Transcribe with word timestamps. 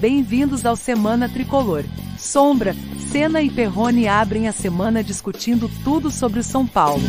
Bem-vindos 0.00 0.64
ao 0.64 0.76
Semana 0.76 1.28
Tricolor. 1.28 1.82
Sombra, 2.16 2.72
Senna 3.10 3.42
e 3.42 3.50
Perrone 3.50 4.06
abrem 4.06 4.46
a 4.46 4.52
semana 4.52 5.02
discutindo 5.02 5.68
tudo 5.82 6.08
sobre 6.08 6.38
o 6.38 6.44
São 6.44 6.64
Paulo. 6.64 7.02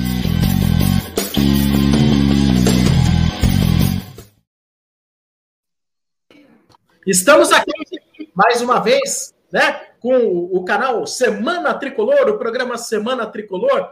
Estamos 7.06 7.52
aqui 7.52 7.72
mais 8.34 8.60
uma 8.60 8.80
vez, 8.80 9.36
né, 9.54 9.72
com 10.00 10.18
o 10.52 10.66
canal 10.66 11.06
Semana 11.06 11.76
Tricolor, 11.76 12.28
o 12.28 12.40
programa 12.40 12.76
Semana 12.76 13.28
Tricolor, 13.28 13.88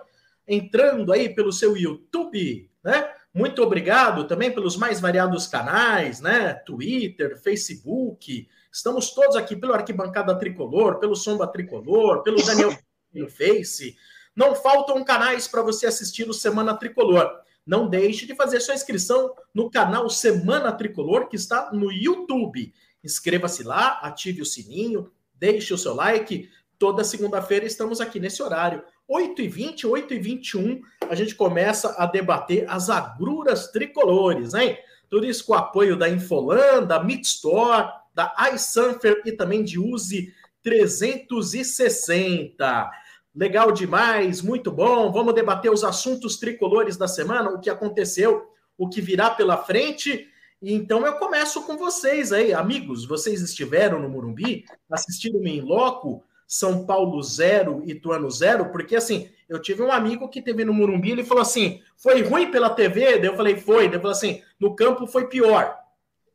entrando 0.48 1.14
aí 1.14 1.30
pelo 1.30 1.52
seu 1.52 1.78
YouTube, 1.78 2.68
né? 2.84 3.12
Muito 3.32 3.62
obrigado 3.62 4.26
também 4.26 4.52
pelos 4.52 4.76
mais 4.76 5.00
variados 5.00 5.46
canais, 5.46 6.20
né? 6.20 6.56
Twitter, 6.66 7.40
Facebook. 7.40 8.48
Estamos 8.78 9.10
todos 9.10 9.36
aqui 9.36 9.56
pelo 9.56 9.74
Arquibancada 9.74 10.38
Tricolor, 10.38 11.00
pelo 11.00 11.16
Somba 11.16 11.48
Tricolor, 11.48 12.22
pelo 12.22 12.46
Daniel 12.46 12.78
no 13.12 13.28
Face. 13.28 13.98
Não 14.36 14.54
faltam 14.54 15.04
canais 15.04 15.48
para 15.48 15.64
você 15.64 15.88
assistir 15.88 16.30
o 16.30 16.34
Semana 16.34 16.78
Tricolor. 16.78 17.28
Não 17.66 17.90
deixe 17.90 18.28
de 18.28 18.36
fazer 18.36 18.60
sua 18.60 18.76
inscrição 18.76 19.34
no 19.52 19.72
canal 19.72 20.08
Semana 20.12 20.72
Tricolor, 20.72 21.28
que 21.28 21.36
está 21.36 21.72
no 21.74 21.92
YouTube. 21.92 22.72
Inscreva-se 23.04 23.64
lá, 23.64 23.94
ative 24.04 24.44
o 24.44 24.46
sininho, 24.46 25.12
deixe 25.34 25.74
o 25.74 25.78
seu 25.78 25.96
like. 25.96 26.48
Toda 26.78 27.04
segunda-feira 27.04 27.66
estamos 27.66 28.00
aqui 28.00 28.20
nesse 28.20 28.44
horário. 28.44 28.84
8h20, 29.10 29.86
8h21, 29.86 30.82
a 31.10 31.16
gente 31.16 31.34
começa 31.34 31.96
a 31.98 32.06
debater 32.06 32.70
as 32.70 32.92
agruras 32.92 33.72
tricolores, 33.72 34.54
hein? 34.54 34.78
Tudo 35.10 35.26
isso 35.26 35.46
com 35.46 35.54
o 35.54 35.56
apoio 35.56 35.98
da 35.98 36.08
Infolan, 36.08 36.84
da 36.84 37.04
Midstore, 37.04 37.88
da 38.18 38.34
iSunfer 38.52 39.22
e 39.28 39.32
também 39.32 39.64
de 39.64 39.78
Use 39.78 40.34
360. 40.64 42.90
Legal 43.36 43.72
demais, 43.72 44.42
muito 44.42 44.72
bom. 44.72 45.12
Vamos 45.12 45.36
debater 45.36 45.72
os 45.72 45.84
assuntos 45.84 46.38
tricolores 46.38 46.98
da 46.98 47.08
semana, 47.08 47.52
o 47.52 47.60
que 47.60 47.70
aconteceu, 47.70 48.50
o 48.76 48.90
que 48.90 49.02
virá 49.02 49.30
pela 49.30 49.56
frente. 49.56 50.28
Então 50.60 51.06
eu 51.06 51.20
começo 51.20 51.62
com 51.62 51.78
vocês 51.78 52.34
aí, 52.34 52.56
amigos. 52.56 53.06
Vocês 53.06 53.44
estiveram 53.44 54.02
no 54.02 54.10
Murumbi, 54.10 54.66
assistiram-me 54.90 55.60
em 55.60 55.62
loco. 55.62 56.24
São 56.48 56.88
Paulo 56.88 57.22
zero, 57.22 57.84
Ituano 57.86 58.32
zero, 58.32 58.72
porque 58.72 58.96
assim, 58.96 59.30
eu 59.48 59.62
tive 59.62 59.84
um 59.84 59.92
amigo 59.92 60.28
que 60.30 60.42
teve 60.42 60.66
no 60.66 60.74
Murumbi, 60.74 61.12
ele 61.12 61.24
falou 61.24 61.44
assim: 61.44 61.84
foi 61.96 62.24
ruim 62.24 62.50
pela 62.50 62.72
TV? 62.72 63.20
Daí 63.20 63.28
eu 63.28 63.36
falei, 63.36 63.58
foi. 63.58 63.84
Daí 63.84 63.96
ele 63.96 64.00
falou 64.00 64.14
assim: 64.14 64.42
no 64.60 64.76
campo 64.76 65.06
foi 65.06 65.28
pior. 65.28 65.78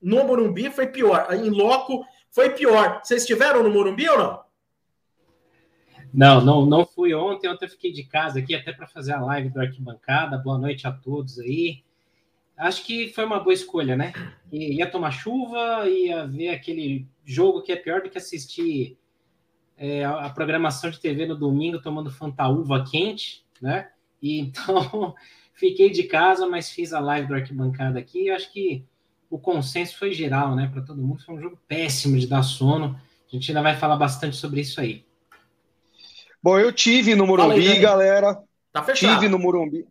No 0.02 0.24
Murumbi 0.24 0.70
foi 0.70 0.88
pior. 0.88 1.32
Em 1.32 1.48
loco 1.48 2.04
foi 2.30 2.50
pior. 2.50 3.00
Vocês 3.02 3.22
estiveram 3.22 3.62
no 3.62 3.70
Murumbi 3.70 4.08
ou 4.08 4.18
não? 4.18 4.42
Não, 6.12 6.44
não, 6.44 6.66
não 6.66 6.84
fui 6.84 7.14
ontem. 7.14 7.48
Ontem 7.48 7.66
eu 7.66 7.70
fiquei 7.70 7.92
de 7.92 8.04
casa 8.04 8.38
aqui 8.38 8.54
até 8.54 8.72
para 8.72 8.86
fazer 8.86 9.12
a 9.12 9.20
live 9.20 9.48
do 9.48 9.60
Arquibancada. 9.60 10.36
Boa 10.36 10.58
noite 10.58 10.86
a 10.86 10.92
todos 10.92 11.38
aí. 11.38 11.82
Acho 12.56 12.84
que 12.84 13.08
foi 13.08 13.24
uma 13.24 13.40
boa 13.40 13.54
escolha, 13.54 13.96
né? 13.96 14.12
Ia 14.52 14.90
tomar 14.90 15.10
chuva, 15.10 15.88
ia 15.88 16.26
ver 16.26 16.50
aquele 16.50 17.08
jogo 17.24 17.62
que 17.62 17.72
é 17.72 17.76
pior 17.76 18.02
do 18.02 18.10
que 18.10 18.18
assistir 18.18 18.98
é, 19.76 20.04
a 20.04 20.28
programação 20.28 20.90
de 20.90 21.00
TV 21.00 21.26
no 21.26 21.36
domingo 21.36 21.80
tomando 21.80 22.10
fantaúva 22.10 22.84
quente, 22.88 23.44
né? 23.60 23.90
E 24.20 24.38
então 24.40 25.14
fiquei 25.54 25.90
de 25.90 26.04
casa, 26.04 26.46
mas 26.46 26.70
fiz 26.70 26.92
a 26.92 27.00
live 27.00 27.26
do 27.26 27.34
arquibancada 27.34 27.98
aqui. 27.98 28.30
Acho 28.30 28.52
que 28.52 28.84
o 29.32 29.38
consenso 29.38 29.96
foi 29.96 30.12
geral, 30.12 30.54
né? 30.54 30.68
Para 30.70 30.82
todo 30.82 31.02
mundo 31.02 31.24
foi 31.24 31.34
um 31.34 31.40
jogo 31.40 31.58
péssimo 31.66 32.18
de 32.18 32.26
dar 32.26 32.42
sono. 32.42 33.00
A 33.26 33.34
gente 33.34 33.50
ainda 33.50 33.62
vai 33.62 33.76
falar 33.76 33.96
bastante 33.96 34.36
sobre 34.36 34.60
isso 34.60 34.78
aí. 34.78 35.06
Bom, 36.42 36.58
eu 36.58 36.70
tive 36.70 37.14
no 37.14 37.26
Morumbi, 37.26 37.66
aí, 37.66 37.80
galera. 37.80 38.38
Tá 38.70 38.82
fechado. 38.82 39.14
Tive 39.14 39.28
no 39.30 39.38
Morumbi. 39.38 39.86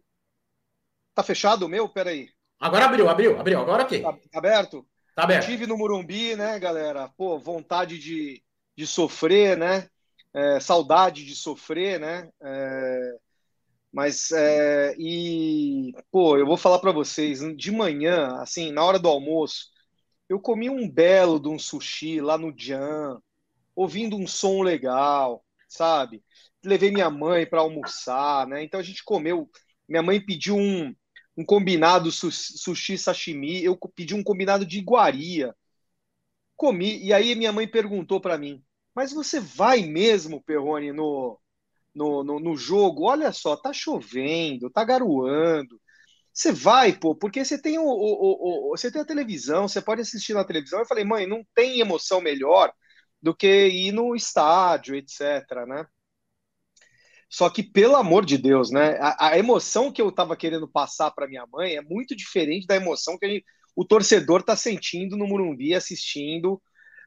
Tá 1.15 1.23
fechado 1.23 1.65
o 1.65 1.69
meu? 1.69 1.89
Peraí. 1.89 2.29
Agora 2.59 2.85
abriu, 2.85 3.09
abriu, 3.09 3.39
abriu. 3.39 3.59
Agora 3.59 3.83
ok. 3.83 4.01
Tá, 4.01 4.13
tá 4.13 4.37
aberto? 4.37 4.85
Tá 5.15 5.23
aberto. 5.23 5.43
Eu 5.43 5.49
tive 5.49 5.65
no 5.65 5.75
Morumbi, 5.75 6.35
né, 6.35 6.59
galera? 6.59 7.09
Pô, 7.17 7.39
vontade 7.39 7.97
de 7.97 8.43
de 8.75 8.87
sofrer, 8.87 9.57
né? 9.57 9.87
É, 10.33 10.59
saudade 10.59 11.25
de 11.25 11.35
sofrer, 11.35 11.99
né? 11.99 12.29
É, 12.41 13.15
mas 13.91 14.31
é, 14.31 14.95
e 14.97 15.93
pô, 16.11 16.37
eu 16.37 16.45
vou 16.45 16.57
falar 16.57 16.79
para 16.79 16.91
vocês, 16.91 17.39
de 17.57 17.71
manhã, 17.71 18.37
assim, 18.41 18.71
na 18.71 18.83
hora 18.83 18.99
do 18.99 19.07
almoço, 19.09 19.69
eu 20.29 20.39
comi 20.39 20.69
um 20.69 20.89
belo 20.89 21.39
de 21.39 21.49
um 21.49 21.59
sushi 21.59 22.21
lá 22.21 22.37
no 22.37 22.53
Jan, 22.57 23.19
ouvindo 23.75 24.17
um 24.17 24.27
som 24.27 24.61
legal, 24.61 25.43
sabe? 25.67 26.23
Levei 26.63 26.91
minha 26.91 27.09
mãe 27.09 27.45
para 27.45 27.61
almoçar, 27.61 28.47
né? 28.47 28.63
Então 28.63 28.79
a 28.79 28.83
gente 28.83 29.03
comeu. 29.03 29.49
Minha 29.87 30.03
mãe 30.03 30.23
pediu 30.23 30.55
um, 30.57 30.95
um 31.37 31.45
combinado 31.45 32.11
sushi 32.11 32.97
sashimi, 32.97 33.63
eu 33.63 33.77
pedi 33.95 34.15
um 34.15 34.23
combinado 34.23 34.65
de 34.65 34.79
iguaria 34.79 35.53
comi. 36.61 37.03
E 37.03 37.11
aí 37.11 37.33
minha 37.33 37.51
mãe 37.51 37.67
perguntou 37.67 38.21
para 38.21 38.37
mim: 38.37 38.63
Mas 38.93 39.11
você 39.11 39.39
vai 39.39 39.81
mesmo, 39.81 40.43
Perrone, 40.43 40.91
no, 40.91 41.39
no, 41.93 42.23
no, 42.23 42.39
no, 42.39 42.55
jogo? 42.57 43.05
Olha 43.05 43.31
só, 43.31 43.55
tá 43.55 43.73
chovendo, 43.73 44.69
tá 44.69 44.83
garoando. 44.83 45.79
Você 46.33 46.51
vai, 46.51 46.93
pô, 46.93 47.15
porque 47.15 47.43
você 47.43 47.61
tem 47.61 47.77
o, 47.77 47.83
o, 47.83 48.69
o, 48.71 48.77
você 48.77 48.91
tem 48.91 49.01
a 49.01 49.05
televisão, 49.05 49.67
você 49.67 49.81
pode 49.81 50.01
assistir 50.01 50.33
na 50.33 50.45
televisão. 50.45 50.79
Eu 50.79 50.85
falei, 50.85 51.03
mãe, 51.03 51.27
não 51.27 51.45
tem 51.55 51.79
emoção 51.79 52.21
melhor 52.21 52.71
do 53.21 53.35
que 53.35 53.67
ir 53.67 53.91
no 53.91 54.15
estádio, 54.15 54.95
etc, 54.95 55.21
né? 55.67 55.85
Só 57.29 57.49
que, 57.49 57.63
pelo 57.63 57.95
amor 57.95 58.25
de 58.25 58.37
Deus, 58.37 58.71
né? 58.71 58.97
A, 58.99 59.29
a 59.29 59.39
emoção 59.39 59.91
que 59.91 60.01
eu 60.01 60.09
estava 60.09 60.35
querendo 60.35 60.67
passar 60.67 61.11
para 61.11 61.27
minha 61.27 61.45
mãe 61.47 61.75
é 61.77 61.81
muito 61.81 62.15
diferente 62.15 62.67
da 62.67 62.75
emoção 62.75 63.17
que 63.17 63.27
gente, 63.27 63.45
o 63.75 63.85
torcedor 63.85 64.41
está 64.41 64.55
sentindo 64.55 65.15
no 65.15 65.25
Murumbi 65.27 65.73
assistindo 65.73 66.61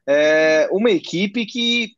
é, 0.07 0.67
uma 0.71 0.89
equipe 0.91 1.45
que, 1.45 1.91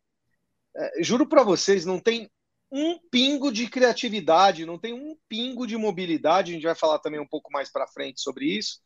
é, 0.76 1.04
juro 1.04 1.28
para 1.28 1.44
vocês, 1.44 1.86
não 1.86 2.00
tem 2.00 2.30
um 2.72 3.00
pingo 3.10 3.52
de 3.52 3.68
criatividade, 3.70 4.66
não 4.66 4.78
tem 4.78 4.94
um 4.94 5.18
pingo 5.28 5.66
de 5.66 5.78
mobilidade. 5.78 6.52
A 6.52 6.56
gente 6.56 6.66
vai 6.66 6.76
falar 6.76 7.00
também 7.00 7.20
um 7.20 7.28
pouco 7.28 7.52
mais 7.52 7.72
para 7.72 7.88
frente 7.88 8.22
sobre 8.22 8.46
isso. 8.46 8.80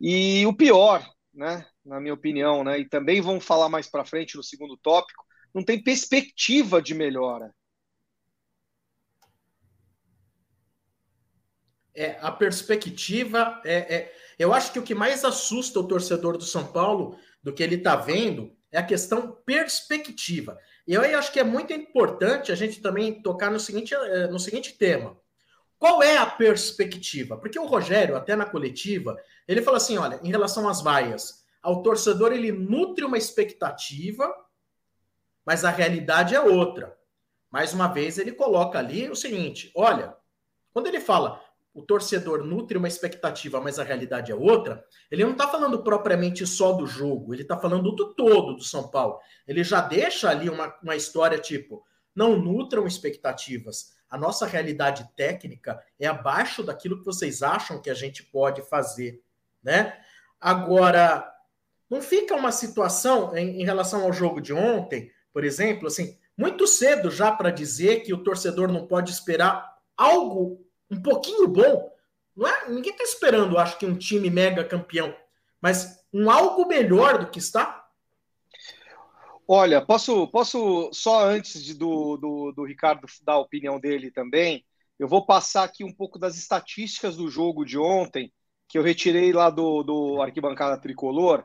E 0.00 0.44
o 0.46 0.52
pior, 0.52 1.08
né, 1.32 1.66
na 1.84 2.00
minha 2.00 2.14
opinião, 2.14 2.64
né, 2.64 2.80
e 2.80 2.88
também 2.88 3.20
vamos 3.20 3.44
falar 3.44 3.68
mais 3.68 3.88
para 3.88 4.04
frente 4.04 4.36
no 4.36 4.42
segundo 4.42 4.76
tópico, 4.76 5.24
não 5.54 5.64
tem 5.64 5.82
perspectiva 5.82 6.82
de 6.82 6.94
melhora. 6.94 7.54
É, 11.94 12.16
a 12.20 12.30
perspectiva 12.30 13.60
é, 13.64 13.94
é 13.94 14.14
eu 14.38 14.54
acho 14.54 14.72
que 14.72 14.78
o 14.78 14.84
que 14.84 14.94
mais 14.94 15.24
assusta 15.24 15.80
o 15.80 15.88
torcedor 15.88 16.38
do 16.38 16.44
São 16.44 16.64
Paulo 16.72 17.18
do 17.42 17.52
que 17.52 17.62
ele 17.62 17.74
está 17.74 17.96
vendo 17.96 18.56
é 18.70 18.78
a 18.78 18.86
questão 18.86 19.32
perspectiva. 19.44 20.56
E 20.88 20.94
eu 20.94 21.02
acho 21.18 21.30
que 21.30 21.38
é 21.38 21.44
muito 21.44 21.70
importante 21.70 22.50
a 22.50 22.54
gente 22.54 22.80
também 22.80 23.20
tocar 23.20 23.50
no 23.50 23.60
seguinte, 23.60 23.94
eh, 23.94 24.26
no 24.28 24.38
seguinte 24.38 24.72
tema. 24.72 25.14
Qual 25.78 26.02
é 26.02 26.16
a 26.16 26.24
perspectiva? 26.24 27.36
Porque 27.36 27.58
o 27.58 27.66
Rogério, 27.66 28.16
até 28.16 28.34
na 28.34 28.46
coletiva, 28.46 29.14
ele 29.46 29.60
fala 29.60 29.76
assim: 29.76 29.98
olha, 29.98 30.18
em 30.22 30.30
relação 30.30 30.66
às 30.66 30.80
vaias, 30.80 31.44
ao 31.62 31.82
torcedor 31.82 32.32
ele 32.32 32.50
nutre 32.50 33.04
uma 33.04 33.18
expectativa, 33.18 34.34
mas 35.44 35.62
a 35.62 35.70
realidade 35.70 36.34
é 36.34 36.40
outra. 36.40 36.96
Mais 37.50 37.74
uma 37.74 37.88
vez, 37.88 38.16
ele 38.16 38.32
coloca 38.32 38.78
ali 38.78 39.10
o 39.10 39.14
seguinte: 39.14 39.70
olha, 39.74 40.16
quando 40.72 40.86
ele 40.86 41.00
fala 41.00 41.38
o 41.78 41.82
torcedor 41.82 42.42
nutre 42.44 42.76
uma 42.76 42.88
expectativa, 42.88 43.60
mas 43.60 43.78
a 43.78 43.84
realidade 43.84 44.32
é 44.32 44.34
outra, 44.34 44.84
ele 45.08 45.22
não 45.22 45.30
está 45.30 45.46
falando 45.46 45.84
propriamente 45.84 46.44
só 46.44 46.72
do 46.72 46.88
jogo, 46.88 47.32
ele 47.32 47.42
está 47.42 47.56
falando 47.56 47.92
do 47.92 48.12
todo 48.14 48.56
do 48.56 48.64
São 48.64 48.88
Paulo. 48.88 49.20
Ele 49.46 49.62
já 49.62 49.80
deixa 49.80 50.28
ali 50.28 50.50
uma, 50.50 50.74
uma 50.82 50.96
história 50.96 51.38
tipo: 51.38 51.86
não 52.12 52.36
nutram 52.36 52.84
expectativas. 52.84 53.96
A 54.10 54.18
nossa 54.18 54.44
realidade 54.44 55.08
técnica 55.14 55.80
é 56.00 56.08
abaixo 56.08 56.64
daquilo 56.64 56.98
que 56.98 57.06
vocês 57.06 57.44
acham 57.44 57.80
que 57.80 57.90
a 57.90 57.94
gente 57.94 58.24
pode 58.24 58.60
fazer, 58.62 59.22
né? 59.62 59.96
Agora, 60.40 61.32
não 61.88 62.02
fica 62.02 62.34
uma 62.34 62.50
situação 62.50 63.36
em, 63.36 63.60
em 63.60 63.64
relação 63.64 64.02
ao 64.02 64.12
jogo 64.12 64.40
de 64.40 64.52
ontem, 64.52 65.12
por 65.32 65.44
exemplo, 65.44 65.86
assim, 65.86 66.18
muito 66.36 66.66
cedo 66.66 67.08
já 67.08 67.30
para 67.30 67.52
dizer 67.52 68.00
que 68.00 68.12
o 68.12 68.24
torcedor 68.24 68.66
não 68.66 68.84
pode 68.88 69.12
esperar 69.12 69.78
algo 69.96 70.67
um 70.90 71.00
pouquinho 71.00 71.48
bom. 71.48 71.92
Não 72.36 72.46
é, 72.46 72.68
ninguém 72.68 72.92
está 72.92 73.04
esperando, 73.04 73.58
acho 73.58 73.78
que, 73.78 73.86
um 73.86 73.96
time 73.96 74.30
mega 74.30 74.64
campeão, 74.64 75.14
mas 75.60 76.04
um 76.12 76.30
algo 76.30 76.66
melhor 76.66 77.18
do 77.18 77.30
que 77.30 77.38
está. 77.38 77.88
Olha, 79.46 79.84
posso, 79.84 80.28
posso 80.28 80.90
só 80.92 81.24
antes 81.24 81.64
de, 81.64 81.74
do, 81.74 82.16
do, 82.16 82.52
do 82.52 82.64
Ricardo 82.64 83.06
dar 83.22 83.34
a 83.34 83.38
opinião 83.38 83.80
dele 83.80 84.10
também, 84.10 84.64
eu 84.98 85.08
vou 85.08 85.24
passar 85.24 85.64
aqui 85.64 85.84
um 85.84 85.92
pouco 85.92 86.18
das 86.18 86.36
estatísticas 86.36 87.16
do 87.16 87.30
jogo 87.30 87.64
de 87.64 87.78
ontem, 87.78 88.32
que 88.68 88.76
eu 88.76 88.82
retirei 88.82 89.32
lá 89.32 89.48
do, 89.48 89.82
do 89.82 90.20
Arquibancada 90.20 90.80
Tricolor. 90.80 91.44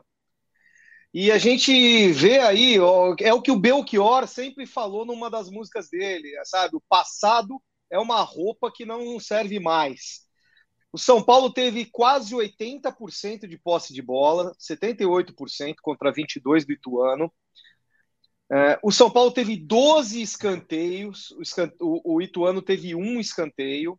E 1.12 1.30
a 1.30 1.38
gente 1.38 2.12
vê 2.12 2.40
aí, 2.40 2.76
é 3.20 3.32
o 3.32 3.40
que 3.40 3.52
o 3.52 3.58
Belchior 3.58 4.26
sempre 4.26 4.66
falou 4.66 5.06
numa 5.06 5.30
das 5.30 5.48
músicas 5.48 5.88
dele, 5.88 6.32
sabe? 6.44 6.76
O 6.76 6.82
passado 6.88 7.62
é 7.90 7.98
uma 7.98 8.22
roupa 8.22 8.72
que 8.72 8.84
não 8.84 9.18
serve 9.18 9.58
mais. 9.60 10.24
O 10.92 10.98
São 10.98 11.22
Paulo 11.22 11.52
teve 11.52 11.86
quase 11.86 12.34
80% 12.34 13.48
de 13.48 13.58
posse 13.58 13.92
de 13.92 14.00
bola, 14.00 14.54
78% 14.58 15.76
contra 15.82 16.12
22% 16.12 16.66
do 16.66 16.72
Ituano. 16.72 17.32
É, 18.52 18.78
o 18.82 18.92
São 18.92 19.10
Paulo 19.10 19.32
teve 19.32 19.56
12 19.56 20.22
escanteios, 20.22 21.34
o, 21.80 22.14
o 22.14 22.22
Ituano 22.22 22.62
teve 22.62 22.94
um 22.94 23.18
escanteio. 23.18 23.98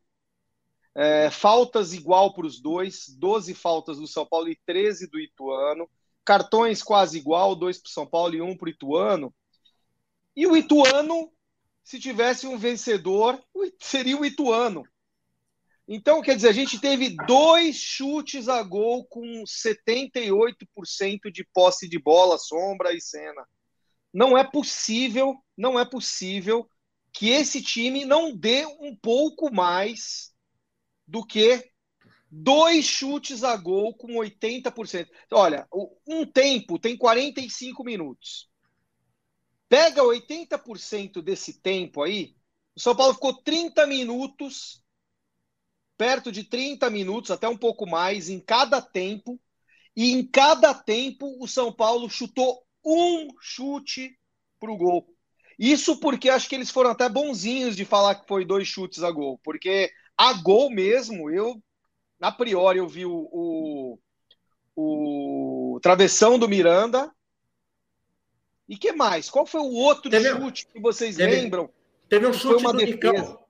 É, 0.95 1.29
faltas 1.29 1.93
igual 1.93 2.33
para 2.33 2.45
os 2.45 2.61
dois, 2.61 3.09
12 3.19 3.53
faltas 3.53 3.97
do 3.97 4.07
São 4.07 4.25
Paulo 4.25 4.47
e 4.47 4.57
13 4.65 5.09
do 5.09 5.19
Ituano. 5.19 5.89
Cartões 6.23 6.81
quase 6.81 7.17
igual, 7.17 7.55
dois 7.55 7.77
para 7.77 7.89
o 7.89 7.91
São 7.91 8.07
Paulo 8.07 8.33
e 8.35 8.41
um 8.41 8.55
para 8.55 8.67
o 8.67 8.69
Ituano. 8.69 9.35
E 10.33 10.47
o 10.47 10.55
Ituano, 10.55 11.29
se 11.85 11.99
tivesse 11.99 12.47
um 12.47 12.57
vencedor, 12.57 13.39
seria 13.79 14.17
o 14.17 14.25
Ituano. 14.25 14.83
Então, 15.87 16.19
quer 16.19 16.35
dizer, 16.35 16.49
a 16.49 16.53
gente 16.53 16.81
teve 16.81 17.15
dois 17.27 17.75
chutes 17.75 18.49
a 18.49 18.63
gol 18.63 19.05
com 19.05 19.43
78% 19.43 21.31
de 21.31 21.45
posse 21.53 21.87
de 21.87 21.99
bola, 21.99 22.39
sombra 22.39 22.91
e 22.91 22.99
cena. 22.99 23.47
Não 24.11 24.35
é 24.35 24.43
possível, 24.43 25.35
não 25.55 25.79
é 25.79 25.85
possível 25.85 26.67
que 27.13 27.29
esse 27.29 27.61
time 27.61 28.03
não 28.03 28.35
dê 28.35 28.65
um 28.65 28.95
pouco 28.95 29.53
mais 29.53 30.33
do 31.07 31.23
que 31.23 31.71
dois 32.31 32.83
chutes 32.83 33.43
a 33.43 33.55
gol 33.55 33.95
com 33.95 34.13
80%. 34.13 35.07
Olha, 35.31 35.67
um 36.07 36.25
tempo 36.25 36.79
tem 36.79 36.97
45 36.97 37.83
minutos. 37.83 38.49
Pega 39.67 40.03
80% 40.03 41.21
desse 41.21 41.61
tempo 41.61 42.03
aí, 42.03 42.35
o 42.75 42.79
São 42.79 42.95
Paulo 42.95 43.13
ficou 43.13 43.33
30 43.41 43.87
minutos 43.87 44.83
perto 45.97 46.31
de 46.31 46.43
30 46.43 46.89
minutos, 46.89 47.31
até 47.31 47.47
um 47.47 47.57
pouco 47.57 47.87
mais, 47.87 48.29
em 48.29 48.39
cada 48.39 48.81
tempo. 48.81 49.39
E 49.95 50.11
em 50.11 50.25
cada 50.25 50.73
tempo, 50.73 51.37
o 51.39 51.47
São 51.47 51.71
Paulo 51.71 52.09
chutou 52.09 52.63
um 52.85 53.27
chute 53.39 54.17
para 54.59 54.71
o 54.71 54.77
gol. 54.77 55.07
Isso 55.57 55.99
porque 55.99 56.29
acho 56.29 56.49
que 56.49 56.55
eles 56.55 56.69
foram 56.69 56.91
até 56.91 57.07
bonzinhos 57.07 57.75
de 57.75 57.85
falar 57.85 58.15
que 58.15 58.27
foi 58.27 58.43
dois 58.43 58.67
chutes 58.67 59.03
a 59.03 59.11
gol. 59.11 59.39
Porque 59.43 59.89
a 60.17 60.33
gol 60.33 60.69
mesmo, 60.69 61.29
eu, 61.29 61.61
a 62.19 62.31
priori, 62.31 62.79
eu 62.79 62.87
vi 62.87 63.05
o, 63.05 63.29
o, 63.31 63.99
o 64.75 65.79
travessão 65.81 66.37
do 66.37 66.49
Miranda. 66.49 67.09
E 68.67 68.77
que 68.77 68.91
mais? 68.91 69.29
Qual 69.29 69.45
foi 69.45 69.61
o 69.61 69.73
outro 69.73 70.09
teve, 70.09 70.29
chute 70.29 70.67
que 70.73 70.79
vocês 70.79 71.15
teve, 71.15 71.31
lembram? 71.31 71.69
Teve 72.09 72.27
um 72.27 72.33
chute 72.33 72.63
do 72.63 72.73
defesa. 72.73 72.93
Nicão. 72.93 73.45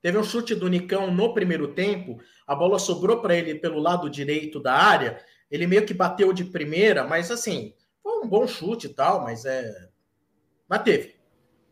Teve 0.00 0.18
um 0.18 0.24
chute 0.24 0.54
do 0.54 0.68
Nicão 0.68 1.10
no 1.12 1.34
primeiro 1.34 1.74
tempo, 1.74 2.20
a 2.46 2.54
bola 2.54 2.78
sobrou 2.78 3.20
para 3.20 3.36
ele 3.36 3.56
pelo 3.56 3.80
lado 3.80 4.08
direito 4.08 4.60
da 4.60 4.74
área, 4.74 5.20
ele 5.50 5.66
meio 5.66 5.84
que 5.84 5.92
bateu 5.92 6.32
de 6.32 6.44
primeira, 6.44 7.04
mas 7.04 7.30
assim, 7.30 7.74
foi 8.02 8.20
um 8.20 8.28
bom 8.28 8.46
chute 8.46 8.86
e 8.86 8.94
tal, 8.94 9.22
mas 9.22 9.44
é. 9.44 9.88
Mas 10.68 10.82
teve. 10.82 11.16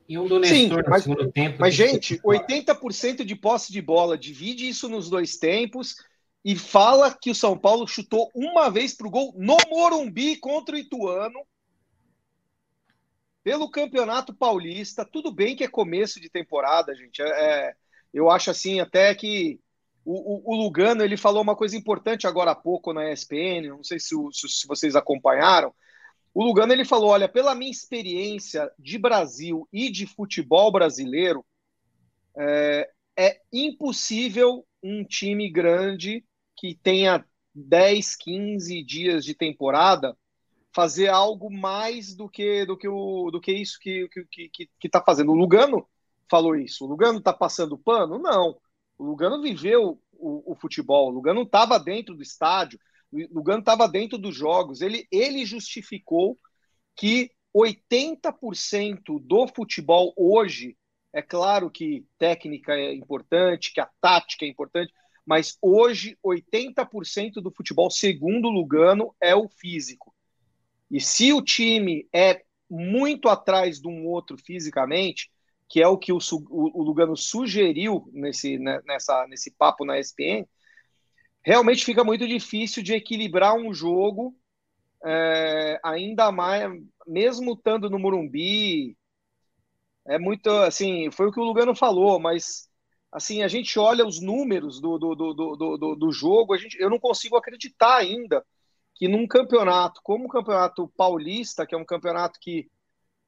E 0.09 0.19
um 0.19 0.27
do 0.27 0.39
Nestor 0.39 0.59
Sim, 0.59 0.69
mas, 0.89 1.07
no 1.07 1.15
segundo 1.15 1.33
tempo. 1.33 1.57
Mas, 1.61 1.75
gente, 1.75 2.19
80% 2.19 3.25
de 3.25 3.35
posse 3.35 3.73
de 3.73 3.83
bola, 3.83 4.17
divide 4.17 4.69
isso 4.69 4.89
nos 4.89 5.11
dois 5.11 5.37
tempos 5.37 5.97
e 6.45 6.55
fala 6.57 7.13
que 7.13 7.31
o 7.31 7.35
São 7.35 7.59
Paulo 7.59 7.87
chutou 7.89 8.31
uma 8.35 8.71
vez 8.71 8.95
para 8.95 9.09
o 9.09 9.11
gol 9.11 9.35
no 9.37 9.57
Morumbi 9.69 10.37
contra 10.37 10.77
o 10.77 10.79
Ituano. 10.79 11.41
Pelo 13.47 13.71
Campeonato 13.71 14.35
Paulista, 14.35 15.05
tudo 15.05 15.31
bem 15.31 15.55
que 15.55 15.63
é 15.63 15.69
começo 15.69 16.21
de 16.21 16.29
temporada, 16.29 16.93
gente. 16.97 17.23
É, 17.23 17.29
é 17.29 17.75
eu 18.13 18.29
acho 18.29 18.51
assim 18.51 18.81
até 18.81 19.15
que 19.15 19.61
o, 20.05 20.53
o, 20.53 20.57
Lugano 20.57 21.05
ele 21.05 21.17
falou 21.17 21.43
uma 21.43 21.55
coisa 21.55 21.77
importante 21.77 22.27
agora 22.27 22.51
há 22.51 22.57
pouco 22.57 22.93
na 22.93 23.09
ESPN, 23.09 23.69
não 23.69 23.85
sei 23.85 24.01
se, 24.01 24.17
se, 24.33 24.49
se 24.49 24.67
vocês 24.67 24.97
acompanharam. 24.97 25.73
O 26.35 26.43
Lugano 26.43 26.73
ele 26.73 26.85
falou: 26.85 27.11
olha, 27.11 27.29
pela 27.29 27.55
minha 27.55 27.71
experiência 27.71 28.69
de 28.77 28.99
Brasil 28.99 29.69
e 29.73 29.93
de 29.93 30.09
futebol 30.09 30.73
brasileiro, 30.73 31.47
é, 32.37 32.91
é 33.17 33.41
impossível 33.53 34.67
um 34.83 35.05
time 35.05 35.49
grande 35.49 36.25
que 36.57 36.75
tenha 36.83 37.25
10, 37.55 38.17
15 38.17 38.83
dias 38.83 39.25
de 39.25 39.37
temporada 39.37 40.17
fazer 40.77 41.09
algo 41.09 41.51
mais 41.51 42.15
do 42.15 42.29
que 42.29 42.67
do 42.67 42.77
que, 42.77 42.87
o, 42.87 43.31
do 43.31 43.41
que 43.41 43.51
isso 43.51 43.79
que 43.81 44.03
está 44.05 44.21
que, 44.31 44.49
que, 44.51 44.71
que 44.79 44.89
tá 44.91 45.03
fazendo. 45.03 45.33
O 45.33 45.35
Lugano 45.35 45.89
falou 46.31 46.55
isso. 46.55 46.85
O 46.85 46.89
Lugano 46.89 47.19
está 47.19 47.33
passando 47.33 47.79
pano? 47.79 48.19
Não. 48.19 48.61
O 48.99 49.05
Lugano 49.05 49.41
viveu 49.41 49.99
o, 50.13 50.53
o 50.53 50.55
futebol. 50.55 51.09
O 51.09 51.15
Lugano 51.15 51.43
estava 51.43 51.79
dentro 51.79 52.15
do 52.15 52.23
estádio. 52.23 52.79
O 53.11 53.17
Lugano 53.35 53.61
estava 53.61 53.89
dentro 53.89 54.19
dos 54.19 54.37
jogos. 54.37 54.83
Ele, 54.83 55.09
ele 55.11 55.47
justificou 55.47 56.39
que 56.95 57.31
80% 57.57 59.19
do 59.19 59.49
futebol 59.49 60.13
hoje, 60.15 60.77
é 61.11 61.23
claro 61.23 61.71
que 61.71 62.05
técnica 62.19 62.75
é 62.75 62.93
importante, 62.93 63.73
que 63.73 63.81
a 63.81 63.89
tática 63.99 64.45
é 64.45 64.49
importante, 64.49 64.93
mas 65.25 65.57
hoje 65.63 66.19
80% 66.23 67.41
do 67.41 67.51
futebol, 67.51 67.91
segundo 67.91 68.51
Lugano, 68.51 69.17
é 69.19 69.35
o 69.35 69.49
físico. 69.49 70.15
E 70.91 71.01
se 71.01 71.33
o 71.33 71.43
time 71.43 72.09
é 72.13 72.43
muito 72.69 73.29
atrás 73.29 73.81
de 73.81 73.89
um 73.89 74.07
outro 74.07 74.37
fisicamente, 74.37 75.31
que 75.69 75.83
é 75.83 75.89
o 75.89 75.99
que 75.99 76.13
o, 76.13 76.19
o, 76.51 76.83
Lugano 76.83 77.17
sugeriu 77.17 78.09
nesse, 78.13 78.59
né, 78.59 78.81
nessa, 78.85 79.27
nesse 79.27 79.51
papo 79.51 79.85
na 79.85 79.99
ESPN, 79.99 80.47
realmente 81.43 81.85
fica 81.85 82.05
muito 82.05 82.27
difícil 82.27 82.83
de 82.83 82.95
equilibrar 82.95 83.55
um 83.55 83.73
jogo, 83.73 84.37
é, 85.05 85.79
ainda 85.83 86.31
mais, 86.31 86.71
mesmo 87.07 87.55
estando 87.55 87.91
no 87.91 87.99
Morumbi. 87.99 88.97
É 90.07 90.19
muito 90.19 90.49
assim, 90.49 91.11
foi 91.11 91.27
o 91.27 91.33
que 91.33 91.41
o 91.41 91.45
Lugano 91.45 91.75
falou, 91.75 92.19
mas 92.21 92.69
assim, 93.11 93.43
a 93.43 93.49
gente 93.49 93.79
olha 93.79 94.07
os 94.07 94.21
números 94.21 94.81
do, 94.81 94.99
do, 94.99 95.15
do, 95.15 95.35
do, 95.35 95.77
do, 95.77 95.97
do 95.97 96.13
jogo, 96.13 96.55
a 96.55 96.59
gente, 96.59 96.79
eu 96.79 96.91
não 96.91 96.99
consigo 96.99 97.37
acreditar 97.37 97.97
ainda 97.97 98.45
que 98.97 99.09
num 99.09 99.27
campeonato 99.27 100.01
como 100.03 100.25
o 100.25 100.29
Campeonato 100.29 100.89
Paulista, 100.97 101.67
que 101.67 101.75
é 101.75 101.79
um 101.79 101.85
campeonato 101.85 102.39
que 102.41 102.69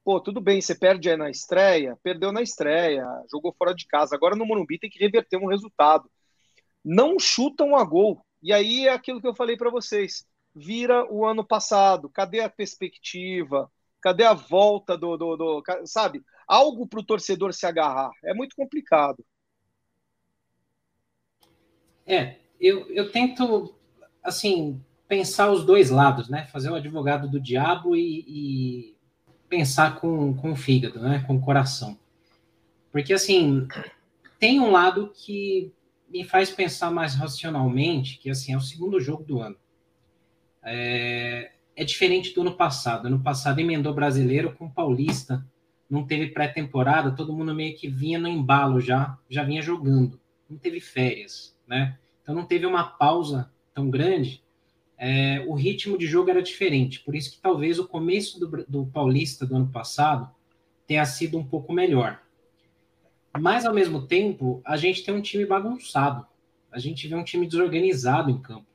pô, 0.03 0.19
tudo 0.19 0.41
bem, 0.41 0.59
você 0.59 0.73
perde 0.73 1.15
na 1.15 1.29
estreia, 1.29 1.95
perdeu 2.01 2.31
na 2.31 2.41
estreia, 2.41 3.05
jogou 3.31 3.53
fora 3.53 3.75
de 3.75 3.85
casa. 3.85 4.15
Agora 4.15 4.35
no 4.35 4.45
Morumbi 4.45 4.79
tem 4.79 4.89
que 4.89 4.97
reverter 4.97 5.37
um 5.37 5.47
resultado. 5.47 6.09
Não 6.83 7.19
chutam 7.19 7.75
a 7.75 7.83
gol. 7.83 8.25
E 8.41 8.51
aí 8.51 8.87
é 8.87 8.91
aquilo 8.91 9.21
que 9.21 9.27
eu 9.27 9.35
falei 9.35 9.55
para 9.55 9.69
vocês. 9.69 10.25
Vira 10.55 11.05
o 11.11 11.25
ano 11.25 11.45
passado. 11.45 12.09
Cadê 12.09 12.39
a 12.39 12.49
perspectiva? 12.49 13.71
Cadê 14.01 14.23
a 14.23 14.33
volta 14.33 14.97
do. 14.97 15.15
do, 15.15 15.37
do 15.37 15.63
sabe? 15.85 16.23
Algo 16.47 16.87
para 16.87 17.01
o 17.01 17.05
torcedor 17.05 17.53
se 17.53 17.67
agarrar. 17.67 18.09
É 18.23 18.33
muito 18.33 18.55
complicado. 18.55 19.23
É, 22.07 22.37
eu, 22.59 22.89
eu 22.89 23.11
tento, 23.11 23.75
assim, 24.23 24.83
pensar 25.09 25.51
os 25.51 25.65
dois 25.65 25.89
lados, 25.89 26.29
né? 26.29 26.45
Fazer 26.45 26.69
o 26.69 26.75
advogado 26.75 27.27
do 27.27 27.41
diabo 27.41 27.95
e, 27.95 28.23
e 28.27 28.95
pensar 29.49 29.99
com, 29.99 30.35
com 30.35 30.51
o 30.51 30.55
fígado, 30.55 31.01
né? 31.01 31.23
Com 31.25 31.35
o 31.35 31.41
coração. 31.41 31.97
Porque, 32.91 33.11
assim, 33.11 33.67
tem 34.37 34.59
um 34.59 34.69
lado 34.69 35.11
que 35.13 35.73
me 36.07 36.23
faz 36.23 36.51
pensar 36.51 36.91
mais 36.91 37.15
racionalmente, 37.15 38.19
que, 38.19 38.29
assim, 38.29 38.53
é 38.53 38.57
o 38.57 38.61
segundo 38.61 39.01
jogo 39.01 39.23
do 39.23 39.41
ano. 39.41 39.55
É, 40.63 41.53
é 41.75 41.83
diferente 41.83 42.33
do 42.33 42.41
ano 42.41 42.55
passado. 42.55 43.07
Ano 43.07 43.19
passado 43.19 43.59
emendou 43.59 43.95
brasileiro 43.95 44.53
com 44.53 44.69
paulista, 44.69 45.43
não 45.89 46.05
teve 46.05 46.27
pré-temporada, 46.27 47.15
todo 47.15 47.33
mundo 47.33 47.55
meio 47.55 47.75
que 47.75 47.87
vinha 47.87 48.19
no 48.19 48.27
embalo 48.27 48.79
já, 48.79 49.17
já 49.27 49.43
vinha 49.43 49.61
jogando. 49.61 50.19
Não 50.47 50.57
teve 50.57 50.79
férias, 50.79 51.57
né? 51.67 51.97
Então 52.21 52.35
não 52.35 52.45
teve 52.45 52.67
uma 52.67 52.83
pausa 52.83 53.51
tão 53.73 53.89
grande 53.89 54.43
é, 54.99 55.45
o 55.47 55.53
ritmo 55.53 55.97
de 55.97 56.05
jogo 56.05 56.29
era 56.29 56.43
diferente. 56.43 56.99
Por 56.99 57.15
isso 57.15 57.31
que 57.31 57.41
talvez 57.41 57.79
o 57.79 57.87
começo 57.87 58.37
do, 58.37 58.65
do 58.67 58.85
Paulista 58.87 59.45
do 59.45 59.55
ano 59.55 59.69
passado 59.69 60.29
tenha 60.85 61.05
sido 61.05 61.37
um 61.37 61.43
pouco 61.43 61.71
melhor. 61.71 62.21
Mas, 63.39 63.65
ao 63.65 63.73
mesmo 63.73 64.05
tempo, 64.05 64.61
a 64.65 64.75
gente 64.75 65.03
tem 65.03 65.13
um 65.13 65.21
time 65.21 65.45
bagunçado. 65.45 66.25
A 66.69 66.77
gente 66.79 67.07
vê 67.07 67.15
um 67.15 67.23
time 67.23 67.47
desorganizado 67.47 68.29
em 68.29 68.41
campo. 68.41 68.65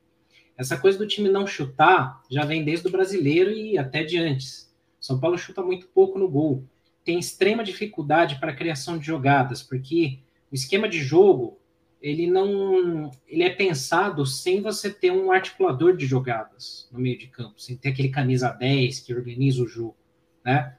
Essa 0.57 0.79
coisa 0.79 0.97
do 0.97 1.07
time 1.07 1.29
não 1.29 1.47
chutar 1.47 2.23
já 2.31 2.45
vem 2.45 2.65
desde 2.65 2.89
o 2.89 2.91
brasileiro 2.91 3.51
e 3.51 3.77
até 3.77 4.03
de 4.03 4.17
antes. 4.17 4.73
São 4.99 5.21
Paulo 5.21 5.37
chuta 5.37 5.61
muito 5.61 5.89
pouco 5.89 6.19
no 6.19 6.29
gol. 6.29 6.65
Tem 7.05 7.19
extrema 7.19 7.63
dificuldade 7.63 8.41
para 8.41 8.53
a 8.53 8.57
criação 8.57 8.97
de 8.97 9.05
jogadas, 9.05 9.63
porque 9.63 10.21
o 10.51 10.55
esquema 10.55 10.89
de 10.89 11.01
jogo 11.01 11.59
ele 12.05 12.27
não 12.27 13.11
ele 13.27 13.45
é 13.45 13.49
pensado 13.49 14.27
sem 14.27 14.61
você 14.61 14.93
ter 14.93 15.11
um 15.11 15.33
articulador 15.33 15.97
de 15.97 16.05
jogadas 16.05 16.87
no 16.93 17.01
meio 17.01 17.19
de 17.19 17.29
campo, 17.29 17.59
sem 17.59 17.79
ter 17.79 17.89
aquele 17.89 18.11
camisa 18.11 18.51
10 18.51 19.01
que 19.01 19.15
organiza 19.15 19.63
o 19.63 19.67
jogo, 19.67 19.97
né? 20.45 20.77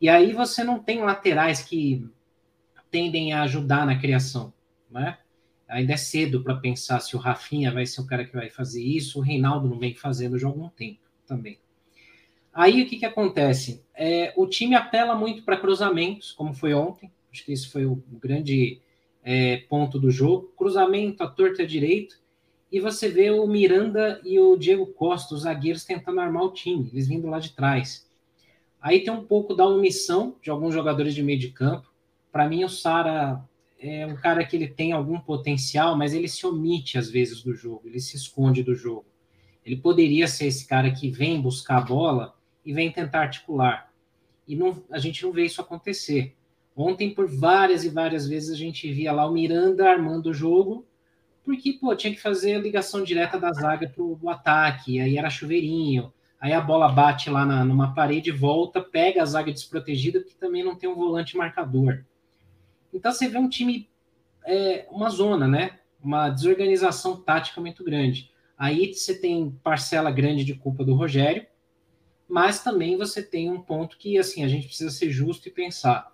E 0.00 0.08
aí 0.08 0.32
você 0.32 0.64
não 0.64 0.80
tem 0.80 1.00
laterais 1.00 1.62
que 1.62 2.04
tendem 2.90 3.32
a 3.32 3.42
ajudar 3.42 3.86
na 3.86 3.96
criação, 3.96 4.52
né? 4.90 5.16
Ainda 5.68 5.92
é 5.92 5.96
cedo 5.96 6.42
para 6.42 6.56
pensar 6.56 6.98
se 6.98 7.14
o 7.14 7.20
Rafinha 7.20 7.72
vai 7.72 7.86
ser 7.86 8.00
o 8.00 8.06
cara 8.06 8.24
que 8.24 8.34
vai 8.34 8.50
fazer 8.50 8.82
isso, 8.82 9.20
o 9.20 9.22
Reinaldo 9.22 9.68
não 9.68 9.78
vem 9.78 9.94
fazendo 9.94 10.36
já 10.36 10.48
há 10.48 10.50
algum 10.50 10.68
tempo 10.68 11.08
também. 11.24 11.60
Aí 12.52 12.82
o 12.82 12.86
que, 12.88 12.98
que 12.98 13.06
acontece? 13.06 13.84
É, 13.94 14.34
o 14.36 14.44
time 14.48 14.74
apela 14.74 15.14
muito 15.14 15.44
para 15.44 15.56
cruzamentos, 15.56 16.32
como 16.32 16.52
foi 16.52 16.74
ontem, 16.74 17.12
acho 17.30 17.44
que 17.44 17.52
esse 17.52 17.68
foi 17.68 17.86
o 17.86 18.02
grande 18.20 18.80
é, 19.24 19.56
ponto 19.68 19.98
do 19.98 20.10
jogo, 20.10 20.52
cruzamento 20.56 21.22
à 21.22 21.26
torta 21.26 21.62
à 21.62 21.66
direito, 21.66 22.22
e 22.70 22.78
você 22.78 23.08
vê 23.08 23.30
o 23.30 23.46
Miranda 23.46 24.20
e 24.24 24.38
o 24.38 24.56
Diego 24.56 24.86
Costa, 24.86 25.34
os 25.34 25.42
zagueiros, 25.42 25.84
tentando 25.84 26.20
armar 26.20 26.42
o 26.42 26.52
time, 26.52 26.90
eles 26.92 27.08
vindo 27.08 27.26
lá 27.26 27.38
de 27.38 27.52
trás. 27.52 28.06
Aí 28.80 29.00
tem 29.00 29.12
um 29.12 29.24
pouco 29.24 29.54
da 29.54 29.66
omissão 29.66 30.36
de 30.42 30.50
alguns 30.50 30.74
jogadores 30.74 31.14
de 31.14 31.22
meio 31.22 31.38
de 31.38 31.48
campo. 31.48 31.90
Para 32.30 32.48
mim, 32.48 32.64
o 32.64 32.68
Sara 32.68 33.42
é 33.78 34.06
um 34.06 34.16
cara 34.16 34.44
que 34.44 34.56
ele 34.56 34.68
tem 34.68 34.92
algum 34.92 35.18
potencial, 35.18 35.96
mas 35.96 36.12
ele 36.12 36.28
se 36.28 36.46
omite 36.46 36.98
às 36.98 37.08
vezes 37.08 37.42
do 37.42 37.54
jogo, 37.54 37.82
ele 37.86 38.00
se 38.00 38.16
esconde 38.16 38.62
do 38.62 38.74
jogo. 38.74 39.06
Ele 39.64 39.76
poderia 39.76 40.28
ser 40.28 40.46
esse 40.46 40.66
cara 40.66 40.90
que 40.90 41.10
vem 41.10 41.40
buscar 41.40 41.78
a 41.78 41.80
bola 41.80 42.34
e 42.64 42.72
vem 42.72 42.90
tentar 42.90 43.20
articular. 43.20 43.90
E 44.46 44.54
não, 44.54 44.82
a 44.90 44.98
gente 44.98 45.22
não 45.22 45.32
vê 45.32 45.44
isso 45.44 45.60
acontecer. 45.60 46.34
Ontem, 46.76 47.14
por 47.14 47.28
várias 47.28 47.84
e 47.84 47.88
várias 47.88 48.26
vezes, 48.26 48.50
a 48.50 48.56
gente 48.56 48.92
via 48.92 49.12
lá 49.12 49.26
o 49.26 49.32
Miranda 49.32 49.88
armando 49.88 50.30
o 50.30 50.34
jogo, 50.34 50.84
porque, 51.44 51.74
pô, 51.74 51.94
tinha 51.94 52.12
que 52.12 52.20
fazer 52.20 52.54
a 52.54 52.60
ligação 52.60 53.04
direta 53.04 53.38
da 53.38 53.52
zaga 53.52 53.88
para 53.88 54.02
o 54.02 54.28
ataque, 54.28 55.00
aí 55.00 55.16
era 55.16 55.30
chuveirinho, 55.30 56.12
aí 56.40 56.52
a 56.52 56.60
bola 56.60 56.88
bate 56.88 57.30
lá 57.30 57.44
na, 57.44 57.64
numa 57.64 57.94
parede, 57.94 58.30
volta, 58.30 58.80
pega 58.80 59.22
a 59.22 59.26
zaga 59.26 59.52
desprotegida, 59.52 60.22
que 60.22 60.34
também 60.34 60.64
não 60.64 60.74
tem 60.74 60.88
um 60.88 60.94
volante 60.94 61.36
marcador. 61.36 62.04
Então 62.92 63.12
você 63.12 63.28
vê 63.28 63.38
um 63.38 63.48
time, 63.48 63.88
é, 64.44 64.86
uma 64.90 65.10
zona, 65.10 65.46
né? 65.46 65.78
Uma 66.02 66.30
desorganização 66.30 67.20
tática 67.20 67.60
muito 67.60 67.84
grande. 67.84 68.30
Aí 68.56 68.94
você 68.94 69.18
tem 69.18 69.50
parcela 69.62 70.10
grande 70.10 70.44
de 70.44 70.54
culpa 70.54 70.84
do 70.84 70.94
Rogério, 70.94 71.46
mas 72.28 72.62
também 72.62 72.96
você 72.96 73.22
tem 73.22 73.50
um 73.50 73.60
ponto 73.60 73.98
que, 73.98 74.16
assim, 74.18 74.44
a 74.44 74.48
gente 74.48 74.66
precisa 74.66 74.90
ser 74.90 75.10
justo 75.10 75.48
e 75.48 75.52
pensar 75.52 76.13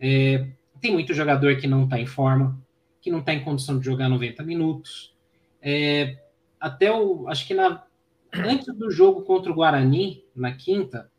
é, 0.00 0.46
tem 0.80 0.92
muito 0.92 1.12
jogador 1.12 1.56
que 1.56 1.66
não 1.66 1.84
está 1.84 2.00
em 2.00 2.06
forma, 2.06 2.58
que 3.00 3.10
não 3.10 3.18
está 3.18 3.34
em 3.34 3.44
condição 3.44 3.78
de 3.78 3.84
jogar 3.84 4.08
90 4.08 4.42
minutos. 4.42 5.14
É, 5.60 6.18
até 6.58 6.90
o. 6.90 7.28
Acho 7.28 7.46
que 7.46 7.54
na, 7.54 7.84
antes 8.32 8.74
do 8.74 8.90
jogo 8.90 9.22
contra 9.22 9.52
o 9.52 9.54
Guarani, 9.54 10.24
na 10.34 10.52
quinta, 10.52 11.10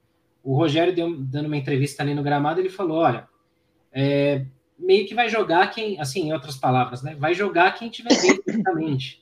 o 0.44 0.56
Rogério 0.56 0.96
deu, 0.96 1.16
dando 1.16 1.46
uma 1.46 1.58
entrevista 1.58 2.02
ali 2.02 2.16
no 2.16 2.24
gramado, 2.24 2.60
ele 2.60 2.70
falou: 2.70 2.98
olha, 2.98 3.28
é, 3.92 4.46
meio 4.78 5.08
que 5.08 5.14
vai 5.14 5.30
jogar 5.30 5.68
quem, 5.68 6.00
assim, 6.00 6.28
em 6.28 6.34
outras 6.34 6.58
palavras, 6.58 7.04
né? 7.04 7.16
Vai 7.16 7.34
jogar 7.34 7.74
quem 7.74 7.90
tiver 7.90 8.20
bem 8.20 8.42
fisicamente. 8.44 9.22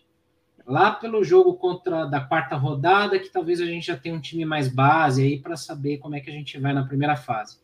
Lá 0.65 0.91
pelo 0.91 1.23
jogo 1.23 1.55
contra 1.55 2.05
da 2.05 2.21
quarta 2.21 2.55
rodada, 2.55 3.19
que 3.19 3.29
talvez 3.29 3.59
a 3.59 3.65
gente 3.65 3.87
já 3.87 3.97
tenha 3.97 4.13
um 4.13 4.21
time 4.21 4.45
mais 4.45 4.67
base 4.67 5.23
aí 5.23 5.39
para 5.39 5.57
saber 5.57 5.97
como 5.97 6.15
é 6.15 6.19
que 6.19 6.29
a 6.29 6.33
gente 6.33 6.59
vai 6.59 6.73
na 6.73 6.85
primeira 6.85 7.15
fase. 7.15 7.57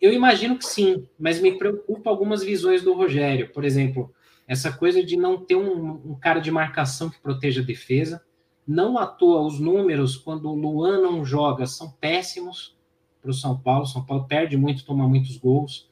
Eu 0.00 0.12
imagino 0.12 0.56
que 0.56 0.64
sim, 0.64 1.08
mas 1.18 1.40
me 1.40 1.58
preocupa 1.58 2.08
algumas 2.08 2.42
visões 2.42 2.82
do 2.82 2.94
Rogério. 2.94 3.52
Por 3.52 3.64
exemplo, 3.64 4.14
essa 4.46 4.72
coisa 4.72 5.02
de 5.02 5.16
não 5.16 5.38
ter 5.38 5.56
um, 5.56 6.12
um 6.12 6.14
cara 6.14 6.40
de 6.40 6.50
marcação 6.50 7.10
que 7.10 7.20
proteja 7.20 7.60
a 7.60 7.64
defesa. 7.64 8.22
Não 8.66 8.96
à 8.96 9.06
toa, 9.06 9.42
os 9.42 9.58
números, 9.58 10.16
quando 10.16 10.48
o 10.48 10.54
Luan 10.54 11.00
não 11.00 11.24
joga, 11.24 11.66
são 11.66 11.90
péssimos 12.00 12.76
para 13.20 13.30
o 13.30 13.34
São 13.34 13.58
Paulo. 13.58 13.86
São 13.86 14.04
Paulo 14.04 14.26
perde 14.26 14.56
muito, 14.56 14.84
toma 14.84 15.08
muitos 15.08 15.36
gols. 15.36 15.90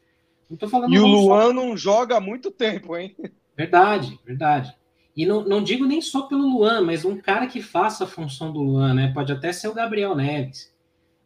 Não 0.48 0.56
tô 0.56 0.68
falando 0.68 0.94
e 0.94 0.98
o 0.98 1.06
Luan 1.06 1.48
só... 1.48 1.52
não 1.52 1.76
joga 1.76 2.16
há 2.16 2.20
muito 2.20 2.50
tempo, 2.50 2.96
hein? 2.96 3.16
Verdade, 3.56 4.18
verdade. 4.24 4.74
E 5.14 5.26
não, 5.26 5.44
não 5.44 5.62
digo 5.62 5.84
nem 5.84 6.00
só 6.00 6.22
pelo 6.22 6.48
Luan, 6.48 6.82
mas 6.82 7.04
um 7.04 7.18
cara 7.18 7.46
que 7.46 7.60
faça 7.60 8.04
a 8.04 8.06
função 8.06 8.52
do 8.52 8.62
Luan, 8.62 8.94
né? 8.94 9.12
Pode 9.12 9.32
até 9.32 9.52
ser 9.52 9.68
o 9.68 9.74
Gabriel 9.74 10.14
Neves 10.14 10.71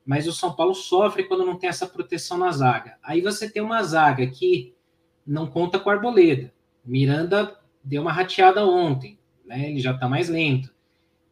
mas 0.06 0.28
o 0.28 0.32
São 0.32 0.54
Paulo 0.54 0.72
sofre 0.72 1.24
quando 1.24 1.44
não 1.44 1.58
tem 1.58 1.68
essa 1.68 1.86
proteção 1.86 2.38
na 2.38 2.52
zaga. 2.52 2.96
Aí 3.02 3.20
você 3.20 3.50
tem 3.50 3.60
uma 3.60 3.82
zaga 3.82 4.24
que 4.28 4.72
não 5.26 5.48
conta 5.48 5.80
com 5.80 5.90
a 5.90 5.94
Arboleda. 5.94 6.54
Miranda 6.84 7.58
deu 7.82 8.02
uma 8.02 8.12
rateada 8.12 8.64
ontem, 8.64 9.18
né? 9.44 9.68
Ele 9.68 9.80
já 9.80 9.90
está 9.90 10.08
mais 10.08 10.28
lento. 10.28 10.72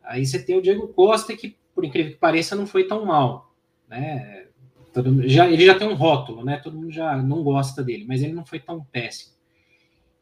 Aí 0.03 0.27
você 0.27 0.45
tem 0.45 0.59
o 0.59 0.63
Diego 0.63 0.89
Costa, 0.89 1.37
que, 1.37 1.57
por 1.73 1.85
incrível 1.85 2.13
que 2.13 2.19
pareça, 2.19 2.57
não 2.57 2.67
foi 2.67 2.85
tão 2.85 3.05
mal. 3.07 3.55
Né? 3.89 4.49
Todo, 4.93 5.27
já, 5.29 5.49
ele 5.49 5.65
já 5.65 5.79
tem 5.79 5.87
um 5.87 5.95
rótulo, 5.95 6.45
né? 6.45 6.57
Todo 6.57 6.77
mundo 6.77 6.91
já 6.91 7.17
não 7.17 7.45
gosta 7.45 7.81
dele, 7.81 8.05
mas 8.07 8.25
ele 8.25 8.33
não 8.33 8.45
foi 8.45 8.59
tão 8.59 8.85
péssimo. 8.85 9.35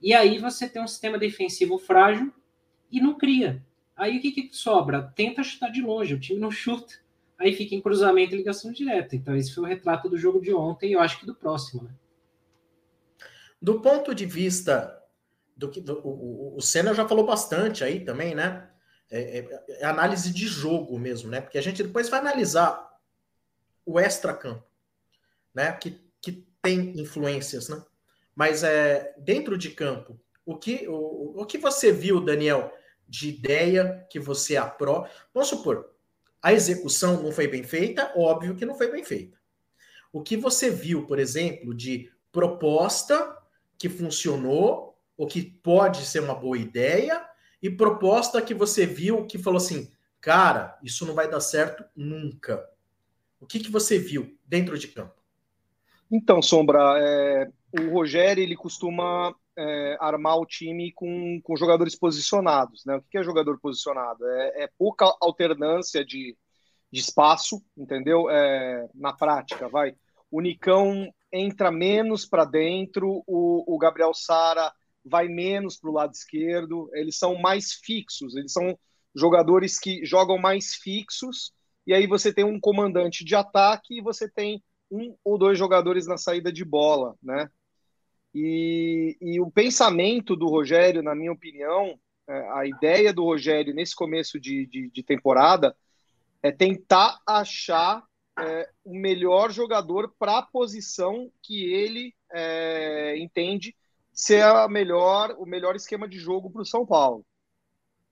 E 0.00 0.12
aí 0.12 0.36
você 0.36 0.68
tem 0.68 0.82
um 0.82 0.86
sistema 0.86 1.18
defensivo 1.18 1.78
frágil 1.78 2.30
e 2.90 3.00
não 3.00 3.16
cria. 3.16 3.64
Aí 3.96 4.18
o 4.18 4.20
que, 4.20 4.30
que 4.30 4.50
sobra? 4.52 5.10
Tenta 5.14 5.42
chutar 5.42 5.70
de 5.70 5.80
longe, 5.80 6.12
o 6.12 6.20
time 6.20 6.38
não 6.38 6.50
chuta 6.52 7.02
aí 7.42 7.54
fica 7.54 7.74
em 7.74 7.80
cruzamento 7.80 8.34
e 8.34 8.38
ligação 8.38 8.72
direta. 8.72 9.16
Então, 9.16 9.36
esse 9.36 9.54
foi 9.54 9.64
o 9.64 9.66
retrato 9.66 10.08
do 10.08 10.16
jogo 10.16 10.40
de 10.40 10.54
ontem 10.54 10.90
e 10.90 10.92
eu 10.92 11.00
acho 11.00 11.18
que 11.18 11.26
do 11.26 11.34
próximo, 11.34 11.82
né? 11.82 11.90
Do 13.60 13.80
ponto 13.80 14.14
de 14.14 14.26
vista 14.26 15.00
do 15.56 15.70
que 15.70 15.80
do, 15.80 16.00
o, 16.06 16.56
o 16.56 16.60
Senna 16.60 16.94
já 16.94 17.06
falou 17.06 17.24
bastante 17.24 17.84
aí 17.84 18.00
também, 18.04 18.34
né? 18.34 18.68
É, 19.10 19.38
é, 19.38 19.64
é, 19.68 19.84
análise 19.84 20.32
de 20.32 20.46
jogo 20.46 20.98
mesmo, 20.98 21.30
né? 21.30 21.40
Porque 21.40 21.58
a 21.58 21.62
gente 21.62 21.82
depois 21.82 22.08
vai 22.08 22.20
analisar 22.20 22.90
o 23.84 24.00
extra-campo, 24.00 24.64
né? 25.54 25.72
Que, 25.72 26.00
que 26.20 26.46
tem 26.62 26.98
influências, 26.98 27.68
né? 27.68 27.82
Mas 28.34 28.62
é, 28.62 29.14
dentro 29.18 29.58
de 29.58 29.70
campo, 29.70 30.18
o 30.44 30.56
que, 30.56 30.88
o, 30.88 31.42
o 31.42 31.46
que 31.46 31.58
você 31.58 31.92
viu, 31.92 32.20
Daniel, 32.20 32.72
de 33.06 33.28
ideia 33.28 34.06
que 34.10 34.18
você 34.18 34.56
aprova? 34.56 35.08
Vamos 35.34 35.50
supor, 35.50 35.92
a 36.42 36.52
execução 36.52 37.22
não 37.22 37.30
foi 37.30 37.46
bem 37.46 37.62
feita? 37.62 38.12
Óbvio 38.16 38.56
que 38.56 38.66
não 38.66 38.74
foi 38.74 38.90
bem 38.90 39.04
feita. 39.04 39.38
O 40.12 40.22
que 40.22 40.36
você 40.36 40.68
viu, 40.68 41.06
por 41.06 41.18
exemplo, 41.18 41.72
de 41.72 42.10
proposta 42.32 43.38
que 43.78 43.88
funcionou, 43.88 44.98
ou 45.16 45.26
que 45.26 45.42
pode 45.42 46.04
ser 46.04 46.20
uma 46.20 46.34
boa 46.34 46.58
ideia, 46.58 47.24
e 47.62 47.70
proposta 47.70 48.42
que 48.42 48.52
você 48.52 48.84
viu 48.84 49.26
que 49.26 49.38
falou 49.38 49.58
assim, 49.58 49.90
cara, 50.20 50.78
isso 50.82 51.06
não 51.06 51.14
vai 51.14 51.30
dar 51.30 51.40
certo 51.40 51.84
nunca. 51.94 52.68
O 53.40 53.46
que, 53.46 53.60
que 53.60 53.70
você 53.70 53.98
viu 53.98 54.36
dentro 54.46 54.76
de 54.76 54.88
campo? 54.88 55.22
Então, 56.10 56.42
Sombra, 56.42 56.96
é, 56.98 57.48
o 57.80 57.90
Rogério 57.90 58.42
ele 58.42 58.56
costuma 58.56 59.34
é, 59.56 59.96
armar 60.00 60.36
o 60.38 60.46
time 60.46 60.92
com, 60.92 61.40
com 61.42 61.56
jogadores 61.56 61.96
posicionados. 61.96 62.84
Né? 62.84 62.96
O 62.96 63.02
que 63.02 63.18
é 63.18 63.22
jogador 63.22 63.58
posicionado? 63.60 64.24
É, 64.26 64.64
é 64.64 64.70
pouca 64.78 65.06
alternância 65.20 66.04
de, 66.04 66.36
de 66.90 67.00
espaço, 67.00 67.62
entendeu? 67.76 68.30
É, 68.30 68.88
na 68.94 69.12
prática, 69.12 69.68
vai. 69.68 69.94
O 70.30 70.40
Nicão 70.40 71.12
entra 71.32 71.70
menos 71.70 72.26
para 72.26 72.44
dentro, 72.44 73.22
o, 73.26 73.74
o 73.74 73.78
Gabriel 73.78 74.12
Sara 74.14 74.72
vai 75.04 75.28
menos 75.28 75.76
para 75.76 75.90
o 75.90 75.94
lado 75.94 76.12
esquerdo. 76.12 76.90
Eles 76.94 77.18
são 77.18 77.36
mais 77.36 77.72
fixos, 77.72 78.36
eles 78.36 78.52
são 78.52 78.78
jogadores 79.14 79.78
que 79.78 80.04
jogam 80.04 80.38
mais 80.38 80.74
fixos. 80.74 81.52
E 81.86 81.92
aí 81.92 82.06
você 82.06 82.32
tem 82.32 82.44
um 82.44 82.60
comandante 82.60 83.24
de 83.24 83.34
ataque 83.34 83.98
e 83.98 84.02
você 84.02 84.28
tem 84.28 84.62
um 84.90 85.16
ou 85.24 85.38
dois 85.38 85.58
jogadores 85.58 86.06
na 86.06 86.16
saída 86.16 86.52
de 86.52 86.64
bola, 86.64 87.16
né? 87.22 87.48
E, 88.34 89.16
e 89.20 89.40
o 89.40 89.50
pensamento 89.50 90.34
do 90.34 90.48
Rogério, 90.48 91.02
na 91.02 91.14
minha 91.14 91.32
opinião, 91.32 91.98
é, 92.26 92.48
a 92.52 92.66
ideia 92.66 93.12
do 93.12 93.24
Rogério 93.24 93.74
nesse 93.74 93.94
começo 93.94 94.40
de, 94.40 94.66
de, 94.66 94.90
de 94.90 95.02
temporada 95.02 95.76
é 96.42 96.50
tentar 96.50 97.20
achar 97.26 98.02
é, 98.38 98.68
o 98.84 98.94
melhor 98.94 99.50
jogador 99.50 100.14
para 100.18 100.38
a 100.38 100.42
posição 100.42 101.30
que 101.42 101.64
ele 101.72 102.14
é, 102.32 103.18
entende 103.18 103.76
ser 104.12 104.42
a 104.42 104.68
melhor, 104.68 105.34
o 105.38 105.46
melhor 105.46 105.76
esquema 105.76 106.08
de 106.08 106.18
jogo 106.18 106.50
para 106.50 106.62
o 106.62 106.66
São 106.66 106.86
Paulo. 106.86 107.24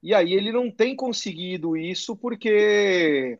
E 0.02 0.14
aí 0.14 0.32
ele 0.32 0.52
não 0.52 0.70
tem 0.70 0.96
conseguido 0.96 1.76
isso 1.76 2.16
porque 2.16 3.38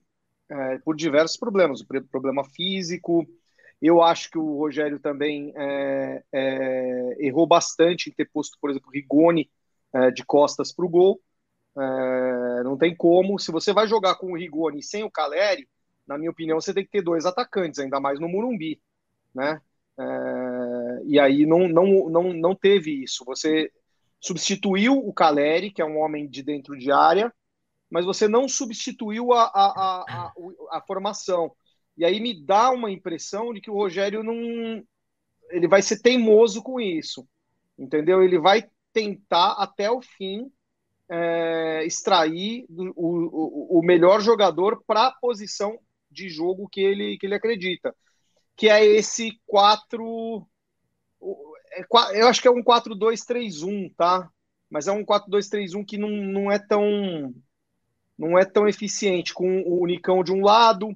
é, 0.49 0.79
por 0.79 0.95
diversos 0.97 1.39
problemas, 1.39 1.83
problema 2.11 2.45
físico, 2.45 3.27
eu 3.87 4.03
acho 4.03 4.31
que 4.31 4.39
o 4.39 4.59
Rogério 4.59 4.99
também 4.99 5.53
é, 5.57 6.23
é, 6.33 7.17
errou 7.19 7.47
bastante 7.47 8.11
em 8.11 8.13
ter 8.13 8.27
posto, 8.27 8.59
por 8.61 8.71
exemplo, 8.71 8.91
Rigoni 8.93 9.51
é, 9.93 10.11
de 10.11 10.25
costas 10.25 10.73
para 10.73 10.85
o 10.85 10.89
gol. 10.89 11.21
É, 11.77 12.63
não 12.63 12.77
tem 12.77 12.95
como. 12.95 13.39
Se 13.39 13.51
você 13.51 13.73
vai 13.73 13.87
jogar 13.87 14.17
com 14.17 14.33
o 14.33 14.37
Rigoni 14.37 14.83
sem 14.83 15.03
o 15.03 15.11
Caleri, 15.11 15.69
na 16.07 16.19
minha 16.19 16.31
opinião, 16.31 16.61
você 16.61 16.75
tem 16.75 16.85
que 16.85 16.91
ter 16.91 17.03
dois 17.03 17.25
atacantes, 17.25 17.79
ainda 17.79 18.01
mais 18.01 18.19
no 18.19 18.29
Murumbi, 18.29 18.81
né? 19.35 19.61
É, 19.99 21.03
e 21.05 21.19
aí 21.19 21.47
não, 21.47 21.69
não, 21.69 22.09
não, 22.11 22.33
não 22.33 22.55
teve 22.55 23.03
isso. 23.03 23.25
Você 23.25 23.73
substituiu 24.21 24.99
o 24.99 25.13
Caleri, 25.13 25.71
que 25.71 25.81
é 25.81 25.85
um 25.85 25.99
homem 25.99 26.29
de 26.29 26.43
dentro 26.43 26.77
de 26.77 26.93
área, 26.93 27.33
mas 27.91 28.05
você 28.05 28.29
não 28.29 28.49
substituiu 28.49 29.33
a, 29.33 29.45
a, 29.45 29.47
a, 29.47 30.05
a, 30.09 30.33
a 30.79 30.83
formação. 30.87 31.53
E 31.97 32.05
aí 32.05 32.21
me 32.21 32.45
dá 32.45 32.71
uma 32.71 32.91
impressão 32.91 33.53
de 33.53 33.61
que 33.61 33.71
o 33.71 33.75
Rogério 33.75 34.23
não. 34.23 34.83
Ele 35.51 35.69
vai 35.69 35.83
ser 35.83 36.01
teimoso 36.01 36.63
com 36.63 36.81
isso. 36.81 37.27
Entendeu? 37.79 38.23
Ele 38.23 38.39
vai 38.39 38.69
tentar 38.93 39.53
até 39.53 39.91
o 39.91 40.01
fim 40.01 40.51
é, 41.09 41.85
extrair 41.85 42.67
o, 42.69 42.93
o, 42.97 43.79
o 43.79 43.83
melhor 43.83 44.21
jogador 44.21 44.83
para 44.87 45.07
a 45.07 45.13
posição 45.13 45.79
de 46.11 46.29
jogo 46.29 46.69
que 46.69 46.81
ele, 46.81 47.19
que 47.19 47.27
ele 47.27 47.35
acredita. 47.35 47.95
Que 48.57 48.69
é 48.69 48.85
esse 48.85 49.41
4. 49.47 50.47
É 51.73 52.21
eu 52.21 52.29
acho 52.29 52.43
que 52.43 52.49
é 52.49 52.51
um 52.51 52.63
4-2-3-1, 52.63 53.95
tá? 53.97 54.29
Mas 54.69 54.87
é 54.87 54.93
um 54.93 55.05
4-2-3-1 55.05 55.85
que 55.85 55.99
não, 55.99 56.11
não 56.11 56.51
é 56.51 56.59
tão 56.59 57.35
não 58.21 58.39
é 58.39 58.45
tão 58.45 58.69
eficiente, 58.69 59.33
com 59.33 59.63
o 59.63 59.87
Nicão 59.87 60.23
de 60.23 60.31
um 60.31 60.45
lado, 60.45 60.95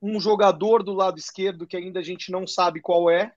um 0.00 0.20
jogador 0.20 0.82
do 0.82 0.92
lado 0.92 1.18
esquerdo 1.18 1.66
que 1.66 1.76
ainda 1.76 2.00
a 2.00 2.02
gente 2.02 2.30
não 2.30 2.46
sabe 2.46 2.80
qual 2.80 3.10
é, 3.10 3.32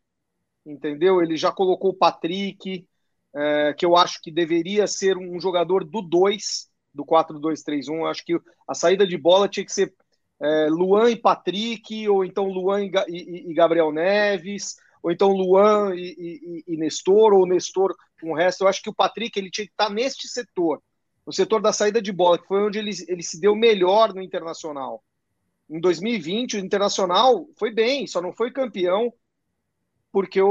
entendeu? 0.65 1.21
Ele 1.21 1.37
já 1.37 1.51
colocou 1.51 1.91
o 1.91 1.97
Patrick, 1.97 2.87
é, 3.33 3.73
que 3.73 3.85
eu 3.85 3.95
acho 3.95 4.21
que 4.21 4.31
deveria 4.31 4.87
ser 4.87 5.17
um 5.17 5.39
jogador 5.39 5.83
do 5.83 6.01
2, 6.01 6.69
do 6.93 7.05
4-2-3-1. 7.05 8.09
Acho 8.09 8.25
que 8.25 8.39
a 8.67 8.73
saída 8.73 9.05
de 9.05 9.17
bola 9.17 9.47
tinha 9.47 9.65
que 9.65 9.73
ser 9.73 9.93
é, 10.41 10.67
Luan 10.69 11.09
e 11.09 11.15
Patrick, 11.15 12.07
ou 12.07 12.23
então 12.25 12.45
Luan 12.45 12.83
e, 12.83 12.91
e, 13.07 13.51
e 13.51 13.53
Gabriel 13.53 13.91
Neves, 13.91 14.75
ou 15.01 15.11
então 15.11 15.31
Luan 15.31 15.93
e, 15.95 16.63
e, 16.67 16.77
Nestor, 16.77 17.33
ou 17.33 17.45
Nestor 17.45 17.95
com 18.19 18.31
o 18.31 18.35
resto. 18.35 18.63
Eu 18.63 18.67
acho 18.67 18.81
que 18.81 18.89
o 18.89 18.95
Patrick 18.95 19.37
ele 19.37 19.49
tinha 19.49 19.65
que 19.65 19.73
estar 19.73 19.89
neste 19.89 20.27
setor 20.27 20.81
no 21.29 21.33
setor 21.33 21.61
da 21.61 21.71
saída 21.71 22.01
de 22.01 22.11
bola, 22.11 22.39
que 22.39 22.47
foi 22.47 22.65
onde 22.65 22.79
ele, 22.79 22.89
ele 23.07 23.21
se 23.21 23.39
deu 23.39 23.55
melhor 23.55 24.15
no 24.15 24.21
Internacional. 24.21 25.03
Em 25.69 25.79
2020, 25.79 26.57
o 26.57 26.59
Internacional 26.59 27.45
foi 27.57 27.71
bem, 27.71 28.07
só 28.07 28.21
não 28.21 28.33
foi 28.33 28.51
campeão 28.51 29.13
porque 30.11 30.41
o, 30.41 30.47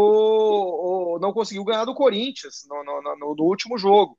o 1.15 1.19
não 1.21 1.33
conseguiu 1.33 1.65
ganhar 1.65 1.85
do 1.85 1.95
Corinthians 1.95 2.67
no, 2.69 2.85
no, 2.85 3.03
no, 3.03 3.35
no 3.35 3.45
último 3.45 3.77
jogo. 3.77 4.17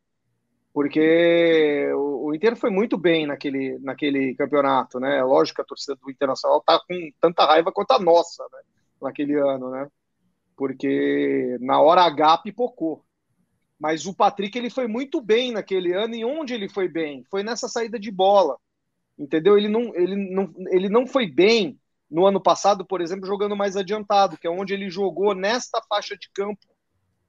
Porque 0.73 1.91
o, 1.93 2.27
o, 2.27 2.35
Inter 2.35 2.55
foi 2.55 2.69
muito 2.69 2.97
bem 2.97 3.25
naquele, 3.25 3.79
naquele 3.79 4.35
campeonato, 4.35 4.99
né? 4.99 5.23
Lógico 5.23 5.55
que 5.55 5.61
a 5.61 5.65
torcida 5.65 5.95
do 5.95 6.11
Internacional 6.11 6.61
tá 6.61 6.79
com 6.87 6.95
tanta 7.19 7.45
raiva 7.45 7.71
quanto 7.71 7.91
a 7.91 7.99
nossa, 7.99 8.43
né? 8.51 8.59
Naquele 9.01 9.35
ano, 9.35 9.71
né? 9.71 9.87
Porque 10.55 11.57
na 11.61 11.81
hora 11.81 12.03
H 12.03 12.39
pipocou. 12.39 13.03
Mas 13.79 14.05
o 14.05 14.13
Patrick 14.13 14.57
ele 14.57 14.69
foi 14.69 14.87
muito 14.87 15.21
bem 15.21 15.53
naquele 15.53 15.93
ano 15.93 16.13
e 16.13 16.25
onde 16.25 16.53
ele 16.53 16.67
foi 16.67 16.87
bem? 16.87 17.23
Foi 17.31 17.43
nessa 17.43 17.67
saída 17.69 17.97
de 17.97 18.11
bola. 18.11 18.57
Entendeu? 19.19 19.57
Ele 19.57 19.67
não, 19.67 19.93
ele 19.93 20.15
não, 20.15 20.53
ele 20.69 20.87
não 20.87 21.05
foi 21.05 21.27
bem 21.27 21.77
no 22.09 22.25
ano 22.25 22.41
passado, 22.41 22.85
por 22.85 23.01
exemplo, 23.01 23.27
jogando 23.27 23.55
mais 23.55 23.75
adiantado, 23.75 24.37
que 24.37 24.47
é 24.47 24.49
onde 24.49 24.73
ele 24.73 24.89
jogou 24.89 25.35
nesta 25.35 25.81
faixa 25.89 26.15
de 26.17 26.29
campo 26.33 26.65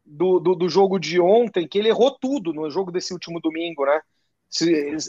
do, 0.06 0.38
do, 0.38 0.54
do 0.54 0.68
jogo 0.68 0.98
de 0.98 1.20
ontem, 1.20 1.66
que 1.68 1.78
ele 1.78 1.88
errou 1.88 2.16
tudo 2.18 2.52
no 2.52 2.70
jogo 2.70 2.92
desse 2.92 3.12
último 3.12 3.40
domingo, 3.40 3.84
né? 3.84 4.00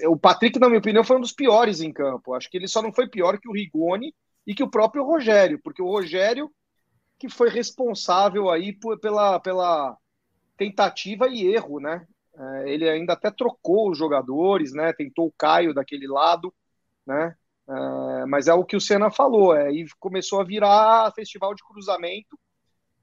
O 0.07 0.17
Patrick, 0.17 0.59
na 0.59 0.67
minha 0.67 0.79
opinião, 0.79 1.03
foi 1.03 1.17
um 1.17 1.21
dos 1.21 1.31
piores 1.31 1.81
em 1.81 1.93
campo. 1.93 2.33
Acho 2.33 2.49
que 2.49 2.57
ele 2.57 2.67
só 2.67 2.81
não 2.81 2.91
foi 2.91 3.07
pior 3.07 3.39
que 3.39 3.47
o 3.47 3.53
Rigoni 3.53 4.13
e 4.45 4.53
que 4.53 4.63
o 4.63 4.69
próprio 4.69 5.03
Rogério, 5.03 5.59
porque 5.63 5.81
o 5.81 5.89
Rogério 5.89 6.51
que 7.21 7.29
foi 7.29 7.49
responsável 7.49 8.49
aí 8.49 8.73
por, 8.73 8.99
pela, 8.99 9.39
pela 9.39 9.95
tentativa 10.57 11.27
e 11.27 11.45
erro, 11.45 11.79
né? 11.79 12.03
É, 12.35 12.73
ele 12.73 12.89
ainda 12.89 13.13
até 13.13 13.29
trocou 13.29 13.91
os 13.91 13.97
jogadores, 13.97 14.73
né? 14.73 14.91
Tentou 14.91 15.27
o 15.27 15.33
Caio 15.37 15.71
daquele 15.71 16.07
lado, 16.07 16.51
né? 17.05 17.35
É, 17.67 18.25
mas 18.25 18.47
é 18.47 18.53
o 18.53 18.65
que 18.65 18.75
o 18.75 18.81
Senna 18.81 19.11
falou, 19.11 19.55
é, 19.55 19.71
e 19.71 19.85
começou 19.99 20.41
a 20.41 20.43
virar 20.43 21.11
festival 21.13 21.53
de 21.55 21.63
cruzamento 21.63 22.37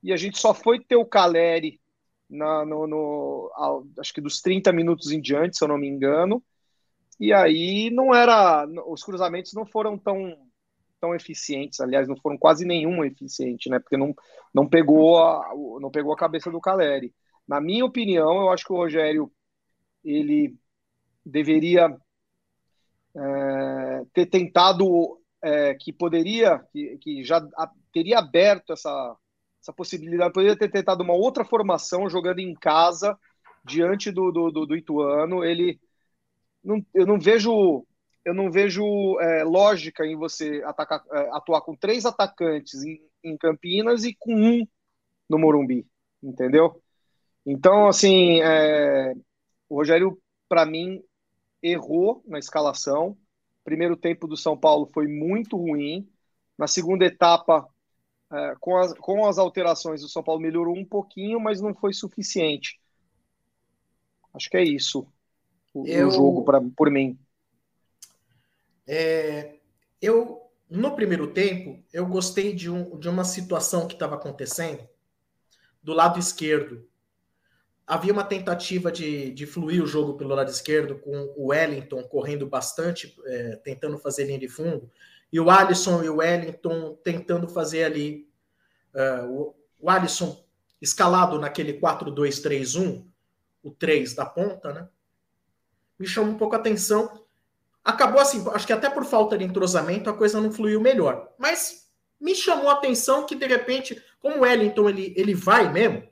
e 0.03 0.13
a 0.13 0.17
gente 0.17 0.39
só 0.39 0.55
foi 0.55 0.81
ter 0.81 0.97
o 0.97 1.07
Caleri 1.07 1.81
na, 2.29 2.65
no, 2.65 2.87
no 2.87 3.51
ao, 3.55 3.87
acho 3.99 4.13
que 4.13 4.21
dos 4.21 4.41
30 4.41 4.73
minutos 4.73 5.11
em 5.11 5.21
diante, 5.21 5.57
se 5.57 5.65
eu 5.65 5.69
não 5.69 5.79
me 5.79 5.89
engano, 5.89 6.43
e 7.19 7.33
aí 7.33 7.91
não 7.91 8.15
era, 8.15 8.67
os 8.87 9.03
cruzamentos 9.03 9.53
não 9.55 9.67
foram 9.67 9.99
tão 9.99 10.37
tão 11.01 11.15
eficientes, 11.15 11.81
aliás, 11.81 12.09
não 12.09 12.17
foram 12.17 12.37
quase 12.37 12.65
nenhum 12.65 13.05
eficiente, 13.05 13.71
né? 13.71 13.79
Porque 13.79 13.97
não, 13.97 14.13
não 14.53 14.69
pegou 14.69 15.19
a, 15.23 15.49
não 15.81 15.91
pegou 15.91 16.13
a 16.13 16.17
cabeça 16.17 16.51
do 16.51 16.61
Caleri. 16.61 17.15
Na 17.47 17.61
minha 17.61 17.85
opinião, 17.85 18.41
eu 18.41 18.51
acho 18.51 18.65
que 18.65 18.73
o 18.73 18.77
Rogério 18.77 19.31
ele 20.05 20.57
deveria 21.25 21.97
é, 23.19 24.03
ter 24.13 24.27
tentado 24.27 25.19
é, 25.43 25.75
que 25.75 25.93
poderia, 25.93 26.59
que, 26.73 26.99
que 26.99 27.25
já 27.25 27.39
a, 27.57 27.71
teria 27.93 28.19
aberto 28.19 28.73
essa, 28.73 29.17
essa 29.63 29.73
possibilidade, 29.73 30.33
poderia 30.33 30.57
ter 30.57 30.71
tentado 30.71 31.03
uma 31.03 31.15
outra 31.15 31.45
formação 31.45 32.09
jogando 32.09 32.39
em 32.39 32.55
casa 32.55 33.19
diante 33.65 34.11
do, 34.11 34.31
do, 34.31 34.51
do, 34.51 34.67
do 34.67 34.77
Ituano. 34.77 35.45
Ele 35.45 35.79
não, 36.63 36.85
eu 36.95 37.07
não 37.07 37.19
vejo 37.19 37.85
eu 38.25 38.35
não 38.35 38.51
vejo 38.51 38.85
é, 39.21 39.43
lógica 39.43 40.05
em 40.05 40.15
você 40.15 40.63
atacar, 40.67 41.03
é, 41.13 41.31
atuar 41.33 41.63
com 41.63 41.75
três 41.75 42.05
atacantes 42.05 42.85
em, 42.85 43.01
em 43.25 43.39
Campinas 43.39 44.05
e 44.05 44.15
com 44.15 44.35
um 44.35 44.67
no 45.31 45.39
Morumbi, 45.39 45.87
entendeu? 46.23 46.83
Então, 47.47 47.89
assim, 47.89 48.43
é, 48.43 49.15
o 49.69 49.77
Rogério, 49.77 50.19
para 50.47 50.67
mim, 50.67 51.03
errou 51.63 52.23
na 52.27 52.39
escalação. 52.39 53.17
Primeiro 53.65 53.97
tempo 53.97 54.27
do 54.27 54.37
São 54.37 54.57
Paulo 54.57 54.91
foi 54.93 55.07
muito 55.07 55.57
ruim. 55.57 56.09
Na 56.57 56.67
segunda 56.67 57.05
etapa, 57.05 57.69
é, 58.33 58.55
com, 58.61 58.77
as, 58.77 58.93
com 58.95 59.27
as 59.27 59.39
alterações, 59.39 60.03
o 60.03 60.09
São 60.09 60.23
Paulo 60.23 60.41
melhorou 60.41 60.77
um 60.77 60.85
pouquinho, 60.85 61.41
mas 61.41 61.61
não 61.61 61.75
foi 61.75 61.93
suficiente. 61.93 62.81
Acho 64.33 64.49
que 64.49 64.57
é 64.57 64.63
isso 64.63 65.07
o, 65.73 65.87
eu, 65.87 66.09
o 66.09 66.11
jogo 66.11 66.45
pra, 66.45 66.61
por 66.61 66.91
mim. 66.91 67.19
É, 68.87 69.57
eu 70.01 70.43
no 70.69 70.95
primeiro 70.95 71.33
tempo 71.33 71.83
eu 71.93 72.07
gostei 72.07 72.55
de, 72.55 72.71
um, 72.71 72.99
de 72.99 73.09
uma 73.09 73.25
situação 73.25 73.87
que 73.87 73.95
estava 73.95 74.15
acontecendo 74.15 74.87
do 75.83 75.93
lado 75.93 76.19
esquerdo 76.19 76.88
havia 77.89 78.13
uma 78.13 78.23
tentativa 78.23 78.93
de, 78.93 79.33
de 79.33 79.47
fluir 79.47 79.83
o 79.83 79.87
jogo 79.87 80.15
pelo 80.15 80.35
lado 80.35 80.51
esquerdo, 80.51 80.99
com 80.99 81.33
o 81.35 81.47
Wellington 81.47 82.03
correndo 82.03 82.47
bastante, 82.47 83.17
é, 83.25 83.57
tentando 83.57 83.97
fazer 83.97 84.25
linha 84.25 84.39
de 84.39 84.49
fundo, 84.49 84.91
e 85.33 85.41
o 85.41 85.51
Alisson 85.51 86.03
e 86.03 86.09
o 86.11 86.17
Wellington 86.17 86.99
tentando 87.03 87.49
fazer 87.49 87.85
ali. 87.85 88.29
Uh, 88.95 89.31
o, 89.31 89.55
o 89.81 89.91
Alisson 89.91 90.43
escalado 90.81 91.39
naquele 91.39 91.79
4-2-3-1, 91.81 93.05
o 93.63 93.71
3 93.71 94.15
da 94.15 94.25
ponta, 94.25 94.73
né? 94.73 94.89
Me 95.99 96.07
chamou 96.07 96.33
um 96.33 96.39
pouco 96.39 96.57
a 96.57 96.59
atenção. 96.59 97.25
Acabou 97.85 98.21
assim, 98.21 98.45
acho 98.53 98.67
que 98.67 98.73
até 98.73 98.89
por 98.89 99.05
falta 99.05 99.37
de 99.37 99.45
entrosamento 99.45 100.09
a 100.09 100.17
coisa 100.17 100.41
não 100.41 100.53
fluiu 100.53 100.81
melhor. 100.81 101.31
Mas 101.39 101.89
me 102.21 102.35
chamou 102.35 102.71
a 102.71 102.75
atenção 102.75 103.27
que, 103.27 103.35
de 103.35 103.47
repente, 103.47 104.03
como 104.21 104.37
o 104.37 104.41
Wellington 104.41 104.89
ele, 104.89 105.13
ele 105.17 105.35
vai 105.35 105.71
mesmo, 105.71 106.09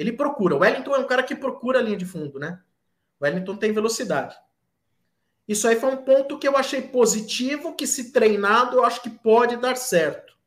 ele 0.00 0.12
procura. 0.12 0.56
O 0.56 0.60
Wellington 0.60 0.94
é 0.94 0.98
um 0.98 1.06
cara 1.06 1.22
que 1.22 1.36
procura 1.36 1.78
a 1.78 1.82
linha 1.82 1.96
de 1.98 2.06
fundo, 2.06 2.38
né? 2.38 2.58
O 3.20 3.24
Wellington 3.24 3.54
tem 3.54 3.70
velocidade. 3.70 4.34
Isso 5.46 5.68
aí 5.68 5.78
foi 5.78 5.90
um 5.90 5.98
ponto 5.98 6.38
que 6.38 6.48
eu 6.48 6.56
achei 6.56 6.80
positivo, 6.80 7.76
que 7.76 7.86
se 7.86 8.10
treinado, 8.10 8.78
eu 8.78 8.84
acho 8.84 9.02
que 9.02 9.10
pode 9.10 9.58
dar 9.58 9.76
certo. 9.76 10.38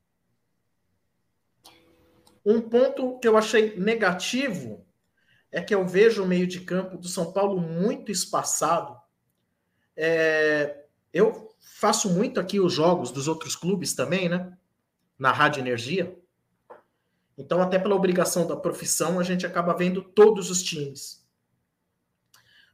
Um 2.44 2.62
ponto 2.62 3.20
que 3.20 3.28
eu 3.28 3.38
achei 3.38 3.78
negativo 3.78 4.84
é 5.52 5.62
que 5.62 5.76
eu 5.76 5.86
vejo 5.86 6.24
o 6.24 6.28
meio 6.28 6.48
de 6.48 6.62
campo 6.62 6.98
do 6.98 7.08
São 7.08 7.32
Paulo 7.32 7.62
muito 7.62 8.12
espaçado. 8.12 9.00
É, 9.96 10.84
eu 11.14 11.56
faço 11.60 12.10
muito 12.10 12.40
aqui 12.40 12.60
os 12.60 12.74
jogos 12.74 13.12
dos 13.12 13.28
outros 13.28 13.56
clubes 13.56 13.94
também, 13.94 14.28
né? 14.28 14.58
Na 15.20 15.32
Rádio 15.32 15.60
Energia. 15.62 16.18
Então, 17.38 17.62
até 17.62 17.80
pela 17.80 17.96
obrigação 17.96 18.46
da 18.48 18.56
profissão, 18.56 19.20
a 19.20 19.24
gente 19.24 19.46
acaba 19.46 19.74
vendo 19.74 20.02
todos 20.02 20.50
os 20.52 20.62
times. 20.62 21.28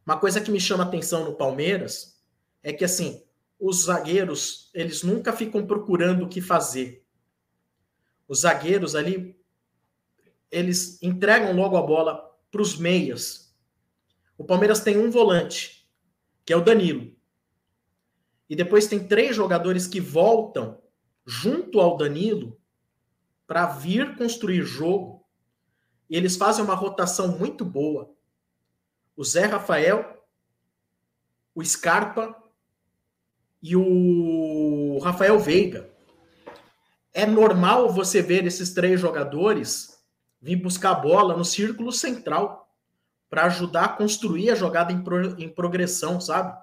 Uma 0.05 0.17
coisa 0.17 0.41
que 0.41 0.51
me 0.51 0.59
chama 0.59 0.83
atenção 0.83 1.23
no 1.23 1.35
Palmeiras 1.35 2.21
é 2.61 2.73
que, 2.73 2.83
assim, 2.83 3.23
os 3.59 3.83
zagueiros, 3.83 4.69
eles 4.73 5.03
nunca 5.03 5.31
ficam 5.31 5.65
procurando 5.65 6.25
o 6.25 6.29
que 6.29 6.41
fazer. 6.41 7.05
Os 8.27 8.41
zagueiros 8.41 8.95
ali, 8.95 9.39
eles 10.51 11.01
entregam 11.01 11.53
logo 11.53 11.77
a 11.77 11.81
bola 11.81 12.29
para 12.51 12.61
os 12.61 12.77
meias. 12.77 13.55
O 14.37 14.43
Palmeiras 14.43 14.81
tem 14.81 14.97
um 14.97 15.09
volante, 15.09 15.87
que 16.45 16.51
é 16.51 16.57
o 16.57 16.63
Danilo. 16.63 17.15
E 18.49 18.55
depois 18.55 18.87
tem 18.87 19.07
três 19.07 19.35
jogadores 19.35 19.87
que 19.87 19.99
voltam 20.01 20.81
junto 21.25 21.79
ao 21.79 21.95
Danilo 21.95 22.58
para 23.49 23.65
vir 23.65 24.15
construir 24.15 24.61
jogo, 24.61 25.25
e 26.07 26.15
eles 26.15 26.37
fazem 26.37 26.63
uma 26.63 26.75
rotação 26.75 27.39
muito 27.39 27.65
boa. 27.65 28.13
o 29.17 29.23
Zé 29.23 29.47
Rafael, 29.47 30.23
o 31.55 31.65
Scarpa 31.65 32.35
e 33.59 33.75
o 33.75 34.99
Rafael 34.99 35.39
Veiga. 35.39 35.89
É 37.11 37.25
normal 37.25 37.91
você 37.91 38.21
ver 38.21 38.45
esses 38.45 38.71
três 38.71 39.01
jogadores 39.01 39.99
vir 40.39 40.55
buscar 40.57 40.91
a 40.91 40.95
bola 40.95 41.35
no 41.35 41.43
círculo 41.43 41.91
central 41.91 42.71
para 43.31 43.45
ajudar 43.45 43.85
a 43.85 43.89
construir 43.89 44.51
a 44.51 44.55
jogada 44.55 44.93
em, 44.93 45.03
pro, 45.03 45.41
em 45.41 45.49
progressão, 45.49 46.21
sabe? 46.21 46.55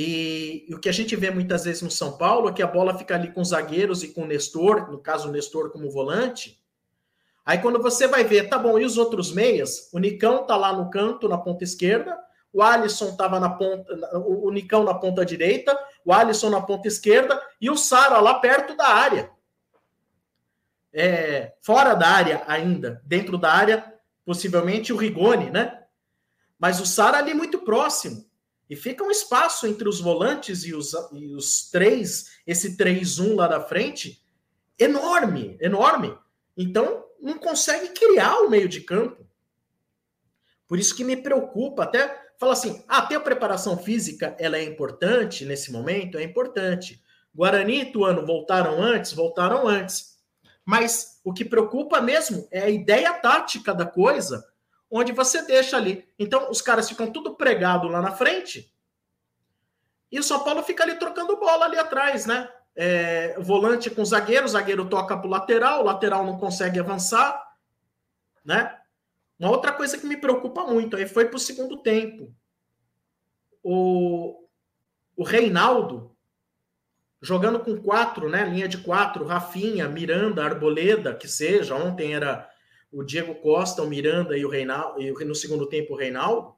E, 0.00 0.64
e, 0.68 0.74
o 0.76 0.78
que 0.78 0.88
a 0.88 0.92
gente 0.92 1.16
vê 1.16 1.28
muitas 1.28 1.64
vezes 1.64 1.82
no 1.82 1.90
São 1.90 2.16
Paulo 2.16 2.48
é 2.48 2.52
que 2.52 2.62
a 2.62 2.68
bola 2.68 2.96
fica 2.96 3.16
ali 3.16 3.32
com 3.32 3.40
os 3.40 3.48
zagueiros 3.48 4.04
e 4.04 4.12
com 4.12 4.22
o 4.22 4.26
Nestor, 4.28 4.88
no 4.92 4.98
caso 5.00 5.28
o 5.28 5.32
Nestor 5.32 5.72
como 5.72 5.90
volante. 5.90 6.62
Aí 7.44 7.58
quando 7.58 7.82
você 7.82 8.06
vai 8.06 8.22
ver, 8.22 8.48
tá 8.48 8.56
bom, 8.56 8.78
e 8.78 8.84
os 8.84 8.96
outros 8.96 9.32
meias? 9.32 9.90
O 9.92 9.98
Nicão 9.98 10.46
tá 10.46 10.54
lá 10.54 10.72
no 10.72 10.88
canto, 10.88 11.28
na 11.28 11.36
ponta 11.36 11.64
esquerda, 11.64 12.16
o 12.52 12.62
Alisson 12.62 13.16
tava 13.16 13.40
na 13.40 13.50
ponta, 13.50 13.92
o 14.20 14.48
Nicão 14.52 14.84
na 14.84 14.94
ponta 14.94 15.26
direita, 15.26 15.76
o 16.04 16.12
Alisson 16.12 16.50
na 16.50 16.60
ponta 16.60 16.86
esquerda 16.86 17.42
e 17.60 17.68
o 17.68 17.76
Sara 17.76 18.20
lá 18.20 18.34
perto 18.34 18.76
da 18.76 18.86
área. 18.86 19.32
É, 20.92 21.54
fora 21.60 21.94
da 21.94 22.06
área 22.06 22.44
ainda, 22.46 23.02
dentro 23.04 23.36
da 23.36 23.50
área, 23.52 23.92
possivelmente 24.24 24.92
o 24.92 24.96
Rigoni, 24.96 25.50
né? 25.50 25.82
Mas 26.56 26.80
o 26.80 26.86
Sara 26.86 27.18
ali 27.18 27.34
muito 27.34 27.58
próximo. 27.58 28.27
E 28.68 28.76
fica 28.76 29.02
um 29.02 29.10
espaço 29.10 29.66
entre 29.66 29.88
os 29.88 30.00
volantes 30.00 30.64
e 30.64 30.74
os, 30.74 30.92
e 31.12 31.34
os 31.34 31.70
três, 31.70 32.38
esse 32.46 32.76
3-1 32.76 33.34
lá 33.34 33.48
da 33.48 33.60
frente, 33.60 34.22
enorme, 34.78 35.56
enorme. 35.60 36.16
Então, 36.56 37.04
não 37.20 37.38
consegue 37.38 37.88
criar 37.88 38.40
o 38.40 38.50
meio 38.50 38.68
de 38.68 38.82
campo. 38.82 39.26
Por 40.66 40.78
isso 40.78 40.94
que 40.94 41.02
me 41.02 41.16
preocupa, 41.16 41.84
até 41.84 42.28
fala 42.38 42.52
assim: 42.52 42.84
ah, 42.86 43.02
ter 43.02 43.16
a 43.16 43.20
preparação 43.20 43.76
física 43.78 44.36
ela 44.38 44.58
é 44.58 44.62
importante 44.62 45.44
nesse 45.44 45.72
momento? 45.72 46.18
É 46.18 46.22
importante. 46.22 47.02
Guarani 47.34 47.82
e 47.82 47.92
Tuano 47.92 48.26
voltaram 48.26 48.82
antes? 48.82 49.12
Voltaram 49.12 49.66
antes. 49.66 50.18
Mas 50.64 51.20
o 51.24 51.32
que 51.32 51.44
preocupa 51.44 52.00
mesmo 52.00 52.46
é 52.50 52.60
a 52.60 52.68
ideia 52.68 53.14
tática 53.14 53.74
da 53.74 53.86
coisa, 53.86 54.46
onde 54.90 55.12
você 55.12 55.42
deixa 55.42 55.76
ali. 55.76 56.08
Então, 56.18 56.50
os 56.50 56.62
caras 56.62 56.88
ficam 56.88 57.10
tudo 57.10 57.34
pregado 57.34 57.88
lá 57.88 58.00
na 58.00 58.12
frente, 58.12 58.72
e 60.10 60.18
o 60.18 60.22
São 60.22 60.42
Paulo 60.42 60.62
fica 60.62 60.82
ali 60.82 60.94
trocando 60.96 61.36
bola 61.36 61.66
ali 61.66 61.78
atrás, 61.78 62.26
né? 62.26 62.48
É, 62.74 63.38
volante 63.40 63.90
com 63.90 64.04
zagueiro, 64.04 64.48
zagueiro 64.48 64.88
toca 64.88 65.16
para 65.16 65.26
o 65.26 65.30
lateral, 65.30 65.80
o 65.80 65.84
lateral 65.84 66.24
não 66.24 66.38
consegue 66.38 66.78
avançar, 66.78 67.46
né? 68.44 68.78
Uma 69.38 69.50
outra 69.50 69.72
coisa 69.72 69.98
que 69.98 70.06
me 70.06 70.16
preocupa 70.16 70.64
muito, 70.64 70.96
aí 70.96 71.06
foi 71.06 71.26
para 71.26 71.36
o 71.36 71.40
segundo 71.40 71.76
tempo. 71.82 72.34
O, 73.62 74.48
o 75.16 75.22
Reinaldo, 75.22 76.16
jogando 77.20 77.60
com 77.60 77.80
quatro, 77.80 78.28
né? 78.28 78.44
Linha 78.44 78.68
de 78.68 78.78
quatro, 78.78 79.26
Rafinha, 79.26 79.88
Miranda, 79.88 80.44
Arboleda, 80.44 81.14
que 81.14 81.28
seja. 81.28 81.74
Ontem 81.74 82.14
era 82.14 82.48
o 82.90 83.02
Diego 83.02 83.34
Costa, 83.36 83.82
o 83.82 83.88
Miranda 83.88 84.36
e 84.36 84.44
o 84.44 84.48
Reinaldo, 84.48 85.00
e 85.00 85.24
no 85.24 85.34
segundo 85.34 85.66
tempo 85.66 85.94
o 85.94 85.96
Reinaldo. 85.96 86.54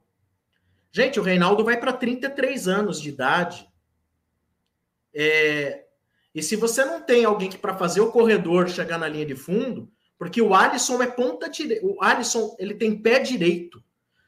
Gente, 0.92 1.20
o 1.20 1.22
Reinaldo 1.22 1.64
vai 1.64 1.78
para 1.78 1.92
33 1.92 2.68
anos 2.68 3.00
de 3.00 3.08
idade. 3.08 3.68
É, 5.14 5.84
e 6.34 6.42
se 6.42 6.56
você 6.56 6.84
não 6.84 7.00
tem 7.00 7.24
alguém 7.24 7.48
que 7.48 7.58
para 7.58 7.76
fazer 7.76 8.00
o 8.00 8.12
corredor 8.12 8.68
chegar 8.68 8.98
na 8.98 9.08
linha 9.08 9.26
de 9.26 9.34
fundo, 9.34 9.90
porque 10.18 10.40
o 10.42 10.54
Alisson 10.54 11.02
é 11.02 11.06
ponta 11.06 11.48
direita. 11.48 11.86
O 11.86 12.02
Alisson, 12.02 12.54
ele 12.58 12.74
tem 12.74 13.00
pé 13.00 13.18
direito. 13.18 13.82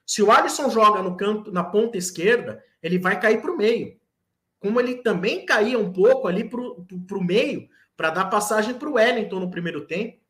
Se 0.07 0.23
o 0.23 0.31
Alisson 0.31 0.71
joga 0.71 1.03
no 1.03 1.17
canto, 1.17 1.53
na 1.53 1.62
ponta 1.62 1.97
esquerda, 1.97 2.62
ele 2.83 2.99
vai 2.99 3.21
cair 3.21 3.41
para 3.41 3.53
o 3.53 3.57
meio. 3.57 4.01
Como 4.59 4.81
ele 4.81 4.97
também 4.97 5.45
caía 5.45 5.79
um 5.79 5.93
pouco 5.93 6.27
ali 6.27 6.49
para 6.49 6.61
o 6.61 7.25
meio, 7.25 7.69
para 7.97 8.11
dar 8.11 8.27
passagem 8.27 8.75
para 8.75 8.88
o 8.88 8.95
Wellington 8.95 9.41
no 9.41 9.51
primeiro 9.51 9.87
tempo. 9.87 10.21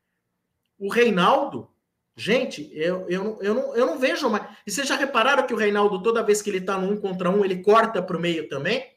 O 0.83 0.88
Reinaldo, 0.88 1.71
gente, 2.16 2.68
eu, 2.75 3.09
eu, 3.09 3.38
eu, 3.40 3.55
não, 3.55 3.77
eu 3.77 3.87
não 3.87 4.01
vejo 4.01 4.29
mais. 4.29 4.45
E 4.66 4.71
vocês 4.73 4.88
já 4.88 4.97
repararam 4.97 5.47
que 5.47 5.55
o 5.55 5.57
Reinaldo, 5.57 6.03
toda 6.03 6.25
vez 6.25 6.42
que 6.42 6.51
ele 6.51 6.59
está 6.59 6.77
no 6.77 6.90
um 6.90 6.97
contra 6.97 7.31
um, 7.31 7.45
ele 7.45 7.62
corta 7.62 8.03
para 8.03 8.16
o 8.16 8.21
meio 8.21 8.49
também? 8.49 8.92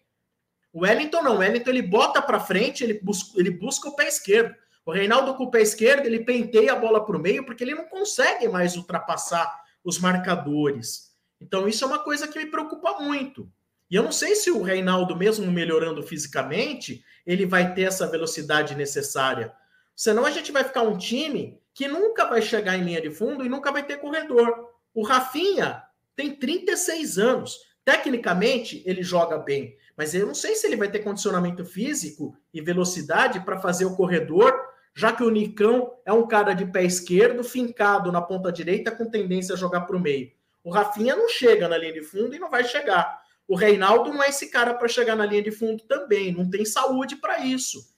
O 0.73 0.79
Wellington 0.79 1.21
não. 1.21 1.35
O 1.35 1.37
Wellington 1.37 1.69
ele 1.69 1.83
bota 1.83 2.23
para 2.23 2.39
frente, 2.39 2.83
ele 2.83 2.95
busca, 2.95 3.39
ele 3.39 3.51
busca 3.51 3.87
o 3.87 3.95
pé 3.95 4.07
esquerdo. 4.07 4.55
O 4.83 4.91
Reinaldo 4.91 5.35
com 5.35 5.43
o 5.43 5.51
pé 5.51 5.61
esquerdo, 5.61 6.07
ele 6.07 6.25
penteia 6.25 6.73
a 6.73 6.75
bola 6.75 7.05
para 7.05 7.15
o 7.15 7.19
meio 7.19 7.45
porque 7.45 7.63
ele 7.63 7.75
não 7.75 7.85
consegue 7.85 8.47
mais 8.47 8.75
ultrapassar 8.75 9.55
os 9.83 9.99
marcadores. 9.99 11.11
Então, 11.39 11.67
isso 11.67 11.83
é 11.83 11.87
uma 11.87 11.99
coisa 11.99 12.27
que 12.27 12.39
me 12.39 12.47
preocupa 12.47 12.99
muito. 12.99 13.47
E 13.91 13.95
eu 13.95 14.01
não 14.01 14.11
sei 14.11 14.33
se 14.33 14.49
o 14.49 14.63
Reinaldo, 14.63 15.15
mesmo 15.15 15.51
melhorando 15.51 16.01
fisicamente, 16.01 17.05
ele 17.27 17.45
vai 17.45 17.75
ter 17.75 17.83
essa 17.83 18.07
velocidade 18.07 18.73
necessária. 18.73 19.53
Senão 19.95 20.25
a 20.25 20.31
gente 20.31 20.51
vai 20.51 20.63
ficar 20.63 20.81
um 20.81 20.97
time 20.97 21.63
que 21.75 21.87
nunca 21.87 22.25
vai 22.25 22.41
chegar 22.41 22.75
em 22.75 22.83
linha 22.83 23.01
de 23.01 23.11
fundo 23.11 23.45
e 23.45 23.49
nunca 23.49 23.71
vai 23.71 23.83
ter 23.83 23.97
corredor. 23.97 24.69
O 24.95 25.03
Rafinha 25.03 25.83
tem 26.15 26.35
36 26.35 27.19
anos. 27.19 27.59
Tecnicamente, 27.83 28.81
ele 28.83 29.03
joga 29.03 29.37
bem, 29.37 29.77
mas 29.95 30.15
eu 30.15 30.25
não 30.25 30.33
sei 30.33 30.55
se 30.55 30.65
ele 30.65 30.75
vai 30.75 30.89
ter 30.89 30.99
condicionamento 31.03 31.63
físico 31.63 32.35
e 32.51 32.59
velocidade 32.59 33.41
para 33.41 33.59
fazer 33.59 33.85
o 33.85 33.95
corredor 33.95 34.73
já 34.95 35.11
que 35.11 35.23
o 35.23 35.29
Nicão 35.29 35.93
é 36.05 36.13
um 36.13 36.25
cara 36.25 36.53
de 36.53 36.65
pé 36.65 36.83
esquerdo, 36.83 37.43
fincado 37.43 38.13
na 38.13 38.21
ponta 38.21 38.49
direita, 38.49 38.89
com 38.89 39.09
tendência 39.09 39.53
a 39.53 39.57
jogar 39.57 39.81
para 39.81 39.97
o 39.97 39.99
meio. 39.99 40.31
O 40.63 40.71
Rafinha 40.71 41.15
não 41.15 41.27
chega 41.27 41.67
na 41.67 41.77
linha 41.77 41.91
de 41.91 42.01
fundo 42.01 42.33
e 42.33 42.39
não 42.39 42.49
vai 42.49 42.63
chegar. 42.63 43.21
O 43.45 43.55
Reinaldo 43.55 44.11
não 44.11 44.23
é 44.23 44.29
esse 44.29 44.49
cara 44.49 44.73
para 44.73 44.87
chegar 44.87 45.15
na 45.15 45.25
linha 45.25 45.43
de 45.43 45.51
fundo 45.51 45.83
também, 45.83 46.33
não 46.33 46.49
tem 46.49 46.63
saúde 46.63 47.17
para 47.17 47.39
isso. 47.39 47.93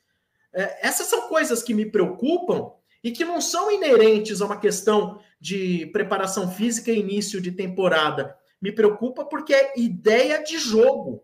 É, 0.52 0.88
essas 0.88 1.06
são 1.06 1.30
coisas 1.30 1.62
que 1.62 1.74
me 1.74 1.86
preocupam 1.86 2.72
e 3.08 3.12
que 3.12 3.24
não 3.24 3.40
são 3.40 3.72
inerentes 3.72 4.42
a 4.42 4.46
uma 4.46 4.60
questão 4.60 5.22
de 5.40 5.86
preparação 5.94 6.52
física 6.52 6.92
e 6.92 7.00
início 7.00 7.40
de 7.40 7.54
temporada. 7.54 8.36
Me 8.62 8.70
preocupa 8.70 9.24
porque 9.24 9.54
é 9.54 9.80
ideia 9.80 10.44
de 10.44 10.58
jogo. 10.58 11.12
O 11.12 11.24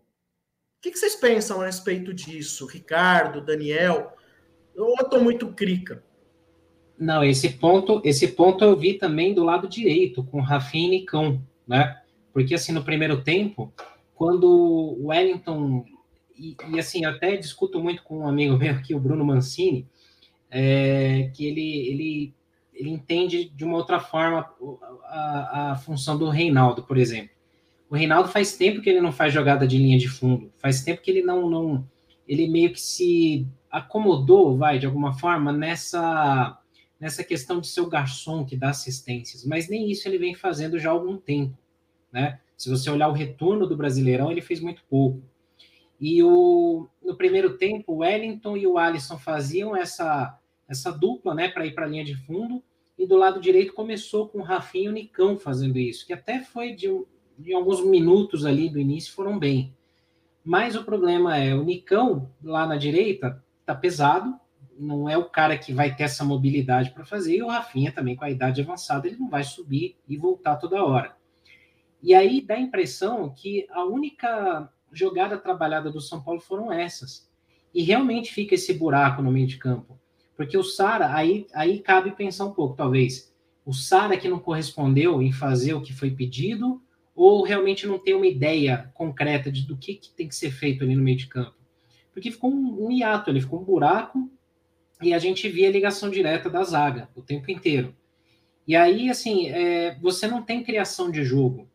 que, 0.80 0.96
vocês 0.96 1.14
pensam 1.14 1.60
a 1.60 1.66
respeito 1.66 2.14
disso, 2.14 2.64
Ricardo, 2.64 3.44
Daniel? 3.44 4.14
Ou 4.74 4.94
eu 4.98 5.04
tô 5.04 5.20
muito 5.20 5.52
crica? 5.52 6.02
Não, 6.98 7.22
esse 7.22 7.50
ponto, 7.50 8.00
esse 8.02 8.28
ponto 8.28 8.64
eu 8.64 8.74
vi 8.78 8.94
também 8.94 9.34
do 9.34 9.44
lado 9.44 9.68
direito, 9.68 10.24
com 10.24 10.40
Rafinha 10.40 10.86
e 10.86 11.00
Nicão, 11.00 11.46
né? 11.68 12.00
Porque 12.32 12.54
assim, 12.54 12.72
no 12.72 12.82
primeiro 12.82 13.22
tempo, 13.22 13.74
quando 14.14 14.48
o 14.48 15.08
Wellington, 15.08 15.84
e, 16.34 16.56
e 16.70 16.78
assim, 16.78 17.04
até 17.04 17.36
discuto 17.36 17.78
muito 17.78 18.02
com 18.02 18.20
um 18.20 18.26
amigo 18.26 18.56
meu 18.56 18.72
aqui, 18.72 18.94
o 18.94 19.00
Bruno 19.00 19.22
Mancini, 19.22 19.86
é, 20.56 21.32
que 21.34 21.44
ele, 21.44 21.88
ele, 21.88 22.34
ele 22.72 22.90
entende 22.90 23.46
de 23.48 23.64
uma 23.64 23.76
outra 23.76 23.98
forma 23.98 24.48
a, 25.06 25.72
a 25.72 25.76
função 25.76 26.16
do 26.16 26.28
Reinaldo, 26.28 26.84
por 26.84 26.96
exemplo. 26.96 27.34
O 27.90 27.96
Reinaldo 27.96 28.28
faz 28.28 28.56
tempo 28.56 28.80
que 28.80 28.88
ele 28.88 29.00
não 29.00 29.10
faz 29.10 29.34
jogada 29.34 29.66
de 29.66 29.76
linha 29.76 29.98
de 29.98 30.08
fundo, 30.08 30.52
faz 30.58 30.84
tempo 30.84 31.02
que 31.02 31.10
ele 31.10 31.22
não, 31.22 31.50
não 31.50 31.88
ele 32.26 32.46
meio 32.46 32.72
que 32.72 32.80
se 32.80 33.48
acomodou, 33.68 34.56
vai, 34.56 34.78
de 34.78 34.86
alguma 34.86 35.12
forma, 35.18 35.52
nessa, 35.52 36.56
nessa 37.00 37.24
questão 37.24 37.60
de 37.60 37.66
ser 37.66 37.80
o 37.80 37.88
garçom 37.88 38.44
que 38.44 38.56
dá 38.56 38.70
assistências, 38.70 39.44
mas 39.44 39.68
nem 39.68 39.90
isso 39.90 40.06
ele 40.06 40.18
vem 40.18 40.36
fazendo 40.36 40.78
já 40.78 40.90
há 40.90 40.92
algum 40.92 41.16
tempo, 41.16 41.58
né? 42.12 42.38
Se 42.56 42.70
você 42.70 42.88
olhar 42.88 43.08
o 43.08 43.12
retorno 43.12 43.66
do 43.66 43.76
Brasileirão, 43.76 44.30
ele 44.30 44.40
fez 44.40 44.60
muito 44.60 44.84
pouco. 44.88 45.20
E 46.00 46.22
o, 46.22 46.86
no 47.02 47.16
primeiro 47.16 47.58
tempo, 47.58 47.92
o 47.92 47.96
Wellington 47.98 48.56
e 48.56 48.68
o 48.68 48.78
Alisson 48.78 49.18
faziam 49.18 49.76
essa, 49.76 50.38
essa 50.68 50.90
dupla, 50.90 51.34
né, 51.34 51.48
para 51.48 51.66
ir 51.66 51.74
para 51.74 51.86
a 51.86 51.88
linha 51.88 52.04
de 52.04 52.14
fundo, 52.14 52.62
e 52.98 53.06
do 53.06 53.16
lado 53.16 53.40
direito 53.40 53.72
começou 53.72 54.28
com 54.28 54.38
o 54.38 54.42
Rafinho 54.42 54.86
e 54.86 54.88
o 54.88 54.92
Nicão 54.92 55.38
fazendo 55.38 55.78
isso, 55.78 56.06
que 56.06 56.12
até 56.12 56.40
foi 56.40 56.74
de, 56.74 56.88
de 57.38 57.52
alguns 57.52 57.84
minutos 57.84 58.46
ali 58.46 58.68
do 58.68 58.78
início 58.78 59.12
foram 59.12 59.38
bem. 59.38 59.74
Mas 60.44 60.76
o 60.76 60.84
problema 60.84 61.36
é, 61.36 61.54
o 61.54 61.64
Nicão, 61.64 62.30
lá 62.42 62.66
na 62.66 62.76
direita, 62.76 63.42
tá 63.64 63.74
pesado, 63.74 64.38
não 64.78 65.08
é 65.08 65.16
o 65.16 65.24
cara 65.24 65.56
que 65.56 65.72
vai 65.72 65.94
ter 65.94 66.04
essa 66.04 66.24
mobilidade 66.24 66.90
para 66.90 67.04
fazer, 67.04 67.36
e 67.36 67.42
o 67.42 67.48
Rafinha 67.48 67.92
também, 67.92 68.16
com 68.16 68.24
a 68.24 68.30
idade 68.30 68.60
avançada, 68.60 69.06
ele 69.06 69.16
não 69.16 69.28
vai 69.28 69.42
subir 69.42 69.96
e 70.08 70.16
voltar 70.16 70.56
toda 70.56 70.84
hora. 70.84 71.16
E 72.02 72.14
aí 72.14 72.42
dá 72.42 72.54
a 72.54 72.60
impressão 72.60 73.30
que 73.30 73.66
a 73.70 73.84
única 73.84 74.70
jogada 74.92 75.38
trabalhada 75.38 75.90
do 75.90 76.00
São 76.00 76.22
Paulo 76.22 76.40
foram 76.40 76.70
essas. 76.70 77.28
E 77.72 77.82
realmente 77.82 78.32
fica 78.32 78.54
esse 78.54 78.72
buraco 78.74 79.22
no 79.22 79.32
meio 79.32 79.46
de 79.46 79.58
campo. 79.58 79.98
Porque 80.36 80.56
o 80.56 80.64
Sara, 80.64 81.14
aí, 81.14 81.46
aí 81.54 81.78
cabe 81.78 82.10
pensar 82.12 82.44
um 82.44 82.52
pouco, 82.52 82.76
talvez. 82.76 83.32
O 83.64 83.72
Sara 83.72 84.16
que 84.16 84.28
não 84.28 84.38
correspondeu 84.38 85.22
em 85.22 85.32
fazer 85.32 85.74
o 85.74 85.80
que 85.80 85.92
foi 85.92 86.10
pedido, 86.10 86.82
ou 87.14 87.44
realmente 87.44 87.86
não 87.86 87.98
tem 87.98 88.14
uma 88.14 88.26
ideia 88.26 88.90
concreta 88.94 89.50
de 89.50 89.62
do 89.62 89.76
que, 89.76 89.94
que 89.94 90.10
tem 90.10 90.28
que 90.28 90.34
ser 90.34 90.50
feito 90.50 90.82
ali 90.82 90.96
no 90.96 91.02
meio 91.02 91.16
de 91.16 91.28
campo 91.28 91.64
porque 92.14 92.30
ficou 92.30 92.50
um, 92.50 92.86
um 92.86 92.92
hiato, 92.92 93.28
ele 93.28 93.40
ficou 93.40 93.60
um 93.60 93.64
buraco 93.64 94.30
e 95.02 95.12
a 95.12 95.18
gente 95.18 95.48
via 95.48 95.68
a 95.68 95.72
ligação 95.72 96.08
direta 96.08 96.48
da 96.48 96.62
zaga 96.62 97.10
o 97.14 97.20
tempo 97.20 97.50
inteiro. 97.50 97.94
E 98.66 98.74
aí, 98.76 99.10
assim, 99.10 99.48
é, 99.48 99.98
você 100.00 100.26
não 100.28 100.40
tem 100.40 100.62
criação 100.62 101.10
de 101.10 101.24
jogo. 101.24 101.68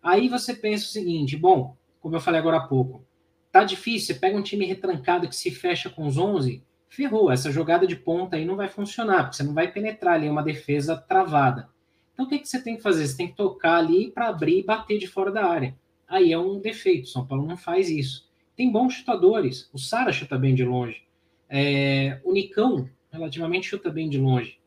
Aí 0.00 0.28
você 0.28 0.54
pensa 0.54 0.84
o 0.84 0.88
seguinte, 0.88 1.36
bom, 1.36 1.74
como 2.00 2.14
eu 2.14 2.20
falei 2.20 2.38
agora 2.38 2.58
há 2.58 2.68
pouco, 2.68 3.04
tá 3.50 3.64
difícil, 3.64 4.14
você 4.14 4.20
pega 4.20 4.36
um 4.36 4.42
time 4.42 4.66
retrancado 4.66 5.26
que 5.26 5.34
se 5.34 5.50
fecha 5.50 5.88
com 5.88 6.06
os 6.06 6.18
11, 6.18 6.62
ferrou, 6.88 7.30
essa 7.30 7.50
jogada 7.50 7.86
de 7.86 7.96
ponta 7.96 8.36
aí 8.36 8.44
não 8.44 8.56
vai 8.56 8.68
funcionar, 8.68 9.24
porque 9.24 9.36
você 9.36 9.42
não 9.42 9.54
vai 9.54 9.70
penetrar 9.70 10.14
ali 10.14 10.28
uma 10.28 10.42
defesa 10.42 10.96
travada. 10.96 11.68
Então 12.12 12.26
o 12.26 12.28
que, 12.28 12.38
que 12.38 12.48
você 12.48 12.62
tem 12.62 12.76
que 12.76 12.82
fazer? 12.82 13.06
Você 13.06 13.16
tem 13.16 13.28
que 13.28 13.36
tocar 13.36 13.76
ali 13.76 14.10
para 14.10 14.28
abrir 14.28 14.60
e 14.60 14.64
bater 14.64 14.98
de 14.98 15.06
fora 15.06 15.30
da 15.30 15.44
área. 15.44 15.74
Aí 16.08 16.32
é 16.32 16.38
um 16.38 16.58
defeito, 16.58 17.08
São 17.08 17.26
Paulo 17.26 17.46
não 17.46 17.56
faz 17.56 17.90
isso. 17.90 18.28
Tem 18.56 18.72
bons 18.72 18.94
chutadores, 18.94 19.68
o 19.72 19.78
Sara 19.78 20.12
chuta 20.12 20.36
bem 20.36 20.54
de 20.54 20.64
longe, 20.64 21.04
é, 21.48 22.20
o 22.24 22.32
Nicão 22.32 22.88
relativamente 23.12 23.68
chuta 23.68 23.90
bem 23.90 24.08
de 24.08 24.18
longe. 24.18 24.58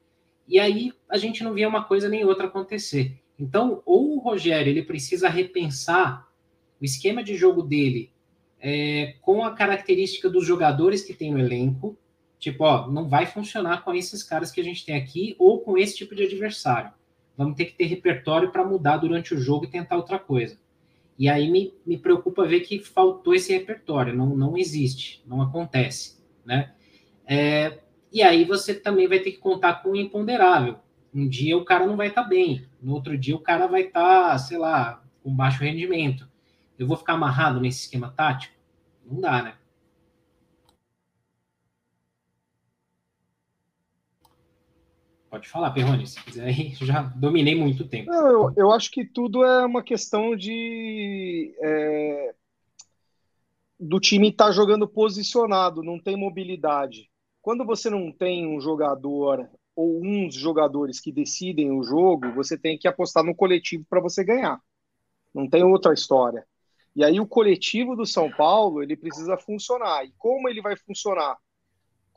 E 0.48 0.60
aí 0.60 0.94
a 1.10 1.18
gente 1.18 1.44
não 1.44 1.54
via 1.54 1.68
uma 1.68 1.84
coisa 1.84 2.08
nem 2.08 2.24
outra 2.24 2.48
acontecer. 2.48 3.20
Então, 3.40 3.82
ou 3.86 4.16
o 4.16 4.20
Rogério 4.20 4.70
ele 4.70 4.84
precisa 4.84 5.28
repensar 5.28 6.28
o 6.80 6.86
esquema 6.86 7.24
de 7.24 7.36
jogo 7.36 7.64
dele 7.64 8.12
é, 8.60 9.16
com 9.22 9.44
a 9.44 9.52
característica 9.52 10.30
dos 10.30 10.46
jogadores 10.46 11.04
que 11.04 11.14
tem 11.14 11.32
no 11.32 11.40
elenco, 11.40 11.98
tipo, 12.42 12.64
ó, 12.64 12.90
não 12.90 13.08
vai 13.08 13.28
funcionar 13.28 13.84
com 13.84 13.94
esses 13.94 14.24
caras 14.24 14.52
que 14.52 14.60
a 14.60 14.64
gente 14.64 14.84
tem 14.84 14.96
aqui 14.96 15.36
ou 15.38 15.62
com 15.62 15.78
esse 15.78 15.96
tipo 15.96 16.16
de 16.16 16.24
adversário. 16.24 16.92
Vamos 17.38 17.56
ter 17.56 17.66
que 17.66 17.74
ter 17.74 17.86
repertório 17.86 18.52
para 18.52 18.66
mudar 18.66 18.98
durante 18.98 19.34
o 19.34 19.40
jogo 19.40 19.66
e 19.66 19.70
tentar 19.70 19.96
outra 19.96 20.18
coisa. 20.18 20.58
E 21.18 21.30
aí 21.30 21.50
me, 21.52 21.72
me 21.86 22.00
preocupa 22.00 22.48
ver 22.48 22.62
que 22.62 22.80
faltou 22.80 23.36
esse 23.36 23.54
repertório, 23.54 24.16
não, 24.16 24.36
não 24.36 24.58
existe, 24.58 25.24
não 25.28 25.40
acontece, 25.40 26.18
né? 26.44 26.74
É, 27.28 27.78
e 28.12 28.24
aí 28.24 28.44
você 28.44 28.74
também 28.74 29.08
vai 29.08 29.20
ter 29.20 29.32
que 29.32 29.38
contar 29.38 29.84
com 29.84 29.90
o 29.90 29.96
imponderável. 29.96 30.80
Um 31.14 31.28
dia 31.28 31.56
o 31.56 31.64
cara 31.64 31.86
não 31.86 31.96
vai 31.96 32.08
estar 32.08 32.24
tá 32.24 32.28
bem, 32.28 32.66
no 32.82 32.94
outro 32.94 33.16
dia 33.16 33.36
o 33.36 33.40
cara 33.40 33.68
vai 33.68 33.82
estar, 33.84 34.32
tá, 34.32 34.38
sei 34.40 34.58
lá, 34.58 35.04
com 35.22 35.34
baixo 35.34 35.64
rendimento. 35.64 36.28
Eu 36.80 36.88
vou 36.88 36.98
ficar 36.98 37.14
amarrado 37.14 37.62
nesse 37.62 37.82
esquema 37.82 38.10
tático? 38.10 38.56
Não 39.06 39.22
dá, 39.22 39.44
né? 39.44 39.54
Pode 45.32 45.48
falar, 45.48 45.72
Perrone, 45.72 46.06
se 46.06 46.22
quiser 46.22 46.52
já 46.84 47.04
dominei 47.04 47.56
muito 47.56 47.88
tempo. 47.88 48.12
Não, 48.12 48.28
eu, 48.28 48.54
eu 48.58 48.72
acho 48.74 48.92
que 48.92 49.06
tudo 49.06 49.46
é 49.46 49.66
uma 49.66 49.82
questão 49.82 50.36
de. 50.36 51.56
É, 51.62 52.36
do 53.80 53.98
time 53.98 54.28
estar 54.28 54.48
tá 54.48 54.52
jogando 54.52 54.86
posicionado, 54.86 55.82
não 55.82 55.98
tem 55.98 56.18
mobilidade. 56.18 57.10
Quando 57.42 57.66
você 57.66 57.90
não 57.90 58.12
tem 58.12 58.46
um 58.46 58.60
jogador 58.60 59.50
ou 59.74 60.04
uns 60.04 60.36
jogadores 60.36 61.00
que 61.00 61.14
decidem 61.14 61.72
o 61.72 61.82
jogo, 61.82 62.34
você 62.34 62.58
tem 62.58 62.78
que 62.78 62.88
apostar 62.88 63.24
no 63.24 63.34
coletivo 63.34 63.86
para 63.90 64.02
você 64.02 64.26
ganhar. 64.26 64.60
Não 65.34 65.50
tem 65.50 65.64
outra 65.64 65.94
história. 65.94 66.46
E 66.94 67.06
aí 67.06 67.22
o 67.22 67.26
coletivo 67.26 67.96
do 67.96 68.06
São 68.06 68.30
Paulo 68.30 68.84
ele 68.84 68.98
precisa 68.98 69.38
funcionar. 69.38 70.04
E 70.04 70.14
como 70.18 70.50
ele 70.50 70.62
vai 70.62 70.76
funcionar? 70.76 71.38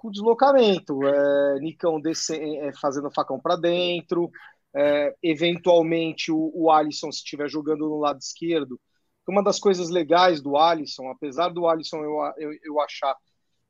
Com 0.05 0.11
deslocamento, 0.11 1.03
é, 1.03 1.61
Nicão 1.61 1.99
descendo, 1.99 2.57
é, 2.57 2.75
fazendo 2.75 3.11
facão 3.11 3.40
para 3.40 3.57
dentro, 3.57 4.31
é, 4.77 5.14
eventualmente 5.23 6.31
o, 6.31 6.53
o 6.55 6.71
Alisson 6.71 7.11
se 7.11 7.21
estiver 7.21 7.49
jogando 7.49 7.88
no 7.88 7.99
lado 8.01 8.19
esquerdo. 8.19 8.79
Uma 9.27 9.43
das 9.43 9.59
coisas 9.59 9.88
legais 9.88 10.43
do 10.43 10.59
Alisson, 10.59 11.09
apesar 11.09 11.49
do 11.49 11.67
Alisson 11.67 12.05
eu, 12.05 12.19
eu, 12.37 12.59
eu 12.62 12.81
achar 12.83 13.17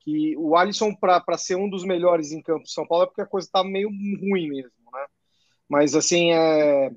que 0.01 0.37
o 0.37 0.57
Alisson, 0.57 0.93
para 0.93 1.39
ser 1.39 1.55
um 1.55 1.71
dos 1.71 1.85
melhores 1.85 2.33
em 2.33 2.43
campo 2.43 2.65
de 2.65 2.73
São 2.73 2.85
Paulo, 2.85 3.05
é 3.05 3.07
porque 3.07 3.23
a 3.23 3.27
coisa 3.27 3.47
está 3.47 3.63
meio 3.63 3.89
ruim 3.89 4.49
mesmo, 4.49 4.91
né? 4.93 5.07
Mas, 5.69 5.95
assim, 5.95 6.33
é, 6.33 6.91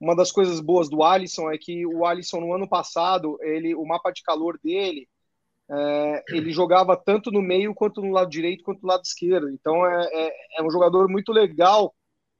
uma 0.00 0.16
das 0.16 0.32
coisas 0.32 0.60
boas 0.60 0.88
do 0.88 1.02
Alisson 1.02 1.50
é 1.50 1.58
que 1.58 1.84
o 1.84 2.06
Alisson, 2.06 2.40
no 2.40 2.54
ano 2.54 2.66
passado, 2.66 3.36
ele, 3.42 3.74
o 3.74 3.84
mapa 3.84 4.10
de 4.10 4.22
calor 4.22 4.58
dele, 4.64 5.06
é, 5.70 6.24
ele 6.30 6.50
jogava 6.50 6.96
tanto 6.96 7.30
no 7.30 7.42
meio 7.42 7.74
quanto 7.74 8.00
no 8.00 8.10
lado 8.10 8.30
direito 8.30 8.64
quanto 8.64 8.82
no 8.82 8.88
lado 8.88 9.02
esquerdo. 9.04 9.50
Então, 9.50 9.84
é, 9.86 10.08
é, 10.12 10.32
é 10.58 10.62
um 10.62 10.70
jogador 10.70 11.08
muito 11.08 11.32
legal 11.32 11.94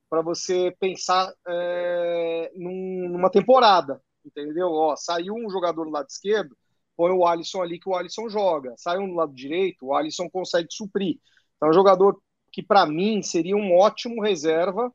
para 0.09 0.23
você 0.23 0.75
pensar 0.81 1.33
é, 1.47 2.51
num, 2.57 3.11
numa 3.11 3.31
temporada, 3.31 4.01
entendeu? 4.25 4.71
Ó, 4.71 4.97
saiu 4.97 5.35
um 5.35 5.51
jogador 5.51 5.85
no 5.85 5.91
lado 5.91 6.09
esquerdo, 6.09 6.57
põe 6.97 7.13
o 7.13 7.27
Alisson 7.27 7.63
ali 7.63 7.79
que 7.79 7.89
o 7.89 7.95
Alisson 7.95 8.29
joga. 8.29 8.75
Sai 8.77 8.99
um 8.99 9.09
do 9.09 9.15
lado 9.15 9.35
direito, 9.35 9.87
o 9.87 9.95
Alisson 9.95 10.29
consegue 10.31 10.69
suprir. 10.71 11.19
Então, 11.57 11.69
é 11.69 11.71
um 11.71 11.75
jogador 11.75 12.19
que, 12.51 12.63
para 12.63 12.87
mim, 12.87 13.23
seria 13.23 13.57
um 13.57 13.77
ótimo 13.77 14.23
reserva, 14.23 14.93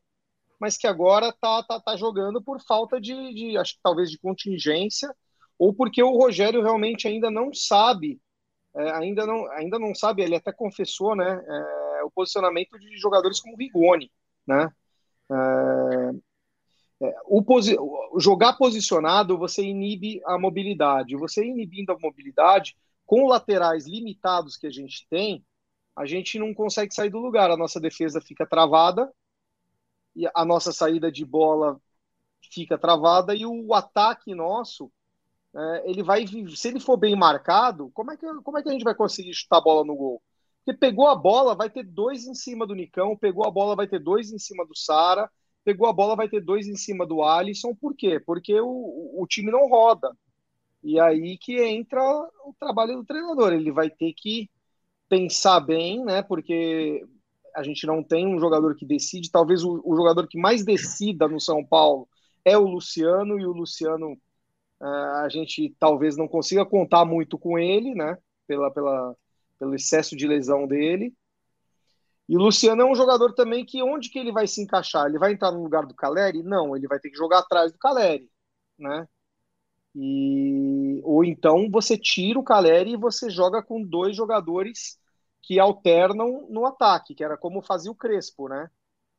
mas 0.60 0.78
que 0.78 0.88
agora 0.88 1.32
tá, 1.40 1.62
tá, 1.64 1.80
tá 1.80 1.96
jogando 1.96 2.42
por 2.42 2.60
falta 2.62 3.00
de, 3.00 3.14
de, 3.34 3.58
acho 3.58 3.76
que 3.76 3.82
talvez 3.84 4.10
de 4.10 4.18
contingência, 4.18 5.14
ou 5.58 5.74
porque 5.74 6.02
o 6.02 6.18
Rogério 6.18 6.62
realmente 6.62 7.08
ainda 7.08 7.30
não 7.30 7.54
sabe, 7.54 8.20
é, 8.76 8.92
ainda, 8.92 9.26
não, 9.26 9.50
ainda 9.52 9.78
não 9.80 9.94
sabe, 9.94 10.24
ele 10.24 10.36
até 10.36 10.52
confessou, 10.52 11.16
né, 11.16 11.44
é, 11.48 12.04
o 12.04 12.12
posicionamento 12.12 12.78
de 12.80 12.98
jogadores 12.98 13.40
como 13.40 13.58
Rigoni, 13.58 14.12
né, 14.48 14.72
é, 15.32 16.34
é, 17.04 17.16
o 17.26 17.44
posi 17.44 17.76
jogar 18.18 18.54
posicionado, 18.54 19.38
você 19.38 19.62
inibe 19.62 20.22
a 20.26 20.40
mobilidade. 20.40 21.18
Você 21.18 21.46
inibindo 21.46 21.92
a 21.92 22.00
mobilidade, 22.00 22.78
com 23.06 23.28
laterais 23.28 23.86
limitados 23.86 24.56
que 24.56 24.68
a 24.68 24.72
gente 24.72 25.06
tem, 25.10 25.46
a 25.96 26.06
gente 26.06 26.40
não 26.40 26.54
consegue 26.54 26.94
sair 26.94 27.10
do 27.10 27.20
lugar. 27.20 27.52
A 27.52 27.58
nossa 27.58 27.80
defesa 27.80 28.22
fica 28.22 28.46
travada, 28.48 29.12
e 30.16 30.30
a 30.34 30.46
nossa 30.46 30.72
saída 30.72 31.12
de 31.12 31.26
bola 31.26 31.80
fica 32.52 32.78
travada, 32.78 33.36
e 33.36 33.46
o 33.46 33.74
ataque 33.74 34.34
nosso, 34.34 34.92
é, 35.56 35.90
ele 35.90 36.04
vai. 36.04 36.26
Se 36.56 36.68
ele 36.68 36.80
for 36.80 36.98
bem 36.98 37.16
marcado, 37.16 37.92
como 37.94 38.12
é, 38.12 38.18
que, 38.18 38.26
como 38.44 38.58
é 38.58 38.64
que 38.64 38.70
a 38.70 38.72
gente 38.72 38.84
vai 38.84 38.96
conseguir 38.96 39.34
chutar 39.34 39.58
a 39.58 39.62
bola 39.62 39.86
no 39.86 39.96
gol? 39.96 40.22
Porque 40.66 40.80
pegou 40.80 41.08
a 41.08 41.16
bola, 41.16 41.56
vai 41.56 41.70
ter 41.70 41.84
dois 41.84 42.26
em 42.26 42.34
cima 42.34 42.66
do 42.66 42.76
Nicão, 42.76 43.18
pegou 43.18 43.46
a 43.46 43.52
bola, 43.52 43.76
vai 43.76 43.88
ter 43.88 44.00
dois 44.00 44.32
em 44.32 44.40
cima 44.40 44.66
do 44.66 44.76
Sara 44.76 45.30
pegou 45.64 45.88
a 45.88 45.94
bola, 45.94 46.16
vai 46.16 46.30
ter 46.30 46.42
dois 46.42 46.68
em 46.68 46.76
cima 46.76 47.06
do 47.06 47.24
Alisson. 47.24 47.74
Por 47.76 47.96
quê? 47.96 48.20
Porque 48.20 48.60
o, 48.60 49.22
o 49.22 49.26
time 49.28 49.52
não 49.52 49.68
roda. 49.68 50.16
E 50.84 51.00
aí 51.00 51.38
que 51.38 51.62
entra 51.62 52.02
o 52.46 52.54
trabalho 52.60 52.98
do 52.98 53.06
treinador. 53.06 53.54
Ele 53.54 53.72
vai 53.72 53.90
ter 53.90 54.14
que 54.14 54.50
pensar 55.10 55.60
bem, 55.62 56.04
né? 56.04 56.22
Porque 56.22 57.06
a 57.56 57.64
gente 57.64 57.86
não 57.88 58.04
tem 58.04 58.28
um 58.28 58.40
jogador 58.40 58.76
que 58.76 58.86
decide. 58.86 59.32
Talvez 59.32 59.64
o, 59.64 59.82
o 59.86 59.96
jogador 59.96 60.28
que 60.28 60.38
mais 60.38 60.66
decida 60.66 61.28
no 61.28 61.40
São 61.40 61.64
Paulo 61.64 62.08
é 62.44 62.58
o 62.58 62.68
Luciano, 62.68 63.40
e 63.40 63.46
o 63.46 63.54
Luciano 63.54 64.18
a 64.86 65.30
gente 65.30 65.76
talvez 65.80 66.18
não 66.18 66.28
consiga 66.28 66.66
contar 66.66 67.06
muito 67.06 67.38
com 67.38 67.58
ele, 67.58 67.96
né? 67.96 68.18
Pela, 68.46 68.70
pela, 68.72 69.16
pelo 69.58 69.76
excesso 69.76 70.16
de 70.16 70.28
lesão 70.28 70.68
dele. 70.68 71.14
E 72.28 72.36
o 72.38 72.40
Luciano 72.40 72.82
é 72.82 72.86
um 72.86 72.96
jogador 72.96 73.34
também 73.34 73.66
que 73.66 73.82
onde 73.82 74.10
que 74.10 74.20
ele 74.20 74.32
vai 74.32 74.48
se 74.48 74.62
encaixar? 74.62 75.08
Ele 75.08 75.20
vai 75.20 75.34
entrar 75.34 75.52
no 75.52 75.64
lugar 75.64 75.86
do 75.86 75.94
Caleri? 75.94 76.44
Não, 76.44 76.76
ele 76.76 76.88
vai 76.88 77.00
ter 77.00 77.10
que 77.10 77.18
jogar 77.18 77.40
atrás 77.40 77.72
do 77.72 77.78
Caleri, 77.78 78.30
né? 78.78 79.08
E 79.96 81.02
ou 81.04 81.24
então 81.24 81.70
você 81.70 81.98
tira 81.98 82.40
o 82.40 82.44
Caleri 82.44 82.94
e 82.94 82.98
você 82.98 83.30
joga 83.30 83.62
com 83.62 83.84
dois 83.84 84.16
jogadores 84.16 84.98
que 85.42 85.60
alternam 85.60 86.48
no 86.50 86.66
ataque, 86.66 87.14
que 87.14 87.24
era 87.24 87.38
como 87.38 87.62
fazia 87.62 87.92
o 87.92 87.96
Crespo, 87.96 88.48
né? 88.48 88.70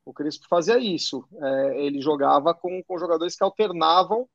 O 0.04 0.12
Crespo 0.12 0.46
fazia 0.48 0.78
isso. 0.78 1.26
É, 1.40 1.84
ele 1.86 2.00
jogava 2.00 2.54
com, 2.54 2.82
com 2.82 2.98
jogadores 2.98 3.36
que 3.36 3.44
alternavam 3.44 4.28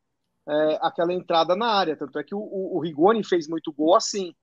é, 0.50 0.80
aquela 0.82 1.14
entrada 1.14 1.56
na 1.56 1.68
área. 1.68 1.96
Tanto 1.96 2.18
é 2.20 2.24
que 2.24 2.34
o, 2.34 2.40
o, 2.40 2.78
o 2.78 2.80
Rigoni 2.80 3.24
fez 3.24 3.48
muito 3.48 3.72
gol 3.72 3.96
assim, 3.96 4.34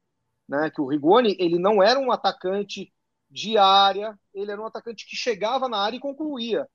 né? 0.49 0.71
Que 0.71 0.81
o 0.81 0.87
Rigoni 0.87 1.37
ele 1.39 1.59
não 1.59 1.83
era 1.83 1.99
um 1.99 2.13
atacante 2.13 2.93
de 3.31 3.59
área, 3.59 4.19
ele 4.33 4.53
era 4.53 4.61
um 4.61 4.67
atacante 4.67 5.07
que 5.07 5.17
chegava 5.17 5.69
na 5.69 5.79
área 5.79 5.97
e 5.97 6.01
concluía. 6.01 6.69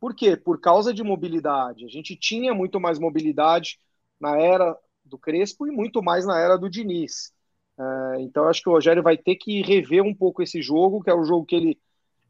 Por 0.00 0.14
quê? 0.14 0.36
Por 0.36 0.60
causa 0.60 0.92
de 0.92 1.02
mobilidade. 1.02 1.84
A 1.84 1.88
gente 1.88 2.16
tinha 2.16 2.52
muito 2.52 2.80
mais 2.80 2.98
mobilidade 2.98 3.78
na 4.20 4.36
era 4.36 4.76
do 5.04 5.18
Crespo 5.18 5.66
e 5.66 5.70
muito 5.70 6.02
mais 6.02 6.26
na 6.26 6.38
era 6.40 6.56
do 6.58 6.68
Diniz. 6.68 7.32
É, 7.78 8.20
então 8.20 8.48
acho 8.48 8.62
que 8.62 8.68
o 8.68 8.72
Rogério 8.72 9.02
vai 9.02 9.16
ter 9.16 9.36
que 9.36 9.62
rever 9.62 10.02
um 10.02 10.14
pouco 10.14 10.42
esse 10.42 10.60
jogo, 10.60 11.02
que 11.02 11.10
é 11.10 11.14
um 11.14 11.24
jogo 11.24 11.46
que 11.46 11.54
ele, 11.54 11.80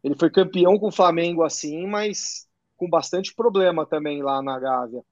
ele 0.05 0.15
foi 0.19 0.31
campeão 0.31 0.79
com 0.79 0.89
o 0.89 0.93
Flamengo 0.93 1.43
assim, 1.43 1.87
mas 1.87 2.47
com 2.77 2.89
bastante 2.89 3.35
problema 3.35 3.87
também 3.87 4.23
lá 4.23 4.43
na 4.43 4.59
Gávea. 4.59 5.03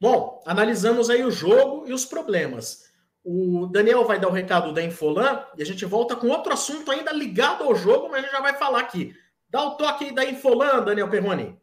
Bom, 0.00 0.42
analisamos 0.46 1.10
aí 1.10 1.22
o 1.22 1.30
jogo 1.30 1.86
e 1.86 1.92
os 1.92 2.06
problemas. 2.06 2.90
O 3.22 3.66
Daniel 3.66 4.06
vai 4.06 4.18
dar 4.18 4.28
o 4.28 4.32
recado 4.32 4.72
da 4.72 4.82
Infolan 4.82 5.44
e 5.58 5.62
a 5.62 5.66
gente 5.66 5.84
volta 5.84 6.16
com 6.16 6.28
outro 6.28 6.54
assunto 6.54 6.90
ainda 6.90 7.12
ligado 7.12 7.64
ao 7.64 7.74
jogo, 7.74 8.08
mas 8.08 8.20
a 8.20 8.22
gente 8.22 8.32
já 8.32 8.40
vai 8.40 8.54
falar 8.54 8.80
aqui. 8.80 9.14
Dá 9.50 9.62
o 9.62 9.76
toque 9.76 10.06
aí 10.06 10.14
da 10.14 10.24
Infolan, 10.24 10.82
Daniel 10.82 11.10
Perrone. 11.10 11.60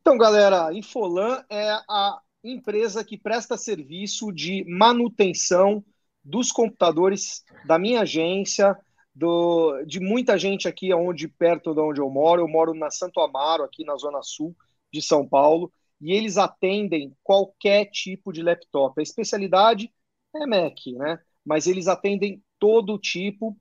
Então, 0.00 0.18
galera, 0.18 0.72
Infolan 0.74 1.44
é 1.48 1.70
a 1.88 2.18
empresa 2.42 3.04
que 3.04 3.16
presta 3.16 3.56
serviço 3.56 4.32
de 4.32 4.64
manutenção 4.66 5.84
dos 6.24 6.50
computadores 6.50 7.44
da 7.64 7.78
minha 7.78 8.00
agência, 8.00 8.76
do, 9.14 9.84
de 9.84 10.00
muita 10.00 10.36
gente 10.36 10.66
aqui 10.66 10.92
onde 10.92 11.28
perto 11.28 11.74
de 11.74 11.80
onde 11.80 12.00
eu 12.00 12.10
moro. 12.10 12.42
Eu 12.42 12.48
moro 12.48 12.74
na 12.74 12.90
Santo 12.90 13.20
Amaro, 13.20 13.62
aqui 13.62 13.84
na 13.84 13.96
Zona 13.96 14.20
Sul 14.22 14.56
de 14.92 15.00
São 15.00 15.28
Paulo. 15.28 15.72
E 16.00 16.12
eles 16.12 16.36
atendem 16.36 17.14
qualquer 17.22 17.86
tipo 17.86 18.32
de 18.32 18.42
laptop. 18.42 18.98
A 18.98 19.02
especialidade 19.02 19.92
é 20.34 20.46
Mac, 20.46 20.78
né? 20.96 21.20
Mas 21.44 21.66
eles 21.66 21.88
atendem 21.88 22.42
todo 22.58 22.98
tipo. 22.98 23.58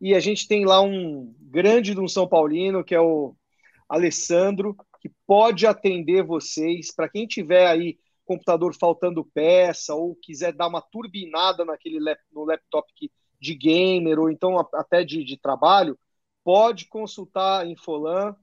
E 0.00 0.14
a 0.14 0.20
gente 0.20 0.46
tem 0.46 0.64
lá 0.64 0.80
um 0.80 1.34
grande 1.40 1.94
de 1.94 2.00
um 2.00 2.08
São 2.08 2.28
Paulino, 2.28 2.84
que 2.84 2.94
é 2.94 3.00
o 3.00 3.34
Alessandro, 3.88 4.76
que 5.00 5.10
pode 5.26 5.66
atender 5.66 6.22
vocês. 6.22 6.94
Para 6.94 7.08
quem 7.08 7.26
tiver 7.26 7.66
aí 7.66 7.98
computador 8.24 8.72
faltando 8.74 9.24
peça 9.24 9.92
ou 9.94 10.14
quiser 10.14 10.52
dar 10.52 10.68
uma 10.68 10.80
turbinada 10.80 11.64
naquele 11.64 11.98
no 12.32 12.44
laptop 12.44 12.88
que, 12.94 13.10
de 13.40 13.54
gamer 13.54 14.20
ou 14.20 14.30
então 14.30 14.56
até 14.74 15.02
de, 15.02 15.24
de 15.24 15.36
trabalho, 15.36 15.98
pode 16.44 16.86
consultar 16.86 17.62
a 17.62 17.66
Infolan, 17.66 18.36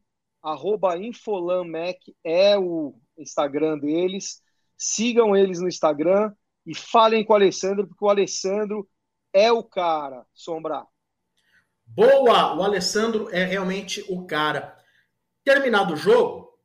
arroba 0.44 0.98
InfolanMac 0.98 2.14
é 2.22 2.58
o 2.58 3.00
Instagram 3.18 3.80
deles. 3.80 4.42
Sigam 4.78 5.36
eles 5.36 5.60
no 5.60 5.68
Instagram 5.68 6.34
e 6.66 6.76
falem 6.76 7.24
com 7.24 7.34
o 7.34 7.36
Alessandro, 7.36 7.88
porque 7.88 8.04
o 8.04 8.10
Alessandro 8.10 8.88
é 9.34 9.52
o 9.52 9.64
cara, 9.64 10.26
Sombra. 10.34 10.86
Boa! 11.86 12.56
O 12.56 12.64
Alessandro 12.64 13.30
é 13.32 13.46
realmente 13.46 14.04
o 14.10 14.26
cara. 14.26 14.78
Terminado 15.44 15.94
o 15.94 15.98
jogo, 15.98 16.60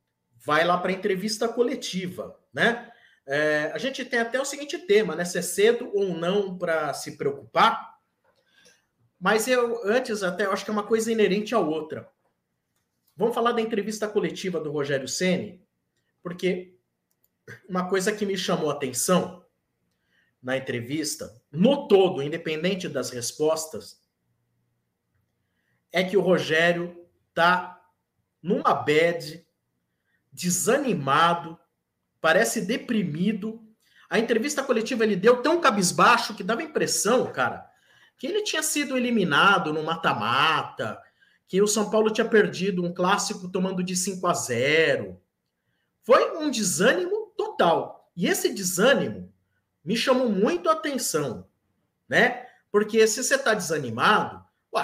vai 0.44 0.64
lá 0.64 0.76
para 0.76 0.92
entrevista 0.92 1.48
coletiva, 1.48 2.38
né? 2.52 2.90
É, 3.26 3.70
a 3.72 3.78
gente 3.78 4.04
tem 4.04 4.18
até 4.18 4.40
o 4.40 4.44
seguinte 4.44 4.76
tema, 4.78 5.14
né? 5.14 5.24
Se 5.24 5.38
é 5.38 5.42
cedo 5.42 5.90
ou 5.94 6.08
não 6.08 6.58
para 6.58 6.92
se 6.92 7.16
preocupar. 7.16 7.92
Mas 9.20 9.46
eu, 9.46 9.80
antes, 9.84 10.24
até 10.24 10.46
eu 10.46 10.52
acho 10.52 10.64
que 10.64 10.70
é 10.70 10.74
uma 10.74 10.82
coisa 10.82 11.12
inerente 11.12 11.54
à 11.54 11.60
outra. 11.60 12.10
Vamos 13.16 13.34
falar 13.34 13.52
da 13.52 13.60
entrevista 13.60 14.08
coletiva 14.08 14.58
do 14.58 14.72
Rogério 14.72 15.06
Ceni, 15.06 15.62
porque 16.22 16.78
uma 17.68 17.88
coisa 17.88 18.12
que 18.12 18.24
me 18.24 18.37
chamou 18.37 18.70
a 18.70 18.74
atenção 18.74 19.44
na 20.42 20.56
entrevista, 20.56 21.40
no 21.50 21.87
todo, 21.87 22.22
independente 22.22 22.88
das 22.88 23.11
respostas, 23.11 24.00
é 25.92 26.02
que 26.02 26.16
o 26.16 26.22
Rogério 26.22 27.06
tá 27.35 27.80
numa 28.42 28.74
bad, 28.74 29.46
desanimado, 30.32 31.58
parece 32.20 32.62
deprimido. 32.62 33.62
A 34.08 34.18
entrevista 34.18 34.62
coletiva 34.62 35.04
ele 35.04 35.16
deu 35.16 35.42
tão 35.42 35.61
cabisbaixo 35.61 36.35
que 36.35 36.42
dava 36.42 36.62
impressão, 36.62 37.30
cara, 37.30 37.64
que 38.16 38.26
ele 38.26 38.42
tinha 38.42 38.62
sido 38.62 38.96
eliminado 38.96 39.72
no 39.72 39.82
mata-mata, 39.82 41.00
que 41.46 41.61
o 41.61 41.66
São 41.66 41.90
Paulo 41.90 42.11
tinha 42.11 42.26
perdido 42.26 42.85
um 42.85 42.92
clássico 42.92 43.50
tomando 43.50 43.82
de 43.82 43.94
5 43.94 44.26
a 44.26 44.35
0. 44.35 45.21
Foi 46.04 46.36
um 46.36 46.50
desânimo 46.50 47.32
total. 47.36 48.10
E 48.16 48.26
esse 48.26 48.52
desânimo 48.52 49.32
me 49.84 49.96
chamou 49.96 50.28
muito 50.28 50.68
a 50.68 50.72
atenção, 50.72 51.46
né? 52.08 52.46
Porque 52.70 53.06
se 53.06 53.22
você 53.22 53.34
está 53.34 53.54
desanimado, 53.54 54.42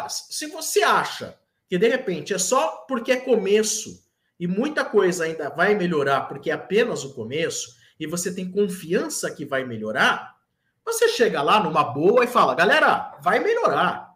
se 0.09 0.47
você 0.49 0.83
acha 0.83 1.39
que 1.69 1.79
de 1.79 1.89
repente 1.89 2.35
é 2.35 2.39
só 2.39 2.85
porque 2.89 3.13
é 3.13 3.21
começo 3.21 4.05
e 4.39 4.47
muita 4.47 4.85
coisa 4.85 5.25
ainda 5.25 5.51
vai 5.51 5.75
melhorar 5.75 6.23
porque 6.23 6.51
é 6.51 6.55
apenas 6.55 7.05
o 7.05 7.15
começo 7.15 7.77
e 7.99 8.07
você 8.07 8.33
tem 8.33 8.51
confiança 8.51 9.31
que 9.31 9.45
vai 9.45 9.65
melhorar, 9.65 10.37
você 10.85 11.09
chega 11.09 11.43
lá 11.43 11.63
numa 11.63 11.85
boa 11.85 12.25
e 12.25 12.29
fala, 12.29 12.55
galera, 12.55 13.19
vai 13.21 13.41
melhorar. 13.41 14.15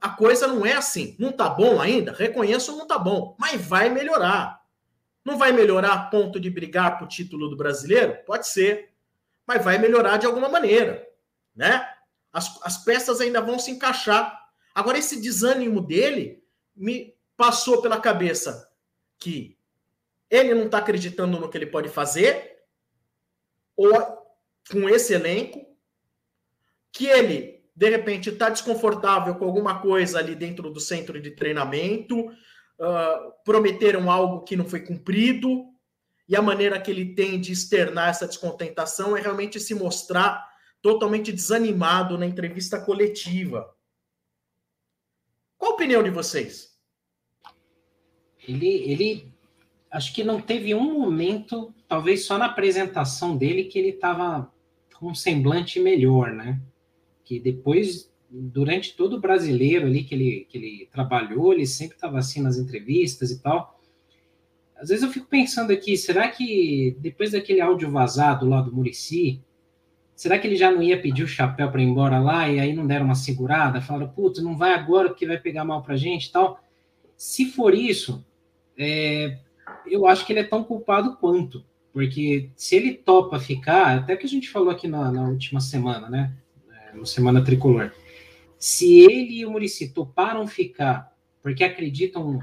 A 0.00 0.10
coisa 0.10 0.46
não 0.46 0.64
é 0.64 0.72
assim. 0.72 1.16
Não 1.18 1.32
tá 1.32 1.48
bom 1.48 1.80
ainda? 1.80 2.12
Reconheço 2.12 2.76
não 2.76 2.86
tá 2.86 2.98
bom, 2.98 3.36
mas 3.38 3.60
vai 3.60 3.88
melhorar. 3.88 4.61
Não 5.24 5.38
vai 5.38 5.52
melhorar 5.52 5.92
a 5.92 6.02
ponto 6.06 6.40
de 6.40 6.50
brigar 6.50 6.98
por 6.98 7.06
título 7.06 7.48
do 7.48 7.56
brasileiro? 7.56 8.18
Pode 8.26 8.48
ser. 8.48 8.92
Mas 9.46 9.64
vai 9.64 9.78
melhorar 9.78 10.16
de 10.16 10.26
alguma 10.26 10.48
maneira, 10.48 11.06
né? 11.54 11.88
As, 12.32 12.58
as 12.62 12.84
peças 12.84 13.20
ainda 13.20 13.40
vão 13.40 13.58
se 13.58 13.70
encaixar. 13.70 14.48
Agora, 14.74 14.98
esse 14.98 15.20
desânimo 15.20 15.80
dele 15.80 16.42
me 16.74 17.14
passou 17.36 17.82
pela 17.82 18.00
cabeça 18.00 18.70
que 19.18 19.58
ele 20.30 20.54
não 20.54 20.66
está 20.66 20.78
acreditando 20.78 21.38
no 21.38 21.48
que 21.48 21.58
ele 21.58 21.66
pode 21.66 21.88
fazer, 21.88 22.64
ou 23.76 23.92
com 24.70 24.88
esse 24.88 25.12
elenco, 25.12 25.66
que 26.90 27.06
ele 27.06 27.62
de 27.74 27.88
repente 27.88 28.30
está 28.30 28.48
desconfortável 28.48 29.34
com 29.34 29.44
alguma 29.44 29.80
coisa 29.80 30.18
ali 30.18 30.34
dentro 30.34 30.70
do 30.70 30.80
centro 30.80 31.20
de 31.20 31.30
treinamento, 31.32 32.30
prometeram 33.44 34.10
algo 34.10 34.42
que 34.42 34.56
não 34.56 34.64
foi 34.64 34.80
cumprido, 34.80 35.66
e 36.28 36.36
a 36.36 36.42
maneira 36.42 36.80
que 36.80 36.90
ele 36.90 37.14
tem 37.14 37.40
de 37.40 37.52
externar 37.52 38.10
essa 38.10 38.26
descontentação 38.26 39.16
é 39.16 39.20
realmente 39.20 39.60
se 39.60 39.74
mostrar 39.74 40.48
totalmente 40.80 41.32
desanimado 41.32 42.16
na 42.16 42.26
entrevista 42.26 42.80
coletiva. 42.80 43.72
Qual 45.58 45.72
a 45.72 45.74
opinião 45.74 46.02
de 46.02 46.10
vocês? 46.10 46.76
Ele, 48.48 48.90
ele 48.90 49.32
acho 49.90 50.12
que 50.12 50.24
não 50.24 50.40
teve 50.40 50.74
um 50.74 50.98
momento, 50.98 51.72
talvez 51.86 52.24
só 52.24 52.36
na 52.36 52.46
apresentação 52.46 53.36
dele, 53.36 53.64
que 53.64 53.78
ele 53.78 53.90
estava 53.90 54.52
com 54.98 55.10
um 55.10 55.14
semblante 55.14 55.78
melhor, 55.78 56.32
né? 56.32 56.60
que 57.24 57.40
depois, 57.40 58.11
durante 58.32 58.96
todo 58.96 59.16
o 59.16 59.20
brasileiro 59.20 59.86
ali 59.86 60.02
que 60.02 60.14
ele, 60.14 60.46
que 60.48 60.56
ele 60.56 60.88
trabalhou, 60.90 61.52
ele 61.52 61.66
sempre 61.66 61.96
estava 61.96 62.18
assim 62.18 62.40
nas 62.40 62.56
entrevistas 62.56 63.30
e 63.30 63.40
tal. 63.40 63.78
Às 64.74 64.88
vezes 64.88 65.04
eu 65.04 65.10
fico 65.10 65.26
pensando 65.26 65.70
aqui, 65.70 65.96
será 65.96 66.28
que 66.28 66.96
depois 66.98 67.32
daquele 67.32 67.60
áudio 67.60 67.90
vazado 67.90 68.48
lá 68.48 68.60
do 68.62 68.72
Murici, 68.72 69.40
será 70.16 70.38
que 70.38 70.46
ele 70.46 70.56
já 70.56 70.70
não 70.70 70.82
ia 70.82 71.00
pedir 71.00 71.22
o 71.22 71.28
chapéu 71.28 71.70
para 71.70 71.82
ir 71.82 71.84
embora 71.86 72.18
lá 72.18 72.48
e 72.48 72.58
aí 72.58 72.72
não 72.72 72.86
deram 72.86 73.04
uma 73.04 73.14
segurada? 73.14 73.82
Falaram, 73.82 74.08
putz, 74.08 74.42
não 74.42 74.56
vai 74.56 74.72
agora 74.72 75.10
porque 75.10 75.26
vai 75.26 75.38
pegar 75.38 75.64
mal 75.64 75.82
para 75.82 75.96
gente 75.96 76.26
e 76.26 76.32
tal. 76.32 76.58
Se 77.16 77.50
for 77.50 77.74
isso, 77.74 78.24
é, 78.76 79.38
eu 79.86 80.06
acho 80.06 80.26
que 80.26 80.32
ele 80.32 80.40
é 80.40 80.44
tão 80.44 80.64
culpado 80.64 81.16
quanto. 81.16 81.64
Porque 81.92 82.50
se 82.56 82.74
ele 82.74 82.94
topa 82.94 83.38
ficar, 83.38 83.98
até 83.98 84.16
que 84.16 84.24
a 84.24 84.28
gente 84.28 84.48
falou 84.48 84.70
aqui 84.70 84.88
na, 84.88 85.12
na 85.12 85.28
última 85.28 85.60
semana, 85.60 86.08
né? 86.08 86.32
no 86.94 87.06
Semana 87.06 87.42
Tricolor. 87.42 87.90
Se 88.62 89.00
ele 89.00 89.40
e 89.40 89.44
o 89.44 89.50
Murici 89.50 89.92
toparam 89.92 90.46
ficar 90.46 91.12
porque 91.42 91.64
acreditam 91.64 92.38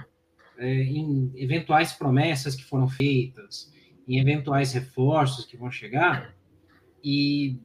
é, 0.57 0.69
em 0.83 1.31
eventuais 1.33 1.93
promessas 1.93 2.55
que 2.55 2.65
foram 2.65 2.89
feitas, 2.89 3.71
em 4.05 4.19
eventuais 4.19 4.73
reforços 4.73 5.45
que 5.45 5.55
vão 5.55 5.71
chegar, 5.71 6.35
e 7.01 7.57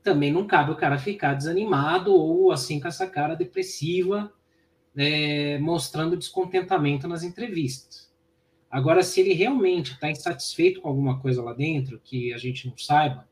também 0.00 0.32
não 0.32 0.46
cabe 0.46 0.70
o 0.70 0.76
cara 0.76 0.96
ficar 0.96 1.34
desanimado 1.34 2.14
ou 2.14 2.52
assim 2.52 2.78
com 2.78 2.86
essa 2.86 3.04
cara 3.04 3.34
depressiva, 3.34 4.32
é, 4.94 5.58
mostrando 5.58 6.16
descontentamento 6.16 7.08
nas 7.08 7.24
entrevistas. 7.24 8.14
Agora, 8.70 9.02
se 9.02 9.22
ele 9.22 9.32
realmente 9.32 9.94
está 9.94 10.08
insatisfeito 10.08 10.80
com 10.80 10.88
alguma 10.88 11.18
coisa 11.18 11.42
lá 11.42 11.52
dentro 11.52 12.00
que 12.04 12.32
a 12.32 12.38
gente 12.38 12.68
não 12.68 12.78
saiba, 12.78 13.28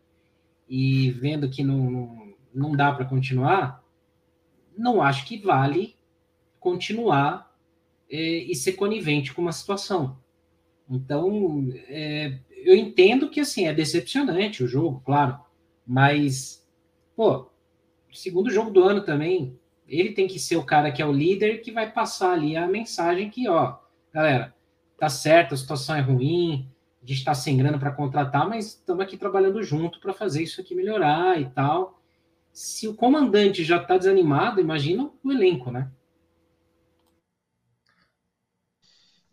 e 0.68 1.12
vendo 1.12 1.48
que 1.48 1.62
não, 1.62 1.88
não 1.88 2.28
não 2.52 2.72
dá 2.72 2.92
para 2.92 3.04
continuar, 3.04 3.84
não 4.78 5.02
acho 5.02 5.26
que 5.26 5.36
vale 5.36 5.96
continuar 6.60 7.52
é, 8.08 8.18
e 8.18 8.54
ser 8.54 8.72
conivente 8.72 9.34
com 9.34 9.42
uma 9.42 9.52
situação. 9.52 10.16
Então, 10.88 11.68
é, 11.88 12.38
eu 12.50 12.74
entendo 12.74 13.28
que 13.28 13.40
assim 13.40 13.66
é 13.66 13.74
decepcionante 13.74 14.62
o 14.62 14.68
jogo, 14.68 15.02
claro, 15.04 15.38
mas 15.86 16.66
pô, 17.14 17.50
segundo 18.12 18.50
jogo 18.50 18.70
do 18.70 18.82
ano 18.82 19.02
também, 19.02 19.58
ele 19.86 20.12
tem 20.12 20.28
que 20.28 20.38
ser 20.38 20.56
o 20.56 20.64
cara 20.64 20.92
que 20.92 21.02
é 21.02 21.06
o 21.06 21.12
líder 21.12 21.60
que 21.60 21.72
vai 21.72 21.90
passar 21.90 22.32
ali 22.32 22.56
a 22.56 22.66
mensagem 22.66 23.28
que, 23.28 23.48
ó, 23.48 23.76
galera, 24.12 24.54
tá 24.96 25.08
certo, 25.08 25.54
a 25.54 25.56
situação 25.56 25.96
é 25.96 26.00
ruim, 26.00 26.70
a 27.02 27.06
gente 27.06 27.18
está 27.18 27.34
sem 27.34 27.56
grana 27.56 27.78
para 27.78 27.92
contratar, 27.92 28.48
mas 28.48 28.66
estamos 28.66 29.02
aqui 29.02 29.16
trabalhando 29.16 29.62
junto 29.62 30.00
para 30.00 30.14
fazer 30.14 30.42
isso 30.42 30.60
aqui 30.60 30.74
melhorar 30.74 31.40
e 31.40 31.46
tal 31.46 31.97
se 32.58 32.88
o 32.88 32.94
comandante 32.94 33.62
já 33.62 33.80
está 33.80 33.96
desanimado, 33.96 34.60
imagina 34.60 35.08
o 35.22 35.30
elenco, 35.30 35.70
né? 35.70 35.92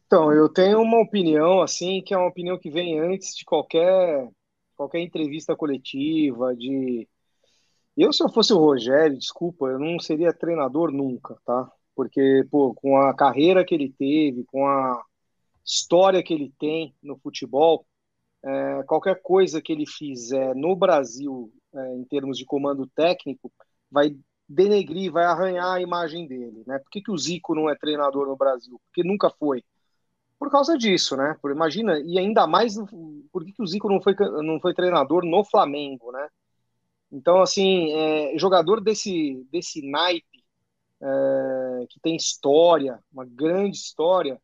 Então, 0.06 0.32
eu 0.32 0.48
tenho 0.48 0.80
uma 0.80 1.02
opinião, 1.02 1.60
assim, 1.60 2.04
que 2.04 2.14
é 2.14 2.18
uma 2.18 2.28
opinião 2.28 2.60
que 2.60 2.70
vem 2.70 3.00
antes 3.00 3.36
de 3.36 3.44
qualquer, 3.44 4.30
qualquer 4.76 5.00
entrevista 5.00 5.56
coletiva, 5.56 6.56
de... 6.56 7.08
Eu, 7.98 8.14
se 8.14 8.24
eu 8.24 8.30
fosse 8.30 8.54
o 8.54 8.60
Rogério, 8.60 9.18
desculpa, 9.18 9.66
eu 9.70 9.80
não 9.80 10.00
seria 10.00 10.32
treinador 10.32 10.92
nunca, 10.92 11.36
tá? 11.44 11.68
Porque, 11.96 12.46
pô, 12.52 12.76
com 12.76 12.96
a 12.96 13.16
carreira 13.16 13.66
que 13.66 13.74
ele 13.74 13.92
teve, 13.92 14.44
com 14.44 14.68
a 14.68 15.04
história 15.66 16.22
que 16.22 16.34
ele 16.34 16.54
tem 16.60 16.94
no 17.02 17.18
futebol, 17.18 17.88
é, 18.44 18.84
qualquer 18.84 19.20
coisa 19.24 19.60
que 19.60 19.72
ele 19.72 19.88
fizer 19.88 20.54
no 20.54 20.76
Brasil 20.76 21.52
é, 21.76 21.96
em 21.96 22.04
termos 22.06 22.38
de 22.38 22.46
comando 22.46 22.88
técnico, 22.96 23.52
vai 23.92 24.16
denegrir, 24.48 25.12
vai 25.12 25.26
arranhar 25.26 25.74
a 25.74 25.82
imagem 25.82 26.28
dele. 26.28 26.64
Né? 26.68 26.80
Por 26.80 26.90
que, 26.90 27.02
que 27.02 27.12
o 27.12 27.18
Zico 27.18 27.56
não 27.56 27.70
é 27.70 27.76
treinador 27.76 28.28
no 28.28 28.38
Brasil? 28.38 28.80
Porque 28.88 29.08
nunca 29.08 29.30
foi. 29.30 29.64
por 30.40 30.52
causa 30.52 30.78
disso, 30.78 31.16
né? 31.18 31.36
Por, 31.42 31.52
imagina, 31.52 32.00
e 32.00 32.20
ainda 32.20 32.48
mais 32.48 32.76
por 33.32 33.46
que, 33.46 33.54
que 33.54 33.62
o 33.64 33.68
Zico 33.68 33.90
não 33.90 34.02
foi, 34.02 34.16
não 34.44 34.60
foi 34.60 34.74
treinador 34.74 35.26
no 35.26 35.44
Flamengo, 35.44 36.12
né? 36.12 36.28
Então, 37.12 37.42
assim, 37.42 37.94
é, 37.94 38.38
jogador 38.38 38.82
desse, 38.82 39.46
desse 39.52 39.82
naipe, 39.90 40.44
é, 41.02 41.86
que 41.90 42.00
tem 42.00 42.16
história, 42.16 43.00
uma 43.12 43.26
grande 43.26 43.78
história, 43.78 44.42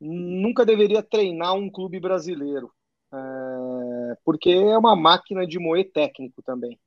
nunca 0.00 0.64
deveria 0.64 1.02
treinar 1.02 1.54
um 1.54 1.70
clube 1.70 2.00
brasileiro, 2.00 2.72
é, 3.12 3.16
porque 4.24 4.50
é 4.50 4.78
uma 4.78 4.96
máquina 4.96 5.46
de 5.46 5.58
moer 5.58 5.90
técnico 5.92 6.42
também. 6.42 6.78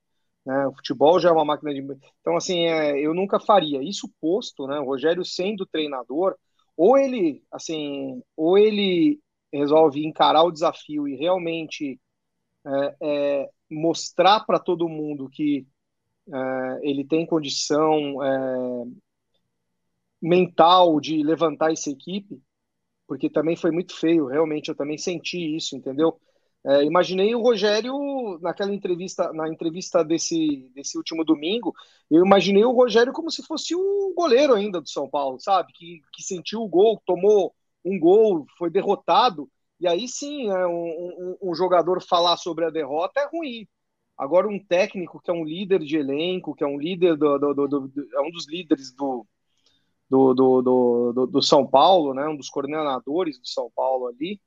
Né? 0.46 0.68
O 0.68 0.74
futebol 0.74 1.20
já 1.20 1.30
é 1.30 1.32
uma 1.32 1.46
máquina 1.46 1.74
de. 1.74 1.82
Então, 2.22 2.36
assim, 2.36 2.66
é, 2.66 3.00
eu 3.00 3.14
nunca 3.14 3.40
faria. 3.40 3.82
Isso 3.82 4.10
posto, 4.22 4.68
né? 4.68 4.80
O 4.80 4.86
Rogério 4.86 5.26
sendo 5.26 5.66
treinador, 5.66 6.36
ou 6.78 6.98
ele, 6.98 7.44
assim, 7.52 8.22
ou 8.36 8.58
ele 8.58 9.20
resolve 9.52 10.06
encarar 10.06 10.44
o 10.44 10.52
desafio 10.52 11.08
e 11.08 11.16
realmente 11.16 12.00
é, 12.66 12.96
é, 13.02 13.50
mostrar 13.70 14.42
para 14.46 14.60
todo 14.60 14.90
mundo 14.90 15.30
que 15.30 15.66
é, 16.32 16.80
ele 16.84 17.06
tem 17.06 17.26
condição 17.26 18.24
é, 18.24 18.86
mental 20.22 21.00
de 21.00 21.24
levantar 21.24 21.72
essa 21.72 21.90
equipe, 21.90 22.42
porque 23.08 23.30
também 23.30 23.56
foi 23.56 23.72
muito 23.72 23.96
feio, 23.96 24.26
realmente 24.28 24.70
eu 24.70 24.76
também 24.76 24.98
senti 24.98 25.56
isso, 25.56 25.76
entendeu? 25.76 26.20
É, 26.68 26.84
imaginei 26.84 27.36
o 27.36 27.42
Rogério 27.42 28.40
naquela 28.42 28.74
entrevista, 28.74 29.32
na 29.34 29.48
entrevista 29.48 30.04
desse, 30.04 30.72
desse 30.74 30.98
último 30.98 31.24
domingo, 31.24 31.74
eu 32.10 32.26
imaginei 32.26 32.66
o 32.66 32.72
Rogério 32.72 33.14
como 33.14 33.30
se 33.30 33.44
fosse 33.44 33.76
o 33.76 34.14
goleiro 34.16 34.56
ainda 34.56 34.82
do 34.82 34.90
São 34.90 35.08
Paulo, 35.08 35.40
sabe? 35.40 35.72
Que, 35.74 36.02
que 36.12 36.24
sentiu 36.24 36.62
o 36.62 36.68
gol, 36.68 37.00
tomou 37.06 37.54
um 37.84 38.00
gol, 38.00 38.48
foi 38.58 38.72
derrotado, 38.72 39.48
e 39.80 39.88
aí 39.88 40.08
sim, 40.08 40.50
é, 40.50 40.66
um, 40.66 41.38
um, 41.42 41.52
um 41.52 41.56
jogador 41.56 42.02
falar 42.02 42.38
sobre 42.38 42.66
a 42.66 42.72
derrota 42.72 43.20
é 43.20 43.28
ruim. 43.28 43.68
Agora, 44.18 44.48
um 44.48 44.58
técnico 44.58 45.22
que 45.22 45.30
é 45.30 45.34
um 45.34 45.44
líder 45.44 45.80
de 45.80 45.98
elenco, 45.98 46.56
que 46.56 46.64
é 46.64 46.68
um 46.68 46.80
líder 46.80 47.18
do, 47.18 47.38
do, 47.38 47.54
do, 47.54 47.68
do 47.68 48.08
é 48.14 48.22
um 48.22 48.32
dos 48.32 48.48
líderes 48.48 48.92
do, 48.96 49.26
do, 50.10 50.34
do, 50.34 50.62
do, 51.14 51.28
do, 51.28 51.42
São 51.42 51.68
Paulo, 51.68 52.14
né, 52.14 52.28
um 52.28 52.38
dos 52.38 52.50
coordenadores 52.50 53.38
do 53.40 53.48
São 53.48 53.70
Paulo 53.76 54.08
ali, 54.08 54.40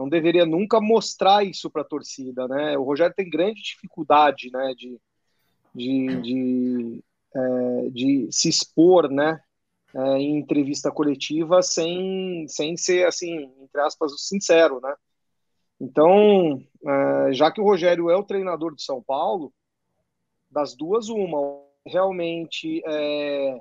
não 0.00 0.08
deveria 0.08 0.46
nunca 0.46 0.80
mostrar 0.80 1.44
isso 1.44 1.68
para 1.68 1.82
a 1.82 1.84
torcida, 1.84 2.48
né? 2.48 2.78
O 2.78 2.84
Rogério 2.84 3.14
tem 3.14 3.28
grande 3.28 3.60
dificuldade, 3.60 4.50
né, 4.50 4.72
de, 4.74 4.98
de, 5.74 6.22
de, 6.22 7.04
é, 7.36 7.90
de 7.90 8.28
se 8.30 8.48
expor, 8.48 9.10
né, 9.10 9.38
é, 9.94 10.00
em 10.16 10.38
entrevista 10.38 10.90
coletiva 10.90 11.60
sem, 11.60 12.46
sem 12.48 12.78
ser, 12.78 13.06
assim, 13.06 13.52
entre 13.60 13.78
aspas, 13.82 14.12
sincero, 14.26 14.80
né? 14.80 14.94
Então, 15.78 16.64
é, 16.82 17.32
já 17.34 17.50
que 17.50 17.60
o 17.60 17.64
Rogério 17.64 18.08
é 18.08 18.16
o 18.16 18.24
treinador 18.24 18.74
de 18.74 18.82
São 18.82 19.02
Paulo, 19.02 19.52
das 20.50 20.74
duas, 20.74 21.10
uma, 21.10 21.62
realmente 21.84 22.82
é, 22.86 23.60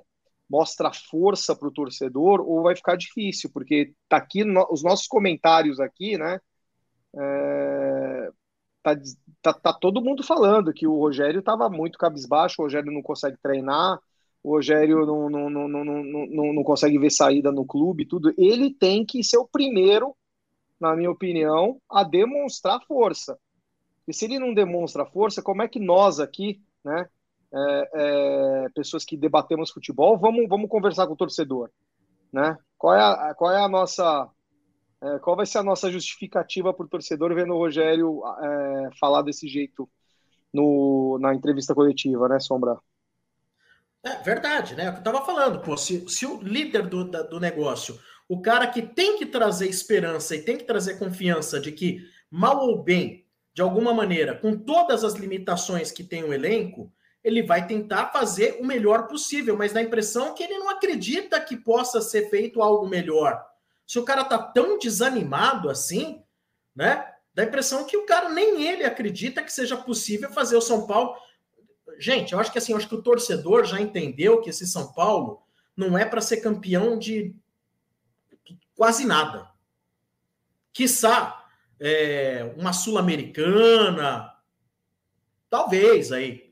mostra 0.50 0.92
força 0.92 1.56
para 1.56 1.68
o 1.68 1.72
torcedor 1.72 2.42
ou 2.42 2.64
vai 2.64 2.76
ficar 2.76 2.96
difícil, 2.96 3.52
porque 3.54 3.94
tá 4.08 4.18
aqui 4.18 4.44
no, 4.44 4.68
os 4.72 4.84
nossos 4.84 5.08
comentários 5.08 5.80
aqui, 5.80 6.18
né? 6.18 6.40
É, 7.16 8.30
tá, 8.82 8.96
tá, 9.42 9.54
tá, 9.54 9.74
todo 9.74 10.02
mundo 10.02 10.24
falando 10.24 10.74
que 10.74 10.88
o 10.88 10.98
Rogério 10.98 11.40
estava 11.40 11.70
muito 11.70 12.00
cabisbaixo, 12.00 12.56
o 12.60 12.66
Rogério 12.66 12.92
não 12.92 13.02
consegue 13.02 13.38
treinar, 13.42 14.00
o 14.44 14.52
Rogério 14.52 15.06
não, 15.06 15.30
não, 15.30 15.50
não, 15.50 15.68
não, 15.68 15.86
não, 15.86 16.54
não 16.54 16.64
consegue 16.64 16.98
ver 16.98 17.12
saída 17.12 17.52
no 17.52 17.66
clube, 17.66 18.06
tudo. 18.06 18.34
Ele 18.38 18.74
tem 18.74 19.06
que 19.06 19.24
ser 19.24 19.38
o 19.38 19.48
primeiro, 19.48 20.16
na 20.80 20.96
minha 20.96 21.12
opinião, 21.12 21.80
a 21.90 22.04
demonstrar 22.04 22.82
força. 22.88 23.38
E 24.08 24.14
se 24.14 24.26
ele 24.26 24.40
não 24.40 24.54
demonstra 24.54 25.06
força, 25.06 25.42
como 25.42 25.62
é 25.62 25.68
que 25.68 25.80
nós 25.80 26.20
aqui, 26.20 26.62
né? 26.84 27.08
É, 27.54 27.90
é, 27.94 28.70
pessoas 28.76 29.04
que 29.04 29.18
debatemos 29.18 29.72
futebol, 29.72 30.18
vamos, 30.18 30.48
vamos 30.48 30.70
conversar 30.70 31.08
com 31.08 31.14
o 31.14 31.18
torcedor, 31.18 31.70
né? 32.32 32.58
Qual 32.78 32.94
é 32.94 33.02
a, 33.02 33.34
qual 33.34 33.52
é 33.52 33.62
a 33.62 33.68
nossa 33.68 34.30
é, 35.02 35.20
qual 35.20 35.36
vai 35.36 35.46
ser 35.46 35.60
a 35.60 35.64
nossa 35.64 35.90
justificativa 35.92 36.74
para 36.74 36.86
o 36.86 36.90
torcedor 36.90 37.34
vendo 37.34 37.54
o 37.54 37.58
Rogério 37.58 38.22
é, 38.42 38.90
falar 39.00 39.22
desse 39.22 39.48
jeito 39.48 39.90
no, 40.54 41.18
na 41.22 41.34
entrevista 41.34 41.74
coletiva, 41.74 42.28
né, 42.28 42.40
Sombra? 42.40 42.78
É 44.04 44.16
verdade, 44.18 44.76
né? 44.76 44.86
É 44.86 44.90
o 44.90 44.92
que 44.92 44.98
eu 44.98 45.12
estava 45.12 45.26
falando, 45.26 45.60
pô, 45.62 45.76
se, 45.78 46.08
se 46.10 46.26
o 46.26 46.42
líder 46.42 46.88
do, 46.88 47.04
da, 47.04 47.22
do 47.24 47.40
negócio, 47.40 48.00
o 48.28 48.42
cara 48.42 48.68
que 48.68 48.82
tem 48.82 49.18
que 49.18 49.26
trazer 49.26 49.68
esperança 49.68 50.36
e 50.36 50.42
tem 50.42 50.58
que 50.58 50.64
trazer 50.64 51.00
confiança 51.00 51.60
de 51.60 51.72
que, 51.72 52.02
mal 52.30 52.60
ou 52.60 52.82
bem, 52.82 53.26
de 53.54 53.62
alguma 53.62 53.94
maneira, 53.94 54.36
com 54.36 54.58
todas 54.58 55.04
as 55.04 55.16
limitações 55.16 55.92
que 55.92 56.04
tem 56.04 56.24
o 56.24 56.34
elenco, 56.34 56.92
ele 57.24 57.44
vai 57.44 57.68
tentar 57.68 58.08
fazer 58.08 58.58
o 58.60 58.66
melhor 58.66 59.08
possível, 59.08 59.58
mas 59.58 59.74
dá 59.74 59.80
a 59.80 59.84
impressão 59.84 60.34
que 60.34 60.44
ele 60.44 60.58
não 60.58 60.70
acredita 60.70 61.40
que 61.40 61.58
possa 61.58 62.02
ser 62.02 62.30
feito 62.30 62.62
algo 62.62 62.88
melhor. 62.88 63.46
Se 63.86 64.00
o 64.00 64.06
cara 64.06 64.24
tá 64.24 64.38
tão 64.38 64.78
desanimado 64.78 65.70
assim, 65.70 66.24
né? 66.76 67.12
Dá 67.34 67.44
a 67.44 67.46
impressão 67.46 67.86
que 67.86 67.98
o 67.98 68.06
cara 68.06 68.30
nem 68.30 68.64
ele 68.64 68.84
acredita 68.84 69.44
que 69.44 69.52
seja 69.52 69.76
possível 69.76 70.32
fazer 70.32 70.56
o 70.56 70.62
São 70.62 70.88
Paulo. 70.88 71.16
Gente, 71.98 72.34
eu 72.34 72.40
acho 72.40 72.52
que 72.52 72.58
assim, 72.58 72.72
eu 72.72 72.78
acho 72.78 72.88
que 72.88 72.96
o 72.96 73.02
torcedor 73.02 73.66
já 73.66 73.80
entendeu 73.82 74.42
que 74.42 74.50
esse 74.50 74.66
São 74.66 74.94
Paulo 74.94 75.42
não 75.76 75.98
é 75.98 76.06
para 76.06 76.22
ser 76.22 76.38
campeão 76.38 76.98
de 76.98 77.36
quase 78.76 79.06
nada. 79.06 79.50
Quiçá 80.72 81.46
é, 81.80 82.54
uma 82.58 82.74
sul-americana, 82.74 84.34
talvez 85.50 86.12
aí, 86.12 86.49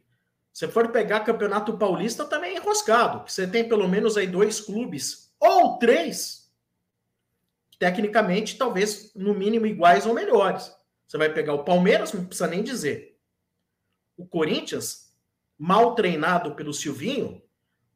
se 0.57 0.67
for 0.67 0.91
pegar 0.91 1.19
Campeonato 1.19 1.77
Paulista, 1.77 2.25
também 2.25 2.55
é 2.55 2.57
enroscado. 2.57 3.29
Você 3.29 3.45
tem 3.45 3.69
pelo 3.69 3.87
menos 3.87 4.17
aí 4.17 4.25
dois 4.25 4.59
clubes, 4.59 5.31
ou 5.39 5.77
três, 5.77 6.51
tecnicamente, 7.77 8.57
talvez, 8.57 9.13
no 9.13 9.35
mínimo, 9.35 9.67
iguais 9.67 10.07
ou 10.07 10.15
melhores. 10.15 10.75
Você 11.07 11.15
vai 11.15 11.31
pegar 11.31 11.53
o 11.53 11.63
Palmeiras, 11.63 12.11
não 12.11 12.25
precisa 12.25 12.47
nem 12.47 12.63
dizer. 12.63 13.19
O 14.17 14.25
Corinthians, 14.25 15.15
mal 15.59 15.93
treinado 15.93 16.55
pelo 16.55 16.73
Silvinho, 16.73 17.39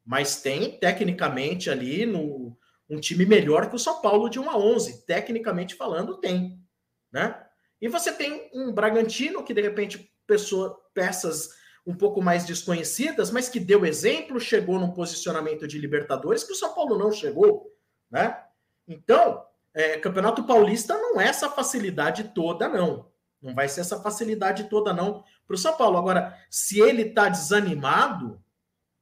mas 0.06 0.40
tem, 0.40 0.78
tecnicamente, 0.78 1.68
ali 1.68 2.06
no, 2.06 2.56
um 2.88 3.00
time 3.00 3.26
melhor 3.26 3.70
que 3.70 3.74
o 3.74 3.80
São 3.80 4.00
Paulo 4.00 4.28
de 4.28 4.38
1 4.38 4.48
a 4.48 4.56
11. 4.56 5.04
Tecnicamente 5.04 5.74
falando, 5.74 6.18
tem. 6.18 6.64
Né? 7.10 7.44
E 7.80 7.88
você 7.88 8.12
tem 8.12 8.48
um 8.54 8.70
Bragantino 8.70 9.42
que, 9.42 9.52
de 9.52 9.62
repente, 9.62 10.14
pessoa, 10.28 10.80
peças 10.94 11.60
um 11.84 11.94
pouco 11.94 12.22
mais 12.22 12.44
desconhecidas, 12.44 13.30
mas 13.30 13.48
que 13.48 13.58
deu 13.58 13.84
exemplo, 13.84 14.38
chegou 14.38 14.78
num 14.78 14.92
posicionamento 14.92 15.66
de 15.66 15.78
Libertadores 15.78 16.44
que 16.44 16.52
o 16.52 16.56
São 16.56 16.74
Paulo 16.74 16.96
não 16.96 17.10
chegou, 17.10 17.72
né? 18.10 18.40
Então, 18.86 19.44
é, 19.74 19.98
Campeonato 19.98 20.44
Paulista 20.44 20.96
não 20.96 21.20
é 21.20 21.26
essa 21.26 21.50
facilidade 21.50 22.32
toda, 22.34 22.68
não. 22.68 23.10
Não 23.40 23.54
vai 23.54 23.68
ser 23.68 23.80
essa 23.80 24.00
facilidade 24.00 24.64
toda, 24.64 24.92
não, 24.92 25.24
para 25.46 25.54
o 25.54 25.58
São 25.58 25.76
Paulo. 25.76 25.98
Agora, 25.98 26.38
se 26.48 26.80
ele 26.80 27.02
está 27.02 27.28
desanimado, 27.28 28.40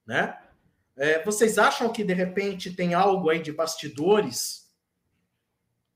né? 0.06 0.38
É, 0.96 1.22
vocês 1.24 1.56
acham 1.56 1.90
que 1.92 2.04
de 2.04 2.12
repente 2.12 2.74
tem 2.74 2.94
algo 2.94 3.30
aí 3.30 3.40
de 3.40 3.52
bastidores? 3.52 4.70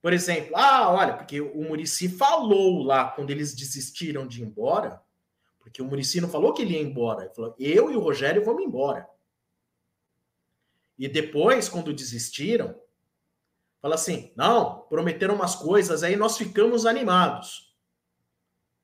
Por 0.01 0.13
exemplo, 0.13 0.57
ah, 0.57 0.91
olha, 0.91 1.15
porque 1.15 1.41
o 1.41 1.63
Murici 1.63 2.09
falou 2.09 2.83
lá 2.83 3.11
quando 3.11 3.31
eles 3.31 3.55
desistiram 3.55 4.27
de 4.27 4.43
ir 4.43 4.47
embora 4.47 5.03
porque 5.65 5.81
o 5.81 5.87
Murici 5.87 6.21
não 6.21 6.29
falou 6.29 6.53
que 6.53 6.61
ele 6.61 6.75
ia 6.75 6.83
embora. 6.83 7.25
Ele 7.25 7.35
falou, 7.35 7.57
eu 7.59 7.91
e 7.91 7.97
o 7.97 8.01
Rogério 8.01 8.45
vamos 8.45 8.63
embora. 8.63 9.09
E 10.99 11.09
depois, 11.09 11.71
quando 11.71 11.93
desistiram, 11.95 12.79
fala 13.81 13.95
assim: 13.95 14.31
não, 14.37 14.81
prometeram 14.91 15.35
umas 15.35 15.55
coisas, 15.55 16.03
aí 16.03 16.17
nós 16.17 16.37
ficamos 16.37 16.85
animados. 16.85 17.75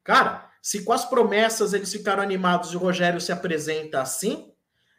Cara, 0.03 0.51
se 0.63 0.83
com 0.83 0.93
as 0.95 1.05
promessas 1.05 1.75
eles 1.75 1.93
ficaram 1.93 2.23
animados 2.23 2.73
e 2.73 2.77
o 2.77 2.81
Rogério 2.81 3.21
se 3.21 3.31
apresenta 3.31 4.01
assim, 4.01 4.51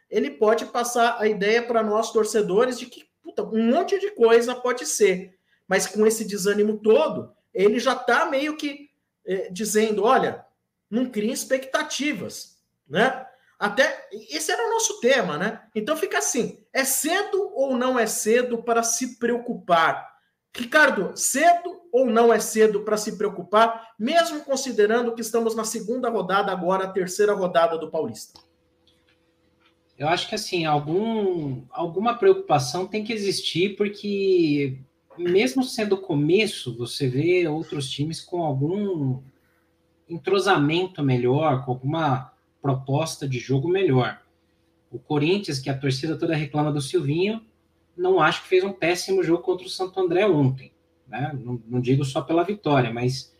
ele 0.08 0.30
pode 0.30 0.66
passar 0.66 1.20
a 1.20 1.26
ideia 1.26 1.66
para 1.66 1.82
nós 1.82 2.12
torcedores 2.12 2.78
de 2.78 2.86
que 2.86 3.10
puta, 3.20 3.42
um 3.42 3.72
monte 3.72 3.98
de 3.98 4.12
coisa 4.12 4.54
pode 4.54 4.86
ser. 4.86 5.36
Mas 5.66 5.88
com 5.88 6.06
esse 6.06 6.24
desânimo 6.24 6.78
todo, 6.78 7.34
ele 7.52 7.80
já 7.80 7.94
está 7.94 8.24
meio 8.24 8.56
que 8.56 8.88
eh, 9.26 9.50
dizendo: 9.50 10.04
olha, 10.04 10.46
não 10.92 11.06
cria 11.06 11.32
expectativas, 11.32 12.58
né? 12.86 13.26
Até 13.58 14.08
esse 14.12 14.52
era 14.52 14.66
o 14.66 14.70
nosso 14.70 15.00
tema, 15.00 15.38
né? 15.38 15.62
Então 15.74 15.96
fica 15.96 16.18
assim: 16.18 16.58
é 16.70 16.84
cedo 16.84 17.50
ou 17.54 17.78
não 17.78 17.98
é 17.98 18.06
cedo 18.06 18.62
para 18.62 18.82
se 18.82 19.18
preocupar? 19.18 20.12
Ricardo, 20.54 21.16
cedo 21.16 21.80
ou 21.90 22.04
não 22.04 22.30
é 22.30 22.38
cedo 22.38 22.80
para 22.80 22.98
se 22.98 23.16
preocupar, 23.16 23.94
mesmo 23.98 24.44
considerando 24.44 25.14
que 25.14 25.22
estamos 25.22 25.54
na 25.54 25.64
segunda 25.64 26.10
rodada, 26.10 26.52
agora 26.52 26.84
a 26.84 26.92
terceira 26.92 27.32
rodada 27.32 27.78
do 27.78 27.90
Paulista? 27.90 28.38
Eu 29.96 30.08
acho 30.08 30.28
que 30.28 30.34
assim, 30.34 30.66
algum, 30.66 31.62
alguma 31.70 32.18
preocupação 32.18 32.86
tem 32.86 33.02
que 33.02 33.14
existir, 33.14 33.76
porque 33.76 34.78
mesmo 35.16 35.62
sendo 35.62 35.96
começo, 35.96 36.76
você 36.76 37.08
vê 37.08 37.48
outros 37.48 37.88
times 37.88 38.20
com 38.20 38.42
algum 38.42 39.22
entrosamento 40.12 41.02
melhor, 41.02 41.64
com 41.64 41.72
alguma 41.72 42.32
proposta 42.60 43.28
de 43.28 43.38
jogo 43.38 43.68
melhor. 43.68 44.20
O 44.90 44.98
Corinthians, 44.98 45.58
que 45.58 45.70
a 45.70 45.76
torcida 45.76 46.16
toda 46.16 46.36
reclama 46.36 46.70
do 46.70 46.80
Silvinho, 46.80 47.42
não 47.96 48.20
acho 48.20 48.42
que 48.42 48.48
fez 48.48 48.62
um 48.62 48.72
péssimo 48.72 49.22
jogo 49.22 49.42
contra 49.42 49.66
o 49.66 49.70
Santo 49.70 49.98
André 49.98 50.26
ontem. 50.26 50.72
Né? 51.08 51.36
Não, 51.42 51.60
não 51.66 51.80
digo 51.80 52.04
só 52.04 52.20
pela 52.20 52.44
vitória, 52.44 52.92
mas 52.92 53.34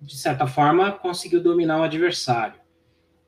de 0.00 0.16
certa 0.16 0.46
forma 0.46 0.92
conseguiu 0.92 1.42
dominar 1.42 1.80
o 1.80 1.84
adversário. 1.84 2.60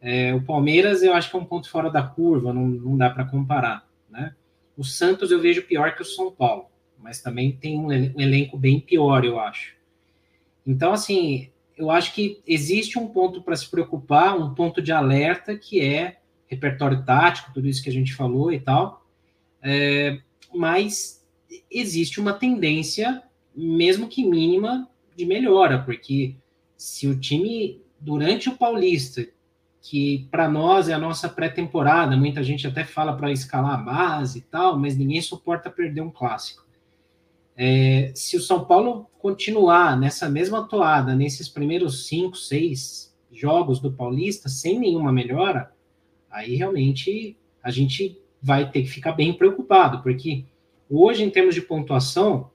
É, 0.00 0.34
o 0.34 0.42
Palmeiras 0.42 1.02
eu 1.02 1.12
acho 1.14 1.30
que 1.30 1.36
é 1.36 1.40
um 1.40 1.44
ponto 1.44 1.68
fora 1.70 1.90
da 1.90 2.02
curva, 2.02 2.52
não, 2.52 2.66
não 2.66 2.96
dá 2.96 3.10
para 3.10 3.24
comparar. 3.24 3.88
Né? 4.08 4.34
O 4.76 4.84
Santos 4.84 5.30
eu 5.30 5.40
vejo 5.40 5.66
pior 5.66 5.94
que 5.94 6.02
o 6.02 6.06
São 6.06 6.30
Paulo, 6.30 6.66
mas 6.98 7.20
também 7.20 7.52
tem 7.52 7.78
um 7.78 7.92
elenco 7.92 8.56
bem 8.56 8.80
pior, 8.80 9.24
eu 9.24 9.40
acho. 9.40 9.74
Então, 10.66 10.92
assim, 10.92 11.50
eu 11.78 11.90
acho 11.90 12.12
que 12.12 12.42
existe 12.44 12.98
um 12.98 13.06
ponto 13.06 13.40
para 13.40 13.54
se 13.54 13.70
preocupar, 13.70 14.36
um 14.36 14.52
ponto 14.52 14.82
de 14.82 14.90
alerta, 14.90 15.56
que 15.56 15.80
é 15.80 16.18
repertório 16.48 17.04
tático, 17.04 17.52
tudo 17.54 17.68
isso 17.68 17.82
que 17.82 17.88
a 17.88 17.92
gente 17.92 18.14
falou 18.14 18.52
e 18.52 18.58
tal. 18.58 19.06
É, 19.62 20.20
mas 20.52 21.24
existe 21.70 22.20
uma 22.20 22.32
tendência, 22.32 23.22
mesmo 23.54 24.08
que 24.08 24.24
mínima, 24.24 24.88
de 25.16 25.24
melhora, 25.24 25.82
porque 25.82 26.34
se 26.76 27.06
o 27.06 27.18
time, 27.18 27.80
durante 28.00 28.48
o 28.48 28.56
Paulista, 28.56 29.26
que 29.80 30.26
para 30.30 30.48
nós 30.48 30.88
é 30.88 30.92
a 30.92 30.98
nossa 30.98 31.28
pré-temporada, 31.28 32.16
muita 32.16 32.42
gente 32.42 32.66
até 32.66 32.84
fala 32.84 33.16
para 33.16 33.32
escalar 33.32 33.74
a 33.74 33.82
base 33.82 34.38
e 34.38 34.42
tal, 34.42 34.78
mas 34.78 34.96
ninguém 34.96 35.20
suporta 35.20 35.70
perder 35.70 36.00
um 36.00 36.10
clássico. 36.10 36.67
É, 37.60 38.12
se 38.14 38.36
o 38.36 38.40
São 38.40 38.64
Paulo 38.64 39.10
continuar 39.18 39.98
nessa 39.98 40.30
mesma 40.30 40.62
toada, 40.68 41.12
nesses 41.12 41.48
primeiros 41.48 42.06
cinco, 42.06 42.36
seis 42.36 43.12
jogos 43.32 43.80
do 43.80 43.92
Paulista, 43.92 44.48
sem 44.48 44.78
nenhuma 44.78 45.12
melhora, 45.12 45.72
aí 46.30 46.54
realmente 46.54 47.36
a 47.60 47.72
gente 47.72 48.16
vai 48.40 48.70
ter 48.70 48.82
que 48.82 48.88
ficar 48.88 49.10
bem 49.10 49.32
preocupado, 49.32 50.00
porque 50.04 50.44
hoje, 50.88 51.24
em 51.24 51.30
termos 51.30 51.52
de 51.52 51.60
pontuação, 51.60 52.48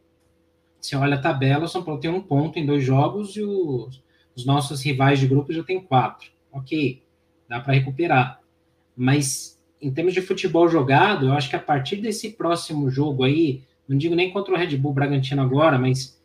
você 0.79 0.95
olha 0.95 1.15
a 1.15 1.21
tabela, 1.21 1.65
o 1.65 1.67
São 1.67 1.83
Paulo 1.83 1.99
tem 1.99 2.09
um 2.09 2.21
ponto 2.21 2.57
em 2.57 2.65
dois 2.65 2.83
jogos 2.83 3.35
e 3.35 3.41
os, 3.41 4.01
os 4.33 4.45
nossos 4.45 4.81
rivais 4.81 5.19
de 5.19 5.27
grupo 5.27 5.51
já 5.51 5.63
tem 5.63 5.81
quatro. 5.81 6.31
Ok, 6.49 7.03
dá 7.47 7.59
para 7.59 7.73
recuperar. 7.73 8.39
Mas 8.95 9.61
em 9.81 9.91
termos 9.93 10.13
de 10.13 10.21
futebol 10.21 10.69
jogado, 10.69 11.25
eu 11.25 11.33
acho 11.33 11.49
que 11.49 11.57
a 11.57 11.59
partir 11.59 11.97
desse 11.97 12.29
próximo 12.31 12.89
jogo 12.89 13.23
aí, 13.23 13.63
não 13.87 13.97
digo 13.97 14.15
nem 14.15 14.31
contra 14.31 14.53
o 14.53 14.57
Red 14.57 14.77
Bull 14.77 14.93
Bragantino 14.93 15.41
agora, 15.41 15.77
mas 15.77 16.21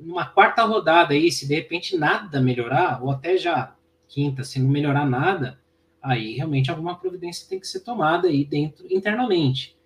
numa 0.00 0.26
quarta 0.26 0.62
rodada 0.64 1.14
aí, 1.14 1.30
se 1.30 1.46
de 1.46 1.54
repente 1.54 1.96
nada 1.96 2.40
melhorar, 2.40 3.02
ou 3.02 3.10
até 3.10 3.36
já 3.36 3.74
quinta, 4.08 4.44
se 4.44 4.60
não 4.60 4.68
melhorar 4.68 5.06
nada, 5.06 5.58
aí 6.02 6.34
realmente 6.34 6.70
alguma 6.70 6.96
providência 6.96 7.48
tem 7.48 7.58
que 7.58 7.66
ser 7.66 7.80
tomada 7.80 8.28
aí 8.28 8.44
dentro, 8.44 8.86
internamente. 8.90 9.76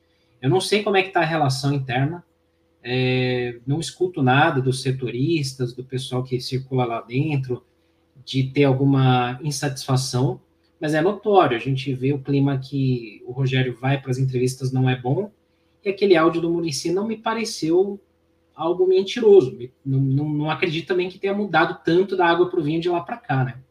Eu 0.41 0.51
não 0.51 0.61
sei 0.61 0.82
como 0.82 0.97
é 0.97 1.03
que 1.03 1.09
está 1.09 1.20
a 1.20 1.24
relação 1.24 1.72
interna, 1.72 2.24
é, 2.82 3.59
não 3.66 3.80
escuto 3.80 4.22
nada 4.22 4.61
dos 4.61 4.82
setoristas, 4.82 5.72
do 5.72 5.84
pessoal 5.84 6.22
que 6.22 6.41
circula 6.41 6.84
lá 6.84 7.01
dentro, 7.01 7.64
de 8.24 8.45
ter 8.45 8.64
alguma 8.64 9.39
insatisfação, 9.43 10.41
mas 10.80 10.95
é 10.95 11.01
notório, 11.01 11.57
a 11.57 11.61
gente 11.61 11.93
vê 11.93 12.12
o 12.12 12.20
clima 12.20 12.59
que 12.59 13.22
o 13.26 13.32
Rogério 13.32 13.76
vai 13.80 14.01
para 14.01 14.11
as 14.11 14.18
entrevistas 14.18 14.72
não 14.72 14.89
é 14.89 14.97
bom, 14.97 15.30
e 15.89 15.93
aquele 15.93 16.16
áudio 16.16 16.41
do 16.41 16.51
Murici 16.51 16.93
não 16.93 17.07
me 17.07 17.16
pareceu 17.16 18.01
algo 18.55 18.86
mentiroso. 18.86 19.57
Não, 19.84 19.99
não, 20.01 20.28
não 20.28 20.51
acredito 20.51 20.89
também 20.89 21.09
que 21.09 21.18
tenha 21.18 21.34
mudado 21.34 21.80
tanto 21.84 22.16
da 22.16 22.26
água 22.26 22.51
para 22.51 22.61
o 22.61 22.62
vinho 22.62 22.80
de 22.80 22.89
lá 22.89 23.01
para 23.01 23.16
cá, 23.16 23.45
né? 23.45 23.62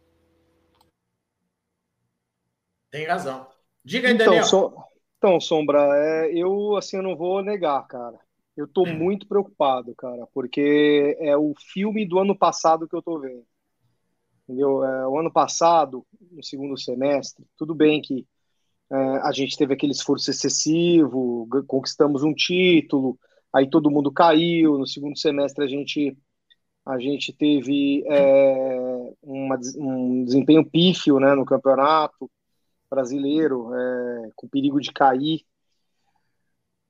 Tem 2.89 3.05
razão. 3.05 3.47
Diga 3.83 4.07
aí, 4.07 4.13
então, 4.13 4.27
Daniel. 4.27 4.45
So, 4.45 4.73
então, 5.17 5.39
Sombra, 5.39 5.79
é, 5.93 6.31
eu 6.33 6.75
assim 6.77 6.97
eu 6.97 7.03
não 7.03 7.15
vou 7.15 7.43
negar, 7.43 7.85
cara. 7.87 8.19
Eu 8.55 8.67
tô 8.67 8.85
muito 8.85 9.27
preocupado, 9.27 9.93
cara, 9.95 10.25
porque 10.33 11.15
é 11.19 11.37
o 11.37 11.53
filme 11.55 12.07
do 12.07 12.17
ano 12.17 12.35
passado 12.35 12.87
que 12.87 12.95
eu 12.95 13.01
tô 13.03 13.19
vendo. 13.19 13.45
Entendeu? 14.43 14.83
É, 14.83 15.07
o 15.07 15.19
ano 15.19 15.31
passado, 15.31 16.05
no 16.31 16.43
segundo 16.43 16.77
semestre, 16.77 17.45
tudo 17.55 17.75
bem 17.75 18.01
que 18.01 18.25
a 18.89 19.31
gente 19.33 19.57
teve 19.57 19.73
aquele 19.73 19.91
esforço 19.91 20.29
excessivo, 20.31 21.47
conquistamos 21.67 22.23
um 22.23 22.33
título, 22.33 23.19
aí 23.53 23.69
todo 23.69 23.91
mundo 23.91 24.11
caiu. 24.11 24.77
No 24.77 24.87
segundo 24.87 25.17
semestre 25.17 25.63
a 25.63 25.67
gente 25.67 26.17
a 26.85 26.97
gente 26.99 27.33
teve 27.33 28.05
é, 28.07 28.77
uma, 29.21 29.59
um 29.77 30.23
desempenho 30.23 30.65
pífio 30.65 31.19
né, 31.19 31.35
no 31.35 31.43
campeonato 31.43 32.31
brasileiro, 32.89 33.73
é, 33.75 34.31
com 34.33 34.47
perigo 34.47 34.79
de 34.79 34.93
cair. 34.93 35.45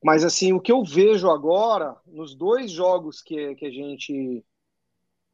Mas 0.03 0.23
assim, 0.23 0.53
o 0.53 0.59
que 0.59 0.71
eu 0.71 0.83
vejo 0.83 1.31
agora, 1.31 1.97
nos 2.05 2.35
dois 2.35 2.69
jogos 2.71 3.23
que, 3.23 3.55
que 3.55 3.65
a 3.65 3.71
gente 3.71 4.45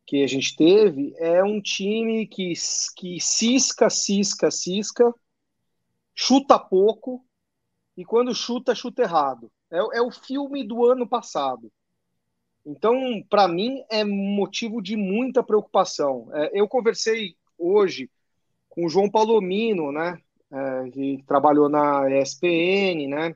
que 0.05 0.21
a 0.21 0.27
gente 0.27 0.55
teve, 0.55 1.13
é 1.17 1.41
um 1.43 1.61
time 1.61 2.27
que, 2.27 2.53
que 2.95 3.19
cisca, 3.21 3.89
cisca, 3.89 4.51
cisca, 4.51 5.13
chuta 6.15 6.59
pouco, 6.59 7.25
e 7.95 8.03
quando 8.03 8.33
chuta, 8.33 8.73
chuta 8.73 9.03
errado. 9.03 9.51
É, 9.71 9.77
é 9.97 10.01
o 10.01 10.11
filme 10.11 10.63
do 10.63 10.85
ano 10.85 11.07
passado. 11.07 11.71
Então, 12.65 13.21
para 13.29 13.47
mim, 13.47 13.83
é 13.89 14.03
motivo 14.03 14.81
de 14.81 14.95
muita 14.95 15.43
preocupação. 15.43 16.29
É, 16.33 16.59
eu 16.59 16.67
conversei 16.67 17.35
hoje 17.57 18.09
com 18.69 18.85
o 18.85 18.89
João 18.89 19.09
Palomino, 19.09 19.91
né? 19.91 20.21
é, 20.53 20.89
que 20.91 21.23
trabalhou 21.25 21.67
na 21.67 22.07
ESPN, 22.19 23.07
né? 23.07 23.35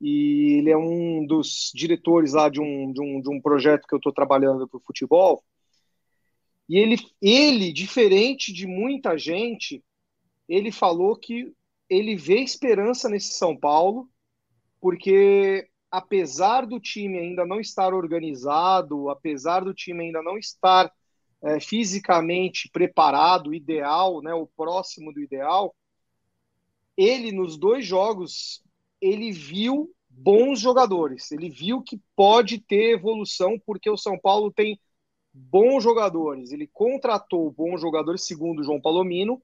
E 0.00 0.58
ele 0.58 0.70
é 0.70 0.76
um 0.76 1.24
dos 1.26 1.72
diretores 1.74 2.34
lá 2.34 2.50
de 2.50 2.60
um, 2.60 2.92
de 2.92 3.00
um, 3.00 3.20
de 3.20 3.30
um 3.30 3.40
projeto 3.40 3.86
que 3.86 3.94
eu 3.94 3.98
estou 3.98 4.12
trabalhando 4.12 4.68
para 4.68 4.76
o 4.76 4.82
futebol. 4.82 5.42
E 6.68 6.76
ele, 6.76 6.96
ele, 7.20 7.72
diferente 7.72 8.52
de 8.52 8.66
muita 8.66 9.16
gente, 9.16 9.82
ele 10.46 10.70
falou 10.70 11.16
que 11.16 11.50
ele 11.88 12.16
vê 12.16 12.40
esperança 12.40 13.08
nesse 13.08 13.34
São 13.34 13.56
Paulo, 13.56 14.08
porque 14.80 15.68
apesar 15.90 16.66
do 16.66 16.80
time 16.80 17.18
ainda 17.18 17.46
não 17.46 17.60
estar 17.60 17.94
organizado, 17.94 19.08
apesar 19.08 19.64
do 19.64 19.72
time 19.72 20.04
ainda 20.04 20.22
não 20.22 20.36
estar 20.36 20.92
é, 21.42 21.60
fisicamente 21.60 22.68
preparado, 22.72 23.54
ideal, 23.54 24.20
né, 24.22 24.34
o 24.34 24.46
próximo 24.46 25.12
do 25.12 25.20
ideal, 25.20 25.74
ele 26.96 27.32
nos 27.32 27.56
dois 27.56 27.84
jogos 27.84 28.62
ele 29.00 29.30
viu 29.30 29.94
bons 30.08 30.60
jogadores, 30.60 31.30
ele 31.32 31.50
viu 31.50 31.82
que 31.82 32.00
pode 32.16 32.58
ter 32.58 32.94
evolução 32.94 33.58
porque 33.66 33.90
o 33.90 33.96
São 33.96 34.18
Paulo 34.18 34.50
tem 34.52 34.80
bons 35.32 35.82
jogadores, 35.82 36.52
ele 36.52 36.68
contratou 36.72 37.50
bons 37.50 37.80
jogadores 37.80 38.26
segundo 38.26 38.60
o 38.60 38.64
João 38.64 38.80
Palomino 38.80 39.42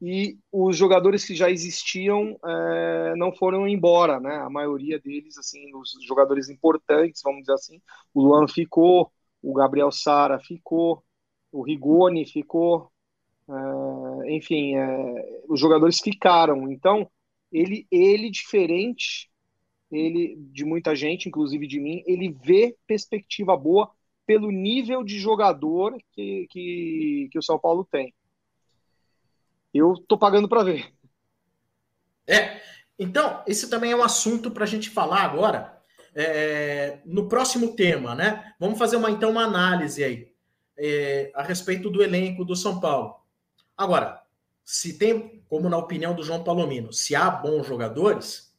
e 0.00 0.38
os 0.52 0.76
jogadores 0.76 1.24
que 1.24 1.34
já 1.34 1.50
existiam 1.50 2.38
é, 2.44 3.14
não 3.16 3.32
foram 3.32 3.66
embora, 3.66 4.20
né? 4.20 4.36
A 4.36 4.50
maioria 4.50 4.98
deles, 4.98 5.36
assim, 5.38 5.74
os 5.74 5.92
jogadores 6.06 6.48
importantes, 6.48 7.20
vamos 7.22 7.40
dizer 7.40 7.54
assim, 7.54 7.82
o 8.14 8.22
Luan 8.22 8.46
ficou, 8.46 9.10
o 9.42 9.52
Gabriel 9.52 9.90
Sara 9.90 10.38
ficou, 10.38 11.02
o 11.50 11.62
Rigoni 11.62 12.26
ficou, 12.26 12.92
Uh, 13.48 14.24
enfim, 14.28 14.76
uh, 14.76 15.44
os 15.48 15.58
jogadores 15.58 16.00
ficaram. 16.00 16.70
Então, 16.70 17.10
ele, 17.50 17.86
ele 17.90 18.30
diferente, 18.30 19.30
ele 19.90 20.36
de 20.52 20.64
muita 20.64 20.94
gente, 20.94 21.28
inclusive 21.28 21.66
de 21.66 21.80
mim, 21.80 22.02
ele 22.06 22.30
vê 22.30 22.76
perspectiva 22.86 23.56
boa 23.56 23.90
pelo 24.26 24.50
nível 24.50 25.02
de 25.02 25.18
jogador 25.18 25.96
que, 26.12 26.46
que, 26.50 27.28
que 27.32 27.38
o 27.38 27.42
São 27.42 27.58
Paulo 27.58 27.86
tem. 27.90 28.14
Eu 29.72 29.94
tô 30.08 30.16
pagando 30.16 30.48
para 30.48 30.64
ver. 30.64 30.92
É, 32.26 32.60
então, 32.98 33.42
esse 33.46 33.70
também 33.70 33.92
é 33.92 33.96
um 33.96 34.02
assunto 34.02 34.50
para 34.50 34.64
a 34.64 34.66
gente 34.66 34.90
falar 34.90 35.22
agora, 35.22 35.78
é, 36.14 36.98
no 37.04 37.28
próximo 37.28 37.74
tema, 37.74 38.14
né? 38.14 38.52
Vamos 38.58 38.78
fazer 38.78 38.96
uma, 38.96 39.10
então 39.10 39.30
uma 39.30 39.44
análise 39.44 40.02
aí 40.02 40.32
é, 40.76 41.30
a 41.34 41.42
respeito 41.42 41.90
do 41.90 42.02
elenco 42.02 42.44
do 42.44 42.56
São 42.56 42.80
Paulo. 42.80 43.16
Agora, 43.76 44.20
se 44.64 44.98
tem, 44.98 45.42
como 45.48 45.68
na 45.68 45.76
opinião 45.76 46.14
do 46.14 46.22
João 46.22 46.44
Palomino, 46.44 46.92
se 46.92 47.14
há 47.14 47.30
bons 47.30 47.66
jogadores, 47.66 48.52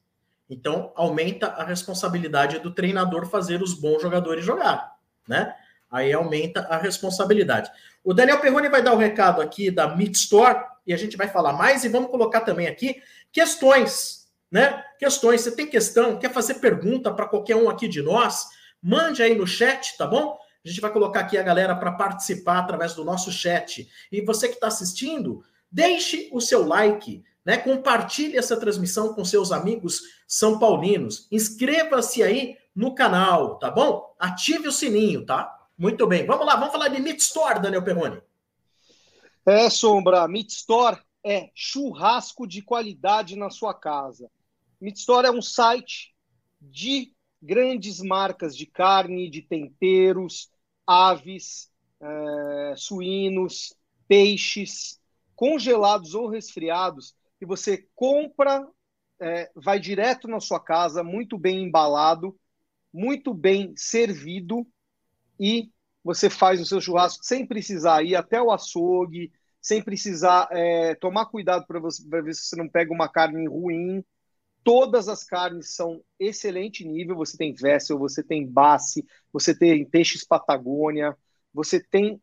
então 0.49 0.91
aumenta 0.95 1.47
a 1.47 1.63
responsabilidade 1.63 2.59
do 2.59 2.71
treinador 2.71 3.27
fazer 3.27 3.61
os 3.61 3.73
bons 3.73 4.01
jogadores 4.01 4.43
jogar, 4.43 4.95
né? 5.27 5.53
Aí 5.91 6.13
aumenta 6.13 6.61
a 6.61 6.77
responsabilidade. 6.77 7.69
O 8.03 8.13
Daniel 8.13 8.39
Perrone 8.39 8.69
vai 8.69 8.81
dar 8.81 8.93
o 8.93 8.97
recado 8.97 9.41
aqui 9.41 9.69
da 9.69 9.95
Meat 9.95 10.15
Store 10.15 10.68
e 10.85 10.93
a 10.93 10.97
gente 10.97 11.17
vai 11.17 11.27
falar 11.27 11.53
mais 11.53 11.83
e 11.83 11.89
vamos 11.89 12.11
colocar 12.11 12.41
também 12.41 12.67
aqui 12.67 13.01
questões, 13.31 14.27
né? 14.51 14.83
Questões. 14.97 15.41
Você 15.41 15.51
tem 15.55 15.67
questão, 15.67 16.17
quer 16.17 16.31
fazer 16.31 16.55
pergunta 16.55 17.13
para 17.13 17.27
qualquer 17.27 17.55
um 17.55 17.69
aqui 17.69 17.87
de 17.87 18.01
nós? 18.01 18.47
mande 18.81 19.21
aí 19.21 19.35
no 19.35 19.45
chat, 19.45 19.97
tá 19.97 20.07
bom? 20.07 20.37
A 20.63 20.67
gente 20.67 20.81
vai 20.81 20.91
colocar 20.91 21.21
aqui 21.21 21.37
a 21.37 21.43
galera 21.43 21.75
para 21.75 21.91
participar 21.91 22.59
através 22.59 22.93
do 22.93 23.05
nosso 23.05 23.31
chat. 23.31 23.89
E 24.11 24.21
você 24.21 24.47
que 24.47 24.55
está 24.55 24.67
assistindo, 24.67 25.43
deixe 25.71 26.29
o 26.31 26.41
seu 26.41 26.65
like, 26.65 27.23
né? 27.45 27.57
Compartilhe 27.57 28.37
essa 28.37 28.57
transmissão 28.57 29.13
com 29.13 29.23
seus 29.23 29.51
amigos 29.51 30.01
são 30.27 30.59
paulinos. 30.59 31.27
Inscreva-se 31.31 32.21
aí 32.23 32.57
no 32.75 32.93
canal, 32.93 33.57
tá 33.57 33.71
bom? 33.71 34.13
Ative 34.19 34.67
o 34.67 34.71
sininho, 34.71 35.25
tá? 35.25 35.57
Muito 35.77 36.05
bem. 36.05 36.25
Vamos 36.25 36.45
lá, 36.45 36.55
vamos 36.55 36.71
falar 36.71 36.89
de 36.89 37.01
Meat 37.01 37.19
Store, 37.19 37.61
Daniel 37.61 37.83
Perrone. 37.83 38.21
É, 39.51 39.67
Sombra, 39.67 40.27
Meat 40.27 40.51
Store 40.51 41.01
é 41.25 41.49
churrasco 41.55 42.45
de 42.45 42.61
qualidade 42.61 43.35
na 43.35 43.49
sua 43.49 43.73
casa. 43.73 44.29
Meat 44.79 44.97
Store 44.97 45.25
é 45.25 45.31
um 45.31 45.41
site 45.41 46.13
de 46.61 47.15
grandes 47.41 47.99
marcas 47.99 48.55
de 48.55 48.67
carne, 48.67 49.27
de 49.27 49.41
temperos, 49.41 50.51
aves, 50.85 51.67
é, 51.99 52.75
suínos, 52.77 53.73
peixes, 54.07 55.01
congelados 55.35 56.13
ou 56.13 56.29
resfriados, 56.29 57.15
que 57.39 57.45
você 57.47 57.87
compra, 57.95 58.67
é, 59.19 59.49
vai 59.55 59.79
direto 59.79 60.27
na 60.27 60.39
sua 60.39 60.59
casa, 60.59 61.03
muito 61.03 61.39
bem 61.39 61.63
embalado, 61.63 62.39
muito 62.93 63.33
bem 63.33 63.73
servido, 63.75 64.63
e 65.39 65.71
você 66.03 66.29
faz 66.29 66.61
o 66.61 66.67
seu 66.67 66.79
churrasco 66.79 67.25
sem 67.25 67.47
precisar 67.47 68.03
ir 68.03 68.15
até 68.15 68.39
o 68.39 68.51
açougue, 68.51 69.31
sem 69.61 69.81
precisar 69.83 70.47
é, 70.51 70.95
tomar 70.95 71.25
cuidado 71.25 71.65
para 71.67 71.79
ver 71.79 72.33
se 72.33 72.43
você 72.43 72.55
não 72.55 72.69
pega 72.69 72.93
uma 72.93 73.09
carne 73.09 73.47
ruim. 73.47 74.03
Todas 74.63 75.07
as 75.07 75.23
carnes 75.23 75.75
são 75.75 76.01
excelente 76.19 76.85
nível. 76.85 77.15
Você 77.15 77.37
tem 77.37 77.53
Vessel, 77.53 77.97
você 77.97 78.23
tem 78.23 78.45
Basse, 78.47 79.05
você 79.31 79.57
tem 79.57 79.85
Peixes 79.85 80.25
Patagônia, 80.25 81.15
você 81.53 81.81
tem 81.81 82.21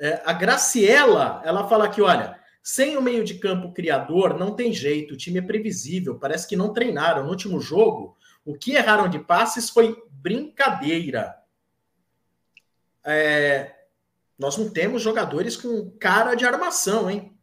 É, 0.00 0.22
a 0.24 0.32
Graciela, 0.32 1.42
ela 1.44 1.68
fala 1.68 1.84
aqui, 1.84 2.00
olha, 2.00 2.41
sem 2.62 2.96
o 2.96 3.02
meio 3.02 3.24
de 3.24 3.34
campo 3.34 3.72
criador, 3.72 4.38
não 4.38 4.54
tem 4.54 4.72
jeito, 4.72 5.14
o 5.14 5.16
time 5.16 5.38
é 5.38 5.42
previsível, 5.42 6.18
parece 6.18 6.46
que 6.46 6.56
não 6.56 6.72
treinaram. 6.72 7.24
No 7.24 7.30
último 7.30 7.60
jogo, 7.60 8.16
o 8.44 8.56
que 8.56 8.72
erraram 8.72 9.08
de 9.08 9.18
passes 9.18 9.68
foi 9.68 10.00
brincadeira. 10.10 11.34
É, 13.04 13.74
nós 14.38 14.56
não 14.56 14.70
temos 14.70 15.02
jogadores 15.02 15.56
com 15.56 15.90
cara 15.98 16.34
de 16.34 16.44
armação, 16.44 17.10
hein? 17.10 17.36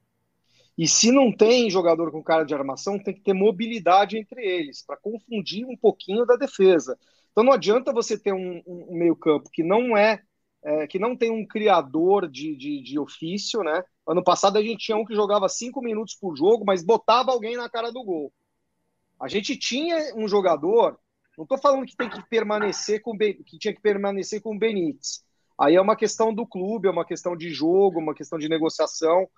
E 0.78 0.88
se 0.88 1.12
não 1.12 1.36
tem 1.36 1.70
jogador 1.70 2.10
com 2.10 2.24
cara 2.24 2.46
de 2.46 2.54
armação, 2.54 2.98
tem 2.98 3.14
que 3.14 3.20
ter 3.20 3.34
mobilidade 3.34 4.18
entre 4.18 4.42
eles, 4.46 4.82
para 4.82 4.96
confundir 4.96 5.66
um 5.66 5.76
pouquinho 5.76 6.26
da 6.26 6.38
defesa. 6.38 6.98
Então 7.32 7.44
não 7.44 7.52
adianta 7.52 7.92
você 7.92 8.18
ter 8.18 8.32
um, 8.34 8.64
um 8.66 8.98
meio-campo 8.98 9.50
que 9.52 9.62
não 9.62 9.98
é, 9.98 10.22
é, 10.64 10.88
que 10.88 10.98
não 10.98 11.18
tem 11.18 11.32
um 11.32 11.46
criador 11.46 12.30
de, 12.30 12.56
de, 12.56 12.82
de, 12.82 12.98
ofício, 12.98 13.62
né? 13.62 13.84
Ano 14.10 14.24
passado 14.24 14.58
a 14.58 14.62
gente 14.62 14.86
tinha 14.86 14.98
um 14.98 15.06
que 15.06 15.14
jogava 15.14 15.48
cinco 15.48 15.82
minutos 15.82 16.16
por 16.16 16.36
jogo, 16.36 16.66
mas 16.66 16.84
botava 16.84 17.32
alguém 17.32 17.56
na 17.56 17.70
cara 17.70 17.92
do 17.92 18.04
gol. 18.04 18.34
A 19.22 19.28
gente 19.28 19.56
tinha 19.56 20.16
um 20.16 20.28
jogador, 20.28 20.98
não 21.38 21.44
estou 21.44 21.58
falando 21.58 21.86
que 21.86 21.96
tem 21.96 22.10
que 22.10 22.22
permanecer 22.28 23.02
com 23.02 23.16
que 23.18 23.60
tinha 23.60 23.74
que 23.74 23.82
permanecer 23.82 24.42
com 24.42 24.56
o 24.56 24.58
Benítez, 24.58 25.24
Aí 25.60 25.76
é 25.76 25.82
uma 25.82 25.96
questão 25.96 26.34
do 26.34 26.48
clube, 26.48 26.88
é 26.88 26.92
uma 26.92 27.06
questão 27.06 27.36
de 27.36 27.50
jogo, 27.50 28.00
uma 28.00 28.16
questão 28.16 28.40
de 28.40 28.48
negociação. 28.48 29.30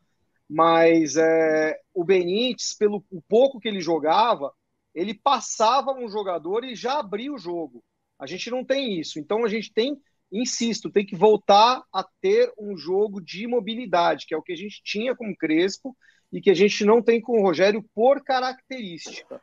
Mas 0.48 1.16
é, 1.16 1.80
o 1.94 2.04
Benítez, 2.04 2.76
pelo 2.76 3.04
o 3.10 3.22
pouco 3.24 3.60
que 3.60 3.68
ele 3.68 3.82
jogava, 3.82 4.54
ele 4.94 5.16
passava 5.16 5.92
um 5.94 6.08
jogador 6.08 6.64
e 6.64 6.76
já 6.76 7.00
abria 7.00 7.34
o 7.34 7.40
jogo. 7.40 7.84
A 8.20 8.28
gente 8.28 8.52
não 8.52 8.64
tem 8.64 9.00
isso. 9.00 9.18
Então 9.18 9.44
a 9.44 9.50
gente 9.50 9.74
tem, 9.74 10.00
insisto, 10.32 10.90
tem 10.90 11.06
que 11.06 11.16
voltar 11.16 11.84
a 11.94 12.04
ter 12.22 12.52
um 12.58 12.78
jogo 12.78 13.20
de 13.20 13.48
mobilidade, 13.48 14.26
que 14.26 14.34
é 14.34 14.38
o 14.38 14.42
que 14.42 14.54
a 14.54 14.58
gente 14.58 14.82
tinha 14.84 15.16
com 15.16 15.30
o 15.30 15.36
Crespo 15.36 15.96
e 16.32 16.40
que 16.40 16.50
a 16.50 16.54
gente 16.54 16.86
não 16.86 17.02
tem 17.02 17.20
com 17.20 17.40
o 17.40 17.42
Rogério 17.42 17.84
por 17.94 18.24
característica. 18.24 19.42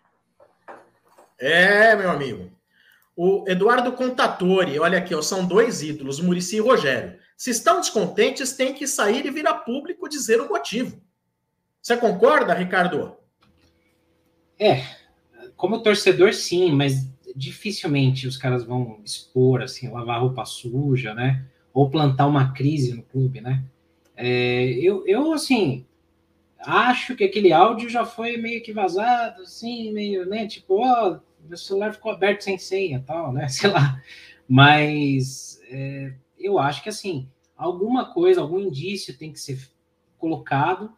É, 1.39 1.95
meu 1.95 2.11
amigo. 2.11 2.51
O 3.15 3.45
Eduardo 3.49 3.93
Contatori, 3.93 4.79
olha 4.79 4.99
aqui, 4.99 5.15
ó, 5.15 5.21
são 5.21 5.47
dois 5.47 5.83
ídolos, 5.83 6.21
Murici 6.21 6.57
e 6.57 6.61
Rogério. 6.61 7.19
Se 7.37 7.51
estão 7.51 7.81
descontentes, 7.81 8.53
tem 8.53 8.73
que 8.73 8.87
sair 8.87 9.27
e 9.27 9.31
vir 9.31 9.47
a 9.47 9.55
público 9.55 10.09
dizer 10.09 10.41
o 10.41 10.49
motivo. 10.49 11.01
Você 11.83 11.97
concorda, 11.97 12.55
Ricardo? 12.55 13.17
É, 14.59 14.85
como 15.57 15.83
torcedor, 15.83 16.33
sim, 16.33 16.73
mas 16.73 17.07
dificilmente 17.39 18.27
os 18.27 18.37
caras 18.37 18.65
vão 18.65 19.01
expor, 19.05 19.63
assim, 19.63 19.89
lavar 19.89 20.21
roupa 20.21 20.45
suja, 20.45 21.15
né? 21.15 21.45
Ou 21.73 21.89
plantar 21.89 22.27
uma 22.27 22.53
crise 22.53 22.93
no 22.93 23.03
clube, 23.03 23.41
né? 23.41 23.65
É, 24.17 24.65
eu, 24.73 25.07
eu, 25.07 25.33
assim, 25.33 25.87
acho 26.59 27.15
que 27.15 27.23
aquele 27.23 27.53
áudio 27.53 27.89
já 27.89 28.05
foi 28.05 28.37
meio 28.37 28.61
que 28.61 28.73
vazado, 28.73 29.43
assim, 29.43 29.93
meio, 29.93 30.27
né? 30.27 30.49
Tipo, 30.49 30.81
ó, 30.81 31.21
meu 31.49 31.57
celular 31.57 31.95
ficou 31.95 32.11
aberto 32.11 32.43
sem 32.43 32.59
senha, 32.59 33.05
tal, 33.07 33.33
né? 33.33 33.47
Sei 33.49 33.71
lá. 33.71 34.03
Mas 34.49 35.61
é, 35.71 36.13
eu 36.37 36.59
acho 36.59 36.83
que 36.83 36.89
assim, 36.89 37.29
alguma 37.57 38.13
coisa, 38.13 38.41
algum 38.41 38.59
indício 38.59 39.17
tem 39.17 39.33
que 39.33 39.39
ser 39.39 39.61
colocado 40.19 40.93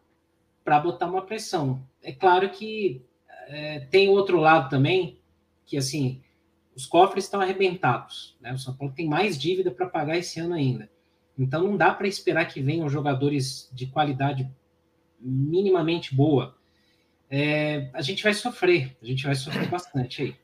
para 0.63 0.79
botar 0.79 1.05
uma 1.05 1.21
pressão. 1.21 1.85
É 2.01 2.11
claro 2.11 2.49
que 2.49 3.03
é, 3.47 3.81
tem 3.91 4.09
outro 4.09 4.39
lado 4.39 4.69
também, 4.69 5.19
que 5.65 5.77
assim, 5.77 6.23
os 6.75 6.85
cofres 6.85 7.25
estão 7.25 7.41
arrebentados, 7.41 8.37
né? 8.39 8.53
O 8.53 8.57
São 8.57 8.75
Paulo 8.75 8.93
tem 8.93 9.07
mais 9.07 9.39
dívida 9.39 9.71
para 9.71 9.89
pagar 9.89 10.17
esse 10.17 10.39
ano 10.39 10.53
ainda. 10.53 10.89
Então 11.37 11.63
não 11.63 11.77
dá 11.77 11.93
para 11.93 12.07
esperar 12.07 12.45
que 12.45 12.61
venham 12.61 12.89
jogadores 12.89 13.69
de 13.73 13.87
qualidade 13.87 14.49
minimamente 15.19 16.15
boa 16.15 16.55
é, 17.33 17.89
a 17.93 18.01
gente 18.01 18.21
vai 18.21 18.33
sofrer, 18.33 18.97
a 19.01 19.05
gente 19.05 19.23
vai 19.23 19.33
sofrer 19.33 19.69
bastante 19.69 20.21
aí. 20.21 20.35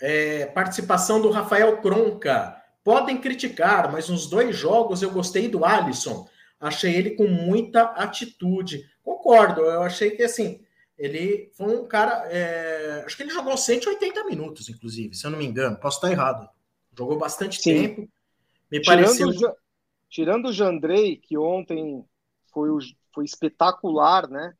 É, 0.00 0.46
participação 0.46 1.20
do 1.20 1.30
Rafael 1.30 1.76
Cronca. 1.82 2.62
Podem 2.82 3.20
criticar, 3.20 3.92
mas 3.92 4.08
nos 4.08 4.26
dois 4.26 4.56
jogos 4.56 5.02
eu 5.02 5.10
gostei 5.10 5.48
do 5.48 5.66
Alisson. 5.66 6.26
Achei 6.58 6.94
ele 6.94 7.10
com 7.10 7.26
muita 7.28 7.82
atitude. 7.82 8.88
Concordo, 9.02 9.60
eu 9.60 9.82
achei 9.82 10.12
que 10.12 10.22
assim, 10.22 10.63
ele 10.96 11.50
foi 11.54 11.76
um 11.76 11.86
cara. 11.86 12.26
É, 12.30 13.02
acho 13.04 13.16
que 13.16 13.22
ele 13.22 13.32
jogou 13.32 13.56
180 13.56 14.24
minutos, 14.24 14.68
inclusive, 14.68 15.14
se 15.14 15.26
eu 15.26 15.30
não 15.30 15.38
me 15.38 15.46
engano. 15.46 15.76
Posso 15.76 15.96
estar 15.96 16.10
errado. 16.10 16.48
Jogou 16.96 17.18
bastante 17.18 17.60
Sim. 17.60 17.74
tempo. 17.74 18.08
Me 18.70 18.80
tirando 18.80 19.04
pareceu. 19.04 19.28
O, 19.28 19.56
tirando 20.08 20.48
o 20.48 20.52
Jandrei, 20.52 21.16
que 21.16 21.36
ontem 21.36 22.04
foi 22.52 22.70
o, 22.70 22.78
foi 23.12 23.24
espetacular, 23.24 24.28
né? 24.28 24.54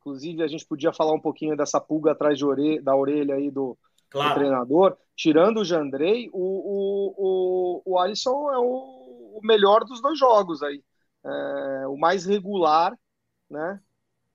Inclusive, 0.00 0.42
a 0.42 0.46
gente 0.46 0.66
podia 0.66 0.92
falar 0.92 1.14
um 1.14 1.20
pouquinho 1.20 1.56
dessa 1.56 1.80
pulga 1.80 2.12
atrás 2.12 2.38
de 2.38 2.44
orelha, 2.44 2.82
da 2.82 2.94
orelha 2.94 3.34
aí 3.34 3.50
do, 3.50 3.76
claro. 4.10 4.30
do 4.30 4.34
treinador. 4.34 4.96
Tirando 5.16 5.60
o 5.60 5.64
Jandrei, 5.64 6.28
o, 6.32 6.38
o, 6.38 7.14
o, 7.16 7.92
o 7.92 7.98
Alisson 7.98 8.50
é 8.52 8.58
o, 8.58 9.38
o 9.38 9.40
melhor 9.42 9.84
dos 9.84 10.00
dois 10.00 10.18
jogos 10.18 10.62
aí. 10.62 10.82
É, 11.24 11.86
o 11.88 11.96
mais 11.96 12.24
regular, 12.26 12.96
né? 13.50 13.80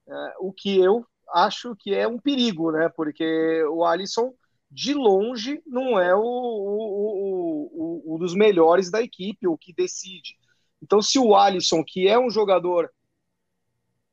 É, 0.08 0.34
o 0.40 0.52
que 0.52 0.78
eu 0.80 1.06
acho 1.34 1.76
que 1.76 1.94
é 1.94 2.08
um 2.08 2.20
perigo, 2.20 2.72
né? 2.72 2.90
Porque 2.90 3.64
o 3.66 3.84
Alisson, 3.84 4.34
de 4.70 4.94
longe, 4.94 5.62
não 5.66 6.00
é 6.00 6.16
o, 6.16 6.22
o, 6.22 7.70
o, 7.74 8.16
o 8.16 8.18
dos 8.18 8.36
melhores 8.36 8.92
da 8.92 9.02
equipe, 9.02 9.48
o 9.48 9.58
que 9.58 9.74
decide. 9.74 10.38
Então, 10.82 11.02
se 11.02 11.18
o 11.18 11.36
Alisson, 11.36 11.84
que 11.86 12.08
é 12.08 12.20
um 12.20 12.30
jogador 12.30 12.92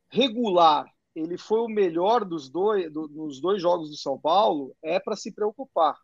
regular, 0.09 0.87
ele 1.15 1.37
foi 1.37 1.61
o 1.61 1.69
melhor 1.69 2.25
dos 2.25 2.49
dois, 2.49 2.93
do, 2.93 3.09
dos 3.09 3.41
dois 3.41 3.61
jogos 3.61 3.91
do 3.91 3.97
São 3.97 4.19
Paulo, 4.19 4.75
é 4.83 4.99
para 4.99 5.17
se 5.17 5.33
preocupar. 5.33 5.97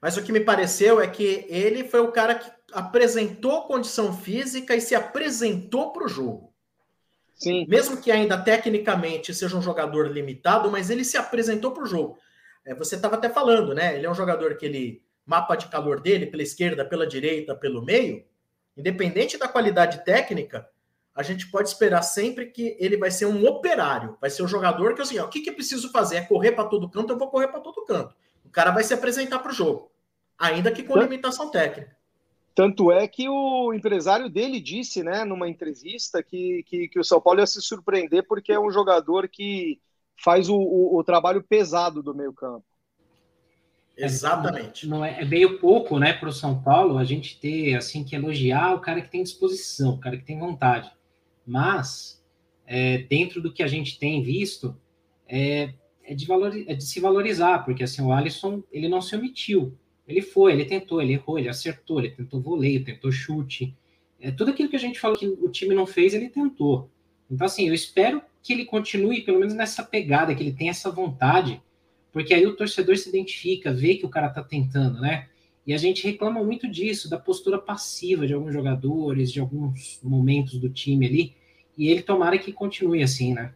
Mas 0.00 0.16
o 0.16 0.22
que 0.22 0.32
me 0.32 0.40
pareceu 0.40 1.00
é 1.00 1.08
que 1.08 1.46
ele 1.48 1.84
foi 1.84 2.00
o 2.00 2.12
cara 2.12 2.34
que 2.34 2.50
apresentou 2.72 3.66
condição 3.66 4.12
física 4.12 4.74
e 4.74 4.80
se 4.80 4.94
apresentou 4.94 5.92
para 5.92 6.04
o 6.04 6.08
jogo. 6.08 6.55
Sim. 7.36 7.66
Mesmo 7.68 7.98
que 7.98 8.10
ainda 8.10 8.36
tecnicamente 8.36 9.32
seja 9.32 9.56
um 9.56 9.62
jogador 9.62 10.10
limitado, 10.10 10.70
mas 10.70 10.90
ele 10.90 11.04
se 11.04 11.16
apresentou 11.16 11.72
para 11.72 11.84
o 11.84 11.86
jogo. 11.86 12.18
É, 12.64 12.74
você 12.74 12.96
estava 12.96 13.16
até 13.16 13.28
falando, 13.28 13.74
né? 13.74 13.96
Ele 13.96 14.06
é 14.06 14.10
um 14.10 14.14
jogador 14.14 14.56
que 14.56 14.66
ele 14.66 15.02
mapa 15.24 15.56
de 15.56 15.68
calor 15.68 16.00
dele 16.00 16.26
pela 16.26 16.42
esquerda, 16.42 16.84
pela 16.84 17.06
direita, 17.06 17.54
pelo 17.54 17.84
meio, 17.84 18.24
independente 18.76 19.36
da 19.36 19.48
qualidade 19.48 20.04
técnica, 20.04 20.68
a 21.16 21.22
gente 21.22 21.50
pode 21.50 21.70
esperar 21.70 22.02
sempre 22.02 22.46
que 22.46 22.76
ele 22.78 22.98
vai 22.98 23.10
ser 23.10 23.24
um 23.24 23.44
operário, 23.46 24.18
vai 24.20 24.28
ser 24.28 24.42
um 24.42 24.48
jogador 24.48 24.94
que 24.94 25.00
assim, 25.00 25.18
ó, 25.18 25.24
o 25.24 25.28
que, 25.28 25.40
que 25.40 25.48
eu 25.48 25.54
preciso 25.54 25.90
fazer? 25.90 26.16
É 26.16 26.20
correr 26.20 26.52
para 26.52 26.66
todo 26.66 26.90
canto, 26.90 27.12
eu 27.12 27.18
vou 27.18 27.30
correr 27.30 27.48
para 27.48 27.60
todo 27.60 27.86
canto. 27.86 28.14
O 28.44 28.50
cara 28.50 28.70
vai 28.70 28.84
se 28.84 28.92
apresentar 28.92 29.38
para 29.38 29.50
o 29.50 29.54
jogo, 29.54 29.90
ainda 30.38 30.70
que 30.70 30.82
com 30.82 30.98
limitação 30.98 31.50
técnica. 31.50 31.96
Tanto 32.56 32.90
é 32.90 33.06
que 33.06 33.28
o 33.28 33.74
empresário 33.74 34.30
dele 34.30 34.58
disse, 34.58 35.02
né, 35.02 35.26
numa 35.26 35.46
entrevista, 35.46 36.22
que, 36.22 36.64
que, 36.66 36.88
que 36.88 36.98
o 36.98 37.04
São 37.04 37.20
Paulo 37.20 37.40
ia 37.40 37.46
se 37.46 37.60
surpreender 37.60 38.26
porque 38.26 38.50
é 38.50 38.58
um 38.58 38.70
jogador 38.70 39.28
que 39.28 39.78
faz 40.24 40.48
o, 40.48 40.56
o, 40.56 40.98
o 40.98 41.04
trabalho 41.04 41.44
pesado 41.46 42.02
do 42.02 42.14
meio 42.14 42.32
campo. 42.32 42.64
Exatamente. 43.94 44.88
Não 44.88 45.04
é, 45.04 45.20
é 45.20 45.24
meio 45.26 45.58
pouco, 45.58 45.98
né, 45.98 46.14
para 46.14 46.30
o 46.30 46.32
São 46.32 46.62
Paulo 46.62 46.96
a 46.96 47.04
gente 47.04 47.38
ter 47.38 47.74
assim 47.74 48.02
que 48.02 48.16
elogiar 48.16 48.74
o 48.74 48.80
cara 48.80 49.02
que 49.02 49.10
tem 49.10 49.22
disposição, 49.22 49.90
o 49.90 50.00
cara 50.00 50.16
que 50.16 50.24
tem 50.24 50.38
vontade. 50.38 50.90
Mas 51.46 52.24
é, 52.66 52.96
dentro 53.02 53.42
do 53.42 53.52
que 53.52 53.62
a 53.62 53.68
gente 53.68 53.98
tem 53.98 54.22
visto, 54.22 54.74
é, 55.28 55.74
é, 56.02 56.14
de 56.14 56.24
valor, 56.24 56.56
é 56.56 56.72
de 56.72 56.84
se 56.84 57.00
valorizar, 57.00 57.66
porque 57.66 57.84
assim 57.84 58.00
o 58.00 58.12
Alisson 58.12 58.62
ele 58.72 58.88
não 58.88 59.02
se 59.02 59.14
omitiu. 59.14 59.76
Ele 60.06 60.22
foi, 60.22 60.52
ele 60.52 60.64
tentou, 60.64 61.02
ele 61.02 61.14
errou, 61.14 61.38
ele 61.38 61.48
acertou, 61.48 61.98
ele 61.98 62.10
tentou 62.10 62.40
voleio, 62.40 62.84
tentou 62.84 63.10
chute. 63.10 63.74
É, 64.20 64.30
tudo 64.30 64.50
aquilo 64.50 64.68
que 64.68 64.76
a 64.76 64.80
gente 64.80 65.00
falou 65.00 65.16
que 65.16 65.26
o 65.26 65.48
time 65.48 65.74
não 65.74 65.86
fez, 65.86 66.14
ele 66.14 66.28
tentou. 66.28 66.88
Então, 67.30 67.44
assim, 67.44 67.66
eu 67.66 67.74
espero 67.74 68.22
que 68.42 68.52
ele 68.52 68.64
continue, 68.64 69.22
pelo 69.22 69.40
menos 69.40 69.54
nessa 69.54 69.82
pegada, 69.82 70.34
que 70.34 70.42
ele 70.42 70.52
tenha 70.52 70.70
essa 70.70 70.90
vontade, 70.90 71.60
porque 72.12 72.32
aí 72.32 72.46
o 72.46 72.54
torcedor 72.54 72.96
se 72.96 73.08
identifica, 73.08 73.72
vê 73.72 73.96
que 73.96 74.06
o 74.06 74.08
cara 74.08 74.28
tá 74.28 74.42
tentando, 74.42 75.00
né? 75.00 75.28
E 75.66 75.74
a 75.74 75.76
gente 75.76 76.06
reclama 76.06 76.42
muito 76.44 76.68
disso, 76.68 77.10
da 77.10 77.18
postura 77.18 77.58
passiva 77.58 78.26
de 78.26 78.32
alguns 78.32 78.52
jogadores, 78.52 79.32
de 79.32 79.40
alguns 79.40 79.98
momentos 80.02 80.58
do 80.58 80.70
time 80.70 81.06
ali, 81.06 81.34
e 81.76 81.88
ele 81.88 82.02
tomara 82.02 82.38
que 82.38 82.52
continue 82.52 83.02
assim, 83.02 83.34
né? 83.34 83.52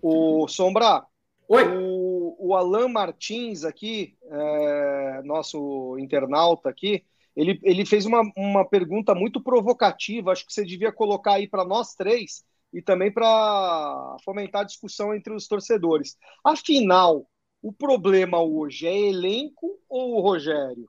O 0.00 0.48
Sombra, 0.48 1.04
Oi. 1.48 1.62
O, 1.64 2.05
o 2.46 2.54
Alan 2.54 2.88
Martins 2.88 3.64
aqui, 3.64 4.16
é, 4.30 5.22
nosso 5.24 5.96
internauta 5.98 6.68
aqui, 6.68 7.04
ele, 7.34 7.58
ele 7.62 7.84
fez 7.84 8.06
uma, 8.06 8.22
uma 8.36 8.64
pergunta 8.64 9.14
muito 9.14 9.42
provocativa, 9.42 10.32
acho 10.32 10.46
que 10.46 10.52
você 10.52 10.64
devia 10.64 10.92
colocar 10.92 11.34
aí 11.34 11.48
para 11.48 11.64
nós 11.64 11.94
três 11.94 12.44
e 12.72 12.80
também 12.80 13.12
para 13.12 14.16
fomentar 14.24 14.62
a 14.62 14.66
discussão 14.66 15.14
entre 15.14 15.34
os 15.34 15.46
torcedores. 15.46 16.16
Afinal, 16.44 17.26
o 17.62 17.72
problema 17.72 18.40
hoje 18.40 18.86
é 18.86 18.96
elenco 18.96 19.78
ou 19.88 20.16
o 20.16 20.20
Rogério? 20.20 20.88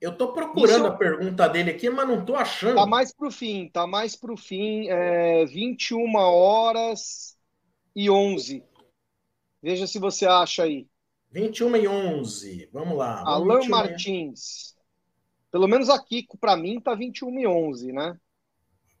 Eu 0.00 0.12
estou 0.12 0.32
procurando 0.32 0.84
Isso... 0.84 0.86
a 0.86 0.96
pergunta 0.96 1.48
dele 1.48 1.70
aqui, 1.70 1.90
mas 1.90 2.06
não 2.06 2.20
estou 2.20 2.36
achando. 2.36 2.76
Tá 2.76 2.86
mais 2.86 3.12
para 3.14 3.28
o 3.28 3.30
fim, 3.30 3.68
tá 3.68 3.86
mais 3.86 4.14
para 4.14 4.32
o 4.32 4.36
fim, 4.36 4.88
é, 4.88 5.44
21 5.46 6.14
horas 6.16 7.36
e 7.94 8.10
11. 8.10 8.62
Veja 9.66 9.84
se 9.84 9.98
você 9.98 10.24
acha 10.24 10.62
aí. 10.62 10.86
21 11.32 11.74
e 11.74 11.88
11. 11.88 12.70
Vamos 12.72 12.96
lá. 12.96 13.24
Alan 13.26 13.66
Martins. 13.68 14.76
Pelo 15.50 15.66
menos 15.66 15.90
aqui, 15.90 16.24
para 16.40 16.56
mim, 16.56 16.78
tá 16.78 16.94
21 16.94 17.40
e 17.40 17.46
11, 17.48 17.92
né? 17.92 18.16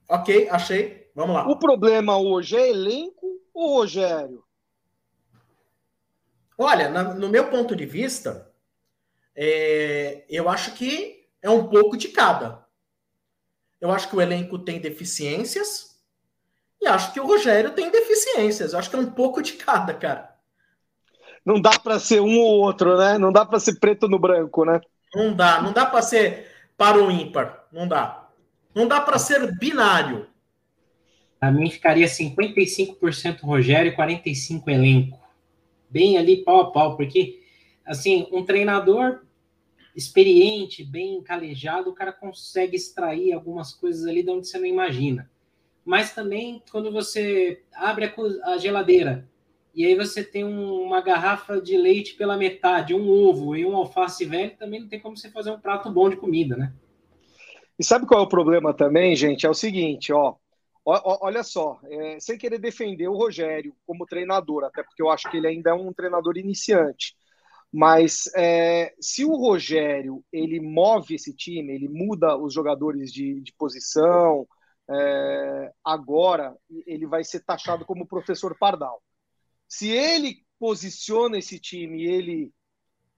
Ok, 0.08 0.48
achei. 0.48 1.08
Vamos 1.14 1.36
lá. 1.36 1.48
O 1.48 1.56
problema 1.56 2.18
hoje 2.18 2.56
é 2.56 2.68
elenco 2.68 3.40
ou 3.54 3.76
Rogério? 3.76 4.42
Olha, 6.58 6.88
na, 6.88 7.14
no 7.14 7.28
meu 7.28 7.48
ponto 7.48 7.76
de 7.76 7.86
vista, 7.86 8.52
é, 9.36 10.24
eu 10.28 10.48
acho 10.48 10.74
que 10.74 11.28
é 11.40 11.48
um 11.48 11.68
pouco 11.68 11.96
de 11.96 12.08
cada. 12.08 12.66
Eu 13.80 13.92
acho 13.92 14.10
que 14.10 14.16
o 14.16 14.20
elenco 14.20 14.58
tem 14.58 14.80
deficiências 14.80 15.96
e 16.80 16.88
acho 16.88 17.12
que 17.12 17.20
o 17.20 17.26
Rogério 17.26 17.72
tem 17.72 17.88
deficiências. 17.88 18.72
Eu 18.72 18.80
acho 18.80 18.90
que 18.90 18.96
é 18.96 18.98
um 18.98 19.12
pouco 19.12 19.40
de 19.40 19.52
cada, 19.52 19.94
cara 19.94 20.34
não 21.46 21.60
dá 21.60 21.78
para 21.78 22.00
ser 22.00 22.20
um 22.20 22.40
ou 22.40 22.60
outro, 22.60 22.98
né? 22.98 23.16
Não 23.18 23.30
dá 23.30 23.46
para 23.46 23.60
ser 23.60 23.78
preto 23.78 24.08
no 24.08 24.18
branco, 24.18 24.64
né? 24.64 24.80
Não 25.14 25.32
dá, 25.32 25.62
não 25.62 25.72
dá 25.72 25.86
para 25.86 26.02
ser 26.02 26.50
para 26.76 26.98
o 27.02 27.08
ímpar, 27.08 27.68
não 27.72 27.86
dá. 27.86 28.28
Não 28.74 28.88
dá 28.88 29.00
para 29.00 29.16
ser 29.16 29.56
binário. 29.56 30.26
A 31.40 31.50
mim 31.52 31.70
ficaria 31.70 32.06
55% 32.06 33.42
Rogério 33.42 33.92
e 33.92 33.96
45% 33.96 34.66
elenco. 34.66 35.20
Bem 35.88 36.18
ali 36.18 36.42
pau 36.42 36.62
a 36.62 36.72
pau, 36.72 36.96
porque 36.96 37.40
assim, 37.84 38.26
um 38.32 38.44
treinador 38.44 39.20
experiente, 39.94 40.84
bem 40.84 41.22
calejado, 41.22 41.90
o 41.90 41.94
cara 41.94 42.12
consegue 42.12 42.76
extrair 42.76 43.32
algumas 43.32 43.72
coisas 43.72 44.04
ali 44.04 44.24
de 44.24 44.30
onde 44.30 44.48
você 44.48 44.58
não 44.58 44.66
imagina. 44.66 45.30
Mas 45.84 46.12
também 46.12 46.60
quando 46.72 46.90
você 46.90 47.62
abre 47.72 48.06
a, 48.06 48.50
a 48.50 48.58
geladeira, 48.58 49.26
e 49.76 49.84
aí 49.84 49.94
você 49.94 50.24
tem 50.24 50.42
um, 50.42 50.82
uma 50.82 51.02
garrafa 51.02 51.60
de 51.60 51.76
leite 51.76 52.14
pela 52.14 52.34
metade, 52.34 52.94
um 52.94 53.10
ovo 53.10 53.54
e 53.54 53.66
um 53.66 53.76
alface 53.76 54.24
velho, 54.24 54.56
também 54.56 54.80
não 54.80 54.88
tem 54.88 54.98
como 54.98 55.14
você 55.14 55.30
fazer 55.30 55.50
um 55.50 55.60
prato 55.60 55.90
bom 55.90 56.08
de 56.08 56.16
comida, 56.16 56.56
né? 56.56 56.72
E 57.78 57.84
sabe 57.84 58.06
qual 58.06 58.20
é 58.20 58.24
o 58.24 58.28
problema 58.28 58.72
também, 58.72 59.14
gente? 59.14 59.44
É 59.44 59.50
o 59.50 59.54
seguinte, 59.54 60.14
ó. 60.14 60.34
Olha 60.82 61.42
só, 61.42 61.78
é, 61.84 62.18
sem 62.20 62.38
querer 62.38 62.58
defender 62.58 63.08
o 63.08 63.16
Rogério 63.16 63.74
como 63.86 64.06
treinador, 64.06 64.64
até 64.64 64.82
porque 64.82 65.02
eu 65.02 65.10
acho 65.10 65.28
que 65.30 65.36
ele 65.36 65.48
ainda 65.48 65.70
é 65.70 65.74
um 65.74 65.92
treinador 65.92 66.38
iniciante. 66.38 67.14
Mas 67.70 68.30
é, 68.34 68.94
se 68.98 69.24
o 69.24 69.34
Rogério 69.34 70.24
ele 70.32 70.58
move 70.58 71.16
esse 71.16 71.34
time, 71.34 71.74
ele 71.74 71.88
muda 71.88 72.38
os 72.38 72.54
jogadores 72.54 73.12
de, 73.12 73.42
de 73.42 73.52
posição, 73.58 74.46
é, 74.88 75.72
agora 75.84 76.56
ele 76.86 77.06
vai 77.06 77.24
ser 77.24 77.40
taxado 77.40 77.84
como 77.84 78.06
professor 78.06 78.56
Pardal. 78.56 79.02
Se 79.68 79.90
ele 79.90 80.44
posiciona 80.58 81.38
esse 81.38 81.58
time 81.58 82.04
ele 82.04 82.52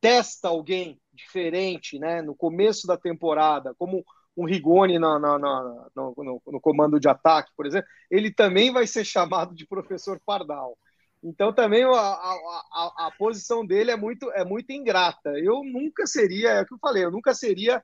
testa 0.01 0.49
alguém 0.49 1.01
diferente, 1.13 1.99
né, 1.99 2.23
no 2.23 2.35
começo 2.35 2.87
da 2.87 2.97
temporada, 2.97 3.75
como 3.77 4.05
um 4.37 4.45
Rigoni 4.45 4.99
na, 4.99 5.19
no, 5.19 6.41
no, 6.47 6.61
comando 6.61 7.01
de 7.01 7.09
ataque, 7.09 7.51
por 7.57 7.67
exemplo, 7.67 7.89
ele 8.09 8.33
também 8.33 8.73
vai 8.73 8.87
ser 8.87 9.05
chamado 9.05 9.53
de 9.53 9.67
professor 9.67 10.21
Pardal. 10.25 10.79
Então 11.21 11.53
também 11.53 11.83
a, 11.83 11.91
a, 11.91 12.63
a, 12.73 13.07
a, 13.07 13.11
posição 13.19 13.67
dele 13.67 13.91
é 13.91 13.97
muito, 13.97 14.31
é 14.31 14.45
muito 14.45 14.71
ingrata. 14.71 15.31
Eu 15.31 15.65
nunca 15.65 16.07
seria, 16.07 16.51
é 16.51 16.63
o 16.63 16.67
que 16.67 16.75
eu 16.75 16.79
falei, 16.79 17.05
eu 17.05 17.11
nunca 17.11 17.35
seria 17.35 17.83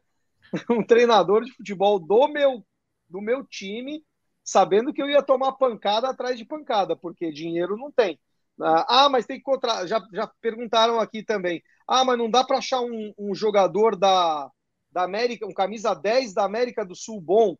um 0.70 0.84
treinador 0.84 1.44
de 1.44 1.52
futebol 1.52 1.98
do 1.98 2.28
meu, 2.28 2.64
do 3.08 3.20
meu 3.20 3.44
time, 3.44 4.04
sabendo 4.44 4.92
que 4.92 5.02
eu 5.02 5.10
ia 5.10 5.22
tomar 5.22 5.54
pancada 5.54 6.08
atrás 6.08 6.38
de 6.38 6.44
pancada, 6.44 6.94
porque 6.94 7.32
dinheiro 7.32 7.76
não 7.76 7.90
tem. 7.90 8.20
Ah, 8.60 9.08
mas 9.10 9.26
tem 9.26 9.38
que 9.38 9.42
contratar. 9.42 9.86
Já, 9.86 10.00
já 10.12 10.26
perguntaram 10.40 11.00
aqui 11.00 11.22
também. 11.22 11.62
Ah, 11.86 12.04
mas 12.04 12.18
não 12.18 12.30
dá 12.30 12.44
para 12.44 12.58
achar 12.58 12.80
um, 12.80 13.12
um, 13.18 13.34
jogador 13.34 13.96
da, 13.96 14.48
da 14.90 15.02
América, 15.02 15.46
um 15.46 15.52
camisa 15.52 15.94
10 15.94 16.34
da 16.34 16.44
América 16.44 16.84
do 16.84 16.94
Sul 16.94 17.20
bom. 17.20 17.56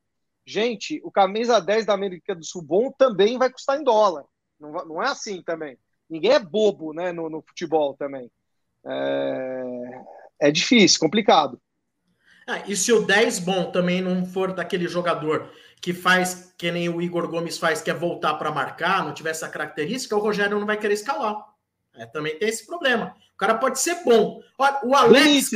Gente, 0.46 1.00
o 1.02 1.10
camisa 1.10 1.60
10 1.60 1.86
da 1.86 1.94
América 1.94 2.34
do 2.34 2.44
Sul 2.44 2.62
bom 2.62 2.90
também 2.92 3.38
vai 3.38 3.50
custar 3.50 3.78
em 3.78 3.84
dólar. 3.84 4.24
Não, 4.58 4.72
não 4.72 5.02
é 5.02 5.08
assim 5.08 5.42
também. 5.42 5.76
Ninguém 6.08 6.32
é 6.32 6.38
bobo 6.38 6.92
né, 6.92 7.12
no, 7.12 7.28
no 7.28 7.42
futebol 7.42 7.96
também. 7.96 8.30
É, 8.86 9.62
é 10.40 10.50
difícil, 10.50 11.00
complicado. 11.00 11.60
Ah, 12.46 12.62
e 12.68 12.76
se 12.76 12.92
o 12.92 13.06
10 13.06 13.38
bom 13.38 13.70
também 13.72 14.02
não 14.02 14.26
for 14.26 14.52
daquele 14.52 14.86
jogador 14.86 15.50
que 15.84 15.92
faz 15.92 16.54
que 16.56 16.72
nem 16.72 16.88
o 16.88 17.02
Igor 17.02 17.28
Gomes 17.28 17.58
faz, 17.58 17.82
que 17.82 17.90
é 17.90 17.94
voltar 17.94 18.32
para 18.36 18.50
marcar, 18.50 19.04
não 19.04 19.12
tiver 19.12 19.32
essa 19.32 19.50
característica, 19.50 20.16
o 20.16 20.18
Rogério 20.18 20.58
não 20.58 20.66
vai 20.66 20.78
querer 20.78 20.94
escalar. 20.94 21.44
É, 21.94 22.06
também 22.06 22.38
tem 22.38 22.48
esse 22.48 22.64
problema. 22.64 23.14
O 23.34 23.36
cara 23.36 23.56
pode 23.58 23.78
ser 23.78 24.02
bom. 24.02 24.40
Olha, 24.58 24.80
o 24.82 24.94
Alex, 24.94 25.50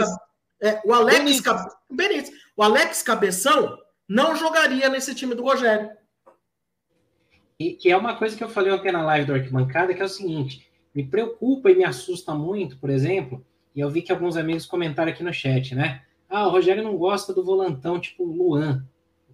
é, 0.60 0.82
o 0.84 0.92
Alex 0.92 1.18
Benítez. 1.18 1.62
Benítez. 1.90 2.30
O 2.54 2.62
Alex 2.62 3.02
Cabeção 3.02 3.78
não 4.06 4.36
jogaria 4.36 4.90
nesse 4.90 5.14
time 5.14 5.34
do 5.34 5.42
Rogério. 5.42 5.90
E 7.58 7.72
que 7.72 7.90
é 7.90 7.96
uma 7.96 8.18
coisa 8.18 8.36
que 8.36 8.44
eu 8.44 8.50
falei 8.50 8.70
ontem 8.70 8.92
na 8.92 9.02
live 9.02 9.28
do 9.28 9.32
Arquibancada, 9.32 9.94
que 9.94 10.02
é 10.02 10.04
o 10.04 10.10
seguinte: 10.10 10.70
Me 10.94 11.06
preocupa 11.06 11.70
e 11.70 11.74
me 11.74 11.84
assusta 11.84 12.34
muito, 12.34 12.76
por 12.76 12.90
exemplo, 12.90 13.42
e 13.74 13.80
eu 13.80 13.88
vi 13.88 14.02
que 14.02 14.12
alguns 14.12 14.36
amigos 14.36 14.66
comentaram 14.66 15.10
aqui 15.10 15.22
no 15.22 15.32
chat, 15.32 15.74
né? 15.74 16.02
Ah, 16.28 16.46
o 16.46 16.50
Rogério 16.50 16.84
não 16.84 16.98
gosta 16.98 17.32
do 17.32 17.42
volantão 17.42 17.98
tipo 17.98 18.24
Luan, 18.24 18.86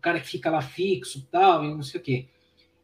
cara 0.04 0.20
que 0.20 0.28
fica 0.28 0.50
lá 0.50 0.60
fixo 0.60 1.26
tal, 1.30 1.64
e 1.64 1.74
não 1.74 1.82
sei 1.82 2.00
o 2.00 2.02
quê. 2.02 2.26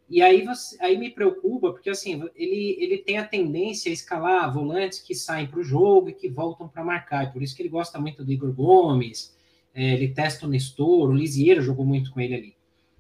E 0.09 0.23
aí, 0.23 0.43
você, 0.43 0.77
aí 0.83 0.99
me 0.99 1.11
preocupa, 1.11 1.71
porque 1.71 1.91
assim, 1.91 2.25
ele, 2.35 2.77
ele 2.81 2.99
tem 2.99 3.19
a 3.19 3.25
tendência 3.25 3.91
a 3.91 3.93
escalar 3.93 4.53
volantes 4.53 4.99
que 4.99 5.15
saem 5.15 5.47
para 5.47 5.61
o 5.61 5.63
jogo 5.63 6.09
e 6.09 6.15
que 6.15 6.29
voltam 6.29 6.67
para 6.67 6.83
marcar. 6.83 7.25
E 7.25 7.33
por 7.33 7.43
isso 7.43 7.55
que 7.55 7.63
ele 7.63 7.69
gosta 7.69 8.01
muito 8.01 8.25
do 8.25 8.33
Igor 8.33 8.53
Gomes, 8.53 9.37
é, 9.73 9.93
ele 9.93 10.09
testa 10.09 10.47
o 10.47 10.49
Nestor, 10.49 11.11
o 11.11 11.15
Lisieiro 11.15 11.63
jogou 11.63 11.85
muito 11.85 12.11
com 12.11 12.21
ele 12.21 12.35
ali. 12.35 12.57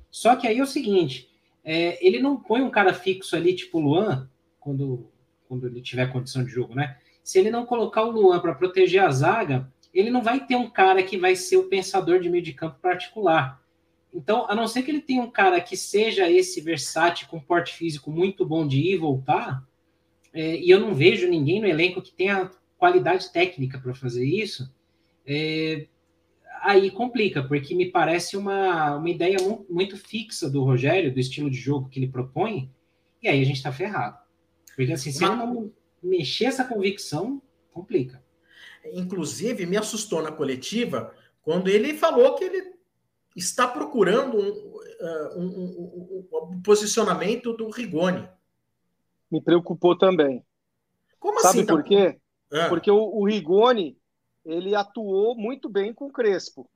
Só 0.09 0.37
que 0.37 0.47
aí 0.47 0.59
é 0.59 0.63
o 0.63 0.67
seguinte, 0.67 1.29
é, 1.65 2.05
ele 2.07 2.21
não 2.21 2.37
põe 2.37 2.63
um 2.63 2.71
cara 2.71 2.95
fixo 2.95 3.35
ali, 3.35 3.55
tipo 3.55 3.79
o 3.79 3.81
Luan, 3.81 4.29
quando, 4.61 5.11
quando 5.49 5.67
ele 5.67 5.81
tiver 5.81 6.13
condição 6.13 6.45
de 6.45 6.51
jogo, 6.51 6.75
né? 6.75 6.97
Se 7.25 7.39
ele 7.39 7.51
não 7.51 7.67
colocar 7.67 8.05
o 8.05 8.11
Luan 8.11 8.39
para 8.41 8.55
proteger 8.55 9.03
a 9.03 9.11
zaga, 9.11 9.69
ele 9.93 10.11
não 10.11 10.23
vai 10.23 10.47
ter 10.47 10.55
um 10.55 10.71
cara 10.71 11.03
que 11.03 11.19
vai 11.19 11.35
ser 11.35 11.57
o 11.57 11.69
pensador 11.69 12.21
de 12.21 12.31
meio 12.31 12.43
de 12.43 12.53
campo 12.53 12.79
particular. 12.81 13.61
Então, 14.13 14.47
a 14.51 14.55
não 14.55 14.67
ser 14.67 14.83
que 14.83 14.91
ele 14.91 15.01
tenha 15.01 15.23
um 15.23 15.31
cara 15.31 15.61
que 15.61 15.77
seja 15.77 16.29
esse 16.29 16.61
versátil 16.61 17.29
com 17.29 17.41
porte 17.41 17.75
físico 17.75 18.11
muito 18.11 18.45
bom 18.45 18.67
de 18.67 18.79
ir 18.81 18.95
e 18.95 18.99
voltar, 18.99 19.65
é, 20.33 20.57
e 20.57 20.71
eu 20.71 20.81
não 20.81 20.95
vejo 20.95 21.29
ninguém 21.29 21.61
no 21.61 21.67
elenco 21.67 22.03
que 22.03 22.13
tenha 22.13 22.51
qualidade 22.77 23.33
técnica 23.33 23.79
para 23.79 23.95
fazer 23.95 24.25
isso, 24.25 24.73
é, 25.27 25.87
aí 26.63 26.91
complica, 26.91 27.43
porque 27.43 27.75
me 27.75 27.87
parece 27.87 28.37
uma, 28.37 28.97
uma 28.97 29.11
ideia 29.11 29.39
muito 29.69 29.97
fixa 29.97 30.51
do 30.51 30.65
Rogério, 30.65 31.13
do 31.13 31.21
estilo 31.21 31.51
de 31.51 31.59
jogo 31.59 31.89
que 31.89 31.99
ele 31.99 32.09
propõe, 32.09 32.71
e 33.23 33.29
aí 33.29 33.41
a 33.41 33.45
gente 33.45 33.57
está 33.57 33.71
ferrado. 33.71 34.19
Porque 34.75 34.93
assim, 34.93 35.13
se 35.13 35.25
ele 35.25 35.37
não 35.37 35.71
mexer 36.03 36.47
essa 36.47 36.65
convicção, 36.65 37.41
complica. 37.73 38.23
Inclusive, 38.93 39.67
me 39.67 39.77
assustou 39.77 40.23
na 40.23 40.33
coletiva 40.33 41.15
quando 41.43 41.69
ele 41.69 41.95
falou 41.95 42.35
que 42.35 42.45
ele 42.45 42.70
está 43.37 43.67
procurando 43.67 44.37
um, 44.37 44.77
uh, 44.77 45.39
um, 45.39 46.29
um, 46.33 46.55
um 46.55 46.63
posicionamento 46.63 47.53
do 47.53 47.71
Rigoni. 47.71 48.29
Me 49.31 49.41
preocupou 49.41 49.97
também. 49.97 50.45
Como 51.19 51.41
Sabe 51.41 51.61
assim? 51.61 51.67
Sabe 51.67 51.83
por 51.83 51.89
quê? 51.89 52.21
Ah. 52.53 52.69
Porque 52.69 52.91
o, 52.91 52.99
o 52.99 53.25
Rigoni 53.25 53.97
ele 54.45 54.75
atuou 54.75 55.37
muito 55.37 55.69
bem 55.69 55.93
com 55.93 56.07
o 56.07 56.13
Crespo. 56.13 56.69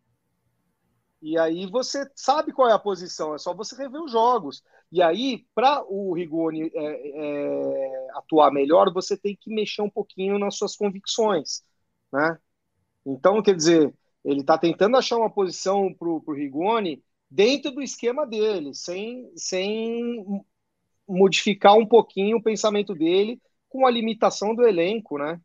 E 1.21 1.39
aí 1.39 1.67
você 1.67 2.07
sabe 2.15 2.53
qual 2.53 2.69
é 2.69 2.73
a 2.75 2.79
posição, 2.79 3.35
é 3.35 3.39
só 3.39 3.55
você 3.55 3.75
rever 3.75 4.01
os 4.03 4.13
jogos. 4.13 4.63
E 4.93 5.03
aí, 5.03 5.47
para 5.55 5.83
o 5.89 6.13
Rigoni 6.13 6.71
é, 6.75 6.77
é, 6.77 8.11
atuar 8.15 8.53
melhor, 8.53 8.93
você 8.93 9.17
tem 9.17 9.35
que 9.35 9.53
mexer 9.53 9.81
um 9.81 9.89
pouquinho 9.89 10.39
nas 10.39 10.57
suas 10.57 10.77
convicções. 10.77 11.65
Né? 12.13 12.39
Então, 13.07 13.43
quer 13.43 13.57
dizer, 13.57 13.93
ele 14.25 14.41
está 14.41 14.57
tentando 14.57 14.97
achar 14.97 15.16
uma 15.16 15.31
posição 15.31 15.93
para 15.93 16.09
o 16.09 16.33
Rigoni 16.33 17.03
dentro 17.31 17.70
do 17.70 17.83
esquema 17.83 18.27
dele, 18.27 18.72
sem, 18.75 19.31
sem 19.37 20.43
modificar 21.07 21.75
um 21.75 21.87
pouquinho 21.87 22.39
o 22.39 22.43
pensamento 22.43 22.95
dele 22.95 23.41
com 23.68 23.87
a 23.87 23.91
limitação 23.91 24.55
do 24.55 24.66
elenco, 24.66 25.18
né? 25.18 25.41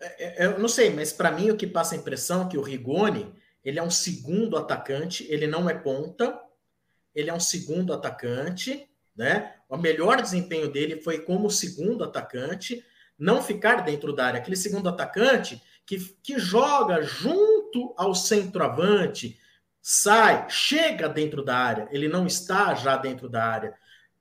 É, 0.00 0.44
é, 0.44 0.46
eu 0.46 0.58
não 0.58 0.68
sei, 0.68 0.90
mas 0.90 1.12
para 1.12 1.30
mim 1.30 1.50
o 1.50 1.56
que 1.56 1.66
passa 1.66 1.94
a 1.94 1.98
impressão 1.98 2.42
é 2.42 2.48
que 2.48 2.58
o 2.58 2.62
Rigoni 2.62 3.32
ele 3.64 3.78
é 3.78 3.82
um 3.82 3.90
segundo 3.90 4.58
atacante, 4.58 5.26
ele 5.30 5.46
não 5.46 5.70
é 5.70 5.74
ponta, 5.74 6.38
ele 7.14 7.30
é 7.30 7.34
um 7.34 7.40
segundo 7.40 7.92
atacante, 7.92 8.86
né? 9.16 9.54
O 9.68 9.76
melhor 9.78 10.20
desempenho 10.20 10.70
dele 10.70 11.00
foi 11.00 11.20
como 11.20 11.48
segundo 11.50 12.04
atacante, 12.04 12.84
não 13.18 13.42
ficar 13.42 13.82
dentro 13.82 14.12
da 14.12 14.26
área. 14.26 14.40
Aquele 14.40 14.56
segundo 14.56 14.88
atacante 14.88 15.62
que, 15.86 15.98
que 16.22 16.38
joga 16.38 17.00
junto 17.02 17.53
ao 17.96 18.14
centroavante, 18.14 19.38
sai, 19.80 20.46
chega 20.48 21.08
dentro 21.08 21.44
da 21.44 21.56
área, 21.56 21.88
ele 21.90 22.08
não 22.08 22.26
está 22.26 22.74
já 22.74 22.96
dentro 22.96 23.28
da 23.28 23.44
área 23.44 23.74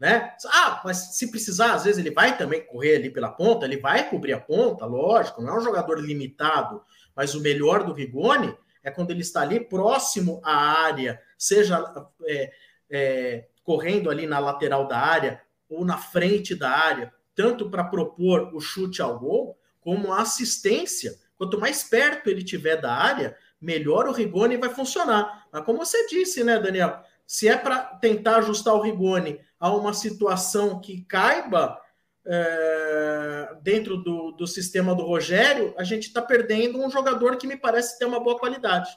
né? 0.04 0.36
Ah, 0.48 0.82
mas 0.84 1.16
se 1.16 1.32
precisar, 1.32 1.76
às 1.76 1.86
vezes 1.86 1.98
ele 1.98 2.14
vai 2.14 2.38
também 2.38 2.66
correr 2.66 2.98
ali 2.98 3.10
pela 3.10 3.32
ponta, 3.32 3.66
ele 3.66 3.78
vai 3.78 4.10
cobrir 4.10 4.34
a 4.34 4.40
ponta, 4.40 4.86
lógico, 4.86 5.42
não 5.42 5.54
é 5.54 5.58
um 5.58 5.64
jogador 5.64 5.98
limitado, 5.98 6.84
mas 7.16 7.34
o 7.36 7.40
melhor 7.40 7.86
do 7.86 7.94
Rigoni 7.94 8.54
é 8.84 8.92
quando 8.92 9.12
ele 9.12 9.22
está 9.22 9.44
ali 9.44 9.62
próximo 9.62 10.42
à 10.44 10.84
área, 10.84 11.22
seja 11.38 11.82
é, 12.26 12.52
é, 12.90 13.48
correndo 13.64 14.10
ali 14.10 14.28
na 14.28 14.40
lateral 14.40 14.90
da 14.90 15.00
área 15.00 15.42
ou 15.70 15.86
na 15.86 15.98
frente 15.98 16.54
da 16.54 16.70
área, 16.70 17.14
tanto 17.34 17.70
para 17.70 17.86
propor 17.86 18.54
o 18.54 18.60
chute 18.60 19.02
ao 19.02 19.18
gol, 19.18 19.58
como 19.80 20.12
a 20.12 20.22
assistência. 20.22 21.18
Quanto 21.38 21.58
mais 21.58 21.82
perto 21.82 22.30
ele 22.30 22.44
tiver 22.44 22.76
da 22.76 22.94
área, 22.94 23.38
melhor 23.64 24.08
o 24.08 24.12
Rigoni 24.12 24.58
vai 24.58 24.70
funcionar. 24.70 25.48
Mas 25.52 25.64
como 25.64 25.80
você 25.80 26.06
disse, 26.08 26.44
né, 26.44 26.60
Daniel? 26.60 27.02
Se 27.26 27.48
é 27.48 27.58
para 27.58 27.80
tentar 27.80 28.38
ajustar 28.38 28.74
o 28.74 28.82
Rigoni 28.82 29.40
a 29.60 29.74
uma 29.74 29.94
situação 29.94 30.82
que 30.82 31.04
caiba 31.06 31.80
é, 32.26 33.56
dentro 33.62 33.98
do, 33.98 34.32
do 34.32 34.46
sistema 34.46 34.94
do 34.94 35.04
Rogério, 35.04 35.74
a 35.78 35.84
gente 35.84 36.08
está 36.08 36.22
perdendo 36.22 36.80
um 36.80 36.90
jogador 36.90 37.38
que 37.38 37.48
me 37.48 37.56
parece 37.56 37.98
ter 37.98 38.06
uma 38.06 38.20
boa 38.20 38.38
qualidade. 38.38 38.90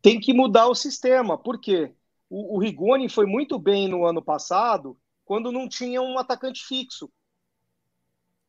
Tem 0.00 0.20
que 0.20 0.32
mudar 0.32 0.68
o 0.68 0.74
sistema, 0.74 1.36
por 1.36 1.60
quê? 1.60 1.92
O, 2.30 2.56
o 2.56 2.58
Rigoni 2.58 3.08
foi 3.08 3.26
muito 3.26 3.58
bem 3.58 3.88
no 3.88 4.04
ano 4.04 4.22
passado 4.22 4.96
quando 5.24 5.52
não 5.52 5.68
tinha 5.68 6.00
um 6.00 6.18
atacante 6.18 6.64
fixo. 6.64 7.10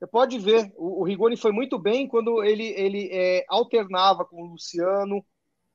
Você 0.04 0.08
pode 0.08 0.38
ver, 0.38 0.70
o, 0.76 1.00
o 1.00 1.04
Rigoni 1.06 1.38
foi 1.38 1.54
muito 1.54 1.80
bem 1.80 2.10
quando 2.10 2.44
ele, 2.44 2.74
ele 2.76 3.08
é, 3.10 3.46
alternava 3.48 4.26
com 4.26 4.44
o 4.44 4.48
Luciano, 4.48 5.26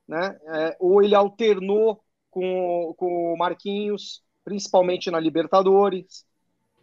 né? 0.07 0.39
É, 0.49 0.77
ou 0.79 1.03
ele 1.03 1.15
alternou 1.15 2.03
com, 2.31 2.95
com 2.99 3.33
o 3.33 3.39
Marquinhos 3.39 4.23
principalmente 4.45 5.11
na 5.11 5.19
Libertadores. 5.19 6.27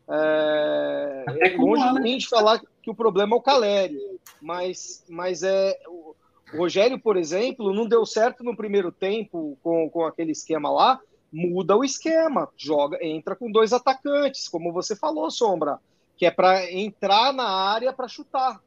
É, 0.10 1.26
é 1.28 1.56
longe 1.56 1.93
de 1.93 2.00
mim 2.00 2.18
de 2.18 2.28
falar 2.28 2.60
que 2.82 2.89
o 2.89 2.96
problema 2.96 3.36
é 3.36 3.38
o 3.38 3.41
Caleri, 3.43 4.00
mas, 4.41 5.06
mas 5.08 5.43
é 5.43 5.78
o 5.88 6.16
Rogério, 6.52 7.00
por 7.00 7.16
exemplo, 7.16 7.72
não 7.72 7.88
deu 7.88 8.08
certo 8.08 8.43
no 8.43 8.58
primeiro 8.58 8.91
tempo 8.91 9.56
com, 9.62 9.88
com 9.91 10.04
aquele 10.04 10.32
esquema 10.32 10.72
lá, 10.72 11.00
muda 11.32 11.78
o 11.78 11.84
esquema, 11.84 12.50
joga, 12.58 12.98
entra 13.06 13.36
com 13.36 13.52
dois 13.52 13.72
atacantes, 13.72 14.48
como 14.48 14.74
você 14.74 14.96
falou, 14.96 15.30
Sombra, 15.30 15.80
que 16.18 16.26
é 16.26 16.32
para 16.32 16.72
entrar 16.72 17.34
na 17.34 17.47
área 17.47 17.91
para 17.91 18.07
chutar. 18.07 18.61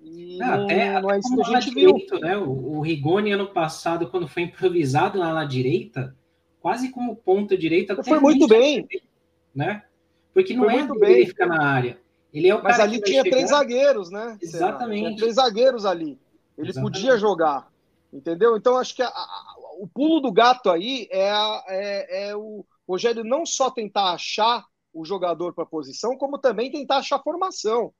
E 0.00 0.36
não, 0.38 0.64
até, 0.64 1.00
não 1.00 1.10
é 1.10 1.18
isso 1.18 1.34
que 1.34 1.40
a 1.40 1.60
gente 1.60 1.74
direito, 1.74 2.14
viu. 2.16 2.20
Né? 2.20 2.36
O, 2.36 2.78
o 2.78 2.80
Rigoni, 2.80 3.30
ano 3.30 3.48
passado, 3.48 4.08
quando 4.08 4.26
foi 4.26 4.42
improvisado 4.42 5.18
lá 5.18 5.32
na 5.32 5.44
direita, 5.44 6.16
quase 6.60 6.90
como 6.90 7.14
ponta 7.14 7.56
direita. 7.56 8.02
Foi 8.02 8.18
muito 8.18 8.48
bem. 8.48 8.86
Né? 9.54 9.82
Porque 10.34 10.54
não 10.54 10.64
Foi 10.64 10.74
é 10.74 10.78
muito 10.78 10.98
bem. 10.98 11.12
ele 11.12 11.26
ficar 11.26 11.46
na 11.46 11.62
área. 11.62 12.00
Ele 12.32 12.48
é 12.48 12.54
o 12.54 12.62
Mas 12.62 12.80
ali 12.80 13.00
tinha 13.00 13.22
três 13.22 13.50
zagueiros, 13.50 14.10
né? 14.10 14.38
Exatamente. 14.40 15.04
Tinha 15.04 15.16
três 15.16 15.34
zagueiros 15.34 15.84
ali. 15.84 16.18
Ele 16.56 16.70
Exatamente. 16.70 17.00
podia 17.00 17.18
jogar. 17.18 17.70
Entendeu? 18.12 18.56
Então, 18.56 18.78
acho 18.78 18.96
que 18.96 19.02
a, 19.02 19.08
a, 19.08 19.54
o 19.78 19.86
pulo 19.86 20.20
do 20.20 20.32
gato 20.32 20.70
aí 20.70 21.06
é, 21.10 21.30
a, 21.30 21.64
é, 21.68 22.30
é 22.30 22.36
o 22.36 22.64
Rogério 22.88 23.22
não 23.22 23.44
só 23.44 23.70
tentar 23.70 24.12
achar 24.12 24.64
o 24.92 25.04
jogador 25.04 25.54
para 25.54 25.64
a 25.64 25.66
posição, 25.66 26.16
como 26.16 26.38
também 26.38 26.70
tentar 26.70 26.98
achar 26.98 27.22
formação. 27.22 27.92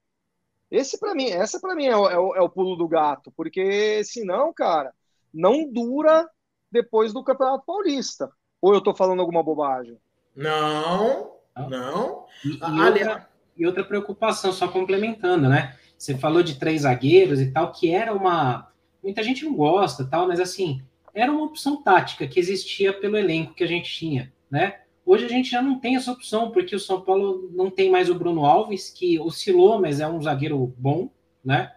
Esse 0.70 0.99
para 0.99 1.14
mim, 1.14 1.26
essa 1.26 1.61
para 1.61 1.74
mim 1.74 1.86
é 1.86 1.97
o, 1.97 2.09
é, 2.09 2.18
o, 2.18 2.34
é 2.34 2.40
o, 2.40 2.49
pulo 2.49 2.76
do 2.76 2.88
gato, 2.88 3.32
porque 3.36 4.03
senão, 4.05 4.53
cara, 4.53 4.93
não 5.32 5.70
dura 5.70 6.28
depois 6.70 7.12
do 7.12 7.22
Campeonato 7.22 7.64
Paulista. 7.66 8.30
Ou 8.61 8.72
eu 8.72 8.78
estou 8.78 8.95
falando 8.95 9.20
alguma 9.20 9.43
bobagem? 9.43 9.99
Não, 10.34 11.32
não. 11.68 12.26
E, 12.45 12.59
e, 12.59 12.80
outra, 12.80 13.28
e, 13.59 13.66
outra, 13.66 13.84
preocupação, 13.84 14.53
só 14.53 14.68
complementando, 14.68 15.49
né? 15.49 15.76
Você 15.99 16.16
falou 16.16 16.43
de 16.43 16.59
três 16.59 16.82
zagueiros 16.82 17.40
e 17.40 17.51
tal, 17.51 17.72
que 17.72 17.93
era 17.93 18.14
uma. 18.14 18.72
Muita 19.03 19.22
gente 19.22 19.45
não 19.45 19.55
gosta, 19.55 20.05
tal, 20.05 20.28
mas 20.28 20.40
assim, 20.40 20.82
era 21.12 21.30
uma 21.30 21.45
opção 21.45 21.82
tática 21.82 22.26
que 22.26 22.40
existia 22.40 22.93
pelo 22.93 23.16
elenco 23.16 23.55
que 23.55 23.64
a 23.64 23.68
gente 23.68 23.93
tinha, 23.93 24.32
né? 24.51 24.82
Hoje 25.05 25.25
a 25.25 25.29
gente 25.29 25.51
já 25.51 25.61
não 25.61 25.79
tem 25.79 25.97
essa 25.97 26.13
opção, 26.13 26.51
porque 26.51 26.77
o 26.77 26.81
São 26.81 27.01
Paulo 27.01 27.51
não 27.53 27.71
tem 27.71 27.91
mais 27.91 28.09
o 28.09 28.15
Bruno 28.15 28.45
Alves, 28.45 28.89
que 28.89 29.19
oscilou, 29.19 29.81
mas 29.81 30.01
é 30.01 30.07
um 30.07 30.23
zagueiro 30.23 30.73
bom, 30.79 31.11
né? 31.45 31.75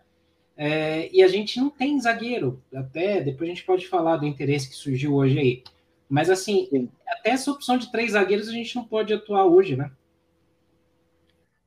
É, 0.55 1.09
e 1.11 1.21
a 1.21 1.27
gente 1.27 1.59
não 1.59 1.69
tem 1.69 1.99
zagueiro. 1.99 2.63
Até 2.73 3.21
depois 3.21 3.49
a 3.49 3.53
gente 3.53 3.65
pode 3.65 3.87
falar 3.87 4.17
do 4.17 4.25
interesse 4.25 4.69
que 4.69 4.75
surgiu 4.75 5.15
hoje 5.15 5.39
aí. 5.39 5.63
Mas 6.07 6.29
assim, 6.29 6.67
Sim. 6.69 6.89
até 7.07 7.31
essa 7.31 7.51
opção 7.51 7.77
de 7.77 7.91
três 7.91 8.11
zagueiros 8.11 8.47
a 8.47 8.51
gente 8.51 8.75
não 8.75 8.85
pode 8.85 9.13
atuar 9.13 9.45
hoje, 9.45 9.75
né? 9.75 9.91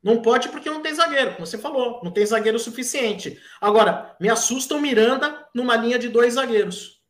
Não 0.03 0.23
pode 0.23 0.49
porque 0.49 0.71
não 0.71 0.81
tem 0.81 0.95
zagueiro, 0.95 1.35
como 1.35 1.47
você 1.47 1.59
falou, 1.59 2.01
não 2.05 2.13
tem 2.13 2.25
zagueiro 2.25 2.59
suficiente. 2.59 3.39
Agora, 3.61 4.17
me 4.21 4.31
assusta 4.31 4.75
o 4.77 4.81
Miranda 4.81 5.47
numa 5.53 5.77
linha 5.77 5.99
de 5.99 6.09
dois 6.09 6.35
zagueiros. 6.35 7.03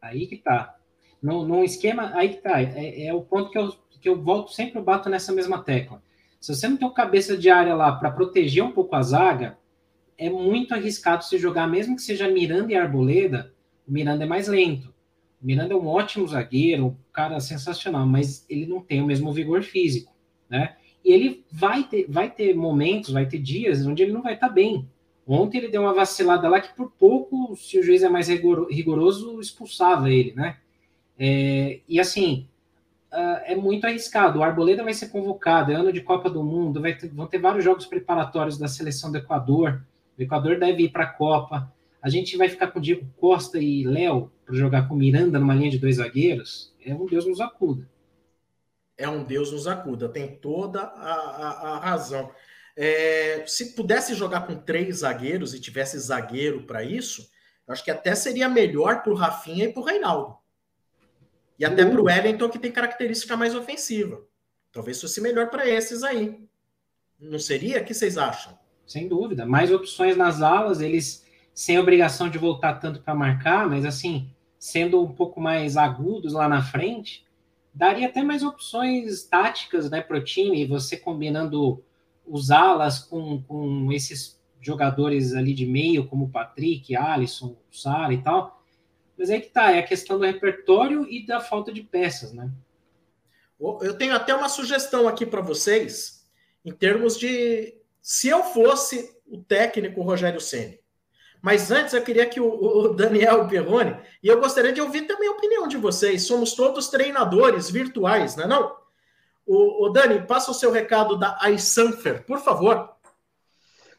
Aí 0.00 0.26
que 0.28 0.36
tá. 0.36 0.77
No, 1.20 1.46
no 1.46 1.64
esquema, 1.64 2.12
aí 2.14 2.30
que 2.30 2.36
tá. 2.36 2.60
É, 2.62 3.06
é, 3.06 3.14
o 3.14 3.22
ponto 3.22 3.50
que 3.50 3.58
eu, 3.58 3.74
que 4.00 4.08
eu 4.08 4.20
volto, 4.20 4.52
sempre 4.52 4.78
eu 4.78 4.84
bato 4.84 5.08
nessa 5.08 5.32
mesma 5.32 5.62
tecla. 5.62 6.02
Se 6.40 6.54
você 6.54 6.68
não 6.68 6.76
tem 6.76 6.86
o 6.86 6.92
cabeça 6.92 7.36
de 7.36 7.50
área 7.50 7.74
lá 7.74 7.92
para 7.92 8.10
proteger 8.10 8.62
um 8.62 8.70
pouco 8.70 8.94
a 8.94 9.02
zaga, 9.02 9.58
é 10.16 10.30
muito 10.30 10.74
arriscado 10.74 11.24
você 11.24 11.38
jogar, 11.38 11.66
mesmo 11.66 11.96
que 11.96 12.02
seja 12.02 12.28
Miranda 12.28 12.72
e 12.72 12.76
Arboleda, 12.76 13.52
o 13.86 13.92
Miranda 13.92 14.24
é 14.24 14.26
mais 14.26 14.48
lento. 14.48 14.94
O 15.40 15.46
Miranda 15.46 15.74
é 15.74 15.76
um 15.76 15.86
ótimo 15.86 16.26
zagueiro, 16.26 16.86
um 16.86 16.96
cara 17.12 17.38
sensacional, 17.40 18.06
mas 18.06 18.44
ele 18.48 18.66
não 18.66 18.80
tem 18.80 19.00
o 19.00 19.06
mesmo 19.06 19.32
vigor 19.32 19.62
físico, 19.62 20.12
né? 20.48 20.76
E 21.04 21.12
ele 21.12 21.44
vai 21.50 21.84
ter, 21.84 22.06
vai 22.08 22.28
ter 22.28 22.54
momentos, 22.54 23.10
vai 23.10 23.26
ter 23.26 23.38
dias 23.38 23.86
onde 23.86 24.02
ele 24.02 24.12
não 24.12 24.22
vai 24.22 24.34
estar 24.34 24.48
tá 24.48 24.52
bem. 24.52 24.88
Ontem 25.26 25.58
ele 25.58 25.68
deu 25.68 25.82
uma 25.82 25.94
vacilada 25.94 26.48
lá 26.48 26.60
que 26.60 26.74
por 26.74 26.90
pouco, 26.90 27.54
se 27.56 27.78
o 27.78 27.82
juiz 27.82 28.02
é 28.02 28.08
mais 28.08 28.28
rigoroso, 28.28 29.40
expulsava 29.40 30.10
ele, 30.10 30.32
né? 30.34 30.56
É, 31.18 31.80
e 31.88 31.98
assim, 31.98 32.48
uh, 33.12 33.42
é 33.44 33.56
muito 33.56 33.86
arriscado. 33.86 34.38
O 34.38 34.42
Arboleda 34.42 34.84
vai 34.84 34.94
ser 34.94 35.08
convocado, 35.08 35.72
é 35.72 35.74
ano 35.74 35.92
de 35.92 36.00
Copa 36.00 36.30
do 36.30 36.42
Mundo, 36.42 36.80
ter, 36.80 37.08
vão 37.08 37.26
ter 37.26 37.38
vários 37.38 37.64
jogos 37.64 37.86
preparatórios 37.86 38.56
da 38.56 38.68
seleção 38.68 39.10
do 39.10 39.18
Equador. 39.18 39.82
O 40.18 40.22
Equador 40.22 40.58
deve 40.58 40.84
ir 40.84 40.90
para 40.90 41.04
a 41.04 41.12
Copa. 41.12 41.72
A 42.00 42.08
gente 42.08 42.36
vai 42.36 42.48
ficar 42.48 42.68
com 42.68 42.80
Diego 42.80 43.06
Costa 43.16 43.58
e 43.58 43.84
Léo 43.84 44.30
para 44.46 44.54
jogar 44.54 44.88
com 44.88 44.94
Miranda 44.94 45.38
numa 45.38 45.54
linha 45.54 45.70
de 45.70 45.78
dois 45.78 45.96
zagueiros. 45.96 46.72
É 46.84 46.94
um 46.94 47.06
Deus 47.06 47.26
nos 47.26 47.40
acuda. 47.40 47.88
É 48.96 49.08
um 49.08 49.22
Deus 49.22 49.52
nos 49.52 49.66
acuda, 49.66 50.08
tem 50.08 50.36
toda 50.36 50.80
a, 50.80 51.12
a, 51.12 51.68
a 51.74 51.78
razão. 51.78 52.30
É, 52.76 53.44
se 53.46 53.74
pudesse 53.74 54.14
jogar 54.14 54.46
com 54.46 54.56
três 54.56 54.98
zagueiros 54.98 55.54
e 55.54 55.60
tivesse 55.60 55.98
zagueiro 55.98 56.62
para 56.62 56.82
isso, 56.82 57.28
acho 57.66 57.84
que 57.84 57.90
até 57.90 58.14
seria 58.14 58.48
melhor 58.48 59.02
para 59.02 59.12
o 59.12 59.16
Rafinha 59.16 59.64
e 59.64 59.72
para 59.72 59.82
o 59.82 59.84
Reinaldo. 59.84 60.36
E 61.58 61.64
até 61.64 61.84
para 61.84 62.00
o 62.00 62.04
Wellington, 62.04 62.48
que 62.48 62.58
tem 62.58 62.70
característica 62.70 63.36
mais 63.36 63.54
ofensiva. 63.54 64.22
Talvez 64.70 65.00
fosse 65.00 65.20
melhor 65.20 65.50
para 65.50 65.68
esses 65.68 66.04
aí. 66.04 66.38
Não 67.18 67.38
seria? 67.38 67.80
O 67.80 67.84
que 67.84 67.94
vocês 67.94 68.16
acham? 68.16 68.56
Sem 68.86 69.08
dúvida. 69.08 69.44
Mais 69.44 69.72
opções 69.72 70.16
nas 70.16 70.40
alas, 70.40 70.80
eles 70.80 71.26
sem 71.52 71.78
obrigação 71.78 72.30
de 72.30 72.38
voltar 72.38 72.74
tanto 72.74 73.00
para 73.00 73.14
marcar, 73.14 73.68
mas 73.68 73.84
assim, 73.84 74.30
sendo 74.58 75.02
um 75.02 75.12
pouco 75.12 75.40
mais 75.40 75.76
agudos 75.76 76.32
lá 76.32 76.48
na 76.48 76.62
frente, 76.62 77.26
daria 77.74 78.06
até 78.06 78.22
mais 78.22 78.44
opções 78.44 79.24
táticas 79.24 79.90
né, 79.90 80.00
para 80.00 80.18
o 80.18 80.24
time, 80.24 80.64
você 80.64 80.96
combinando 80.96 81.82
os 82.24 82.52
alas 82.52 83.00
com, 83.00 83.42
com 83.42 83.90
esses 83.90 84.40
jogadores 84.60 85.34
ali 85.34 85.52
de 85.52 85.66
meio, 85.66 86.06
como 86.06 86.26
o 86.26 86.30
Patrick, 86.30 86.94
Alisson, 86.94 87.56
Sara 87.72 88.12
e 88.12 88.22
tal, 88.22 88.57
mas 89.18 89.30
aí 89.30 89.40
que 89.40 89.48
tá, 89.48 89.72
é 89.72 89.80
a 89.80 89.86
questão 89.86 90.18
do 90.18 90.24
repertório 90.24 91.06
e 91.10 91.26
da 91.26 91.40
falta 91.40 91.72
de 91.72 91.82
peças, 91.82 92.32
né? 92.32 92.48
Eu 93.58 93.94
tenho 93.94 94.14
até 94.14 94.32
uma 94.32 94.48
sugestão 94.48 95.08
aqui 95.08 95.26
para 95.26 95.40
vocês, 95.40 96.24
em 96.64 96.72
termos 96.72 97.18
de 97.18 97.74
se 98.00 98.28
eu 98.28 98.44
fosse 98.44 99.16
o 99.26 99.38
técnico 99.38 100.00
Rogério 100.00 100.40
Ceni. 100.40 100.78
Mas 101.42 101.70
antes 101.70 101.92
eu 101.92 102.02
queria 102.02 102.26
que 102.26 102.40
o, 102.40 102.48
o 102.48 102.88
Daniel 102.94 103.46
Perrone, 103.48 103.96
e 104.22 104.28
eu 104.28 104.40
gostaria 104.40 104.72
de 104.72 104.80
ouvir 104.80 105.02
também 105.02 105.28
a 105.28 105.32
opinião 105.32 105.66
de 105.66 105.76
vocês. 105.76 106.22
Somos 106.22 106.54
todos 106.54 106.88
treinadores 106.88 107.68
virtuais, 107.70 108.36
não 108.36 108.44
é 108.44 108.46
não? 108.46 108.76
O, 109.46 109.86
o 109.86 109.88
Dani, 109.90 110.26
passa 110.26 110.50
o 110.50 110.54
seu 110.54 110.70
recado 110.70 111.16
da 111.16 111.38
iSanfer, 111.50 112.24
por 112.24 112.38
favor. 112.38 112.96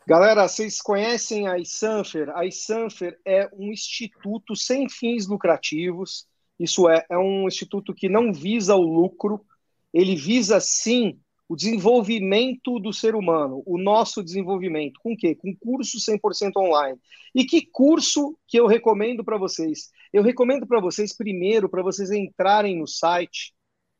Galera, 0.10 0.48
vocês 0.48 0.82
conhecem 0.82 1.48
a 1.48 1.60
iSanfer? 1.60 2.36
A 2.36 2.44
iSanfer 2.44 3.20
é 3.24 3.48
um 3.54 3.72
instituto 3.72 4.56
sem 4.56 4.90
fins 4.90 5.28
lucrativos. 5.28 6.26
Isso 6.60 6.90
é, 6.90 7.06
é 7.12 7.16
um 7.16 7.48
instituto 7.48 7.94
que 7.94 8.10
não 8.10 8.34
visa 8.34 8.76
o 8.76 8.82
lucro, 8.82 9.46
ele 9.94 10.16
visa 10.16 10.60
sim 10.60 11.20
o 11.48 11.56
desenvolvimento 11.56 12.80
do 12.80 12.92
ser 12.92 13.14
humano, 13.14 13.62
o 13.68 13.78
nosso 13.78 14.24
desenvolvimento. 14.24 15.00
Com 15.00 15.16
quê? 15.16 15.36
Com 15.36 15.56
curso 15.56 16.00
100% 16.00 16.54
online. 16.58 16.98
E 17.36 17.46
que 17.46 17.68
curso 17.68 18.36
que 18.48 18.60
eu 18.60 18.66
recomendo 18.66 19.24
para 19.24 19.38
vocês? 19.38 19.92
Eu 20.12 20.24
recomendo 20.24 20.66
para 20.66 20.82
vocês, 20.82 21.16
primeiro, 21.16 21.70
para 21.70 21.84
vocês 21.84 22.10
entrarem 22.10 22.80
no 22.80 22.88
site 22.88 23.54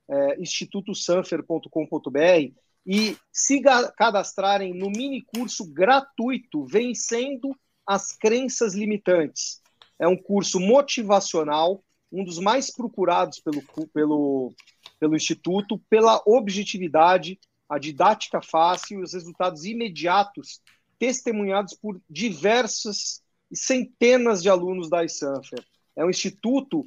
é, 0.10 0.42
institutosanfer.com.br 0.42 2.69
e 2.86 3.18
se 3.32 3.62
cadastrarem 3.98 4.74
no 4.74 4.90
mini 4.90 5.22
curso 5.22 5.66
gratuito 5.72 6.66
Vencendo 6.66 7.56
as 7.86 8.12
Crenças 8.12 8.74
Limitantes. 8.74 9.62
É 9.98 10.08
um 10.08 10.16
curso 10.16 10.60
motivacional, 10.60 11.84
um 12.12 12.24
dos 12.24 12.40
mais 12.40 12.74
procurados 12.74 13.40
pelo, 13.40 13.62
pelo, 13.94 14.54
pelo 15.00 15.16
Instituto, 15.16 15.80
pela 15.90 16.22
objetividade, 16.26 17.40
a 17.68 17.78
didática 17.78 18.42
fácil 18.42 19.00
e 19.00 19.04
os 19.04 19.14
resultados 19.14 19.66
imediatos, 19.66 20.62
testemunhados 20.98 21.76
por 21.76 22.02
diversas 22.10 23.22
centenas 23.54 24.42
de 24.42 24.50
alunos 24.50 24.90
da 24.90 25.04
iSanfer. 25.04 25.64
É 25.96 26.04
um 26.04 26.10
instituto 26.10 26.84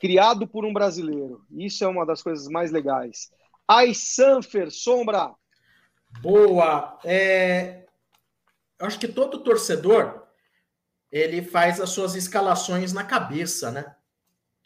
criado 0.00 0.46
por 0.46 0.64
um 0.64 0.72
brasileiro. 0.72 1.44
Isso 1.50 1.84
é 1.84 1.88
uma 1.88 2.06
das 2.06 2.22
coisas 2.22 2.48
mais 2.48 2.70
legais. 2.70 3.30
Sanfer, 3.94 4.68
Sombra. 4.68 5.32
Boa. 6.20 6.98
É, 7.04 7.86
acho 8.80 8.98
que 8.98 9.06
todo 9.06 9.44
torcedor 9.44 10.26
ele 11.10 11.40
faz 11.40 11.80
as 11.80 11.90
suas 11.90 12.16
escalações 12.16 12.92
na 12.92 13.04
cabeça, 13.04 13.70
né? 13.70 13.94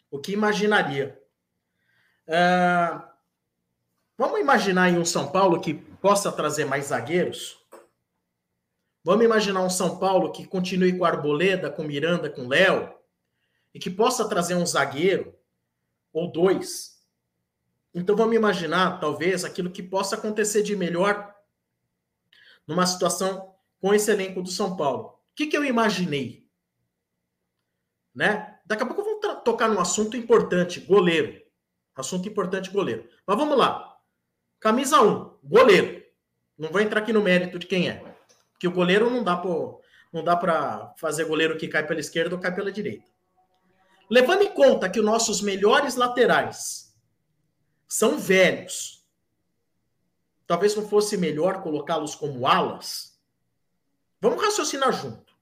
O 0.09 0.19
que 0.19 0.31
imaginaria? 0.31 1.21
Uh, 2.27 3.01
vamos 4.17 4.39
imaginar 4.39 4.85
aí 4.85 4.97
um 4.97 5.05
São 5.05 5.31
Paulo 5.31 5.61
que 5.61 5.75
possa 5.75 6.31
trazer 6.31 6.65
mais 6.65 6.85
zagueiros? 6.85 7.63
Vamos 9.03 9.23
imaginar 9.23 9.61
um 9.61 9.69
São 9.69 9.99
Paulo 9.99 10.31
que 10.31 10.47
continue 10.47 10.97
com 10.97 11.05
Arboleda, 11.05 11.69
com 11.69 11.83
Miranda, 11.83 12.27
com 12.27 12.47
Léo, 12.47 12.91
e 13.71 13.79
que 13.79 13.89
possa 13.89 14.27
trazer 14.27 14.55
um 14.55 14.65
zagueiro 14.65 15.37
ou 16.11 16.31
dois 16.31 16.94
então 17.95 18.13
vamos 18.13 18.35
imaginar, 18.35 18.99
talvez, 18.99 19.45
aquilo 19.45 19.71
que 19.71 19.81
possa 19.81 20.17
acontecer 20.17 20.61
de 20.61 20.75
melhor 20.75 21.33
numa 22.67 22.85
situação 22.85 23.55
com 23.79 23.93
esse 23.93 24.11
elenco 24.11 24.41
do 24.41 24.49
São 24.49 24.75
Paulo. 24.75 25.17
O 25.31 25.35
que, 25.35 25.47
que 25.47 25.55
eu 25.55 25.63
imaginei? 25.63 26.45
Né? 28.13 28.59
Daqui 28.65 28.83
a 28.83 28.85
pouco 28.85 29.01
eu 29.01 29.05
vou 29.05 29.35
tocar 29.37 29.69
num 29.69 29.79
assunto 29.79 30.17
importante, 30.17 30.81
goleiro. 30.81 31.41
Assunto 31.95 32.27
importante, 32.27 32.69
goleiro. 32.69 33.07
Mas 33.25 33.37
vamos 33.37 33.57
lá. 33.57 33.97
Camisa 34.59 35.01
1, 35.01 35.37
goleiro. 35.41 36.03
Não 36.57 36.69
vou 36.69 36.81
entrar 36.81 36.99
aqui 36.99 37.13
no 37.13 37.21
mérito 37.21 37.57
de 37.57 37.65
quem 37.65 37.87
é. 37.87 38.03
Porque 38.51 38.67
o 38.67 38.71
goleiro 38.71 39.09
não 39.09 39.23
dá 39.23 39.41
não 40.11 40.23
dá 40.23 40.35
para 40.35 40.93
fazer 40.97 41.25
goleiro 41.25 41.57
que 41.57 41.69
cai 41.69 41.85
pela 41.87 41.99
esquerda 41.99 42.35
ou 42.35 42.41
cai 42.41 42.53
pela 42.53 42.71
direita. 42.71 43.05
Levando 44.09 44.41
em 44.41 44.53
conta 44.53 44.89
que 44.89 44.99
os 44.99 45.05
nossos 45.05 45.41
melhores 45.41 45.95
laterais 45.95 46.84
são 47.87 48.17
velhos. 48.17 49.05
Talvez 50.47 50.75
não 50.75 50.87
fosse 50.87 51.17
melhor 51.17 51.61
colocá-los 51.61 52.15
como 52.15 52.45
alas. 52.45 53.19
Vamos 54.21 54.41
raciocinar 54.41 54.91
junto. 54.93 55.33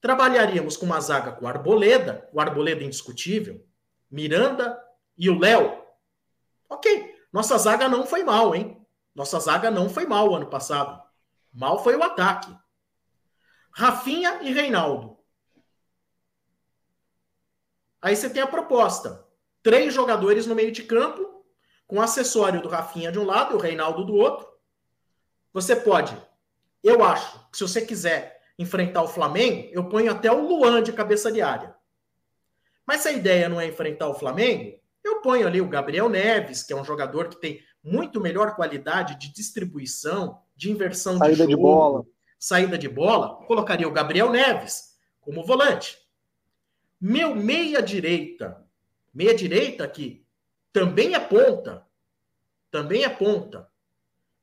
Trabalharíamos 0.00 0.76
com 0.76 0.84
uma 0.86 1.00
zaga 1.00 1.32
com 1.32 1.48
Arboleda, 1.48 2.28
o 2.32 2.40
Arboleda 2.40 2.84
indiscutível, 2.84 3.66
Miranda 4.10 4.78
e 5.16 5.30
o 5.30 5.38
Léo. 5.38 5.82
Ok, 6.68 7.14
nossa 7.32 7.56
zaga 7.56 7.88
não 7.88 8.06
foi 8.06 8.22
mal, 8.22 8.54
hein? 8.54 8.86
Nossa 9.14 9.40
zaga 9.40 9.70
não 9.70 9.88
foi 9.88 10.06
mal 10.06 10.34
ano 10.34 10.46
passado. 10.46 11.02
Mal 11.52 11.82
foi 11.82 11.96
o 11.96 12.02
ataque. 12.02 12.54
Rafinha 13.70 14.42
e 14.42 14.52
Reinaldo. 14.52 15.18
Aí 18.02 18.14
você 18.14 18.28
tem 18.28 18.42
a 18.42 18.46
proposta 18.46 19.23
três 19.64 19.94
jogadores 19.94 20.46
no 20.46 20.54
meio 20.54 20.70
de 20.70 20.82
campo, 20.82 21.42
com 21.86 22.00
acessório 22.00 22.60
do 22.60 22.68
Rafinha 22.68 23.10
de 23.10 23.18
um 23.18 23.24
lado 23.24 23.54
e 23.54 23.56
o 23.56 23.60
Reinaldo 23.60 24.04
do 24.04 24.14
outro. 24.14 24.46
Você 25.54 25.74
pode, 25.74 26.16
eu 26.82 27.02
acho, 27.02 27.50
que 27.50 27.56
se 27.56 27.62
você 27.62 27.80
quiser 27.80 28.42
enfrentar 28.58 29.02
o 29.02 29.08
Flamengo, 29.08 29.70
eu 29.72 29.88
ponho 29.88 30.12
até 30.12 30.30
o 30.30 30.46
Luan 30.46 30.82
de 30.82 30.92
cabeça 30.92 31.32
de 31.32 31.40
área. 31.40 31.74
Mas 32.86 33.00
se 33.00 33.08
a 33.08 33.12
ideia 33.12 33.48
não 33.48 33.58
é 33.60 33.66
enfrentar 33.66 34.06
o 34.08 34.14
Flamengo, 34.14 34.78
eu 35.02 35.22
ponho 35.22 35.46
ali 35.46 35.60
o 35.60 35.68
Gabriel 35.68 36.10
Neves, 36.10 36.62
que 36.62 36.72
é 36.72 36.76
um 36.76 36.84
jogador 36.84 37.28
que 37.28 37.40
tem 37.40 37.60
muito 37.82 38.20
melhor 38.20 38.54
qualidade 38.54 39.18
de 39.18 39.32
distribuição, 39.32 40.42
de 40.54 40.70
inversão 40.70 41.16
saída 41.16 41.46
de, 41.46 41.52
jogo, 41.52 41.56
de 41.56 41.62
bola, 41.62 42.06
saída 42.38 42.78
de 42.78 42.88
bola. 42.88 43.46
Colocaria 43.46 43.88
o 43.88 43.92
Gabriel 43.92 44.30
Neves 44.30 44.94
como 45.20 45.42
volante. 45.42 45.98
Meu 47.00 47.34
meia 47.34 47.82
direita 47.82 48.63
Meia 49.14 49.34
direita 49.34 49.84
aqui 49.84 50.24
também 50.74 51.14
é 51.14 51.20
ponta. 51.20 51.86
Também 52.68 53.04
é 53.04 53.08
ponta. 53.08 53.70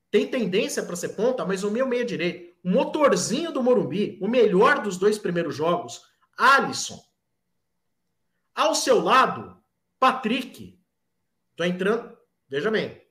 Tem 0.09 0.26
tendência 0.26 0.82
para 0.82 0.95
ser 0.95 1.09
ponta, 1.09 1.45
mas 1.45 1.63
o 1.63 1.69
meu 1.69 1.86
meia 1.86 2.05
direita, 2.05 2.55
o 2.63 2.69
motorzinho 2.69 3.51
do 3.51 3.61
Morumbi, 3.61 4.17
o 4.22 4.28
melhor 4.30 4.82
dos 4.82 4.97
dois 4.97 5.17
primeiros 5.17 5.55
jogos, 5.55 6.05
Alisson. 6.38 7.03
Ao 8.55 8.74
seu 8.74 9.01
lado, 9.01 9.61
Patrick. 9.99 10.80
Tô 11.55 11.65
entrando, 11.65 12.17
veja 12.47 12.72
bem. 12.72 13.01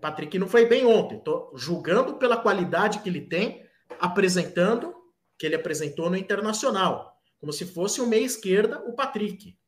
Patrick 0.00 0.38
não 0.38 0.48
foi 0.48 0.66
bem 0.66 0.86
ontem. 0.86 1.18
Tô 1.18 1.52
julgando 1.56 2.14
pela 2.14 2.36
qualidade 2.36 3.00
que 3.00 3.08
ele 3.08 3.22
tem, 3.22 3.68
apresentando 3.98 4.94
que 5.36 5.46
ele 5.46 5.56
apresentou 5.56 6.08
no 6.08 6.16
Internacional, 6.16 7.20
como 7.38 7.52
se 7.52 7.66
fosse 7.66 8.00
o 8.00 8.06
meia 8.06 8.24
esquerda, 8.24 8.80
o 8.86 8.94
Patrick, 8.94 9.58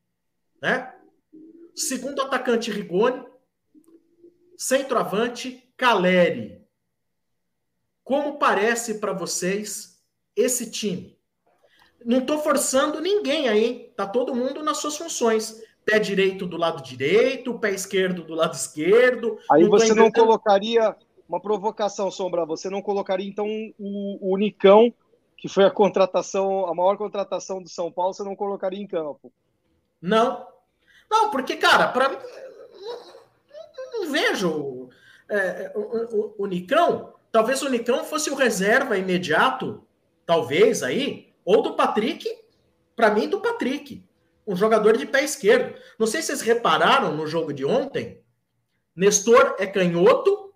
né? 0.61 0.98
Segundo 1.79 2.21
atacante 2.21 2.69
Rigoni, 2.69 3.23
centroavante 4.57 5.71
Caleri. 5.77 6.61
Como 8.03 8.37
parece 8.37 8.99
para 8.99 9.13
vocês 9.13 10.03
esse 10.35 10.69
time? 10.69 11.17
Não 12.03 12.19
estou 12.19 12.39
forçando 12.39 12.99
ninguém 12.99 13.47
aí, 13.47 13.93
tá 13.95 14.05
todo 14.05 14.35
mundo 14.35 14.61
nas 14.61 14.79
suas 14.79 14.97
funções. 14.97 15.63
Pé 15.85 15.99
direito 15.99 16.45
do 16.45 16.57
lado 16.57 16.83
direito, 16.83 17.57
pé 17.57 17.71
esquerdo 17.71 18.23
do 18.23 18.33
lado 18.35 18.55
esquerdo. 18.55 19.39
Aí 19.49 19.63
não 19.63 19.69
você 19.69 19.93
não 19.93 20.11
colocaria 20.11 20.93
uma 21.29 21.39
provocação, 21.39 22.11
Sombra, 22.11 22.45
você 22.45 22.69
não 22.69 22.81
colocaria 22.81 23.25
então 23.25 23.47
o, 23.79 24.33
o 24.33 24.37
Nicão, 24.37 24.93
que 25.37 25.47
foi 25.47 25.63
a 25.63 25.71
contratação, 25.71 26.65
a 26.67 26.75
maior 26.75 26.97
contratação 26.97 27.63
do 27.63 27.69
São 27.69 27.89
Paulo, 27.89 28.13
você 28.13 28.23
não 28.23 28.35
colocaria 28.35 28.81
em 28.81 28.87
campo? 28.87 29.31
Não. 30.01 30.58
Não, 31.09 31.31
porque, 31.31 31.55
cara, 31.55 31.87
para 31.87 32.09
não, 32.09 34.01
não, 34.01 34.11
vejo 34.11 34.89
é, 35.29 35.71
o, 35.75 35.79
o, 35.79 36.35
o 36.39 36.45
Nicão, 36.45 37.13
talvez 37.31 37.61
o 37.61 37.69
Nicão 37.69 38.03
fosse 38.03 38.29
o 38.29 38.35
reserva 38.35 38.97
imediato, 38.97 39.85
talvez 40.25 40.83
aí, 40.83 41.33
ou 41.43 41.61
do 41.61 41.75
Patrick, 41.75 42.27
para 42.95 43.11
mim, 43.11 43.27
do 43.27 43.41
Patrick. 43.41 44.03
Um 44.45 44.55
jogador 44.55 44.97
de 44.97 45.05
pé 45.05 45.23
esquerdo. 45.23 45.79
Não 45.97 46.07
sei 46.07 46.21
se 46.21 46.27
vocês 46.27 46.41
repararam 46.41 47.15
no 47.15 47.27
jogo 47.27 47.53
de 47.53 47.63
ontem. 47.63 48.21
Nestor 48.95 49.55
é 49.59 49.65
canhoto, 49.65 50.53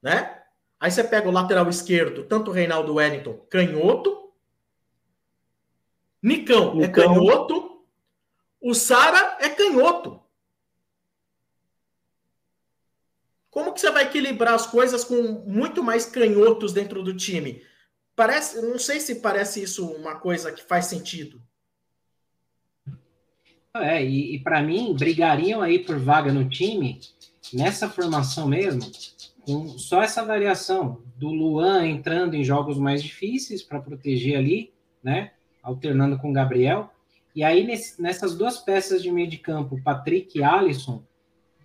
né? 0.00 0.42
Aí 0.80 0.90
você 0.90 1.02
pega 1.02 1.28
o 1.28 1.32
lateral 1.32 1.68
esquerdo, 1.68 2.24
tanto 2.24 2.50
o 2.50 2.54
Reinaldo 2.54 2.94
Wellington, 2.94 3.34
canhoto. 3.50 4.32
Nicão, 6.22 6.72
é 6.72 6.86
Nicão. 6.86 7.02
é 7.02 7.06
canhoto. 7.06 7.77
O 8.60 8.74
Sara 8.74 9.38
é 9.40 9.48
canhoto. 9.48 10.20
Como 13.50 13.72
que 13.72 13.80
você 13.80 13.90
vai 13.90 14.04
equilibrar 14.04 14.54
as 14.54 14.66
coisas 14.66 15.04
com 15.04 15.20
muito 15.46 15.82
mais 15.82 16.06
canhotos 16.06 16.72
dentro 16.72 17.02
do 17.02 17.16
time? 17.16 17.62
Parece, 18.14 18.60
não 18.62 18.78
sei 18.78 19.00
se 19.00 19.16
parece 19.16 19.62
isso 19.62 19.90
uma 19.90 20.16
coisa 20.16 20.52
que 20.52 20.62
faz 20.62 20.86
sentido. 20.86 21.40
É, 23.74 24.04
e, 24.04 24.34
e 24.34 24.38
para 24.40 24.62
mim, 24.62 24.94
brigariam 24.94 25.62
aí 25.62 25.78
por 25.78 25.98
vaga 25.98 26.32
no 26.32 26.48
time, 26.48 27.00
nessa 27.52 27.88
formação 27.88 28.46
mesmo, 28.46 28.82
com 29.40 29.78
só 29.78 30.02
essa 30.02 30.24
variação 30.24 31.02
do 31.16 31.28
Luan 31.28 31.86
entrando 31.86 32.34
em 32.34 32.44
jogos 32.44 32.78
mais 32.78 33.02
difíceis 33.02 33.62
para 33.62 33.80
proteger 33.80 34.36
ali, 34.36 34.72
né? 35.02 35.32
Alternando 35.62 36.18
com 36.18 36.30
o 36.30 36.32
Gabriel. 36.32 36.92
E 37.38 37.44
aí, 37.44 37.64
nesse, 37.64 38.02
nessas 38.02 38.36
duas 38.36 38.58
peças 38.58 39.00
de 39.00 39.12
meio 39.12 39.28
de 39.28 39.38
campo, 39.38 39.80
Patrick 39.80 40.36
e 40.36 40.42
Alisson, 40.42 41.04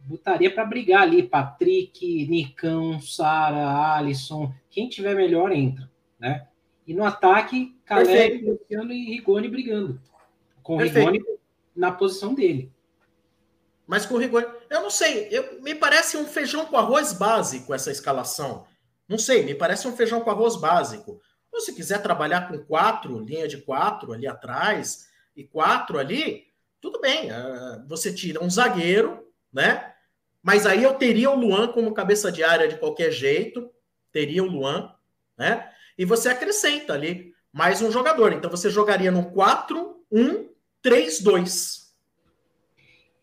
botaria 0.06 0.54
para 0.54 0.64
brigar 0.64 1.02
ali. 1.02 1.24
Patrick, 1.24 2.28
Nicão, 2.28 3.02
Sara, 3.02 3.96
Alisson, 3.96 4.54
quem 4.70 4.88
tiver 4.88 5.16
melhor 5.16 5.52
entra 5.52 5.90
né? 6.20 6.48
E 6.86 6.94
no 6.94 7.04
ataque, 7.04 7.76
Caleb, 7.86 8.46
Luciano 8.46 8.94
e 8.94 9.16
Rigoni 9.16 9.50
brigando. 9.50 10.00
Com 10.62 10.76
o 10.76 10.78
Rigoni 10.78 11.20
na 11.76 11.92
posição 11.92 12.36
dele. 12.36 12.72
Mas 13.88 14.06
com 14.06 14.14
o 14.14 14.20
Rigoni, 14.20 14.46
eu 14.70 14.80
não 14.80 14.92
sei, 14.92 15.28
eu, 15.32 15.60
me 15.60 15.74
parece 15.74 16.18
um 16.18 16.26
feijão 16.26 16.68
com 16.68 16.78
arroz 16.78 17.14
básico 17.14 17.74
essa 17.74 17.90
escalação. 17.90 18.68
Não 19.10 19.18
sei, 19.18 19.44
me 19.44 19.56
parece 19.56 19.88
um 19.88 19.96
feijão 19.98 20.22
com 20.22 20.30
arroz 20.30 20.56
básico. 20.56 21.20
Ou 21.52 21.62
se 21.62 21.74
quiser 21.74 22.04
trabalhar 22.04 22.48
com 22.48 22.60
quatro, 22.60 23.18
linha 23.18 23.48
de 23.48 23.58
quatro 23.58 24.14
ali 24.14 24.28
atrás 24.28 25.12
e 25.36 25.44
quatro 25.44 25.98
ali, 25.98 26.48
tudo 26.82 27.00
bem. 27.00 27.32
Uh, 27.32 27.88
você 27.88 28.14
tira 28.14 28.44
um 28.44 28.50
zagueiro, 28.50 29.26
né? 29.52 29.94
Mas 30.42 30.66
aí 30.66 30.84
eu 30.84 30.94
teria 30.96 31.30
o 31.30 31.40
Luan 31.40 31.70
como 31.70 31.94
cabeça 31.94 32.32
de 32.32 32.44
área 32.44 32.68
de 32.68 32.78
qualquer 32.78 33.12
jeito, 33.12 33.72
teria 34.12 34.44
o 34.44 34.48
Luan, 34.48 34.94
né? 35.38 35.70
e 35.98 36.06
você 36.06 36.30
acrescenta 36.30 36.94
ali 36.94 37.34
mais 37.52 37.82
um 37.82 37.92
jogador. 37.92 38.32
Então 38.34 38.50
você 38.50 38.70
jogaria 38.70 39.12
no 39.12 39.32
4-1-3-2. 39.32 41.84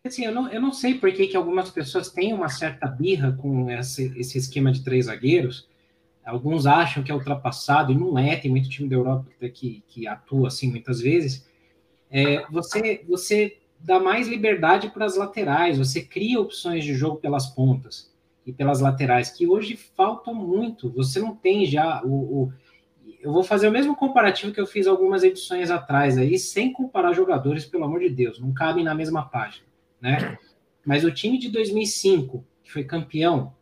Assim, 0.03 0.25
eu 0.25 0.33
não, 0.33 0.49
eu 0.49 0.59
não 0.59 0.73
sei 0.73 0.95
por 0.95 1.13
que, 1.13 1.27
que 1.27 1.37
algumas 1.37 1.69
pessoas 1.69 2.09
têm 2.09 2.33
uma 2.33 2.49
certa 2.49 2.87
birra 2.87 3.33
com 3.33 3.69
esse, 3.69 4.11
esse 4.17 4.35
esquema 4.37 4.71
de 4.71 4.83
três 4.83 5.05
zagueiros. 5.05 5.69
Alguns 6.25 6.65
acham 6.65 7.03
que 7.03 7.11
é 7.11 7.15
ultrapassado, 7.15 7.91
e 7.91 7.95
não 7.95 8.17
é, 8.17 8.35
tem 8.35 8.49
muito 8.49 8.67
time 8.69 8.89
da 8.89 8.95
Europa 8.95 9.27
que, 9.53 9.83
que 9.87 10.07
atua 10.07 10.47
assim 10.47 10.71
muitas 10.71 11.01
vezes. 11.01 11.47
É, 12.11 12.45
você, 12.51 13.03
você 13.07 13.57
dá 13.79 13.99
mais 13.99 14.27
liberdade 14.27 14.89
para 14.89 15.05
as 15.05 15.15
laterais, 15.15 15.77
você 15.77 16.01
cria 16.01 16.39
opções 16.39 16.83
de 16.83 16.93
jogo 16.93 17.17
pelas 17.17 17.47
pontas 17.47 18.11
e 18.45 18.51
pelas 18.51 18.81
laterais, 18.81 19.29
que 19.29 19.47
hoje 19.47 19.77
faltam 19.77 20.33
muito. 20.33 20.89
Você 20.91 21.19
não 21.19 21.35
tem 21.35 21.65
já 21.65 22.03
o, 22.03 22.43
o 22.43 22.53
eu 23.21 23.31
vou 23.31 23.43
fazer 23.43 23.67
o 23.67 23.71
mesmo 23.71 23.95
comparativo 23.95 24.51
que 24.51 24.59
eu 24.59 24.65
fiz 24.65 24.87
algumas 24.87 25.23
edições 25.23 25.69
atrás 25.69 26.17
aí, 26.17 26.39
sem 26.39 26.73
comparar 26.73 27.13
jogadores, 27.13 27.65
pelo 27.65 27.83
amor 27.83 27.99
de 27.99 28.09
Deus, 28.09 28.39
não 28.39 28.51
cabem 28.51 28.83
na 28.83 28.95
mesma 28.95 29.23
página, 29.23 29.65
né? 29.99 30.37
Mas 30.83 31.03
o 31.03 31.11
time 31.11 31.37
de 31.37 31.49
2005, 31.49 32.43
que 32.63 32.71
foi 32.71 32.83
campeão, 32.83 33.53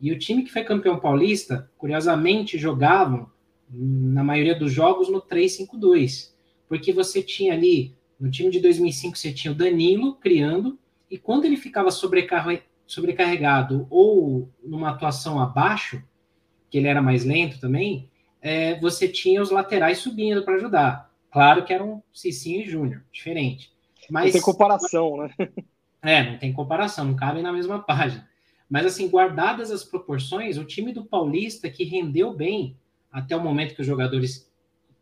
e 0.00 0.12
o 0.12 0.18
time 0.18 0.44
que 0.44 0.52
foi 0.52 0.62
campeão 0.62 0.98
paulista, 0.98 1.68
curiosamente, 1.76 2.56
jogavam, 2.56 3.28
na 3.68 4.22
maioria 4.22 4.54
dos 4.54 4.72
jogos, 4.72 5.08
no 5.08 5.20
3-5-2, 5.20 6.32
porque 6.70 6.92
você 6.92 7.20
tinha 7.20 7.52
ali, 7.52 7.96
no 8.18 8.30
time 8.30 8.48
de 8.48 8.60
2005, 8.60 9.18
você 9.18 9.32
tinha 9.32 9.50
o 9.50 9.56
Danilo 9.56 10.14
criando, 10.14 10.78
e 11.10 11.18
quando 11.18 11.44
ele 11.44 11.56
ficava 11.56 11.90
sobrecarregado 11.90 13.88
ou 13.90 14.48
numa 14.62 14.90
atuação 14.90 15.40
abaixo, 15.40 16.00
que 16.70 16.78
ele 16.78 16.86
era 16.86 17.02
mais 17.02 17.24
lento 17.24 17.58
também, 17.58 18.08
é, 18.40 18.78
você 18.78 19.08
tinha 19.08 19.42
os 19.42 19.50
laterais 19.50 19.98
subindo 19.98 20.44
para 20.44 20.54
ajudar. 20.54 21.10
Claro 21.32 21.64
que 21.64 21.72
era 21.72 21.82
um 21.82 22.00
Cicinho 22.12 22.60
e 22.60 22.70
Júnior, 22.70 23.02
diferente. 23.10 23.72
Mas, 24.08 24.26
não 24.26 24.32
tem 24.34 24.40
comparação, 24.40 25.16
né? 25.16 25.34
É, 26.00 26.22
não 26.22 26.38
tem 26.38 26.52
comparação, 26.52 27.04
não 27.04 27.16
cabem 27.16 27.42
na 27.42 27.52
mesma 27.52 27.80
página. 27.80 28.28
Mas, 28.70 28.86
assim, 28.86 29.08
guardadas 29.08 29.72
as 29.72 29.82
proporções, 29.82 30.56
o 30.56 30.64
time 30.64 30.92
do 30.92 31.04
Paulista, 31.04 31.68
que 31.68 31.82
rendeu 31.82 32.32
bem 32.32 32.76
até 33.10 33.36
o 33.36 33.42
momento 33.42 33.74
que 33.74 33.80
os 33.80 33.86
jogadores 33.86 34.48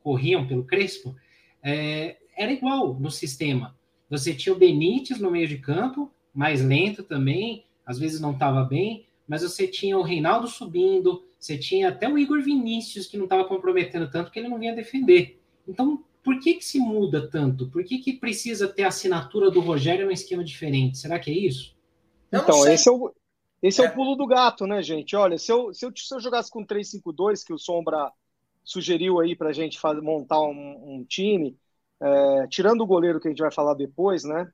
corriam 0.02 0.47
pelo 0.47 0.64
Crespo, 0.64 1.14
é, 1.62 2.16
era 2.36 2.52
igual 2.52 2.94
no 2.94 3.10
sistema. 3.10 3.76
Você 4.09 4.35
tinha 4.35 4.55
o 4.55 4.59
Benítez 4.59 5.18
no 5.18 5.30
meio 5.30 5.47
de 5.47 5.59
campo, 5.59 6.10
mais 6.32 6.64
lento 6.64 7.02
também, 7.02 7.64
às 7.85 7.98
vezes 7.98 8.20
não 8.20 8.32
estava 8.32 8.62
bem, 8.64 9.06
mas 9.26 9.43
você 9.43 9.66
tinha 9.66 9.98
o 9.98 10.02
Reinaldo 10.02 10.48
subindo, 10.48 11.24
você 11.39 11.59
tinha 11.59 11.89
até 11.89 12.09
o 12.09 12.18
Igor 12.18 12.43
Vinícius, 12.43 13.06
que 13.06 13.16
não 13.16 13.24
estava 13.24 13.44
comprometendo 13.44 14.10
tanto, 14.10 14.30
que 14.30 14.39
ele 14.39 14.48
não 14.48 14.59
vinha 14.59 14.74
defender. 14.74 15.40
Então, 15.66 16.02
por 16.22 16.40
que, 16.40 16.55
que 16.55 16.64
se 16.64 16.78
muda 16.78 17.28
tanto? 17.28 17.68
Por 17.68 17.85
que, 17.85 17.98
que 17.98 18.14
precisa 18.14 18.66
ter 18.66 18.85
a 18.85 18.89
assinatura 18.89 19.51
do 19.51 19.60
Rogério 19.60 20.06
num 20.06 20.12
esquema 20.12 20.43
diferente? 20.43 20.98
Será 20.98 21.18
que 21.18 21.30
é 21.30 21.35
isso? 21.35 21.76
Então, 22.32 22.66
esse 22.66 22.89
é 22.89 22.93
o, 22.93 23.12
esse 23.62 23.80
é. 23.80 23.85
é. 23.85 23.89
o 23.89 23.94
pulo 23.94 24.14
do 24.16 24.26
gato, 24.26 24.66
né, 24.66 24.82
gente? 24.82 25.14
Olha, 25.16 25.39
se 25.39 25.51
eu, 25.51 25.72
se 25.72 25.85
eu, 25.85 25.93
se 25.94 26.14
eu 26.14 26.20
jogasse 26.20 26.51
com 26.51 26.64
3-5-2, 26.64 27.44
que 27.44 27.52
o 27.52 27.59
Sombra 27.59 28.12
sugeriu 28.68 29.20
aí 29.20 29.34
para 29.36 29.50
a 29.50 29.52
gente 29.52 29.78
fazer, 29.78 30.00
montar 30.00 30.40
um, 30.40 30.96
um 30.96 31.04
time, 31.04 31.56
é, 32.00 32.46
tirando 32.48 32.82
o 32.82 32.86
goleiro 32.86 33.20
que 33.20 33.28
a 33.28 33.30
gente 33.30 33.42
vai 33.42 33.52
falar 33.52 33.74
depois, 33.74 34.24
né? 34.24 34.50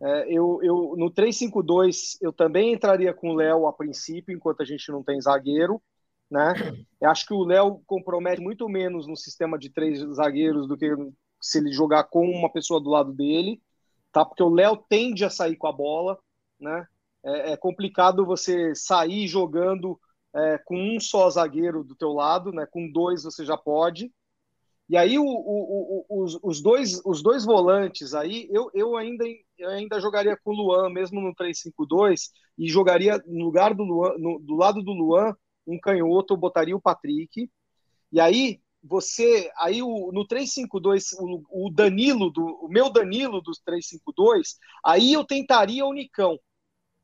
É, 0.00 0.32
eu, 0.32 0.60
eu, 0.62 0.94
no 0.96 1.10
3-5-2, 1.10 2.18
eu 2.20 2.32
também 2.32 2.72
entraria 2.72 3.14
com 3.14 3.30
o 3.30 3.34
Léo 3.34 3.66
a 3.66 3.72
princípio, 3.72 4.34
enquanto 4.34 4.62
a 4.62 4.64
gente 4.64 4.90
não 4.90 5.02
tem 5.02 5.20
zagueiro 5.20 5.82
né? 6.30 6.54
Eu 7.00 7.10
acho 7.10 7.26
que 7.26 7.34
o 7.34 7.44
Léo 7.44 7.82
compromete 7.86 8.40
muito 8.40 8.68
menos 8.68 9.06
no 9.06 9.16
sistema 9.16 9.58
de 9.58 9.70
três 9.70 10.00
zagueiros 10.14 10.66
do 10.66 10.76
que 10.76 10.88
se 11.40 11.58
ele 11.58 11.70
jogar 11.72 12.04
com 12.04 12.28
uma 12.28 12.50
pessoa 12.50 12.80
do 12.80 12.90
lado 12.90 13.12
dele, 13.12 13.60
tá? 14.10 14.24
Porque 14.24 14.42
o 14.42 14.48
Léo 14.48 14.76
tende 14.88 15.24
a 15.24 15.30
sair 15.30 15.56
com 15.56 15.66
a 15.66 15.72
bola, 15.72 16.18
né? 16.58 16.86
É, 17.24 17.52
é 17.52 17.56
complicado 17.56 18.24
você 18.24 18.74
sair 18.74 19.26
jogando 19.26 20.00
é, 20.36 20.58
com 20.58 20.76
um 20.76 21.00
só 21.00 21.28
zagueiro 21.30 21.82
do 21.82 21.96
teu 21.96 22.12
lado, 22.12 22.52
né? 22.52 22.66
Com 22.70 22.90
dois 22.90 23.24
você 23.24 23.44
já 23.44 23.56
pode. 23.56 24.12
E 24.88 24.96
aí 24.96 25.18
o, 25.18 25.24
o, 25.24 26.04
o, 26.08 26.22
os, 26.22 26.38
os, 26.42 26.60
dois, 26.62 27.00
os 27.04 27.22
dois 27.22 27.44
volantes 27.44 28.14
aí, 28.14 28.48
eu, 28.52 28.70
eu, 28.72 28.96
ainda, 28.96 29.24
eu 29.58 29.68
ainda 29.70 30.00
jogaria 30.00 30.36
com 30.36 30.52
o 30.52 30.54
Luan, 30.54 30.90
mesmo 30.90 31.20
no 31.20 31.34
3-5-2, 31.34 32.30
e 32.56 32.68
jogaria 32.68 33.20
no 33.26 33.44
lugar 33.44 33.74
do 33.74 33.82
Luan, 33.82 34.16
no, 34.16 34.38
do 34.38 34.54
lado 34.54 34.82
do 34.82 34.92
Luan, 34.92 35.34
um 35.66 35.78
canhoto, 35.80 36.34
eu 36.34 36.38
botaria 36.38 36.76
o 36.76 36.80
Patrick. 36.80 37.50
E 38.12 38.20
aí 38.20 38.60
você, 38.80 39.50
aí 39.58 39.82
o, 39.82 40.12
no 40.12 40.24
352, 40.24 41.12
o, 41.14 41.66
o 41.66 41.70
Danilo 41.70 42.30
do 42.30 42.44
o 42.62 42.68
meu 42.68 42.88
Danilo 42.88 43.40
dos 43.40 43.58
352, 43.58 44.56
aí 44.84 45.12
eu 45.14 45.24
tentaria 45.24 45.84
o 45.84 45.92
Nicão. 45.92 46.38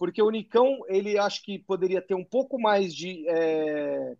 Porque 0.02 0.20
o 0.20 0.30
Nicão, 0.30 0.80
ele 0.88 1.16
acho 1.16 1.44
que 1.44 1.60
poderia 1.60 2.02
ter 2.02 2.16
um 2.16 2.24
pouco 2.24 2.60
mais 2.60 2.92
de, 2.92 3.24
é, 3.28 4.16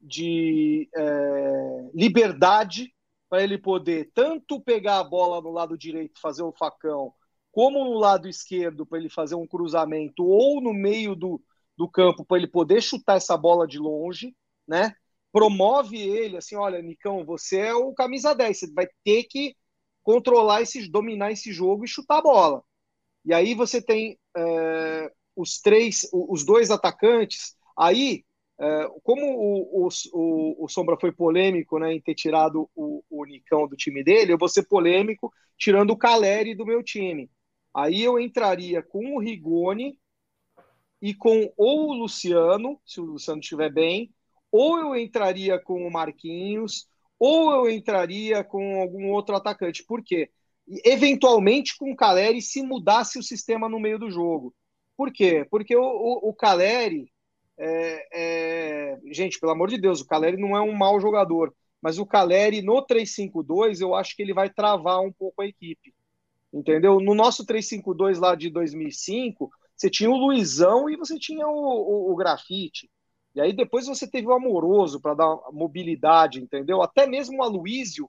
de 0.00 0.90
é, 0.92 1.90
liberdade 1.94 2.92
para 3.30 3.40
ele 3.44 3.56
poder 3.56 4.10
tanto 4.12 4.60
pegar 4.60 4.98
a 4.98 5.04
bola 5.04 5.40
no 5.40 5.52
lado 5.52 5.78
direito, 5.78 6.20
fazer 6.20 6.42
o 6.42 6.50
facão, 6.50 7.14
como 7.52 7.84
no 7.84 7.96
lado 7.96 8.28
esquerdo 8.28 8.84
para 8.84 8.98
ele 8.98 9.08
fazer 9.08 9.36
um 9.36 9.46
cruzamento, 9.46 10.24
ou 10.24 10.60
no 10.60 10.74
meio 10.74 11.14
do, 11.14 11.40
do 11.76 11.88
campo 11.88 12.24
para 12.24 12.38
ele 12.38 12.48
poder 12.48 12.82
chutar 12.82 13.16
essa 13.16 13.36
bola 13.36 13.68
de 13.68 13.78
longe, 13.78 14.34
né? 14.66 14.96
Promove 15.30 15.96
ele 15.96 16.38
assim, 16.38 16.56
olha, 16.56 16.82
Nicão, 16.82 17.24
você 17.24 17.58
é 17.58 17.72
o 17.72 17.94
camisa 17.94 18.34
10, 18.34 18.58
você 18.58 18.72
vai 18.72 18.88
ter 19.04 19.22
que 19.30 19.54
controlar 20.02 20.62
esse, 20.62 20.90
dominar 20.90 21.30
esse 21.30 21.52
jogo 21.52 21.84
e 21.84 21.88
chutar 21.88 22.18
a 22.18 22.22
bola. 22.22 22.64
E 23.24 23.32
aí 23.32 23.54
você 23.54 23.80
tem 23.80 24.18
é, 24.36 25.12
os 25.36 25.60
três, 25.60 26.08
os 26.12 26.44
dois 26.44 26.70
atacantes. 26.70 27.56
Aí, 27.76 28.24
é, 28.58 28.88
como 29.02 29.22
o, 29.26 29.88
o, 29.88 30.64
o, 30.64 30.68
Sombra 30.68 30.96
foi 31.00 31.12
polêmico 31.12 31.78
né, 31.78 31.92
em 31.92 32.00
ter 32.00 32.14
tirado 32.14 32.70
o, 32.74 33.02
o 33.10 33.24
Nicão 33.24 33.66
do 33.66 33.76
time 33.76 34.02
dele, 34.04 34.32
eu 34.32 34.38
vou 34.38 34.48
ser 34.48 34.64
polêmico 34.64 35.32
tirando 35.58 35.90
o 35.90 35.96
Caleri 35.96 36.54
do 36.54 36.66
meu 36.66 36.82
time. 36.82 37.30
Aí 37.74 38.02
eu 38.02 38.20
entraria 38.20 38.82
com 38.82 39.16
o 39.16 39.18
Rigoni 39.18 39.98
e 41.02 41.12
com 41.14 41.52
ou 41.56 41.90
o 41.90 41.92
Luciano, 41.92 42.80
se 42.86 43.00
o 43.00 43.04
Luciano 43.04 43.40
estiver 43.40 43.72
bem, 43.72 44.12
ou 44.50 44.78
eu 44.78 44.96
entraria 44.96 45.58
com 45.58 45.84
o 45.86 45.90
Marquinhos, 45.90 46.86
ou 47.18 47.50
eu 47.52 47.70
entraria 47.70 48.44
com 48.44 48.80
algum 48.80 49.10
outro 49.10 49.34
atacante. 49.34 49.84
Por 49.84 50.02
quê? 50.02 50.30
Eventualmente 50.84 51.76
com 51.78 51.92
o 51.92 51.96
Caleri 51.96 52.40
se 52.40 52.62
mudasse 52.62 53.18
o 53.18 53.22
sistema 53.22 53.68
no 53.68 53.80
meio 53.80 53.98
do 53.98 54.10
jogo. 54.10 54.54
Por 54.96 55.12
quê? 55.12 55.46
Porque 55.50 55.76
o, 55.76 55.82
o, 55.82 56.30
o 56.30 56.34
Caleri, 56.34 57.10
é, 57.58 58.08
é... 58.12 58.98
gente, 59.12 59.38
pelo 59.38 59.52
amor 59.52 59.68
de 59.68 59.78
Deus, 59.78 60.00
o 60.00 60.06
Caleri 60.06 60.36
não 60.36 60.56
é 60.56 60.60
um 60.60 60.72
mau 60.72 61.00
jogador, 61.00 61.54
mas 61.82 61.98
o 61.98 62.06
Caleri 62.06 62.62
no 62.62 62.84
3-5-2 62.86 63.80
eu 63.80 63.94
acho 63.94 64.16
que 64.16 64.22
ele 64.22 64.32
vai 64.32 64.48
travar 64.48 65.00
um 65.00 65.12
pouco 65.12 65.42
a 65.42 65.46
equipe 65.46 65.94
entendeu? 66.54 67.00
No 67.00 67.14
nosso 67.14 67.44
352 67.44 68.18
lá 68.20 68.34
de 68.36 68.48
2005, 68.48 69.50
você 69.76 69.90
tinha 69.90 70.08
o 70.08 70.16
Luizão 70.16 70.88
e 70.88 70.96
você 70.96 71.18
tinha 71.18 71.46
o, 71.48 71.52
o, 71.52 72.12
o 72.12 72.16
Grafite. 72.16 72.88
E 73.34 73.40
aí 73.40 73.52
depois 73.52 73.86
você 73.86 74.08
teve 74.08 74.28
o 74.28 74.32
Amoroso 74.32 75.00
para 75.00 75.14
dar 75.14 75.36
mobilidade, 75.52 76.40
entendeu? 76.40 76.80
Até 76.80 77.06
mesmo 77.06 77.38
o 77.38 77.42
Aloísio, 77.42 78.08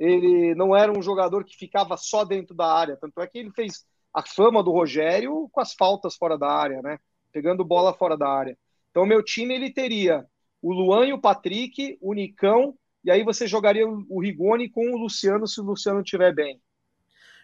ele 0.00 0.54
não 0.54 0.74
era 0.74 0.90
um 0.90 1.02
jogador 1.02 1.44
que 1.44 1.54
ficava 1.54 1.94
só 1.98 2.24
dentro 2.24 2.54
da 2.54 2.72
área, 2.72 2.96
tanto 2.96 3.20
é 3.20 3.26
que 3.26 3.38
ele 3.38 3.50
fez 3.50 3.84
a 4.14 4.22
fama 4.22 4.62
do 4.62 4.72
Rogério 4.72 5.46
com 5.52 5.60
as 5.60 5.74
faltas 5.74 6.16
fora 6.16 6.38
da 6.38 6.50
área, 6.50 6.80
né? 6.80 6.98
Pegando 7.30 7.64
bola 7.64 7.92
fora 7.92 8.16
da 8.16 8.26
área. 8.26 8.56
Então 8.90 9.04
meu 9.04 9.22
time 9.22 9.54
ele 9.54 9.70
teria 9.70 10.26
o 10.62 10.72
Luan 10.72 11.06
e 11.06 11.12
o 11.12 11.20
Patrick, 11.20 11.98
o 12.00 12.14
Nicão, 12.14 12.74
e 13.04 13.10
aí 13.10 13.22
você 13.22 13.46
jogaria 13.46 13.86
o 13.86 14.20
Rigoni 14.20 14.70
com 14.70 14.90
o 14.90 14.96
Luciano 14.96 15.46
se 15.46 15.60
o 15.60 15.64
Luciano 15.64 16.00
estiver 16.00 16.34
bem. 16.34 16.60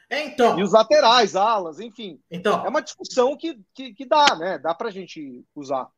É, 0.09 0.25
então. 0.25 0.59
E 0.59 0.63
os 0.63 0.73
laterais, 0.73 1.37
alas, 1.37 1.79
enfim. 1.79 2.21
Então. 2.31 2.65
É 2.65 2.69
uma 2.69 2.83
discussão 2.83 3.37
que, 3.37 3.59
que, 3.75 3.93
que 3.93 4.07
dá, 4.07 4.37
né? 4.37 4.59
Dá 4.59 4.75
pra 4.75 4.91
gente 4.91 5.45
usar. 5.55 5.89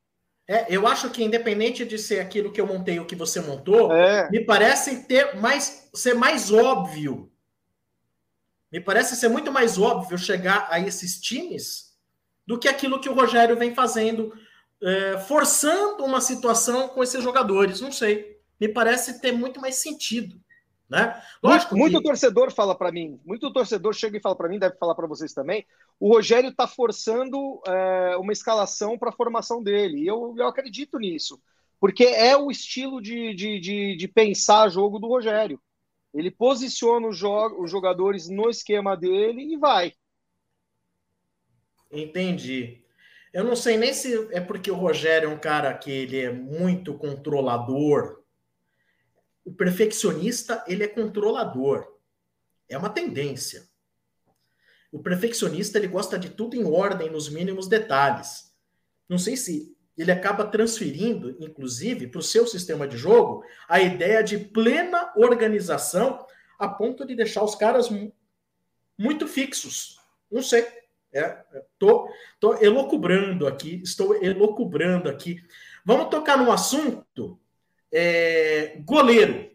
É, 0.50 0.64
eu 0.74 0.86
acho 0.86 1.10
que 1.10 1.22
independente 1.22 1.84
de 1.84 1.98
ser 1.98 2.20
aquilo 2.20 2.50
que 2.50 2.58
eu 2.58 2.66
montei 2.66 2.98
ou 2.98 3.04
que 3.04 3.14
você 3.14 3.38
montou, 3.38 3.92
é. 3.92 4.30
me 4.30 4.40
parece 4.40 5.04
ter 5.04 5.36
mais 5.36 5.90
ser 5.92 6.14
mais 6.14 6.50
óbvio. 6.50 7.30
Me 8.72 8.80
parece 8.80 9.14
ser 9.14 9.28
muito 9.28 9.52
mais 9.52 9.76
óbvio 9.76 10.16
chegar 10.16 10.66
a 10.70 10.80
esses 10.80 11.20
times 11.20 11.94
do 12.46 12.58
que 12.58 12.66
aquilo 12.66 12.98
que 12.98 13.10
o 13.10 13.14
Rogério 13.14 13.58
vem 13.58 13.74
fazendo, 13.74 14.32
é, 14.82 15.18
forçando 15.18 16.02
uma 16.02 16.20
situação 16.20 16.88
com 16.88 17.02
esses 17.02 17.22
jogadores. 17.22 17.82
Não 17.82 17.92
sei. 17.92 18.38
Me 18.58 18.68
parece 18.68 19.20
ter 19.20 19.32
muito 19.32 19.60
mais 19.60 19.76
sentido. 19.76 20.40
Né? 20.88 21.22
Lógico 21.42 21.76
muito, 21.76 21.98
que... 21.98 22.04
torcedor 22.04 22.50
fala 22.50 22.74
para 22.74 22.90
mim, 22.90 23.20
muito 23.22 23.52
torcedor 23.52 23.92
chega 23.92 24.16
e 24.16 24.20
fala 24.20 24.34
para 24.34 24.48
mim, 24.48 24.58
deve 24.58 24.76
falar 24.76 24.94
para 24.94 25.06
vocês 25.06 25.34
também. 25.34 25.66
O 26.00 26.14
Rogério 26.14 26.48
está 26.48 26.66
forçando 26.66 27.60
é, 27.66 28.16
uma 28.16 28.32
escalação 28.32 28.98
para 28.98 29.10
a 29.10 29.14
formação 29.14 29.62
dele. 29.62 29.98
E 29.98 30.06
eu, 30.06 30.34
eu 30.38 30.46
acredito 30.46 30.98
nisso, 30.98 31.38
porque 31.78 32.04
é 32.04 32.34
o 32.36 32.50
estilo 32.50 33.02
de, 33.02 33.34
de, 33.34 33.60
de, 33.60 33.96
de 33.96 34.08
pensar 34.08 34.70
jogo 34.70 34.98
do 34.98 35.08
Rogério. 35.08 35.60
Ele 36.14 36.30
posiciona 36.30 37.06
os, 37.06 37.18
jo 37.18 37.62
os 37.62 37.70
jogadores 37.70 38.28
no 38.28 38.48
esquema 38.48 38.96
dele 38.96 39.52
e 39.52 39.58
vai. 39.58 39.92
Entendi. 41.92 42.82
Eu 43.32 43.44
não 43.44 43.54
sei 43.54 43.76
nem 43.76 43.92
se 43.92 44.28
é 44.32 44.40
porque 44.40 44.70
o 44.70 44.74
Rogério 44.74 45.28
é 45.28 45.32
um 45.32 45.38
cara 45.38 45.72
que 45.74 45.90
ele 45.90 46.18
é 46.18 46.32
muito 46.32 46.94
controlador, 46.94 48.17
o 49.48 49.52
perfeccionista 49.54 50.62
ele 50.68 50.84
é 50.84 50.86
controlador. 50.88 51.86
É 52.68 52.76
uma 52.76 52.90
tendência. 52.90 53.66
O 54.92 54.98
perfeccionista 54.98 55.78
ele 55.78 55.86
gosta 55.86 56.18
de 56.18 56.28
tudo 56.28 56.54
em 56.54 56.64
ordem, 56.64 57.10
nos 57.10 57.30
mínimos 57.30 57.66
detalhes. 57.66 58.54
Não 59.08 59.16
sei 59.16 59.38
se 59.38 59.74
ele 59.96 60.12
acaba 60.12 60.44
transferindo, 60.46 61.34
inclusive, 61.40 62.08
para 62.08 62.18
o 62.18 62.22
seu 62.22 62.46
sistema 62.46 62.86
de 62.86 62.98
jogo, 62.98 63.42
a 63.66 63.80
ideia 63.80 64.22
de 64.22 64.36
plena 64.36 65.14
organização 65.16 66.26
a 66.58 66.68
ponto 66.68 67.06
de 67.06 67.16
deixar 67.16 67.42
os 67.42 67.54
caras 67.54 67.88
muito 68.98 69.26
fixos. 69.26 69.98
Não 70.30 70.42
sei. 70.42 70.66
É, 71.10 71.42
tô, 71.78 72.06
tô 72.38 72.54
elocubrando 72.56 73.46
aqui, 73.46 73.80
estou 73.82 74.14
elocubrando 74.22 75.08
aqui. 75.08 75.42
Vamos 75.86 76.10
tocar 76.10 76.36
num 76.36 76.52
assunto 76.52 77.40
é, 77.92 78.76
goleiro. 78.84 79.50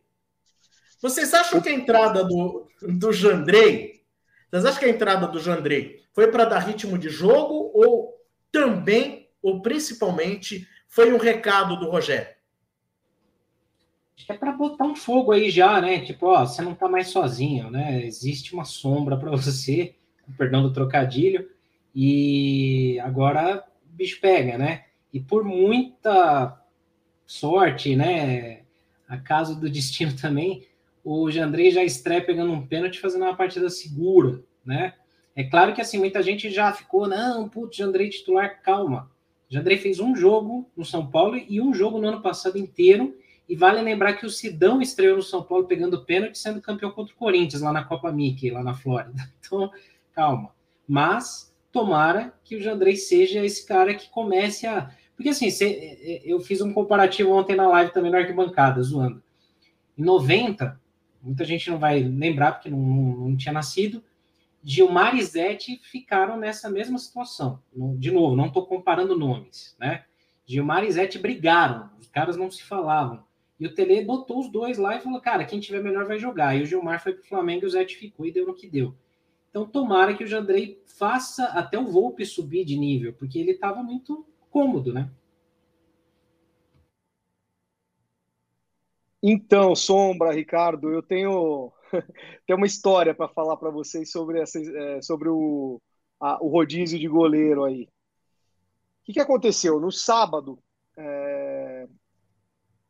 Vocês 1.01 1.33
acham 1.33 1.59
que 1.61 1.69
a 1.69 1.73
entrada 1.73 2.23
do, 2.23 2.67
do 2.81 3.11
Jandrei, 3.11 4.03
vocês 4.49 4.65
acham 4.65 4.79
que 4.79 4.85
a 4.85 4.89
entrada 4.89 5.27
do 5.27 5.39
Jandrei 5.39 6.01
foi 6.13 6.27
para 6.31 6.45
dar 6.45 6.59
ritmo 6.59 6.97
de 6.97 7.09
jogo 7.09 7.71
ou 7.73 8.13
também, 8.51 9.29
ou 9.41 9.61
principalmente, 9.61 10.67
foi 10.87 11.11
um 11.11 11.17
recado 11.17 11.75
do 11.77 11.89
Rogério? 11.89 12.33
É 14.29 14.33
para 14.33 14.53
botar 14.53 14.85
um 14.85 14.95
fogo 14.95 15.31
aí 15.31 15.49
já, 15.49 15.81
né? 15.81 15.99
Tipo, 15.99 16.27
ó, 16.27 16.45
você 16.45 16.61
não 16.61 16.73
tá 16.73 16.87
mais 16.87 17.07
sozinho, 17.09 17.69
né? 17.69 18.05
Existe 18.05 18.53
uma 18.53 18.63
sombra 18.63 19.17
para 19.17 19.31
você, 19.35 19.95
perdão 20.37 20.61
do 20.61 20.71
trocadilho, 20.71 21.49
e 21.93 22.99
agora 23.01 23.63
o 23.85 23.95
bicho 23.95 24.21
pega, 24.21 24.57
né? 24.57 24.85
E 25.11 25.19
por 25.19 25.43
muita 25.43 26.62
sorte, 27.25 27.95
né? 27.95 28.61
Acaso 29.07 29.59
do 29.59 29.69
destino 29.69 30.13
também, 30.19 30.65
o 31.03 31.29
Jandrei 31.29 31.71
já 31.71 31.83
estreia 31.83 32.23
pegando 32.23 32.51
um 32.51 32.65
pênalti, 32.65 32.99
fazendo 32.99 33.23
uma 33.23 33.35
partida 33.35 33.69
segura, 33.69 34.41
né? 34.65 34.93
É 35.35 35.43
claro 35.43 35.73
que 35.73 35.81
assim, 35.81 35.97
muita 35.97 36.21
gente 36.21 36.51
já 36.51 36.71
ficou, 36.71 37.07
não, 37.07 37.49
putz, 37.49 37.75
Jandrei 37.75 38.09
titular, 38.09 38.61
calma. 38.61 39.11
Jandrei 39.49 39.77
fez 39.77 39.99
um 39.99 40.15
jogo 40.15 40.69
no 40.75 40.85
São 40.85 41.05
Paulo 41.05 41.37
e 41.37 41.59
um 41.59 41.73
jogo 41.73 41.99
no 41.99 42.07
ano 42.07 42.21
passado 42.21 42.57
inteiro. 42.57 43.17
E 43.47 43.55
vale 43.55 43.81
lembrar 43.81 44.13
que 44.13 44.25
o 44.25 44.29
Sidão 44.29 44.81
estreou 44.81 45.17
no 45.17 45.21
São 45.21 45.43
Paulo 45.43 45.65
pegando 45.65 46.05
pênalti, 46.05 46.37
sendo 46.37 46.61
campeão 46.61 46.91
contra 46.91 47.13
o 47.13 47.17
Corinthians 47.17 47.61
lá 47.61 47.73
na 47.73 47.83
Copa 47.83 48.11
Mickey, 48.11 48.49
lá 48.49 48.63
na 48.63 48.73
Flórida. 48.73 49.21
Então, 49.45 49.69
calma. 50.13 50.51
Mas 50.87 51.53
tomara 51.71 52.33
que 52.43 52.55
o 52.55 52.61
Jandrei 52.61 52.95
seja 52.95 53.45
esse 53.45 53.67
cara 53.67 53.93
que 53.93 54.09
comece 54.09 54.65
a 54.65 54.89
porque 55.15 55.29
assim, 55.29 55.49
cê, 55.49 55.65
é, 55.65 56.13
é, 56.13 56.21
eu 56.25 56.39
fiz 56.39 56.61
um 56.61 56.73
comparativo 56.73 57.31
ontem 57.31 57.55
na 57.55 57.67
live 57.67 57.91
também 57.91 58.11
na 58.11 58.19
arquibancada, 58.19 58.81
zoando. 58.81 59.21
Em 59.97 60.03
90, 60.03 60.79
muita 61.21 61.45
gente 61.45 61.69
não 61.69 61.77
vai 61.77 61.99
lembrar 62.01 62.53
porque 62.53 62.69
não, 62.69 62.79
não, 62.79 63.17
não 63.29 63.37
tinha 63.37 63.53
nascido, 63.53 64.03
Gilmar 64.63 65.15
e 65.15 65.23
Zete 65.23 65.79
ficaram 65.83 66.37
nessa 66.37 66.69
mesma 66.69 66.97
situação. 66.97 67.61
De 67.97 68.11
novo, 68.11 68.35
não 68.35 68.47
estou 68.47 68.65
comparando 68.65 69.17
nomes, 69.17 69.75
né? 69.77 70.05
Gilmar 70.45 70.83
e 70.83 70.91
Zete 70.91 71.19
brigaram, 71.19 71.89
os 71.99 72.07
caras 72.07 72.37
não 72.37 72.49
se 72.49 72.63
falavam. 72.63 73.23
E 73.59 73.67
o 73.67 73.73
Tele 73.73 74.03
botou 74.03 74.39
os 74.39 74.49
dois 74.49 74.77
lá 74.77 74.95
e 74.95 75.01
falou: 75.01 75.19
cara, 75.19 75.45
quem 75.45 75.59
tiver 75.59 75.81
melhor 75.81 76.05
vai 76.05 76.17
jogar. 76.17 76.55
E 76.55 76.63
o 76.63 76.65
Gilmar 76.65 77.01
foi 77.01 77.13
para 77.13 77.23
o 77.23 77.27
Flamengo 77.27 77.63
e 77.63 77.67
o 77.67 77.69
Zete 77.69 77.95
ficou 77.97 78.25
e 78.25 78.31
deu 78.31 78.47
no 78.47 78.55
que 78.55 78.67
deu. 78.67 78.95
Então, 79.49 79.67
tomara 79.67 80.15
que 80.15 80.23
o 80.23 80.27
Jandrei 80.27 80.81
faça 80.85 81.45
até 81.45 81.77
o 81.77 81.85
Volpe 81.85 82.25
subir 82.25 82.65
de 82.65 82.75
nível, 82.75 83.13
porque 83.13 83.37
ele 83.37 83.51
estava 83.51 83.83
muito 83.83 84.25
cômodo, 84.53 84.93
né? 84.93 85.09
Então, 89.21 89.73
Sombra, 89.75 90.31
Ricardo, 90.31 90.91
eu 90.91 91.01
tenho, 91.01 91.71
tenho 92.45 92.57
uma 92.57 92.67
história 92.67 93.15
para 93.15 93.27
falar 93.27 93.57
para 93.57 93.71
vocês 93.71 94.11
sobre, 94.11 94.39
essa, 94.39 94.59
é, 94.59 95.01
sobre 95.01 95.27
o, 95.29 95.81
a, 96.19 96.43
o 96.43 96.49
rodízio 96.49 96.99
de 96.99 97.07
goleiro 97.07 97.63
aí. 97.63 97.83
O 97.83 99.05
que, 99.05 99.13
que 99.13 99.19
aconteceu? 99.19 99.79
No 99.79 99.91
sábado, 99.91 100.59
é, 100.95 101.87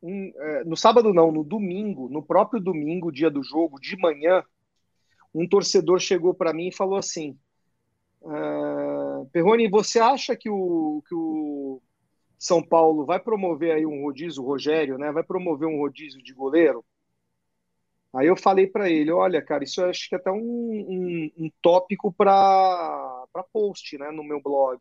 um, 0.01 0.33
é, 0.35 0.63
no 0.65 0.75
sábado 0.75 1.13
não, 1.13 1.31
no 1.31 1.43
domingo, 1.43 2.09
no 2.09 2.21
próprio 2.21 2.61
domingo, 2.61 3.11
dia 3.11 3.31
do 3.31 3.41
jogo, 3.41 3.79
de 3.79 3.95
manhã, 3.97 4.43
um 5.33 5.47
torcedor 5.47 5.99
chegou 5.99 6.33
para 6.33 6.53
mim 6.53 6.67
e 6.67 6.75
falou 6.75 6.97
assim: 6.97 7.37
ah, 8.25 8.92
Perrone, 9.31 9.69
você 9.69 9.99
acha 9.99 10.35
que 10.35 10.49
o, 10.49 11.03
que 11.07 11.15
o 11.15 11.81
São 12.37 12.61
Paulo 12.61 13.05
vai 13.05 13.19
promover 13.19 13.73
aí 13.73 13.85
um 13.85 14.03
rodízio, 14.03 14.43
o 14.43 14.45
Rogério, 14.45 14.97
né? 14.97 15.11
Vai 15.11 15.23
promover 15.23 15.67
um 15.67 15.77
rodízio 15.77 16.21
de 16.21 16.33
goleiro? 16.33 16.83
Aí 18.13 18.27
eu 18.27 18.37
falei 18.37 18.67
para 18.67 18.89
ele, 18.89 19.11
olha, 19.11 19.41
cara, 19.41 19.63
isso 19.63 19.83
acho 19.83 20.07
que 20.07 20.13
é 20.13 20.19
até 20.19 20.31
um, 20.31 20.37
um, 20.37 21.31
um 21.35 21.51
tópico 21.61 22.13
para 22.13 23.25
post, 23.51 23.97
né, 23.97 24.11
no 24.11 24.23
meu 24.23 24.39
blog, 24.39 24.79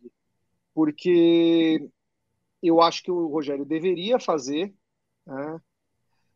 porque 0.74 1.88
eu 2.62 2.82
acho 2.82 3.02
que 3.02 3.10
o 3.10 3.28
Rogério 3.28 3.64
deveria 3.64 4.20
fazer, 4.20 4.74
né, 5.26 5.60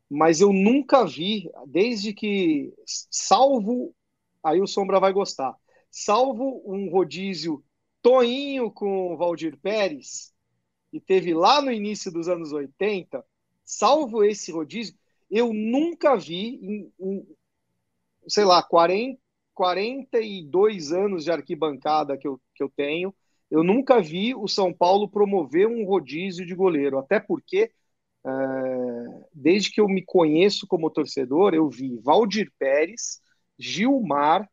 mas 0.08 0.40
eu 0.40 0.54
nunca 0.54 1.04
vi, 1.04 1.50
desde 1.66 2.14
que, 2.14 2.72
salvo, 2.86 3.94
aí 4.42 4.62
o 4.62 4.66
Sombra 4.66 4.98
vai 4.98 5.12
gostar, 5.12 5.54
salvo 5.90 6.62
um 6.64 6.88
rodízio 6.90 7.62
Toinho 8.06 8.70
com 8.70 9.16
Valdir 9.16 9.58
Pérez, 9.58 10.32
e 10.92 11.00
teve 11.00 11.34
lá 11.34 11.60
no 11.60 11.72
início 11.72 12.12
dos 12.12 12.28
anos 12.28 12.52
80, 12.52 13.24
salvo 13.64 14.22
esse 14.22 14.52
rodízio, 14.52 14.94
eu 15.28 15.52
nunca 15.52 16.14
vi, 16.14 16.54
em, 16.62 16.92
em, 17.00 17.26
sei 18.28 18.44
lá, 18.44 18.62
40, 18.62 19.20
42 19.52 20.92
anos 20.92 21.24
de 21.24 21.32
arquibancada 21.32 22.16
que 22.16 22.28
eu, 22.28 22.40
que 22.54 22.62
eu 22.62 22.68
tenho, 22.68 23.12
eu 23.50 23.64
nunca 23.64 24.00
vi 24.00 24.36
o 24.36 24.46
São 24.46 24.72
Paulo 24.72 25.08
promover 25.08 25.66
um 25.66 25.84
rodízio 25.84 26.46
de 26.46 26.54
goleiro, 26.54 26.98
até 26.98 27.18
porque, 27.18 27.72
é, 28.24 28.30
desde 29.34 29.72
que 29.72 29.80
eu 29.80 29.88
me 29.88 30.04
conheço 30.04 30.64
como 30.68 30.90
torcedor, 30.90 31.54
eu 31.54 31.68
vi 31.68 31.98
Valdir 31.98 32.52
Pérez, 32.56 33.20
Gilmar, 33.58 34.48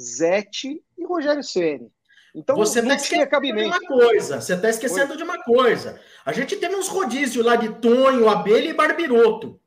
Zete 0.00 0.80
e 0.96 1.04
Rogério 1.04 1.42
Ceni. 1.42 1.90
Então, 2.38 2.54
você 2.54 2.78
está 2.78 2.94
esquecendo 2.94 3.42
de 3.42 3.64
uma 3.64 3.80
coisa. 3.80 4.40
Você 4.40 4.54
está 4.54 4.70
esquecendo 4.70 5.08
Foi. 5.08 5.16
de 5.16 5.22
uma 5.24 5.42
coisa. 5.42 6.00
A 6.24 6.32
gente 6.32 6.54
teve 6.54 6.76
uns 6.76 6.86
rodízios 6.86 7.44
lá 7.44 7.56
de 7.56 7.80
Tonho, 7.80 8.28
Abelha 8.28 8.68
e 8.68 8.72
Barbiroto. 8.72 9.60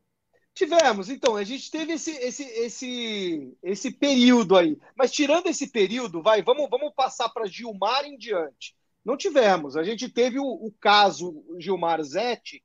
Tivemos, 0.54 1.10
então, 1.10 1.36
a 1.36 1.44
gente 1.44 1.70
teve 1.70 1.94
esse, 1.94 2.12
esse, 2.12 2.44
esse, 2.44 3.58
esse 3.62 3.92
período 3.92 4.56
aí. 4.56 4.78
Mas 4.96 5.12
tirando 5.12 5.48
esse 5.48 5.68
período, 5.68 6.22
vai, 6.22 6.42
vamos, 6.42 6.70
vamos 6.70 6.94
passar 6.96 7.28
para 7.30 7.46
Gilmar 7.46 8.06
em 8.06 8.18
diante. 8.18 8.74
Não 9.04 9.18
tivemos. 9.18 9.76
A 9.76 9.84
gente 9.84 10.08
teve 10.08 10.40
o, 10.40 10.46
o 10.46 10.72
caso 10.80 11.44
Gilmar 11.60 12.02
Zete, 12.04 12.64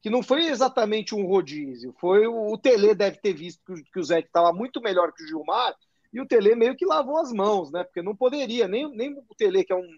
que 0.00 0.10
não 0.10 0.22
foi 0.22 0.46
exatamente 0.46 1.12
um 1.12 1.26
rodízio. 1.26 1.92
Foi 2.00 2.24
o, 2.26 2.52
o 2.52 2.58
Tele 2.58 2.94
deve 2.94 3.18
ter 3.18 3.32
visto 3.32 3.60
que, 3.64 3.82
que 3.82 3.98
o 3.98 4.04
Zete 4.04 4.28
estava 4.28 4.52
muito 4.52 4.80
melhor 4.80 5.12
que 5.12 5.24
o 5.24 5.26
Gilmar, 5.26 5.74
e 6.12 6.20
o 6.20 6.26
Tele 6.26 6.54
meio 6.54 6.76
que 6.76 6.84
lavou 6.84 7.18
as 7.18 7.32
mãos, 7.32 7.70
né? 7.70 7.84
Porque 7.84 8.02
não 8.02 8.16
poderia, 8.16 8.66
nem, 8.66 8.88
nem 8.94 9.12
o 9.12 9.34
Tele, 9.36 9.64
que 9.64 9.72
é 9.72 9.76
um, 9.76 9.88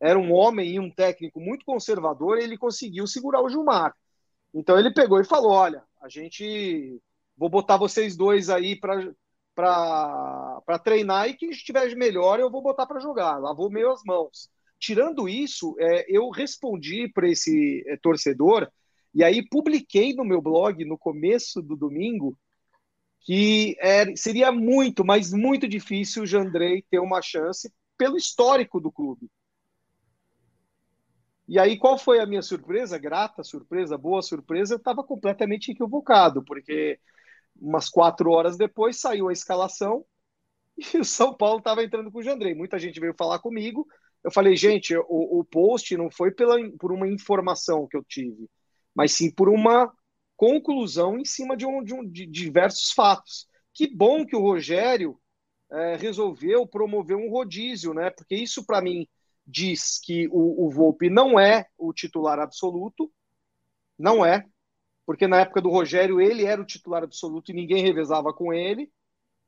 era 0.00 0.18
um 0.18 0.32
homem 0.32 0.72
e 0.72 0.80
um 0.80 0.90
técnico 0.90 1.40
muito 1.40 1.64
conservador, 1.64 2.38
ele 2.38 2.58
conseguiu 2.58 3.06
segurar 3.06 3.40
o 3.40 3.48
Gilmar. 3.48 3.94
Então 4.52 4.78
ele 4.78 4.92
pegou 4.92 5.20
e 5.20 5.24
falou: 5.24 5.52
olha, 5.52 5.82
a 6.02 6.08
gente 6.08 7.00
vou 7.36 7.48
botar 7.48 7.76
vocês 7.76 8.16
dois 8.16 8.50
aí 8.50 8.78
para 8.78 9.14
treinar 10.82 11.28
e 11.28 11.34
quem 11.34 11.50
estiver 11.50 11.94
melhor 11.96 12.38
eu 12.38 12.50
vou 12.50 12.62
botar 12.62 12.86
para 12.86 13.00
jogar. 13.00 13.38
Lavou 13.38 13.70
meio 13.70 13.90
as 13.90 14.02
mãos. 14.04 14.50
Tirando 14.78 15.28
isso, 15.28 15.76
é, 15.78 16.04
eu 16.08 16.28
respondi 16.30 17.08
para 17.08 17.28
esse 17.28 17.84
é, 17.86 17.96
torcedor 17.96 18.68
e 19.14 19.22
aí 19.22 19.46
publiquei 19.48 20.14
no 20.14 20.24
meu 20.24 20.42
blog 20.42 20.84
no 20.84 20.98
começo 20.98 21.62
do 21.62 21.76
domingo 21.76 22.36
que 23.24 23.76
é, 23.80 24.14
seria 24.16 24.50
muito, 24.50 25.04
mas 25.04 25.32
muito 25.32 25.68
difícil 25.68 26.24
o 26.24 26.26
Jandrei 26.26 26.84
ter 26.90 26.98
uma 26.98 27.22
chance 27.22 27.72
pelo 27.96 28.16
histórico 28.16 28.80
do 28.80 28.90
clube. 28.90 29.30
E 31.46 31.58
aí, 31.58 31.78
qual 31.78 31.98
foi 31.98 32.18
a 32.18 32.26
minha 32.26 32.42
surpresa? 32.42 32.98
Grata 32.98 33.44
surpresa, 33.44 33.98
boa 33.98 34.22
surpresa, 34.22 34.74
eu 34.74 34.78
estava 34.78 35.04
completamente 35.04 35.70
equivocado, 35.70 36.42
porque 36.42 36.98
umas 37.60 37.88
quatro 37.88 38.30
horas 38.30 38.56
depois 38.56 38.98
saiu 38.98 39.28
a 39.28 39.32
escalação 39.32 40.04
e 40.94 40.98
o 40.98 41.04
São 41.04 41.34
Paulo 41.34 41.58
estava 41.58 41.84
entrando 41.84 42.10
com 42.10 42.18
o 42.18 42.22
Jandrei. 42.22 42.54
Muita 42.54 42.78
gente 42.78 42.98
veio 42.98 43.14
falar 43.16 43.38
comigo. 43.38 43.86
Eu 44.24 44.32
falei, 44.32 44.56
gente, 44.56 44.96
o, 44.96 45.40
o 45.40 45.44
post 45.44 45.96
não 45.96 46.10
foi 46.10 46.30
pela, 46.30 46.56
por 46.78 46.92
uma 46.92 47.08
informação 47.08 47.86
que 47.86 47.96
eu 47.96 48.04
tive, 48.04 48.48
mas 48.94 49.12
sim 49.12 49.30
por 49.30 49.48
uma 49.48 49.92
conclusão 50.42 51.16
em 51.16 51.24
cima 51.24 51.56
de, 51.56 51.64
um, 51.64 51.84
de, 51.84 51.94
um, 51.94 52.04
de 52.04 52.26
diversos 52.26 52.90
fatos. 52.90 53.46
Que 53.72 53.86
bom 53.86 54.26
que 54.26 54.34
o 54.34 54.40
Rogério 54.40 55.16
é, 55.70 55.94
resolveu 55.94 56.66
promover 56.66 57.16
um 57.16 57.30
rodízio, 57.30 57.94
né? 57.94 58.10
Porque 58.10 58.34
isso, 58.34 58.66
para 58.66 58.82
mim, 58.82 59.06
diz 59.46 60.00
que 60.00 60.26
o, 60.32 60.66
o 60.66 60.68
Volpe 60.68 61.08
não 61.08 61.38
é 61.38 61.68
o 61.78 61.92
titular 61.92 62.40
absoluto, 62.40 63.08
não 63.96 64.26
é, 64.26 64.44
porque 65.06 65.28
na 65.28 65.42
época 65.42 65.60
do 65.62 65.70
Rogério 65.70 66.20
ele 66.20 66.44
era 66.44 66.60
o 66.60 66.66
titular 66.66 67.04
absoluto 67.04 67.52
e 67.52 67.54
ninguém 67.54 67.80
revezava 67.80 68.34
com 68.34 68.52
ele, 68.52 68.90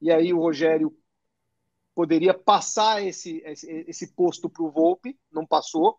e 0.00 0.12
aí 0.12 0.32
o 0.32 0.38
Rogério 0.38 0.96
poderia 1.92 2.32
passar 2.32 3.02
esse, 3.04 3.42
esse, 3.44 3.84
esse 3.88 4.14
posto 4.14 4.48
para 4.48 4.62
o 4.62 4.70
Volpe, 4.70 5.18
não 5.32 5.44
passou. 5.44 5.98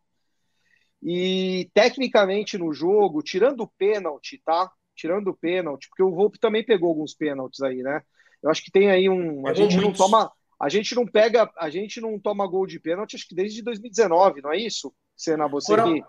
E 1.03 1.69
tecnicamente 1.73 2.57
no 2.57 2.71
jogo, 2.71 3.21
tirando 3.21 3.59
o 3.59 3.67
pênalti, 3.77 4.41
tá? 4.45 4.71
Tirando 4.95 5.27
o 5.29 5.35
pênalti, 5.35 5.89
porque 5.89 6.03
o 6.03 6.11
Volpe 6.11 6.39
também 6.39 6.63
pegou 6.63 6.89
alguns 6.89 7.13
pênaltis 7.13 7.61
aí, 7.61 7.83
né? 7.83 8.01
Eu 8.41 8.49
acho 8.49 8.63
que 8.63 8.71
tem 8.71 8.89
aí 8.89 9.09
um. 9.09 9.47
A 9.47 9.53
gente 9.53 9.75
muitos. 9.75 9.83
não 9.83 9.93
toma 9.93 10.31
a 10.59 10.69
gente 10.69 10.95
não 10.95 11.05
pega, 11.05 11.51
a 11.57 11.69
gente 11.69 11.99
não 11.99 12.17
toma 12.19 12.47
gol 12.47 12.65
de 12.65 12.79
pênalti, 12.79 13.15
acho 13.15 13.27
que 13.27 13.35
desde 13.35 13.61
2019, 13.61 14.41
não 14.41 14.53
é 14.53 14.57
isso? 14.57 14.93
Senna, 15.15 15.47
você 15.47 15.75
Foram 15.75 16.01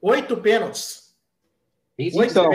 oito 0.00 0.36
pênaltis. 0.36 1.16
Desde 1.96 2.18
então, 2.24 2.50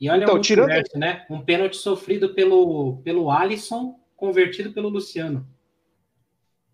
E 0.00 0.08
olha 0.08 0.22
então, 0.22 0.40
tirando... 0.40 0.70
né? 0.94 1.26
Um 1.28 1.44
pênalti 1.44 1.76
sofrido 1.76 2.34
pelo, 2.34 2.98
pelo 3.02 3.30
Alisson, 3.30 3.98
convertido 4.16 4.72
pelo 4.72 4.88
Luciano. 4.88 5.46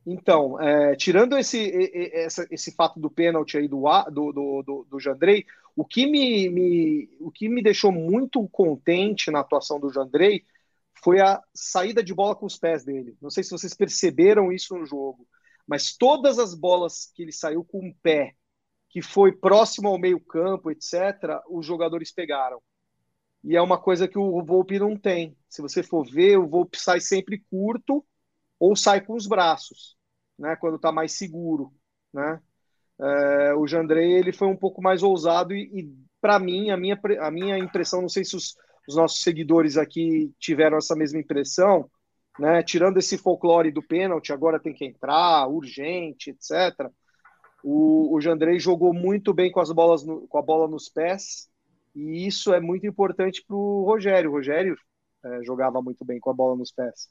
Então, 0.07 0.61
é, 0.61 0.95
tirando 0.97 1.37
esse, 1.39 1.59
esse, 1.59 2.47
esse 2.51 2.75
fato 2.75 2.99
do 2.99 3.11
pênalti 3.11 3.57
aí 3.57 3.69
do, 3.69 3.83
do, 4.11 4.33
do, 4.33 4.63
do, 4.63 4.87
do 4.91 5.01
Jandrei, 5.01 5.47
o 5.77 5.85
que 5.85 6.07
me, 6.07 6.49
me, 6.49 7.17
o 7.21 7.31
que 7.31 7.49
me 7.49 7.63
deixou 7.63 7.93
muito 7.93 8.47
contente 8.49 9.31
na 9.31 9.41
atuação 9.41 9.79
do 9.81 9.93
Jandrei 9.93 10.45
foi 11.03 11.21
a 11.21 11.43
saída 11.55 12.03
de 12.03 12.15
bola 12.15 12.37
com 12.37 12.47
os 12.47 12.59
pés 12.59 12.85
dele. 12.85 13.17
Não 13.21 13.31
sei 13.31 13.43
se 13.43 13.51
vocês 13.51 13.75
perceberam 13.75 14.53
isso 14.53 14.77
no 14.77 14.85
jogo, 14.85 15.27
mas 15.67 15.97
todas 15.97 16.39
as 16.39 16.55
bolas 16.55 17.11
que 17.15 17.23
ele 17.23 17.33
saiu 17.33 17.65
com 17.65 17.89
o 17.89 17.95
pé, 18.03 18.35
que 18.89 19.01
foi 19.01 19.33
próximo 19.33 19.89
ao 19.89 19.99
meio-campo, 19.99 20.71
etc., 20.71 21.41
os 21.49 21.65
jogadores 21.65 22.13
pegaram. 22.13 22.61
E 23.43 23.57
é 23.57 23.63
uma 23.63 23.81
coisa 23.81 24.07
que 24.07 24.19
o 24.19 24.43
Volpe 24.45 24.79
não 24.79 24.97
tem. 24.97 25.37
Se 25.49 25.63
você 25.63 25.83
for 25.83 26.05
ver, 26.05 26.39
o 26.39 26.49
Volpe 26.49 26.79
sai 26.79 27.01
sempre 27.01 27.43
curto 27.51 28.05
ou 28.59 28.77
sai 28.77 29.01
com 29.01 29.15
os 29.15 29.27
braços, 29.27 29.97
né? 30.39 30.57
Quando 30.57 30.77
está 30.77 30.93
mais 30.93 31.13
seguro, 31.13 31.73
né? 32.13 32.41
É, 33.03 33.55
o 33.55 33.67
Jandrei 33.67 34.13
ele 34.13 34.33
foi 34.33 34.49
um 34.49 34.57
pouco 34.57 34.83
mais 34.83 35.03
ousado 35.03 35.55
e, 35.55 35.63
e 35.73 35.95
para 36.21 36.39
mim 36.39 36.71
a 36.71 36.77
minha, 36.77 37.01
a 37.21 37.31
minha 37.31 37.59
impressão, 37.59 38.03
não 38.03 38.09
sei 38.09 38.25
se 38.25 38.37
os, 38.37 38.55
os 38.87 38.95
nossos 38.95 39.23
seguidores 39.23 39.79
aqui 39.79 40.33
tiveram 40.39 40.77
essa 40.77 40.95
mesma 40.95 41.19
impressão, 41.19 41.91
né? 42.39 42.63
Tirando 42.63 42.99
esse 42.99 43.17
folclore 43.17 43.71
do 43.71 43.83
pênalti, 43.83 44.33
agora 44.33 44.61
tem 44.61 44.75
que 44.75 44.85
entrar, 44.85 45.49
urgente, 45.49 46.31
etc. 46.31 46.91
O, 47.65 48.15
o 48.15 48.21
Jandrei 48.21 48.59
jogou 48.59 48.93
muito 48.93 49.33
bem 49.33 49.51
com 49.51 49.61
as 49.61 49.73
bolas 49.73 50.05
no, 50.05 50.27
com 50.29 50.39
a 50.39 50.43
bola 50.43 50.69
nos 50.69 50.89
pés 50.89 51.49
e 51.95 52.27
isso 52.27 52.53
é 52.53 52.61
muito 52.61 52.87
importante 52.87 53.43
para 53.47 53.57
o 53.57 53.85
Rogério. 53.85 54.31
O 54.31 54.35
Rogério 54.35 54.77
é, 55.25 55.43
jogava 55.43 55.81
muito 55.81 56.05
bem 56.05 56.21
com 56.21 56.31
a 56.31 56.35
bola 56.35 56.57
nos 56.57 56.71
pés. 56.71 57.09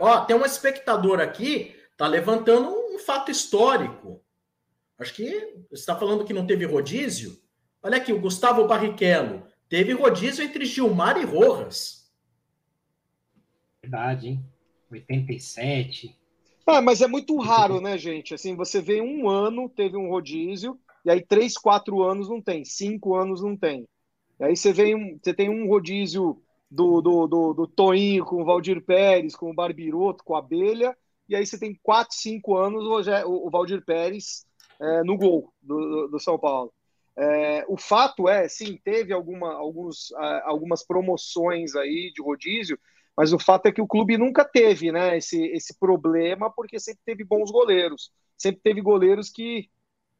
Ó, 0.00 0.24
tem 0.24 0.36
um 0.36 0.44
espectador 0.44 1.20
aqui 1.20 1.74
tá 1.98 2.06
levantando 2.06 2.70
um 2.70 2.98
fato 3.00 3.30
histórico. 3.30 4.22
Acho 4.98 5.14
que 5.14 5.30
você 5.70 5.80
está 5.80 5.96
falando 5.96 6.24
que 6.24 6.32
não 6.32 6.46
teve 6.46 6.64
rodízio. 6.64 7.38
Olha 7.82 7.98
aqui, 7.98 8.12
o 8.12 8.20
Gustavo 8.20 8.66
Barrichello. 8.66 9.44
Teve 9.68 9.92
rodízio 9.92 10.44
entre 10.44 10.64
Gilmar 10.64 11.16
e 11.18 11.24
Rojas. 11.24 12.10
Verdade, 13.80 14.28
hein? 14.28 14.44
87. 14.90 16.16
Ah, 16.66 16.82
mas 16.82 17.00
é 17.00 17.06
muito 17.06 17.36
raro, 17.38 17.80
né, 17.80 17.96
gente? 17.96 18.34
Assim, 18.34 18.56
você 18.56 18.80
vê 18.80 19.00
um 19.00 19.28
ano, 19.28 19.68
teve 19.68 19.96
um 19.96 20.10
rodízio, 20.10 20.78
e 21.04 21.10
aí 21.10 21.24
três, 21.24 21.56
quatro 21.56 22.02
anos 22.02 22.28
não 22.28 22.42
tem, 22.42 22.64
cinco 22.64 23.14
anos 23.14 23.42
não 23.42 23.56
tem. 23.56 23.86
E 24.40 24.44
aí 24.44 24.56
você, 24.56 24.72
vê 24.72 24.94
um, 24.94 25.18
você 25.22 25.32
tem 25.32 25.48
um 25.48 25.68
rodízio 25.68 26.42
do, 26.70 27.00
do, 27.00 27.26
do, 27.26 27.54
do 27.54 27.66
Toinho 27.66 28.24
com 28.24 28.42
o 28.42 28.44
Valdir 28.44 28.82
Pérez, 28.84 29.36
com 29.36 29.50
o 29.50 29.54
Barbiroto, 29.54 30.24
com 30.24 30.34
a 30.34 30.40
Abelha, 30.40 30.96
e 31.28 31.36
aí 31.36 31.46
você 31.46 31.58
tem 31.58 31.78
quatro, 31.82 32.16
cinco 32.16 32.56
anos 32.56 32.84
o, 32.84 33.46
o 33.46 33.50
Valdir 33.50 33.84
Pérez 33.84 34.46
é, 34.80 35.02
no 35.02 35.16
gol 35.16 35.52
do, 35.60 36.08
do 36.08 36.20
São 36.20 36.38
Paulo. 36.38 36.72
É, 37.16 37.64
o 37.68 37.76
fato 37.76 38.28
é, 38.28 38.48
sim, 38.48 38.78
teve 38.84 39.12
alguma, 39.12 39.52
alguns, 39.52 40.12
algumas 40.44 40.86
promoções 40.86 41.74
aí 41.74 42.12
de 42.14 42.22
rodízio, 42.22 42.78
mas 43.16 43.32
o 43.32 43.38
fato 43.40 43.66
é 43.66 43.72
que 43.72 43.82
o 43.82 43.88
clube 43.88 44.16
nunca 44.16 44.44
teve 44.44 44.92
né, 44.92 45.18
esse, 45.18 45.44
esse 45.46 45.76
problema, 45.76 46.48
porque 46.48 46.78
sempre 46.78 47.00
teve 47.04 47.24
bons 47.24 47.50
goleiros. 47.50 48.12
sempre 48.36 48.60
teve 48.62 48.80
goleiros 48.80 49.28
que 49.28 49.68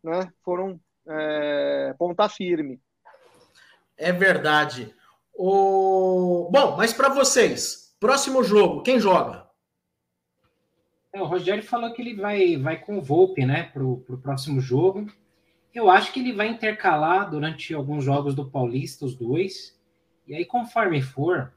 né, 0.02 0.32
foram 0.44 0.80
é, 1.08 1.94
ponta 1.96 2.28
firme. 2.28 2.80
É 3.96 4.12
verdade. 4.12 4.92
O... 5.32 6.48
Bom, 6.50 6.76
mas 6.76 6.92
para 6.92 7.08
vocês, 7.08 7.94
próximo 8.00 8.42
jogo, 8.42 8.82
quem 8.82 8.98
joga? 8.98 9.47
É, 11.12 11.22
o 11.22 11.26
Rogério 11.26 11.62
falou 11.62 11.92
que 11.92 12.02
ele 12.02 12.14
vai, 12.14 12.56
vai 12.56 12.78
com 12.78 12.98
o 12.98 13.02
Volpe, 13.02 13.44
né, 13.44 13.64
para 13.64 13.84
o 13.84 14.20
próximo 14.22 14.60
jogo. 14.60 15.06
Eu 15.74 15.90
acho 15.90 16.12
que 16.12 16.20
ele 16.20 16.32
vai 16.32 16.48
intercalar 16.48 17.30
durante 17.30 17.72
alguns 17.72 18.04
jogos 18.04 18.34
do 18.34 18.50
Paulista, 18.50 19.04
os 19.04 19.14
dois. 19.14 19.78
E 20.26 20.34
aí, 20.34 20.44
conforme 20.44 21.00
for, 21.00 21.52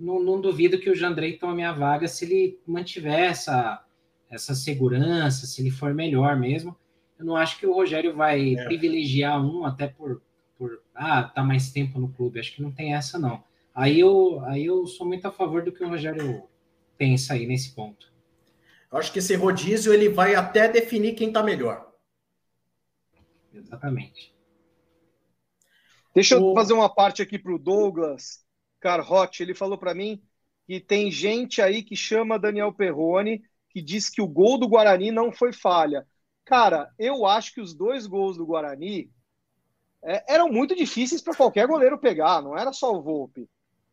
não, 0.00 0.22
não 0.22 0.40
duvido 0.40 0.78
que 0.78 0.90
o 0.90 0.94
Jandrei 0.94 1.36
tome 1.36 1.62
a 1.64 1.72
vaga 1.72 2.08
se 2.08 2.24
ele 2.24 2.58
mantiver 2.66 3.18
essa, 3.18 3.84
essa 4.30 4.54
segurança, 4.54 5.46
se 5.46 5.60
ele 5.60 5.70
for 5.70 5.92
melhor 5.92 6.36
mesmo. 6.36 6.76
Eu 7.18 7.24
não 7.26 7.36
acho 7.36 7.58
que 7.58 7.66
o 7.66 7.74
Rogério 7.74 8.14
vai 8.14 8.54
é. 8.54 8.64
privilegiar 8.64 9.44
um 9.44 9.64
até 9.64 9.86
por, 9.86 10.22
por 10.56 10.80
ah, 10.94 11.22
tá 11.22 11.42
mais 11.42 11.70
tempo 11.70 11.98
no 11.98 12.08
clube. 12.08 12.40
Acho 12.40 12.54
que 12.54 12.62
não 12.62 12.72
tem 12.72 12.94
essa, 12.94 13.18
não. 13.18 13.42
Aí 13.74 13.98
eu, 13.98 14.40
aí 14.44 14.64
eu 14.64 14.86
sou 14.86 15.06
muito 15.06 15.26
a 15.26 15.32
favor 15.32 15.62
do 15.62 15.72
que 15.72 15.82
o 15.82 15.88
Rogério 15.88 16.44
pensa 16.96 17.34
aí 17.34 17.46
nesse 17.46 17.74
ponto. 17.74 18.13
Eu 18.94 19.00
acho 19.00 19.12
que 19.12 19.18
esse 19.18 19.34
rodízio 19.34 19.92
ele 19.92 20.08
vai 20.08 20.36
até 20.36 20.68
definir 20.68 21.16
quem 21.16 21.32
tá 21.32 21.42
melhor. 21.42 21.92
Exatamente. 23.52 24.32
Deixa 26.14 26.36
eu 26.36 26.54
fazer 26.54 26.74
uma 26.74 26.88
parte 26.88 27.20
aqui 27.20 27.36
para 27.36 27.52
o 27.52 27.58
Douglas 27.58 28.46
Carrote. 28.78 29.42
Ele 29.42 29.52
falou 29.52 29.76
para 29.76 29.94
mim 29.94 30.22
que 30.64 30.78
tem 30.78 31.10
gente 31.10 31.60
aí 31.60 31.82
que 31.82 31.96
chama 31.96 32.38
Daniel 32.38 32.72
Perrone, 32.72 33.42
que 33.68 33.82
diz 33.82 34.08
que 34.08 34.22
o 34.22 34.28
gol 34.28 34.58
do 34.58 34.68
Guarani 34.68 35.10
não 35.10 35.32
foi 35.32 35.52
falha. 35.52 36.06
Cara, 36.44 36.88
eu 36.96 37.26
acho 37.26 37.52
que 37.52 37.60
os 37.60 37.74
dois 37.74 38.06
gols 38.06 38.36
do 38.36 38.46
Guarani 38.46 39.10
é, 40.04 40.34
eram 40.34 40.48
muito 40.48 40.76
difíceis 40.76 41.20
para 41.20 41.34
qualquer 41.34 41.66
goleiro 41.66 41.98
pegar, 41.98 42.40
não 42.40 42.56
era 42.56 42.72
só 42.72 42.92
o 42.94 43.02
Volpe. 43.02 43.50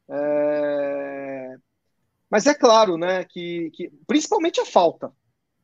É... 0.07 1.57
Mas 2.31 2.47
é 2.47 2.53
claro, 2.53 2.97
né, 2.97 3.25
que, 3.25 3.69
que 3.71 3.91
principalmente 4.07 4.61
a 4.61 4.65
falta. 4.65 5.11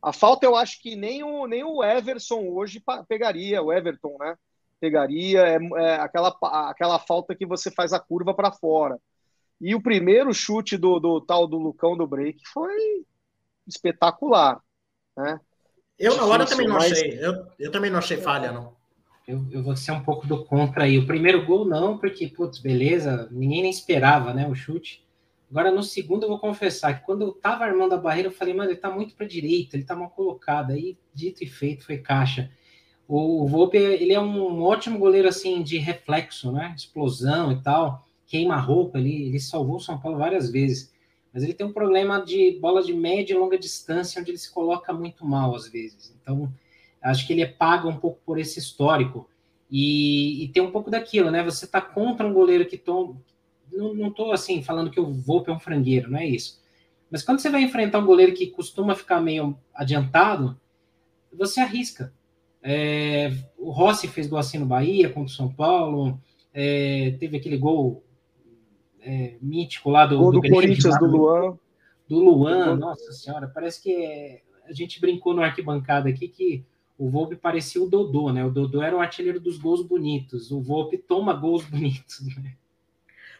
A 0.01 0.11
falta 0.11 0.45
eu 0.45 0.55
acho 0.55 0.81
que 0.81 0.97
nem 0.97 1.23
o, 1.23 1.47
nem 1.47 1.63
o 1.63 1.81
Everson 1.81 2.41
hoje 2.49 2.83
pegaria, 3.07 3.63
o 3.63 3.71
Everton, 3.71 4.17
né? 4.19 4.35
Pegaria 4.79 5.39
é, 5.39 5.57
é 5.77 5.95
aquela, 5.95 6.37
aquela 6.69 6.99
falta 6.99 7.33
que 7.33 7.45
você 7.45 7.71
faz 7.71 7.93
a 7.93 7.99
curva 7.99 8.33
para 8.33 8.51
fora. 8.51 8.99
E 9.59 9.73
o 9.73 9.81
primeiro 9.81 10.33
chute 10.33 10.77
do, 10.77 10.99
do 10.99 11.21
tal 11.21 11.47
do 11.47 11.57
Lucão 11.57 11.97
do 11.97 12.05
break 12.05 12.41
foi 12.53 12.75
espetacular, 13.65 14.61
né? 15.15 15.39
Eu 15.97 16.15
na 16.15 16.25
hora 16.25 16.45
também 16.45 16.67
não 16.67 16.75
mas... 16.75 16.91
achei, 16.91 17.17
eu, 17.19 17.47
eu 17.57 17.71
também 17.71 17.89
não 17.89 17.97
achei 17.97 18.17
falha, 18.17 18.51
não. 18.51 18.75
Eu, 19.27 19.45
eu 19.51 19.63
vou 19.63 19.75
ser 19.75 19.91
um 19.91 20.03
pouco 20.03 20.27
do 20.27 20.45
contra 20.45 20.83
aí. 20.83 20.99
O 20.99 21.07
primeiro 21.07 21.43
gol 21.45 21.65
não, 21.65 21.97
porque, 21.97 22.27
putz, 22.27 22.59
beleza, 22.59 23.27
ninguém 23.31 23.63
nem 23.63 23.71
esperava, 23.71 24.33
né, 24.33 24.47
o 24.47 24.53
chute. 24.53 25.06
Agora, 25.49 25.71
no 25.71 25.81
segundo, 25.81 26.23
eu 26.23 26.29
vou 26.29 26.39
confessar 26.39 26.99
que 26.99 27.05
quando 27.05 27.21
eu 27.21 27.31
tava 27.31 27.63
armando 27.63 27.93
a 27.93 27.97
barreira, 27.97 28.27
eu 28.27 28.33
falei, 28.33 28.53
mano, 28.53 28.69
ele 28.69 28.79
tá 28.79 28.91
muito 28.91 29.15
para 29.15 29.25
direita, 29.25 29.77
ele 29.77 29.85
tá 29.85 29.95
mal 29.95 30.09
colocado. 30.09 30.71
Aí, 30.71 30.97
dito 31.13 31.43
e 31.43 31.47
feito, 31.47 31.85
foi 31.85 31.97
caixa. 31.97 32.51
O 33.07 33.47
Volpe, 33.47 33.77
ele 33.77 34.11
é 34.11 34.19
um 34.19 34.61
ótimo 34.61 34.99
goleiro, 34.99 35.29
assim, 35.29 35.63
de 35.63 35.77
reflexo, 35.77 36.51
né? 36.51 36.73
Explosão 36.75 37.53
e 37.53 37.61
tal. 37.61 38.05
Queima 38.25 38.57
roupa, 38.57 38.99
ele, 38.99 39.39
salvou 39.39 39.77
o 39.77 39.79
São 39.79 39.97
Paulo 39.97 40.17
várias 40.17 40.51
vezes. 40.51 40.93
Mas 41.33 41.43
ele 41.43 41.53
tem 41.53 41.65
um 41.65 41.71
problema 41.71 42.19
de 42.19 42.59
bola 42.59 42.83
de 42.83 42.93
média 42.93 43.33
e 43.33 43.37
longa 43.37 43.57
distância, 43.57 44.19
onde 44.19 44.31
ele 44.31 44.37
se 44.37 44.51
coloca 44.51 44.91
muito 44.91 45.25
mal, 45.25 45.55
às 45.55 45.69
vezes. 45.69 46.13
Então, 46.21 46.51
acho 47.01 47.25
que 47.25 47.31
ele 47.31 47.41
é 47.41 47.47
paga 47.47 47.87
um 47.87 47.95
pouco 47.95 48.19
por 48.25 48.37
esse 48.37 48.59
histórico. 48.59 49.29
E, 49.71 50.43
e 50.43 50.47
tem 50.49 50.61
um 50.61 50.71
pouco 50.71 50.91
daquilo, 50.91 51.31
né? 51.31 51.41
Você 51.43 51.65
tá 51.65 51.79
contra 51.79 52.27
um 52.27 52.33
goleiro 52.33 52.65
que 52.65 52.77
toma, 52.77 53.15
não, 53.71 54.11
tô 54.11 54.31
assim 54.31 54.61
falando 54.61 54.91
que 54.91 54.99
o 54.99 55.13
Volpe 55.13 55.49
é 55.49 55.53
um 55.53 55.59
frangueiro, 55.59 56.11
não 56.11 56.19
é 56.19 56.25
isso. 56.25 56.61
Mas 57.09 57.23
quando 57.23 57.39
você 57.39 57.49
vai 57.49 57.61
enfrentar 57.61 57.99
um 57.99 58.05
goleiro 58.05 58.33
que 58.33 58.47
costuma 58.47 58.95
ficar 58.95 59.21
meio 59.21 59.57
adiantado, 59.73 60.59
você 61.31 61.59
arrisca. 61.59 62.13
É, 62.61 63.31
o 63.57 63.69
Rossi 63.69 64.07
fez 64.07 64.27
gol 64.27 64.39
assim 64.39 64.57
no 64.57 64.65
Bahia 64.65 65.09
contra 65.09 65.31
o 65.31 65.35
São 65.35 65.51
Paulo, 65.51 66.19
é, 66.53 67.15
teve 67.19 67.37
aquele 67.37 67.57
gol 67.57 68.03
é, 68.99 69.37
mítico 69.41 69.89
lá 69.89 70.05
do, 70.05 70.17
gol 70.17 70.31
do, 70.31 70.41
do 70.41 70.49
Corinthians 70.49 70.97
do 70.99 71.05
Luan. 71.05 71.57
Do 72.09 72.19
Luan, 72.19 72.75
nossa 72.75 73.11
senhora, 73.11 73.47
parece 73.47 73.81
que 73.81 73.93
é, 73.93 74.41
a 74.65 74.73
gente 74.73 74.99
brincou 74.99 75.33
no 75.33 75.41
arquibancada 75.41 76.09
aqui 76.09 76.27
que 76.27 76.65
o 76.97 77.09
Volpe 77.09 77.35
parecia 77.35 77.81
o 77.81 77.87
Dodô, 77.87 78.31
né? 78.31 78.43
O 78.43 78.49
Dodô 78.49 78.81
era 78.81 78.95
o 78.95 78.99
artilheiro 78.99 79.39
dos 79.39 79.57
gols 79.57 79.85
bonitos, 79.85 80.51
o 80.51 80.59
Volpe 80.61 80.97
toma 80.97 81.33
gols 81.33 81.63
bonitos, 81.69 82.25
né? 82.35 82.55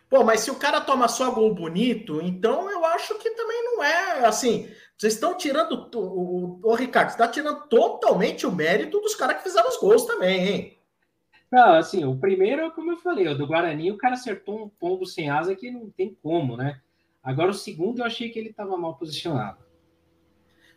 Pô, 0.10 0.24
mas 0.24 0.42
se 0.42 0.52
o 0.52 0.56
cara 0.56 0.80
toma 0.80 1.08
só 1.08 1.32
gol 1.32 1.54
bonito, 1.54 2.22
então 2.22 2.70
eu 2.72 2.86
acho 2.86 3.16
que 3.16 3.30
também 3.32 3.64
não 3.64 3.84
é 3.84 4.26
assim. 4.26 4.70
Vocês 4.98 5.14
estão 5.14 5.36
tirando. 5.36 5.90
O, 5.94 6.00
o, 6.00 6.60
o 6.64 6.76
Ricardo, 6.76 7.10
você 7.10 7.16
está 7.16 7.28
tirando 7.28 7.68
totalmente 7.68 8.48
o 8.48 8.52
mérito 8.52 9.00
dos 9.00 9.16
caras 9.16 9.38
que 9.38 9.44
fizeram 9.44 9.70
os 9.70 9.78
gols 9.78 10.06
também, 10.06 10.48
hein? 10.48 10.78
Não, 11.52 11.76
assim, 11.76 12.04
o 12.04 12.18
primeiro, 12.18 12.72
como 12.72 12.92
eu 12.92 12.98
falei, 12.98 13.28
o 13.28 13.38
do 13.38 13.48
Guarani, 13.48 13.92
o 13.92 13.98
cara 13.98 14.16
acertou 14.16 14.64
um 14.64 14.70
pombo 14.70 15.06
sem 15.06 15.30
asa 15.30 15.56
que 15.56 15.72
não 15.72 15.90
tem 15.90 16.18
como, 16.22 16.58
né? 16.58 16.82
Agora 17.24 17.52
o 17.52 17.54
segundo 17.54 18.00
eu 18.00 18.06
achei 18.06 18.30
que 18.30 18.40
ele 18.40 18.50
estava 18.50 18.78
mal 18.78 18.96
posicionado. 18.96 19.58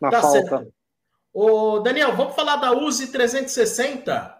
Na 0.01 0.09
tá 0.09 0.21
falta. 0.21 0.57
Certo. 0.57 0.73
Ô, 1.33 1.79
Daniel, 1.79 2.15
vamos 2.15 2.35
falar 2.35 2.57
da 2.57 2.73
Uzi 2.73 3.11
360? 3.11 4.37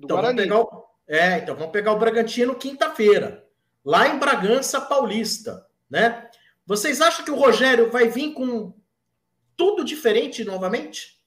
Então, 0.00 0.16
vamos 0.20 0.34
pegar 0.34 0.60
o, 0.60 0.84
é, 1.06 1.38
então 1.38 1.54
vamos 1.54 1.72
pegar 1.72 1.92
o 1.92 1.98
Bragantino 1.98 2.54
quinta-feira, 2.54 3.46
lá 3.84 4.08
em 4.08 4.18
Bragança 4.18 4.80
Paulista, 4.80 5.66
né? 5.88 6.28
Vocês 6.66 7.00
acham 7.00 7.24
que 7.24 7.30
o 7.30 7.36
Rogério 7.36 7.90
vai 7.90 8.08
vir 8.08 8.32
com 8.32 8.72
tudo 9.56 9.84
diferente 9.84 10.44
novamente? 10.44 11.20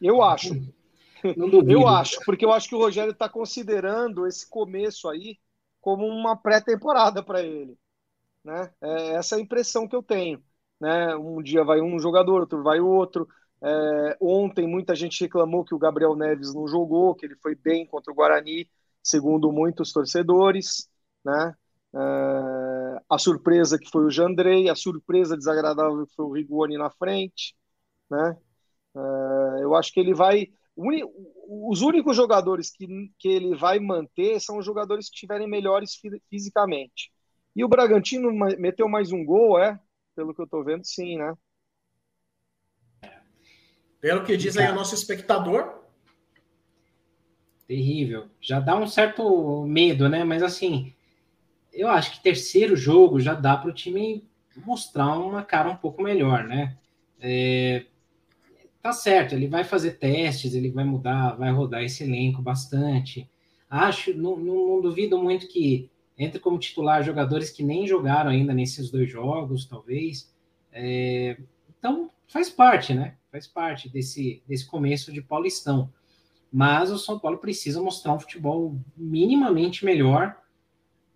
Eu 0.00 0.22
acho. 0.22 0.54
Eu 1.68 1.88
acho, 1.88 2.20
porque 2.24 2.44
eu 2.44 2.52
acho 2.52 2.68
que 2.68 2.74
o 2.74 2.78
Rogério 2.78 3.12
está 3.12 3.28
considerando 3.28 4.26
esse 4.26 4.48
começo 4.48 5.08
aí 5.08 5.38
como 5.80 6.06
uma 6.06 6.36
pré-temporada 6.36 7.22
para 7.22 7.42
ele. 7.42 7.76
Né? 8.44 8.72
É 8.80 9.14
essa 9.14 9.36
é 9.36 9.38
a 9.38 9.42
impressão 9.42 9.88
que 9.88 9.96
eu 9.96 10.02
tenho. 10.02 10.42
Né? 10.80 11.14
Um 11.16 11.42
dia 11.42 11.64
vai 11.64 11.80
um 11.80 11.98
jogador, 11.98 12.40
outro 12.40 12.62
vai 12.62 12.80
outro. 12.80 13.28
É, 13.62 14.16
ontem 14.20 14.66
muita 14.66 14.94
gente 14.94 15.20
reclamou 15.20 15.64
que 15.64 15.74
o 15.74 15.78
Gabriel 15.78 16.16
Neves 16.16 16.54
não 16.54 16.66
jogou, 16.66 17.14
que 17.14 17.26
ele 17.26 17.36
foi 17.36 17.54
bem 17.54 17.86
contra 17.86 18.10
o 18.10 18.14
Guarani, 18.14 18.68
segundo 19.02 19.52
muitos 19.52 19.92
torcedores. 19.92 20.88
Né? 21.24 21.54
É, 21.94 23.02
a 23.08 23.18
surpresa 23.18 23.78
que 23.78 23.90
foi 23.90 24.04
o 24.04 24.10
Jandrei, 24.10 24.68
a 24.68 24.74
surpresa 24.74 25.36
desagradável 25.36 26.06
que 26.06 26.14
foi 26.14 26.24
o 26.24 26.32
Rigoni 26.32 26.78
na 26.78 26.90
frente. 26.90 27.54
Né? 28.10 28.36
É, 28.96 29.62
eu 29.62 29.74
acho 29.74 29.92
que 29.92 30.00
ele 30.00 30.14
vai. 30.14 30.48
Os 31.48 31.82
únicos 31.82 32.16
jogadores 32.16 32.70
que, 32.70 32.86
que 33.18 33.28
ele 33.28 33.54
vai 33.54 33.78
manter 33.78 34.40
são 34.40 34.58
os 34.58 34.64
jogadores 34.64 35.08
que 35.08 35.14
estiverem 35.14 35.48
melhores 35.48 36.00
fisicamente. 36.28 37.12
E 37.54 37.64
o 37.64 37.68
Bragantino 37.68 38.32
meteu 38.32 38.88
mais 38.88 39.12
um 39.12 39.24
gol, 39.24 39.58
é? 39.58 39.78
Pelo 40.14 40.34
que 40.34 40.40
eu 40.40 40.46
tô 40.46 40.62
vendo, 40.62 40.84
sim, 40.84 41.18
né? 41.18 41.34
Pelo 44.00 44.24
que 44.24 44.36
diz 44.36 44.56
aí 44.56 44.70
o 44.70 44.74
nosso 44.74 44.94
espectador. 44.94 45.80
Terrível. 47.66 48.28
Já 48.40 48.58
dá 48.58 48.76
um 48.76 48.86
certo 48.86 49.64
medo, 49.66 50.08
né? 50.08 50.24
Mas 50.24 50.42
assim, 50.42 50.94
eu 51.72 51.88
acho 51.88 52.12
que 52.12 52.22
terceiro 52.22 52.74
jogo 52.74 53.20
já 53.20 53.34
dá 53.34 53.56
para 53.56 53.70
o 53.70 53.74
time 53.74 54.24
mostrar 54.56 55.18
uma 55.18 55.42
cara 55.42 55.70
um 55.70 55.76
pouco 55.76 56.02
melhor, 56.02 56.44
né? 56.44 56.76
É, 57.20 57.84
tá 58.82 58.92
certo, 58.92 59.34
ele 59.34 59.46
vai 59.48 59.64
fazer 59.64 59.92
testes, 59.92 60.54
ele 60.54 60.70
vai 60.70 60.84
mudar, 60.84 61.36
vai 61.36 61.50
rodar 61.50 61.82
esse 61.82 62.02
elenco 62.04 62.42
bastante. 62.42 63.28
Acho, 63.68 64.12
não, 64.14 64.36
não, 64.36 64.68
não 64.68 64.80
duvido 64.80 65.18
muito 65.18 65.46
que 65.48 65.90
entre 66.18 66.38
como 66.38 66.58
titular 66.58 67.02
jogadores 67.02 67.50
que 67.50 67.62
nem 67.62 67.86
jogaram 67.86 68.30
ainda 68.30 68.52
nesses 68.52 68.90
dois 68.90 69.10
jogos, 69.10 69.64
talvez. 69.64 70.30
É, 70.70 71.38
então, 71.78 72.10
faz 72.28 72.50
parte, 72.50 72.92
né? 72.92 73.16
Faz 73.32 73.46
parte 73.46 73.88
desse, 73.88 74.42
desse 74.46 74.66
começo 74.66 75.12
de 75.12 75.22
Paulistão. 75.22 75.90
Mas 76.52 76.90
o 76.90 76.98
São 76.98 77.18
Paulo 77.18 77.38
precisa 77.38 77.80
mostrar 77.80 78.12
um 78.12 78.20
futebol 78.20 78.76
minimamente 78.96 79.84
melhor 79.84 80.36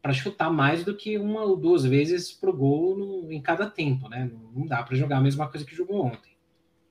para 0.00 0.12
chutar 0.12 0.50
mais 0.50 0.84
do 0.84 0.96
que 0.96 1.18
uma 1.18 1.42
ou 1.42 1.56
duas 1.56 1.84
vezes 1.84 2.32
pro 2.32 2.56
gol 2.56 2.96
no, 2.96 3.32
em 3.32 3.42
cada 3.42 3.68
tempo, 3.68 4.08
né? 4.08 4.30
Não 4.54 4.66
dá 4.66 4.82
para 4.82 4.96
jogar 4.96 5.18
a 5.18 5.22
mesma 5.22 5.48
coisa 5.48 5.66
que 5.66 5.74
jogou 5.74 6.04
ontem. 6.04 6.33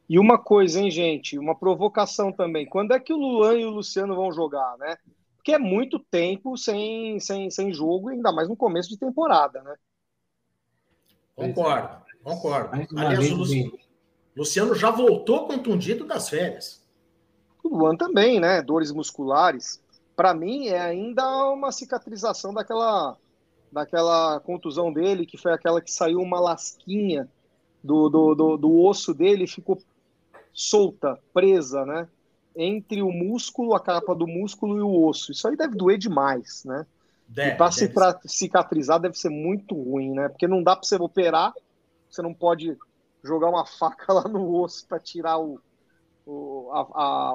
E 0.09 0.19
uma 0.19 0.37
coisa, 0.37 0.79
hein, 0.79 0.91
gente? 0.91 1.37
Uma 1.37 1.55
provocação 1.55 2.31
também. 2.31 2.65
Quando 2.65 2.93
é 2.93 2.99
que 2.99 3.13
o 3.13 3.17
Luan 3.17 3.57
e 3.57 3.65
o 3.65 3.71
Luciano 3.71 4.15
vão 4.15 4.31
jogar, 4.31 4.77
né? 4.77 4.97
Porque 5.37 5.53
é 5.53 5.59
muito 5.59 5.99
tempo 5.99 6.57
sem, 6.57 7.19
sem, 7.19 7.49
sem 7.49 7.73
jogo, 7.73 8.09
ainda 8.09 8.31
mais 8.31 8.47
no 8.47 8.55
começo 8.55 8.89
de 8.89 8.97
temporada, 8.97 9.61
né? 9.61 9.75
Concordo, 11.35 11.97
concordo. 12.23 12.69
Aliás, 12.95 13.31
o 13.31 13.35
Luciano, 13.35 13.79
Luciano 14.35 14.75
já 14.75 14.91
voltou 14.91 15.47
contundido 15.47 16.05
das 16.05 16.29
férias. 16.29 16.81
O 17.63 17.69
Luan 17.69 17.95
também, 17.95 18.39
né? 18.39 18.61
Dores 18.61 18.91
musculares. 18.91 19.81
Para 20.15 20.33
mim, 20.33 20.67
é 20.67 20.79
ainda 20.79 21.25
uma 21.51 21.71
cicatrização 21.71 22.53
daquela, 22.53 23.17
daquela 23.71 24.39
contusão 24.41 24.93
dele, 24.93 25.25
que 25.25 25.37
foi 25.37 25.53
aquela 25.53 25.81
que 25.81 25.91
saiu 25.91 26.19
uma 26.19 26.39
lasquinha 26.39 27.27
do, 27.83 28.09
do, 28.09 28.35
do, 28.35 28.57
do 28.57 28.79
osso 28.81 29.13
dele 29.13 29.45
e 29.45 29.47
ficou 29.47 29.81
solta, 30.53 31.19
presa, 31.33 31.85
né? 31.85 32.07
Entre 32.55 33.01
o 33.01 33.11
músculo, 33.11 33.73
a 33.73 33.79
capa 33.79 34.13
do 34.13 34.27
músculo 34.27 34.77
e 34.77 34.81
o 34.81 35.07
osso. 35.07 35.31
Isso 35.31 35.47
aí 35.47 35.57
deve 35.57 35.75
doer 35.75 35.97
demais, 35.97 36.63
né? 36.65 36.85
Deve, 37.27 37.55
e 37.85 37.89
para 37.89 38.19
cicatrizar 38.25 38.99
deve 38.99 39.17
ser 39.17 39.29
muito 39.29 39.73
ruim, 39.75 40.13
né? 40.13 40.29
Porque 40.29 40.47
não 40.47 40.61
dá 40.61 40.75
para 40.75 40.85
você 40.85 40.95
operar, 40.97 41.51
você 42.09 42.21
não 42.21 42.33
pode 42.33 42.77
jogar 43.23 43.49
uma 43.49 43.65
faca 43.79 44.13
lá 44.13 44.27
no 44.27 44.61
osso 44.61 44.85
para 44.87 44.99
tirar 44.99 45.39
o, 45.39 45.59
o, 46.25 46.69
a, 46.71 46.81
a, 46.81 47.33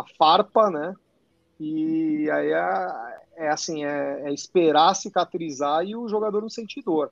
a, 0.00 0.04
farpa, 0.18 0.70
né? 0.70 0.94
E 1.58 2.30
aí 2.30 2.52
é, 2.52 3.46
é 3.46 3.48
assim, 3.48 3.84
é, 3.84 4.28
é, 4.28 4.32
esperar 4.32 4.94
cicatrizar 4.94 5.84
e 5.84 5.96
o 5.96 6.08
jogador 6.08 6.42
não 6.42 6.50
sentir 6.50 6.82
dor. 6.82 7.10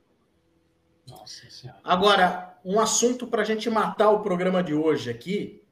Nossa 1.07 1.49
senhora. 1.49 1.79
Agora, 1.83 2.59
um 2.63 2.79
assunto 2.79 3.27
para 3.27 3.41
a 3.41 3.45
gente 3.45 3.69
matar 3.69 4.09
o 4.11 4.21
programa 4.21 4.61
de 4.61 4.73
hoje 4.73 5.09
aqui. 5.09 5.63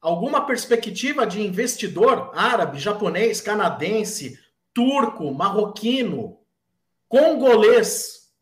Alguma 0.00 0.46
perspectiva 0.46 1.26
de 1.26 1.42
investidor 1.42 2.30
árabe, 2.34 2.78
japonês, 2.78 3.40
canadense, 3.40 4.38
turco, 4.72 5.34
marroquino, 5.34 6.38
congolês? 7.08 8.32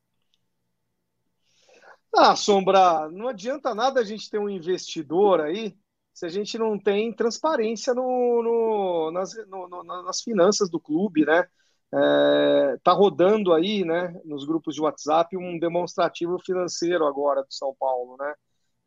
Ah, 2.15 2.37
Sombra, 2.37 3.09
não 3.11 3.29
adianta 3.29 3.75
nada 3.75 4.01
a 4.01 4.05
gente 4.05 4.29
ter 4.31 4.39
um 4.39 4.51
investidor 4.51 5.41
aí 5.41 5.77
se 6.13 6.25
a 6.25 6.31
gente 6.31 6.57
não 6.57 6.79
tem 6.79 7.13
transparência 7.13 7.93
no, 7.93 8.43
no, 8.43 9.11
nas, 9.11 9.35
no, 9.49 9.85
nas 9.85 10.23
finanças 10.23 10.71
do 10.71 10.81
clube, 10.81 11.27
né? 11.27 11.47
É, 11.95 12.77
tá 12.83 12.93
rodando 12.93 13.53
aí, 13.53 13.85
né, 13.85 14.15
nos 14.25 14.45
grupos 14.45 14.75
de 14.75 14.83
WhatsApp 14.83 15.37
um 15.37 15.59
demonstrativo 15.59 16.39
financeiro 16.45 17.07
agora 17.07 17.43
do 17.43 17.53
São 17.53 17.75
Paulo, 17.79 18.17
né? 18.19 18.35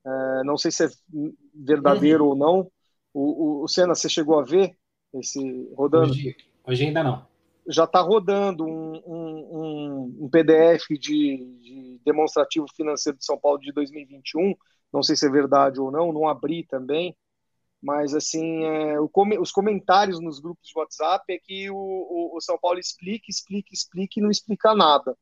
É, 0.06 0.44
não 0.44 0.58
sei 0.58 0.72
se 0.72 0.86
é 0.86 0.90
verdadeiro 1.54 2.26
uhum. 2.26 2.30
ou 2.30 2.36
não. 2.36 2.72
O, 3.14 3.22
o, 3.22 3.64
o 3.64 3.68
Senna, 3.68 3.96
você 3.96 4.10
chegou 4.10 4.40
a 4.40 4.44
ver 4.44 4.76
esse 5.14 5.70
rodando? 5.76 6.12
Hoje, 6.12 6.36
hoje 6.66 6.86
ainda 6.86 7.04
não. 7.04 7.28
Já 7.68 7.84
está 7.84 8.02
rodando 8.02 8.66
um, 8.66 9.02
um, 9.06 10.16
um, 10.22 10.30
PDF 10.30 10.88
de, 10.90 10.98
de, 11.62 12.02
demonstrativo 12.04 12.66
financeiro 12.76 13.18
de 13.18 13.26
São 13.26 13.38
Paulo 13.38 13.60
de 13.60 13.72
2021. 13.72 14.56
Não 14.92 15.04
sei 15.04 15.16
se 15.16 15.28
é 15.28 15.30
verdade 15.30 15.80
ou 15.80 15.92
não, 15.92 16.12
não 16.12 16.28
abri 16.28 16.66
também. 16.66 17.16
Mas, 17.82 18.14
assim, 18.14 18.66
é, 18.66 19.00
os 19.00 19.52
comentários 19.52 20.20
nos 20.20 20.40
grupos 20.40 20.68
de 20.68 20.78
WhatsApp 20.78 21.24
é 21.34 21.40
que 21.40 21.70
o, 21.70 21.76
o, 21.76 22.38
o, 22.38 22.42
São 22.42 22.58
Paulo 22.60 22.78
explica, 22.78 23.26
explica, 23.30 23.70
explica 23.72 24.20
e 24.20 24.22
não 24.22 24.30
explica 24.30 24.76
nada 24.76 25.18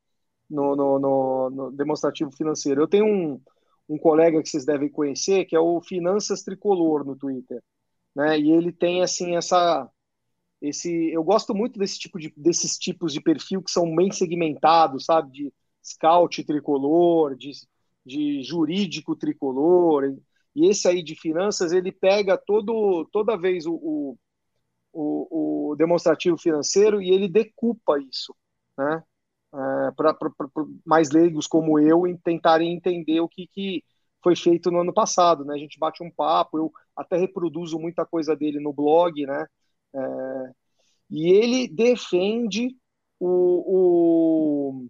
no, 0.50 0.74
no, 0.74 0.98
no, 0.98 1.50
no 1.50 1.70
demonstrativo 1.70 2.32
financeiro. 2.32 2.82
Eu 2.82 2.88
tenho 2.88 3.06
um, 3.06 3.40
um 3.88 3.98
colega 3.98 4.42
que 4.42 4.48
vocês 4.48 4.64
devem 4.64 4.88
conhecer, 4.88 5.44
que 5.44 5.54
é 5.54 5.60
o 5.60 5.80
Finanças 5.80 6.42
Tricolor 6.42 7.04
no 7.04 7.16
Twitter. 7.16 7.62
Né? 8.14 8.38
E 8.40 8.50
ele 8.50 8.72
tem, 8.72 9.02
assim, 9.02 9.36
essa... 9.36 9.88
Esse, 10.60 11.12
eu 11.12 11.22
gosto 11.22 11.54
muito 11.54 11.78
desse 11.78 12.00
tipo 12.00 12.18
de, 12.18 12.32
desses 12.36 12.76
tipos 12.76 13.12
de 13.12 13.20
perfil 13.20 13.62
que 13.62 13.70
são 13.70 13.94
bem 13.94 14.10
segmentados, 14.10 15.04
sabe? 15.04 15.30
De 15.30 15.54
scout 15.84 16.42
tricolor, 16.42 17.36
de, 17.36 17.52
de 18.04 18.42
jurídico 18.42 19.14
tricolor. 19.14 20.18
E 20.58 20.68
esse 20.68 20.88
aí 20.88 21.04
de 21.04 21.14
finanças, 21.14 21.72
ele 21.72 21.92
pega 21.92 22.36
todo, 22.36 23.08
toda 23.12 23.38
vez 23.38 23.64
o, 23.64 24.18
o, 24.92 25.70
o, 25.70 25.76
demonstrativo 25.76 26.36
financeiro 26.36 27.00
e 27.00 27.10
ele 27.10 27.28
decupa 27.28 27.96
isso, 28.00 28.34
né? 28.76 29.04
É, 29.54 29.90
para 29.92 30.14
mais 30.84 31.10
leigos 31.10 31.46
como 31.46 31.78
eu 31.78 32.02
tentarem 32.22 32.74
entender 32.74 33.20
o 33.20 33.28
que, 33.28 33.46
que 33.46 33.84
foi 34.22 34.34
feito 34.34 34.70
no 34.70 34.80
ano 34.80 34.92
passado, 34.92 35.44
né? 35.44 35.54
A 35.54 35.58
gente 35.58 35.78
bate 35.78 36.02
um 36.02 36.10
papo, 36.10 36.58
eu 36.58 36.72
até 36.96 37.16
reproduzo 37.16 37.78
muita 37.78 38.04
coisa 38.04 38.34
dele 38.34 38.58
no 38.58 38.72
blog, 38.72 39.24
né? 39.24 39.46
É, 39.94 40.50
e 41.08 41.30
ele 41.30 41.68
defende 41.68 42.76
o, 43.20 44.88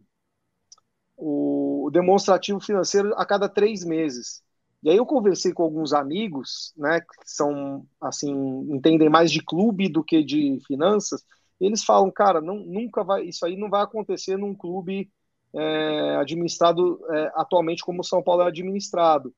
o, 1.16 1.85
o, 1.86 1.90
demonstrativo 1.90 2.59
financeiro 2.59 3.12
a 3.16 3.27
cada 3.27 3.49
três 3.51 3.85
meses. 3.85 4.43
E 4.83 4.91
aí 4.91 4.97
eu 4.97 5.07
conversei 5.07 5.53
com 5.53 5.65
alguns 5.65 5.93
amigos, 5.93 6.73
né, 6.77 7.01
que 7.01 7.07
são 7.25 7.87
assim, 8.01 8.33
entendem 8.71 9.09
mais 9.09 9.31
de 9.31 9.43
clube 9.43 9.89
do 9.89 10.05
que 10.05 10.23
de 10.23 10.61
finanças, 10.67 11.25
eles 11.61 11.85
falam, 11.85 12.11
cara, 12.11 12.41
não, 12.41 12.57
nunca 12.57 13.03
vai, 13.03 13.25
isso 13.25 13.45
aí 13.45 13.57
não 13.57 13.69
vai 13.69 13.83
acontecer 13.83 14.37
num 14.37 14.55
clube 14.55 15.11
é, 15.53 16.17
administrado 16.17 17.01
é, 17.11 17.33
atualmente 17.35 17.83
como 17.83 18.01
o 18.01 18.05
São 18.05 18.23
Paulo 18.23 18.43
é 18.43 18.47
administrado, 18.47 19.35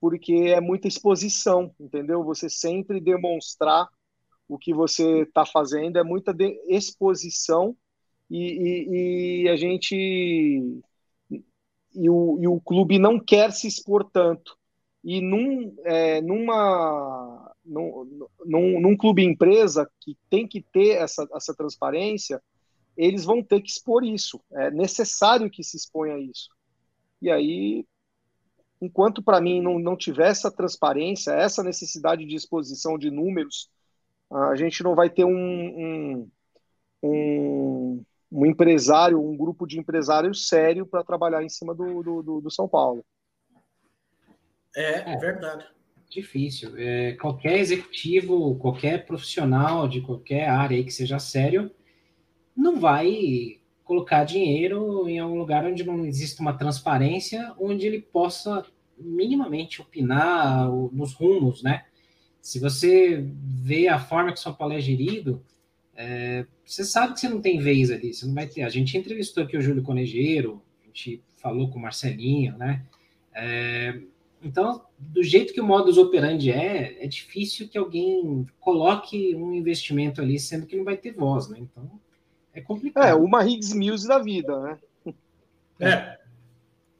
porque 0.00 0.32
é 0.32 0.60
muita 0.60 0.86
exposição, 0.86 1.74
entendeu? 1.80 2.22
Você 2.22 2.48
sempre 2.48 3.00
demonstrar 3.00 3.88
o 4.48 4.56
que 4.56 4.72
você 4.72 5.22
está 5.22 5.44
fazendo, 5.44 5.98
é 5.98 6.04
muita 6.04 6.32
exposição 6.68 7.76
e, 8.30 8.38
e, 8.38 9.42
e, 9.44 9.48
a 9.48 9.56
gente 9.56 9.96
e 11.94 12.10
o, 12.10 12.38
e 12.40 12.46
o 12.46 12.60
clube 12.60 12.98
não 12.98 13.18
quer 13.18 13.50
se 13.52 13.66
expor 13.66 14.04
tanto 14.04 14.56
e 15.06 15.20
num, 15.20 15.72
é, 15.84 16.20
numa, 16.20 17.54
num, 17.64 18.28
num, 18.44 18.80
num, 18.80 18.96
clube 18.96 19.24
empresa 19.24 19.88
que 20.00 20.18
tem 20.28 20.48
que 20.48 20.60
ter 20.60 20.96
essa, 20.96 21.26
essa 21.32 21.54
transparência, 21.54 22.42
eles 22.96 23.24
vão 23.24 23.40
ter 23.40 23.60
que 23.60 23.70
expor 23.70 24.04
isso. 24.04 24.40
É 24.52 24.70
necessário 24.70 25.48
que 25.48 25.62
se 25.62 25.76
exponha 25.76 26.18
isso. 26.18 26.48
E 27.22 27.30
aí, 27.30 27.86
enquanto 28.82 29.22
para 29.22 29.40
mim 29.40 29.62
não, 29.62 29.78
não 29.78 29.96
tiver 29.96 30.28
essa 30.28 30.50
transparência, 30.50 31.30
essa 31.30 31.62
necessidade 31.62 32.26
de 32.26 32.34
exposição 32.34 32.98
de 32.98 33.08
números 33.08 33.70
a 34.30 34.56
gente 34.56 34.82
não 34.82 34.94
vai 34.94 35.08
ter 35.08 35.24
um, 35.24 35.30
um, 35.32 36.30
um, 37.02 38.04
um 38.32 38.46
empresário, 38.46 39.20
um 39.20 39.36
grupo 39.36 39.66
de 39.66 39.78
empresários 39.78 40.48
sério 40.48 40.84
para 40.84 41.04
trabalhar 41.04 41.44
em 41.44 41.48
cima 41.48 41.74
do, 41.74 42.02
do, 42.02 42.40
do, 42.40 42.50
São 42.50 42.68
Paulo. 42.68 43.04
É, 44.76 45.14
é 45.14 45.16
verdade. 45.16 45.64
Difícil. 46.08 46.74
É, 46.76 47.12
qualquer 47.12 47.58
executivo, 47.58 48.54
qualquer 48.56 49.06
profissional 49.06 49.88
de 49.88 50.00
qualquer 50.02 50.48
área 50.48 50.82
que 50.84 50.90
seja 50.92 51.18
sério, 51.18 51.70
não 52.56 52.78
vai 52.78 53.58
colocar 53.82 54.24
dinheiro 54.24 55.08
em 55.08 55.18
algum 55.18 55.38
lugar 55.38 55.64
onde 55.64 55.82
não 55.84 56.04
existe 56.04 56.40
uma 56.40 56.52
transparência, 56.52 57.54
onde 57.58 57.86
ele 57.86 58.00
possa 58.00 58.64
minimamente 58.98 59.80
opinar 59.80 60.68
nos 60.92 61.12
rumos, 61.12 61.62
né? 61.62 61.84
Se 62.40 62.58
você 62.60 63.24
vê 63.42 63.88
a 63.88 63.98
forma 63.98 64.32
que 64.32 64.40
São 64.40 64.54
Paulo 64.54 64.74
é 64.74 64.80
gerido, 64.80 65.42
é, 65.94 66.46
você 66.64 66.84
sabe 66.84 67.14
que 67.14 67.20
você 67.20 67.28
não 67.28 67.40
tem 67.40 67.58
vez 67.58 67.90
ali, 67.90 68.12
você 68.12 68.26
não 68.26 68.34
vai 68.34 68.46
ter. 68.46 68.62
A 68.62 68.68
gente 68.68 68.96
entrevistou 68.96 69.44
aqui 69.44 69.56
o 69.56 69.62
Júlio 69.62 69.82
Conejeiro, 69.82 70.62
a 70.82 70.86
gente 70.86 71.22
falou 71.38 71.68
com 71.68 71.78
o 71.78 71.82
Marcelinho, 71.82 72.56
né? 72.56 72.84
É, 73.34 74.00
então, 74.46 74.80
do 74.96 75.24
jeito 75.24 75.52
que 75.52 75.60
o 75.60 75.64
modus 75.64 75.98
operandi 75.98 76.52
é, 76.52 77.04
é 77.04 77.06
difícil 77.08 77.68
que 77.68 77.76
alguém 77.76 78.46
coloque 78.60 79.34
um 79.34 79.52
investimento 79.52 80.20
ali, 80.20 80.38
sendo 80.38 80.66
que 80.66 80.76
não 80.76 80.84
vai 80.84 80.96
ter 80.96 81.12
voz, 81.12 81.48
né? 81.48 81.58
Então, 81.58 81.90
é 82.54 82.60
complicado. 82.60 83.04
É, 83.04 83.12
uma 83.12 83.44
Higgs 83.44 83.76
Mills 83.76 84.06
da 84.06 84.20
vida, 84.20 84.56
né? 84.60 84.78
É, 85.80 86.18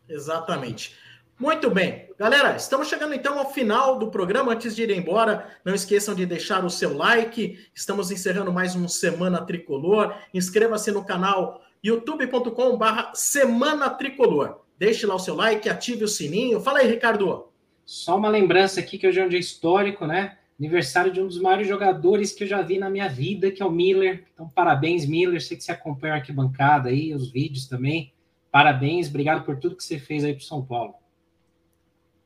exatamente. 0.09 0.97
Muito 1.39 1.71
bem. 1.71 2.11
Galera, 2.19 2.57
estamos 2.57 2.89
chegando 2.89 3.15
então 3.15 3.39
ao 3.39 3.53
final 3.53 3.97
do 3.97 4.11
programa. 4.11 4.53
Antes 4.53 4.75
de 4.75 4.83
ir 4.83 4.91
embora, 4.91 5.49
não 5.65 5.75
esqueçam 5.75 6.15
de 6.15 6.27
deixar 6.27 6.65
o 6.65 6.71
seu 6.71 6.97
like. 6.97 7.65
Estamos 7.73 8.11
encerrando 8.11 8.53
mais 8.53 8.75
um 8.75 8.89
Semana 8.89 9.41
Tricolor. 9.47 10.15
Inscreva-se 10.35 10.91
no 10.91 11.05
canal 11.05 11.63
youtube.com/barra 11.83 13.13
Semana 13.15 13.89
Tricolor. 13.91 14.66
Deixe 14.79 15.07
lá 15.07 15.15
o 15.15 15.19
seu 15.19 15.35
like, 15.35 15.69
ative 15.69 16.05
o 16.05 16.09
sininho. 16.09 16.61
Fala 16.61 16.81
aí, 16.81 16.89
Ricardo. 16.89 17.49
Só 17.85 18.17
uma 18.17 18.29
lembrança 18.29 18.81
aqui 18.81 18.99
que 18.99 19.07
hoje 19.07 19.21
é 19.21 19.25
um 19.25 19.29
dia 19.29 19.39
histórico, 19.39 20.07
né? 20.07 20.39
Aniversário 20.59 21.13
de 21.13 21.21
um 21.21 21.27
dos 21.27 21.41
maiores 21.41 21.69
jogadores 21.69 22.33
que 22.33 22.45
eu 22.45 22.49
já 22.49 22.63
vi 22.63 22.79
na 22.79 22.91
minha 22.91 23.09
vida, 23.09 23.51
que 23.51 23.63
é 23.63 23.67
o 23.67 23.71
Miller. 23.71 24.27
Então, 24.35 24.49
parabéns, 24.49 25.07
Miller. 25.07 25.43
Sei 25.43 25.57
que 25.57 25.63
você 25.63 25.73
acompanha 25.73 26.15
a 26.15 26.17
arquibancada 26.17 26.89
aí, 26.89 27.15
os 27.15 27.31
vídeos 27.31 27.67
também. 27.67 28.13
Parabéns, 28.51 29.09
obrigado 29.09 29.45
por 29.45 29.59
tudo 29.59 29.77
que 29.77 29.85
você 29.85 29.99
fez 29.99 30.25
aí 30.25 30.33
para 30.33 30.45
São 30.45 30.65
Paulo. 30.65 30.95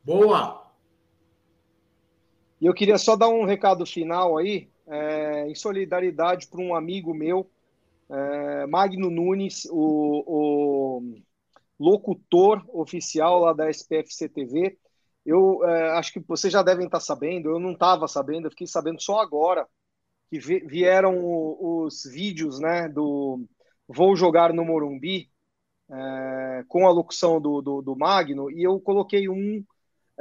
Boa! 0.05 0.71
E 2.61 2.67
eu 2.67 2.75
queria 2.75 2.99
só 2.99 3.17
dar 3.17 3.29
um 3.29 3.45
recado 3.45 3.85
final 3.85 4.39
aí, 4.39 4.69
é, 4.87 5.49
em 5.49 5.55
solidariedade 5.55 6.47
para 6.47 6.61
um 6.61 6.75
amigo 6.75 7.13
meu, 7.13 7.51
é, 8.09 8.67
Magno 8.67 9.11
Nunes, 9.11 9.67
o, 9.71 10.25
o, 10.27 11.03
locutor 11.81 12.63
oficial 12.69 13.41
lá 13.41 13.55
da 13.55 13.71
SPFC 13.71 14.29
TV. 14.29 14.79
Eu 15.25 15.65
é, 15.65 15.93
acho 15.93 16.13
que 16.13 16.21
vocês 16.21 16.53
já 16.53 16.63
devem 16.63 16.85
estar 16.85 17.01
sabendo, 17.01 17.49
eu 17.51 17.59
não 17.59 17.73
estava 17.73 18.07
sabendo, 18.07 18.47
eu 18.47 18.51
fiquei 18.51 18.67
sabendo 18.67 19.01
só 19.01 19.21
agora 19.21 19.67
que 20.29 20.39
vieram 20.39 21.19
os 21.19 22.05
vídeos 22.05 22.61
né, 22.61 22.89
do 22.89 23.45
Vou 23.89 24.15
Jogar 24.15 24.53
no 24.53 24.65
Morumbi, 24.65 25.29
é, 25.91 26.65
com 26.69 26.87
a 26.87 26.91
locução 26.91 27.41
do, 27.41 27.61
do, 27.61 27.83
do 27.83 27.97
Magno, 27.97 28.49
e 28.51 28.63
eu 28.63 28.79
coloquei 28.79 29.29
um 29.29 29.65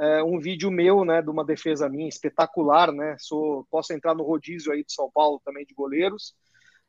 é, 0.00 0.22
um 0.22 0.40
vídeo 0.40 0.70
meu, 0.70 1.04
né, 1.04 1.20
de 1.20 1.28
uma 1.28 1.44
defesa 1.44 1.86
minha 1.86 2.08
espetacular, 2.08 2.90
né? 2.90 3.16
Sou, 3.18 3.66
posso 3.70 3.92
entrar 3.92 4.14
no 4.14 4.24
rodízio 4.24 4.72
aí 4.72 4.82
de 4.82 4.92
São 4.94 5.10
Paulo 5.12 5.42
também 5.44 5.66
de 5.66 5.74
goleiros, 5.74 6.34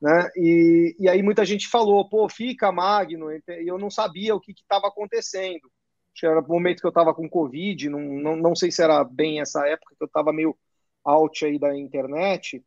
né? 0.01 0.29
E, 0.35 0.95
e 0.99 1.07
aí 1.07 1.21
muita 1.21 1.45
gente 1.45 1.67
falou, 1.69 2.09
pô, 2.09 2.27
fica 2.27 2.71
Magno, 2.71 3.31
e 3.31 3.41
eu 3.67 3.77
não 3.77 3.91
sabia 3.91 4.35
o 4.35 4.39
que 4.39 4.51
estava 4.51 4.87
acontecendo. 4.87 5.71
Era 6.23 6.39
o 6.39 6.47
momento 6.47 6.81
que 6.81 6.85
eu 6.85 6.89
estava 6.89 7.13
com 7.13 7.29
Covid, 7.29 7.89
não, 7.89 7.99
não, 7.99 8.35
não 8.35 8.55
sei 8.55 8.71
se 8.71 8.83
era 8.83 9.03
bem 9.03 9.39
essa 9.39 9.65
época 9.67 9.95
que 9.97 10.03
eu 10.03 10.07
estava 10.07 10.33
meio 10.33 10.55
out 11.03 11.45
aí 11.45 11.57
da 11.57 11.75
internet. 11.75 12.63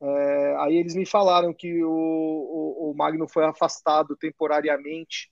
É, 0.00 0.56
aí 0.58 0.76
eles 0.76 0.94
me 0.94 1.06
falaram 1.06 1.54
que 1.54 1.82
o, 1.82 1.90
o, 1.90 2.90
o 2.90 2.94
Magno 2.94 3.26
foi 3.26 3.44
afastado 3.44 4.14
temporariamente 4.16 5.30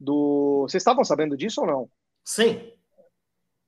do. 0.00 0.62
Vocês 0.62 0.80
estavam 0.80 1.04
sabendo 1.04 1.36
disso 1.36 1.60
ou 1.60 1.66
não? 1.66 1.90
Sim. 2.24 2.72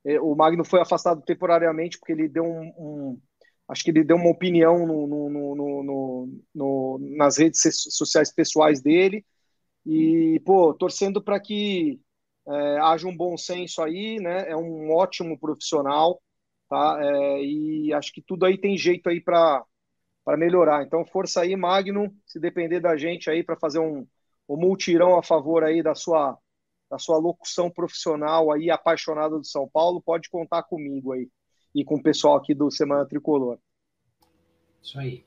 É, 0.05 0.21
o 0.21 0.35
Magno 0.35 0.65
foi 0.65 0.81
afastado 0.81 1.23
temporariamente 1.23 1.99
porque 1.99 2.13
ele 2.13 2.29
deu 2.29 2.45
um, 2.45 2.73
um 2.79 3.21
acho 3.69 3.85
que 3.85 3.91
ele 3.91 4.05
deu 4.05 4.17
uma 4.17 4.31
opinião 4.31 4.87
no, 4.87 5.07
no, 5.07 5.55
no, 5.57 6.43
no, 6.55 6.99
nas 7.17 7.39
redes 7.39 7.61
sociais 7.91 8.33
pessoais 8.33 8.81
dele. 8.81 9.25
E 9.87 10.41
pô 10.45 10.75
torcendo 10.75 11.23
para 11.23 11.41
que 11.41 12.01
é, 12.49 12.79
haja 12.81 13.07
um 13.09 13.17
bom 13.17 13.37
senso 13.37 13.83
aí 13.83 14.19
né? 14.21 14.51
É 14.51 14.57
um 14.57 14.91
ótimo 14.93 15.39
profissional 15.39 16.21
tá? 16.69 16.99
É, 17.01 17.43
e 17.43 17.93
acho 17.93 18.13
que 18.13 18.23
tudo 18.23 18.45
aí 18.47 18.59
tem 18.59 18.77
jeito 18.77 19.09
aí 19.09 19.21
para 19.21 19.65
melhorar. 20.37 20.85
Então 20.85 21.05
força 21.07 21.41
aí 21.43 21.57
Magno 21.57 22.15
se 22.27 22.39
depender 22.39 22.81
da 22.81 22.97
gente 22.97 23.31
aí 23.31 23.43
para 23.43 23.57
fazer 23.57 23.79
um, 23.81 24.07
um 24.49 24.57
multirão 24.57 25.19
a 25.19 25.23
favor 25.23 25.65
aí 25.65 25.83
da 25.83 25.95
sua 25.95 26.39
da 26.91 26.99
sua 26.99 27.19
locução 27.19 27.71
profissional 27.71 28.51
aí, 28.51 28.71
apaixonada 28.71 29.37
do 29.39 29.45
São 29.45 29.69
Paulo, 29.69 30.01
pode 30.01 30.31
contar 30.31 30.63
comigo 30.63 31.13
aí 31.13 31.29
e 31.75 31.85
com 31.85 31.97
o 31.97 32.03
pessoal 32.03 32.37
aqui 32.37 32.55
do 32.55 32.71
Semana 32.71 33.07
Tricolor. 33.07 33.59
Isso 34.83 34.99
aí. 34.99 35.25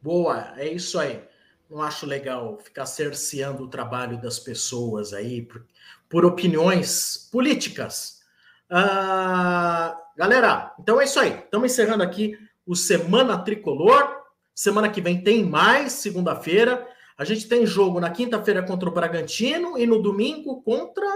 Boa, 0.00 0.52
é 0.56 0.68
isso 0.68 0.98
aí. 0.98 1.22
Não 1.70 1.80
acho 1.80 2.04
legal 2.04 2.58
ficar 2.58 2.86
cerceando 2.86 3.64
o 3.64 3.68
trabalho 3.68 4.20
das 4.20 4.38
pessoas 4.38 5.12
aí 5.12 5.42
por, 5.42 5.64
por 6.08 6.24
opiniões 6.24 7.28
políticas. 7.32 8.20
Ah, 8.68 9.96
galera, 10.16 10.74
então 10.78 11.00
é 11.00 11.04
isso 11.04 11.18
aí. 11.18 11.38
Estamos 11.38 11.72
encerrando 11.72 12.02
aqui 12.02 12.38
o 12.66 12.74
Semana 12.74 13.38
Tricolor. 13.38 14.22
Semana 14.54 14.90
que 14.90 15.00
vem 15.00 15.22
tem 15.22 15.44
mais, 15.44 15.92
segunda-feira. 15.92 16.86
A 17.16 17.24
gente 17.24 17.48
tem 17.48 17.64
jogo 17.64 18.00
na 18.00 18.10
quinta-feira 18.10 18.62
contra 18.62 18.88
o 18.88 18.92
Bragantino 18.92 19.78
e 19.78 19.86
no 19.86 20.02
domingo 20.02 20.60
contra 20.62 21.06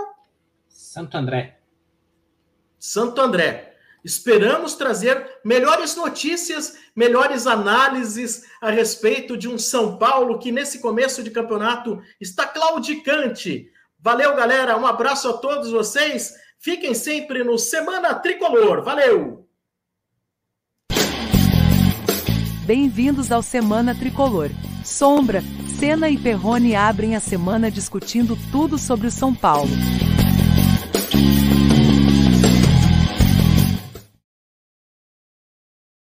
Santo 0.69 1.17
André. 1.17 1.61
Santo 2.79 3.21
André. 3.21 3.76
Esperamos 4.07 4.75
trazer 4.75 5.41
melhores 5.45 5.97
notícias, 5.97 6.77
melhores 6.95 7.45
análises 7.45 8.45
a 8.61 8.71
respeito 8.71 9.37
de 9.37 9.49
um 9.49 9.59
São 9.59 9.99
Paulo 9.99 10.39
que 10.39 10.53
nesse 10.53 10.79
começo 10.79 11.25
de 11.25 11.31
campeonato 11.33 12.01
está 12.21 12.47
claudicante. 12.47 13.69
Valeu, 13.99 14.37
galera. 14.37 14.79
Um 14.79 14.87
abraço 14.87 15.29
a 15.29 15.33
todos 15.33 15.73
vocês. 15.73 16.33
Fiquem 16.57 16.95
sempre 16.95 17.43
no 17.43 17.59
Semana 17.59 18.15
Tricolor. 18.15 18.85
Valeu! 18.85 19.45
Bem-vindos 22.65 23.33
ao 23.33 23.43
Semana 23.43 23.93
Tricolor. 23.93 24.51
Sombra, 24.85 25.43
Senna 25.81 26.09
e 26.09 26.17
Perrone 26.17 26.77
abrem 26.77 27.17
a 27.17 27.21
semana 27.21 27.73
discutindo 27.73 28.39
tudo 28.53 28.79
sobre 28.79 29.09
o 29.09 29.11
São 29.11 29.35
Paulo. 29.35 29.71